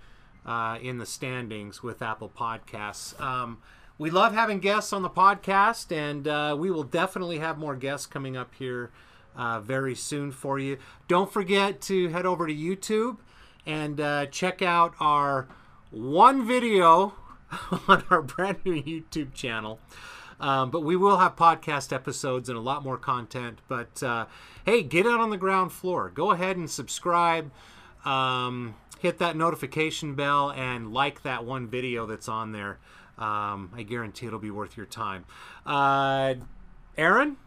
uh, 0.46 0.78
in 0.80 1.00
the 1.00 1.08
standings 1.08 1.82
with 1.82 2.04
Apple 2.04 2.30
Podcasts. 2.30 3.20
Um, 3.20 3.58
we 3.98 4.12
love 4.12 4.32
having 4.32 4.60
guests 4.60 4.94
on 4.94 5.02
the 5.02 5.10
podcast, 5.10 5.92
and 5.92 6.28
uh, 6.28 6.56
we 6.60 6.70
will 6.70 6.84
definitely 6.84 7.40
have 7.40 7.58
more 7.58 7.76
guests 7.76 8.06
coming 8.06 8.38
up 8.38 8.54
here 8.54 8.92
very 9.64 9.96
soon 9.96 10.32
for 10.32 10.60
you. 10.60 10.78
Don't 11.08 11.34
forget 11.34 11.82
to 11.82 12.10
head 12.10 12.28
over 12.28 12.46
to 12.46 12.54
YouTube 12.54 13.18
and 13.66 14.00
uh, 14.00 14.26
check 14.28 14.62
out 14.62 14.94
our 15.00 15.48
one 15.92 16.46
video 16.46 17.14
on 17.88 18.04
our 18.10 18.22
brand 18.22 18.58
new 18.66 18.82
YouTube 18.82 19.34
channel. 19.34 19.80
Um, 20.40 20.70
but 20.70 20.82
we 20.82 20.96
will 20.96 21.18
have 21.18 21.36
podcast 21.36 21.94
episodes 21.94 22.50
and 22.50 22.58
a 22.58 22.62
lot 22.62 22.84
more 22.84 22.98
content. 22.98 23.60
But 23.68 24.04
uh, 24.04 24.26
hey, 24.66 24.84
get 24.84 25.06
out 25.06 25.20
on 25.20 25.30
the 25.30 25.38
ground 25.38 25.72
floor. 25.72 26.12
Go 26.14 26.32
ahead 26.32 26.58
and 26.58 26.70
subscribe. 26.70 27.52
Um, 28.04 28.76
hit 29.00 29.18
that 29.20 29.36
notification 29.36 30.16
bell 30.16 30.52
and 30.52 30.94
like 30.94 31.24
that 31.24 31.46
one 31.46 31.68
video 31.68 32.06
that's 32.06 32.28
on 32.28 32.52
there. 32.52 32.80
Um, 33.18 33.72
I 33.74 33.84
guarantee 33.84 34.28
it'll 34.28 34.40
be 34.40 34.52
worth 34.52 34.76
your 34.76 34.86
time. 34.86 35.26
Uh, 35.66 36.36
Aaron, 36.98 37.38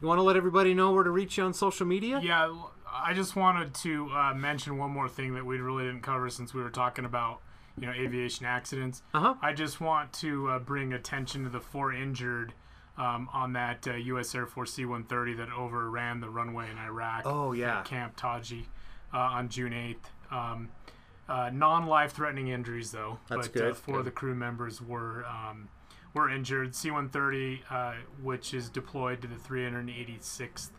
you 0.00 0.08
want 0.08 0.18
to 0.18 0.22
let 0.22 0.36
everybody 0.36 0.72
know 0.72 0.92
where 0.92 1.04
to 1.04 1.10
reach 1.10 1.36
you 1.36 1.44
on 1.44 1.52
social 1.52 1.86
media? 1.86 2.20
Yeah, 2.22 2.54
I 2.94 3.12
just 3.12 3.34
wanted 3.34 3.74
to 3.74 4.08
uh, 4.10 4.34
mention 4.34 4.78
one 4.78 4.90
more 4.90 5.08
thing 5.08 5.34
that 5.34 5.44
we 5.44 5.58
really 5.58 5.84
didn't 5.84 6.02
cover 6.02 6.28
since 6.30 6.54
we 6.54 6.62
were 6.62 6.70
talking 6.70 7.04
about 7.04 7.40
you 7.78 7.86
know 7.86 7.92
aviation 7.92 8.46
accidents. 8.46 9.02
Uh-huh. 9.12 9.34
I 9.42 9.52
just 9.52 9.80
want 9.80 10.12
to 10.14 10.48
uh, 10.48 10.58
bring 10.60 10.92
attention 10.92 11.42
to 11.44 11.50
the 11.50 11.60
four 11.60 11.92
injured 11.92 12.54
um, 12.96 13.28
on 13.32 13.52
that 13.54 13.86
uh, 13.88 13.94
U.S. 13.94 14.32
Air 14.34 14.46
Force 14.46 14.72
C-130 14.74 15.36
that 15.38 15.50
overran 15.50 16.20
the 16.20 16.28
runway 16.30 16.70
in 16.70 16.78
Iraq. 16.78 17.22
Oh, 17.24 17.50
yeah. 17.52 17.80
at 17.80 17.84
Camp 17.86 18.14
Taji 18.16 18.68
uh, 19.12 19.18
on 19.18 19.48
June 19.48 19.72
8th. 19.72 20.32
Um, 20.36 20.68
uh, 21.28 21.50
non-life-threatening 21.52 22.48
injuries 22.48 22.92
though, 22.92 23.18
That's 23.28 23.48
but 23.48 23.56
Uh, 23.60 23.64
good. 23.68 23.76
four 23.76 23.98
of 24.00 24.04
the 24.04 24.10
crew 24.12 24.34
members 24.34 24.80
were 24.80 25.24
um, 25.24 25.68
were 26.14 26.30
injured. 26.30 26.76
C-130, 26.76 27.60
uh, 27.70 27.94
which 28.22 28.54
is 28.54 28.68
deployed 28.68 29.20
to 29.22 29.26
the 29.28 29.34
386th 29.34 30.70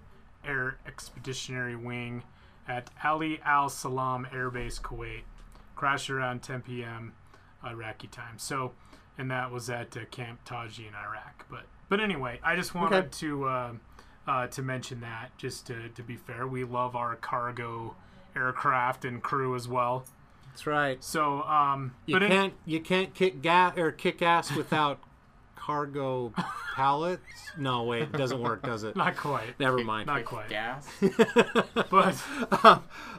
Air 0.46 0.78
Expeditionary 0.88 1.76
Wing 1.76 2.24
at 2.68 2.90
Ali 3.04 3.40
Al 3.46 3.70
Salem 3.70 4.28
Air 4.34 4.50
Base, 4.50 4.80
Kuwait, 4.80 5.22
crashed 5.76 6.10
around 6.10 6.42
10 6.42 6.62
p.m. 6.62 7.14
Iraqi 7.64 8.08
time. 8.08 8.38
So, 8.38 8.74
and 9.18 9.30
that 9.32 9.52
was 9.52 9.70
at 9.70 9.96
uh, 9.98 10.02
Camp 10.12 10.40
Taji 10.46 10.88
in 10.88 10.94
Iraq. 10.96 11.46
But 11.50 11.66
but 11.90 12.00
anyway, 12.00 12.40
I 12.44 12.56
just 12.56 12.74
wanted 12.74 12.96
Okay. 12.98 13.08
to 13.20 13.46
uh, 13.46 13.72
uh, 14.28 14.48
to 14.48 14.62
mention 14.62 15.02
that 15.02 15.30
just 15.38 15.68
to, 15.68 15.90
to 15.90 16.02
be 16.04 16.16
fair, 16.16 16.48
we 16.48 16.64
love 16.64 16.96
our 16.96 17.16
cargo 17.16 17.96
aircraft 18.36 19.06
and 19.06 19.22
crew 19.22 19.56
as 19.56 19.68
well. 19.68 20.06
That's 20.48 20.66
right. 20.68 21.04
So 21.04 21.44
um, 21.44 21.94
You 22.06 22.20
can't 22.20 22.54
you 22.66 22.80
can't 22.80 23.14
kick 23.14 23.42
gas 23.42 23.78
or 23.78 23.92
kick 23.92 24.22
ass 24.22 24.56
without 24.56 25.00
cargo 25.56 26.34
pallets. 26.76 27.22
No, 27.58 27.84
wait, 27.84 28.04
it 28.04 28.12
doesn't 28.12 28.42
work, 28.42 28.64
does 28.64 28.84
it? 28.84 28.96
not 28.98 29.16
quite. 29.16 29.60
Never 29.60 29.84
mind. 29.84 30.08
Not 30.08 30.26
quite. 30.26 30.50
Gas. 30.50 30.88
But 31.90 32.16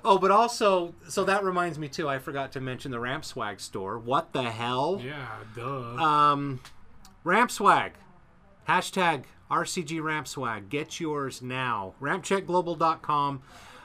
oh, 0.04 0.18
but 0.18 0.30
also, 0.30 0.94
so 1.08 1.24
that 1.24 1.44
reminds 1.44 1.78
me 1.78 1.88
too. 1.88 2.08
I 2.08 2.18
forgot 2.18 2.52
to 2.52 2.60
mention 2.60 2.90
the 2.90 3.00
Ramp 3.00 3.24
Swag 3.24 3.60
store. 3.60 3.98
What 3.98 4.32
the 4.32 4.50
hell? 4.50 5.00
yeah, 5.02 5.26
duh. 5.54 5.62
Um, 5.96 6.60
Ramp 7.24 7.50
Swag. 7.50 7.92
Hashtag 8.68 9.24
RCG 9.50 10.02
Ramp 10.02 10.26
Swag. 10.26 10.68
Get 10.68 10.98
yours 11.00 11.40
now. 11.40 11.94
RampCheckGlobal.com. 12.00 13.42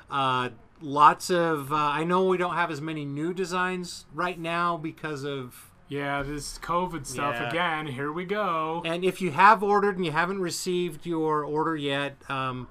Uh, 0.09 0.49
lots 0.81 1.29
of. 1.29 1.71
Uh, 1.71 1.75
I 1.75 2.03
know 2.03 2.25
we 2.25 2.37
don't 2.37 2.55
have 2.55 2.71
as 2.71 2.81
many 2.81 3.05
new 3.05 3.33
designs 3.33 4.05
right 4.13 4.39
now 4.39 4.77
because 4.77 5.23
of 5.23 5.70
yeah, 5.91 6.23
this 6.23 6.57
COVID 6.59 7.05
stuff 7.05 7.35
Yeah. 7.35 7.49
again. 7.49 7.88
Here 7.88 8.13
we 8.13 8.23
go. 8.23 8.81
And 8.85 9.03
if 9.03 9.19
you 9.22 9.31
have 9.31 9.61
ordered 9.61 9.97
and 9.97 10.05
you 10.05 10.13
haven't 10.13 10.39
received 10.39 11.05
your 11.05 11.43
order 11.43 11.76
yet, 11.76 12.15
um, 12.30 12.69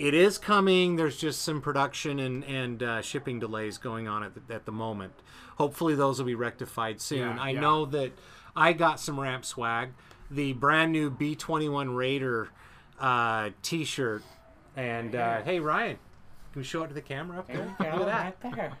it 0.00 0.14
is 0.14 0.36
coming. 0.36 0.96
There's 0.96 1.16
just 1.16 1.42
some 1.42 1.60
production 1.60 2.18
and, 2.18 2.42
and 2.42 2.82
uh, 2.82 3.02
shipping 3.02 3.38
delays 3.38 3.78
going 3.78 4.08
on 4.08 4.24
at 4.24 4.34
the, 4.34 4.52
at 4.52 4.64
the 4.66 4.72
moment. 4.72 5.12
Hopefully, 5.58 5.94
those 5.94 6.18
will 6.18 6.26
be 6.26 6.34
rectified 6.34 7.00
soon. 7.00 7.36
Yeah, 7.36 7.40
I 7.40 7.50
yeah. 7.50 7.60
know 7.60 7.84
that 7.86 8.10
I 8.56 8.72
got 8.72 8.98
some 8.98 9.20
ramp 9.20 9.44
swag, 9.44 9.90
the 10.28 10.52
brand 10.52 10.90
new 10.90 11.08
B21 11.08 11.94
Raider 11.94 12.48
uh, 12.98 13.50
t 13.62 13.84
shirt. 13.84 14.24
And 14.74 15.14
uh, 15.14 15.42
hey, 15.42 15.60
Ryan, 15.60 15.98
can 16.52 16.60
we 16.62 16.64
show 16.64 16.82
it 16.82 16.88
to 16.88 16.94
the 16.94 17.00
camera 17.00 17.38
up 17.38 17.46
there? 17.46 17.76
Look 17.78 17.80
at 17.80 18.06
that. 18.06 18.36
Right 18.42 18.56
there. 18.56 18.72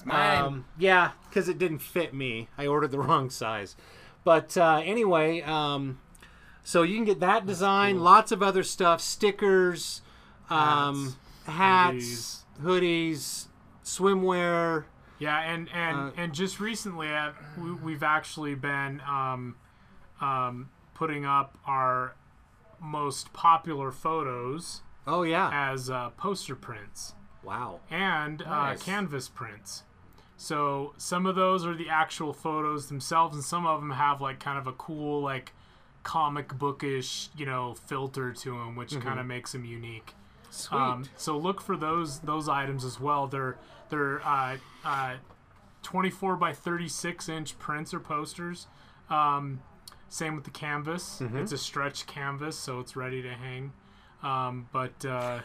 It's 0.00 0.06
mine. 0.06 0.38
Um, 0.42 0.64
yeah, 0.78 1.10
because 1.28 1.48
it 1.48 1.58
didn't 1.58 1.80
fit 1.80 2.14
me. 2.14 2.48
I 2.56 2.66
ordered 2.66 2.90
the 2.90 2.98
wrong 3.06 3.28
size. 3.30 3.76
But 4.24 4.56
uh, 4.56 4.80
anyway, 4.84 5.42
um, 5.42 6.00
so 6.62 6.82
you 6.82 6.94
can 6.96 7.04
get 7.04 7.20
that 7.20 7.46
design, 7.46 8.00
lots 8.00 8.32
of 8.32 8.42
other 8.42 8.62
stuff, 8.62 9.00
stickers, 9.00 10.02
um, 10.48 11.16
hats, 11.46 12.44
hoodies, 12.62 13.46
swimwear. 13.84 14.84
Yeah, 15.18 15.38
and 15.40 15.68
and 15.74 15.96
Uh, 15.98 16.10
and 16.16 16.32
just 16.34 16.60
recently, 16.60 17.08
uh, 17.08 17.32
we, 17.58 17.72
we've 17.72 18.02
actually 18.02 18.54
been 18.54 19.02
um, 19.06 19.56
um, 20.20 20.70
putting 20.94 21.26
up 21.26 21.58
our 21.66 22.14
most 22.80 23.32
popular 23.34 23.92
photos 23.92 24.80
Oh 25.06 25.22
yeah! 25.22 25.50
as 25.52 25.90
uh, 25.90 26.10
poster 26.10 26.56
prints 26.56 27.14
Wow. 27.42 27.80
and 27.90 28.40
uh, 28.42 28.46
Nice. 28.48 28.82
canvas 28.82 29.28
prints. 29.28 29.82
So 30.40 30.94
some 30.96 31.26
of 31.26 31.36
those 31.36 31.66
are 31.66 31.74
the 31.74 31.90
actual 31.90 32.32
photos 32.32 32.86
themselves, 32.86 33.34
and 33.34 33.44
some 33.44 33.66
of 33.66 33.78
them 33.78 33.90
have 33.90 34.22
like 34.22 34.40
kind 34.40 34.58
of 34.58 34.66
a 34.66 34.72
cool 34.72 35.20
like 35.20 35.52
comic 36.02 36.54
bookish, 36.54 37.28
you 37.36 37.44
know, 37.44 37.74
filter 37.74 38.32
to 38.32 38.50
them, 38.52 38.74
which 38.74 38.98
kind 39.00 39.20
of 39.20 39.26
makes 39.26 39.52
them 39.52 39.66
unique. 39.66 40.14
Sweet. 40.48 40.78
Um, 40.78 41.04
so 41.14 41.36
look 41.36 41.60
for 41.60 41.76
those 41.76 42.20
those 42.20 42.48
items 42.48 42.86
as 42.86 42.98
well. 42.98 43.26
They're 43.26 43.58
they're 43.90 44.26
uh, 44.26 44.56
uh, 44.82 45.16
24 45.82 46.36
by 46.36 46.54
36 46.54 47.28
inch 47.28 47.58
prints 47.58 47.92
or 47.92 48.00
posters. 48.00 48.66
Um, 49.10 49.60
same 50.08 50.36
with 50.36 50.44
the 50.44 50.50
canvas. 50.50 51.20
It's 51.42 51.52
a 51.52 51.58
stretch 51.58 52.06
canvas, 52.06 52.56
so 52.56 52.80
it's 52.80 52.96
ready 52.96 53.20
to 53.20 53.34
hang. 53.34 53.74
Um, 54.22 54.70
but 54.72 55.04
uh, 55.04 55.40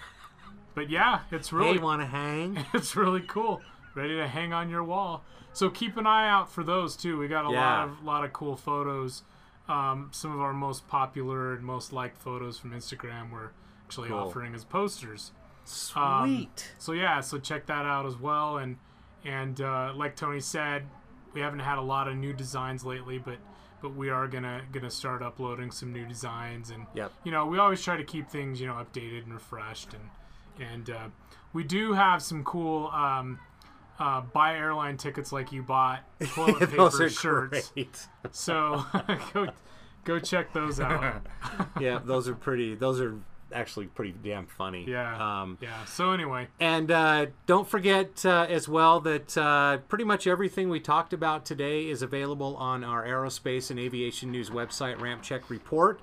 but 0.74 0.90
yeah, 0.90 1.20
it's 1.32 1.52
really 1.52 1.80
want 1.80 2.02
to 2.02 2.08
hang? 2.08 2.66
it's 2.74 2.96
really 2.96 3.22
cool. 3.28 3.62
Ready 3.96 4.16
to 4.18 4.28
hang 4.28 4.54
on 4.54 4.70
your 4.70 4.84
wall. 4.84 5.24
So 5.54 5.70
keep 5.70 5.96
an 5.98 6.06
eye 6.06 6.30
out 6.30 6.52
for 6.52 6.64
those 6.64 6.96
too. 6.96 7.18
We 7.18 7.28
got 7.28 7.46
a 7.46 7.52
Yeah. 7.54 7.62
lot 7.80 7.84
of 7.90 8.04
lot 8.04 8.24
of 8.26 8.34
cool 8.34 8.56
photos. 8.58 9.24
Um, 9.68 10.10
some 10.12 10.32
of 10.32 10.40
our 10.42 10.54
most 10.54 10.88
popular 10.88 11.54
and 11.54 11.64
most 11.66 11.92
liked 11.94 12.18
photos 12.22 12.60
from 12.60 12.72
Instagram 12.72 13.32
we're 13.32 13.50
actually 13.86 14.10
Cool. 14.10 14.20
offering 14.20 14.54
as 14.54 14.64
posters. 14.66 15.32
Sweet. 15.64 16.74
So 16.78 16.92
yeah, 16.92 17.22
so 17.22 17.40
check 17.40 17.66
that 17.68 17.86
out 17.86 18.06
as 18.06 18.18
well. 18.18 18.58
And 18.58 18.78
and 19.24 19.60
uh, 19.62 19.92
like 19.96 20.16
Tony 20.16 20.40
said, 20.40 20.88
we 21.34 21.42
haven't 21.42 21.60
had 21.60 21.78
a 21.78 21.82
lot 21.82 22.08
of 22.08 22.16
new 22.16 22.34
designs 22.34 22.86
lately, 22.86 23.18
but 23.18 23.38
but 23.82 23.96
we 23.96 24.10
are 24.10 24.28
gonna 24.28 24.62
gonna 24.72 24.90
start 24.92 25.22
uploading 25.22 25.72
some 25.72 25.94
new 25.94 26.06
designs 26.06 26.70
and 26.70 26.86
Yep. 26.96 27.12
you 27.24 27.32
know 27.32 27.46
we 27.46 27.60
always 27.60 27.84
try 27.84 27.98
to 27.98 28.04
keep 28.04 28.30
things 28.30 28.60
you 28.60 28.66
know 28.68 28.74
updated 28.74 29.24
and 29.24 29.34
refreshed 29.34 29.94
and 29.94 30.10
and 30.72 30.90
uh, 30.90 31.08
we 31.54 31.64
do 31.64 31.94
have 31.94 32.22
some 32.24 32.44
cool 32.44 32.88
um, 32.88 33.40
uh, 34.00 34.22
buy 34.22 34.56
airline 34.56 34.98
tickets 34.98 35.32
like 35.32 35.52
you 35.52 35.64
bought 35.64 36.04
toilet 36.34 36.70
paper 36.70 37.10
shirts. 37.10 37.72
great. 37.74 38.08
So 38.32 38.86
go 39.34 39.48
go 40.04 40.20
check 40.20 40.54
those 40.54 40.80
out. 40.80 41.26
yeah, 41.80 42.00
those 42.04 42.28
are 42.28 42.36
pretty. 42.36 42.76
Those 42.76 43.00
are 43.02 43.16
actually 43.54 43.86
pretty 43.86 44.14
damn 44.24 44.48
funny. 44.48 44.84
Yeah. 44.88 45.42
Um, 45.42 45.58
yeah. 45.62 45.86
So 45.86 46.12
anyway, 46.12 46.48
And 46.60 46.92
uh, 46.92 47.28
don't 47.46 47.68
forget 47.68 48.26
uh, 48.26 48.48
as 48.50 48.68
well 48.68 49.00
that 49.02 49.38
uh, 49.38 49.78
pretty 49.88 50.04
much 50.04 50.28
everything 50.28 50.68
we 50.68 50.80
talked 50.80 51.14
about 51.14 51.46
today 51.46 51.88
is 51.90 52.02
available 52.02 52.58
on 52.58 52.84
our 52.84 53.06
aerospace 53.06 53.70
and 53.70 53.80
aviation 53.80 54.32
news 54.32 54.50
website, 54.50 55.00
Ramp 55.00 55.22
Check 55.22 55.50
Report. 55.50 56.02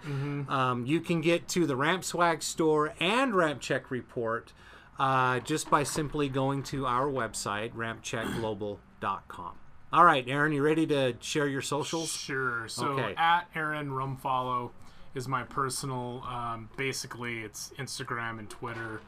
Um, 0.48 0.86
you 0.86 1.00
can 1.00 1.20
get 1.20 1.46
to 1.48 1.66
the 1.66 1.76
Ramp 1.76 2.04
Swag 2.04 2.42
store 2.42 2.94
and 3.00 3.34
Ramp 3.34 3.60
Check 3.60 3.90
Report 3.90 4.52
uh, 4.98 5.40
just 5.40 5.70
by 5.70 5.82
simply 5.82 6.28
going 6.28 6.62
to 6.64 6.86
our 6.86 7.06
website, 7.06 7.72
rampcheckglobal.com. 7.74 9.52
All 9.92 10.04
right, 10.04 10.24
Aaron, 10.26 10.52
you 10.52 10.62
ready 10.62 10.86
to 10.86 11.14
share 11.20 11.46
your 11.46 11.60
socials? 11.60 12.10
Sure. 12.10 12.66
So 12.68 12.86
Okay. 12.98 13.14
at 13.16 13.42
Aaron 13.54 13.90
Rumfollow 13.90 14.70
is 15.14 15.28
my 15.28 15.42
personal. 15.42 16.22
Um, 16.26 16.70
basically, 16.76 17.40
it's 17.42 17.72
Instagram 17.78 18.38
and 18.38 18.48
Twitter, 18.48 19.00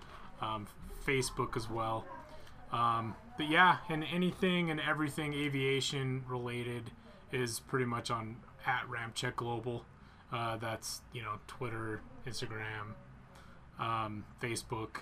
um, 0.43 0.67
Facebook 1.07 1.57
as 1.57 1.71
well. 1.71 2.05
Um, 2.71 3.15
but 3.39 3.49
yeah, 3.49 3.79
and 3.89 4.05
anything 4.05 4.71
and 4.71 4.79
everything 4.81 5.33
aviation 5.33 6.25
related 6.29 6.91
is 7.33 7.61
pretty 7.61 7.87
much 7.87 8.11
on 8.11 8.37
at 8.67 8.89
Ramp 8.89 9.15
Check 9.15 9.37
Global. 9.37 9.85
Uh, 10.33 10.57
that's 10.57 11.01
you 11.13 11.23
know 11.23 11.39
Twitter, 11.47 12.01
Instagram, 12.27 12.95
um, 13.79 14.25
Facebook, 14.43 14.99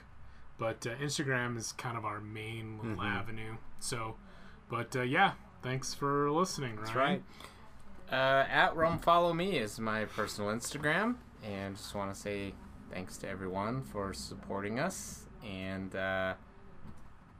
but 0.62 0.86
uh, 0.86 0.94
Instagram 1.02 1.58
is 1.58 1.72
kind 1.72 1.96
of 1.96 2.04
our 2.04 2.20
main 2.20 2.78
little 2.80 3.02
avenue. 3.02 3.56
So, 3.80 4.14
but 4.70 4.94
uh, 4.94 5.02
yeah, 5.02 5.32
thanks 5.60 5.92
for 5.92 6.30
listening. 6.30 6.76
That's 6.76 6.94
right. 6.94 7.20
Uh, 8.08 8.44
at 8.48 8.76
Rum 8.76 9.00
Follow 9.00 9.34
Me 9.34 9.58
is 9.58 9.80
my 9.80 10.04
personal 10.04 10.52
Instagram, 10.52 11.16
and 11.42 11.76
just 11.76 11.96
want 11.96 12.14
to 12.14 12.20
say 12.20 12.54
thanks 12.92 13.16
to 13.18 13.28
everyone 13.28 13.82
for 13.82 14.14
supporting 14.14 14.78
us, 14.78 15.24
and 15.44 15.96
uh, 15.96 16.34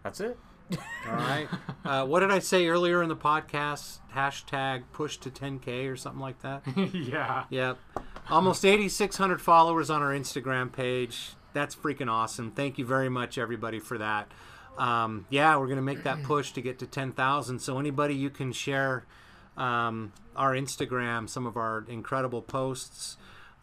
that's 0.03 0.19
it. 0.19 0.36
All 1.09 1.15
right. 1.15 1.47
Uh, 1.85 2.05
what 2.05 2.20
did 2.20 2.32
I 2.32 2.40
say 2.40 2.66
earlier 2.66 3.05
in 3.05 3.09
the 3.09 3.15
podcast? 3.15 4.01
Hashtag 4.16 4.82
push 4.93 5.16
to 5.19 5.31
10K 5.31 5.89
or 5.89 5.94
something 5.94 6.20
like 6.20 6.40
that? 6.43 6.65
yeah. 6.93 7.44
Yep. 7.51 7.78
Almost 8.28 8.65
8,600 8.65 9.40
followers 9.40 9.90
on 9.90 10.03
our 10.03 10.11
Instagram 10.11 10.73
page. 10.73 11.36
That's 11.53 11.74
freaking 11.74 12.11
awesome. 12.11 12.51
Thank 12.53 12.79
you 12.79 12.85
very 12.85 13.09
much, 13.09 13.39
everybody, 13.39 13.79
for 13.79 13.99
that. 13.99 14.31
Um, 14.79 15.27
yeah, 15.29 15.57
we're 15.57 15.66
to 15.77 15.83
make 15.83 16.05
that 16.05 16.23
push 16.23 16.53
to 16.53 16.62
get 16.62 16.79
to 16.79 16.87
10,000. 16.87 17.59
So, 17.59 17.79
anybody 17.79 18.15
you 18.15 18.31
can 18.31 18.53
share 18.53 19.05
um, 19.57 20.12
our 20.35 20.53
Instagram, 20.53 21.29
some 21.29 21.47
of 21.47 21.57
our 21.57 21.85
incredible 21.89 22.43
posts, 22.43 23.16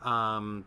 um, 0.03 0.65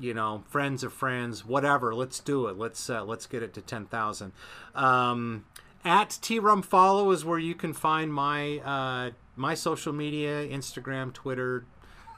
you 0.00 0.14
know, 0.14 0.44
friends 0.48 0.82
of 0.82 0.92
friends, 0.92 1.44
whatever. 1.44 1.94
Let's 1.94 2.20
do 2.20 2.46
it. 2.46 2.56
Let's 2.56 2.88
uh, 2.88 3.04
let's 3.04 3.26
get 3.26 3.42
it 3.42 3.52
to 3.54 3.60
10,000. 3.60 4.32
Um, 4.74 5.44
at 5.84 6.18
T-Rum 6.22 6.62
Follow 6.62 7.10
is 7.10 7.24
where 7.24 7.38
you 7.38 7.54
can 7.54 7.72
find 7.72 8.12
my 8.12 8.58
uh, 8.58 9.10
my 9.36 9.54
social 9.54 9.92
media, 9.92 10.46
Instagram, 10.46 11.12
Twitter, 11.12 11.66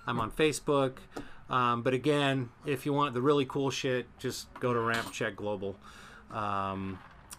I'm 0.07 0.21
on 0.21 0.31
Facebook. 0.31 0.99
Um, 1.51 1.83
but 1.83 1.95
again, 1.95 2.49
if 2.65 2.87
you 2.87 2.93
want 2.93 3.15
the 3.15 3.21
really 3.21 3.45
cool 3.45 3.71
shit, 3.71 4.07
just 4.19 4.53
go 4.61 4.73
to 4.73 4.81
Ramp 4.81 5.13
Check 5.13 5.37
Global. 5.37 5.77
Um, 6.31 6.99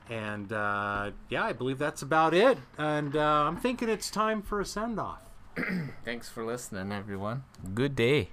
and 0.10 0.52
uh, 0.54 1.12
yeah, 1.30 1.44
I 1.44 1.54
believe 1.54 1.80
that's 1.80 2.02
about 2.02 2.34
it. 2.34 2.58
And 2.78 3.16
uh, 3.16 3.20
I'm 3.20 3.58
thinking 3.58 3.90
it's 3.90 4.12
time 4.12 4.42
for 4.42 4.60
a 4.60 4.66
send 4.66 5.00
off. 5.00 5.22
Thanks 6.06 6.30
for 6.30 6.46
listening, 6.46 6.92
everyone. 6.92 7.44
Good 7.74 7.96
day. 7.96 8.30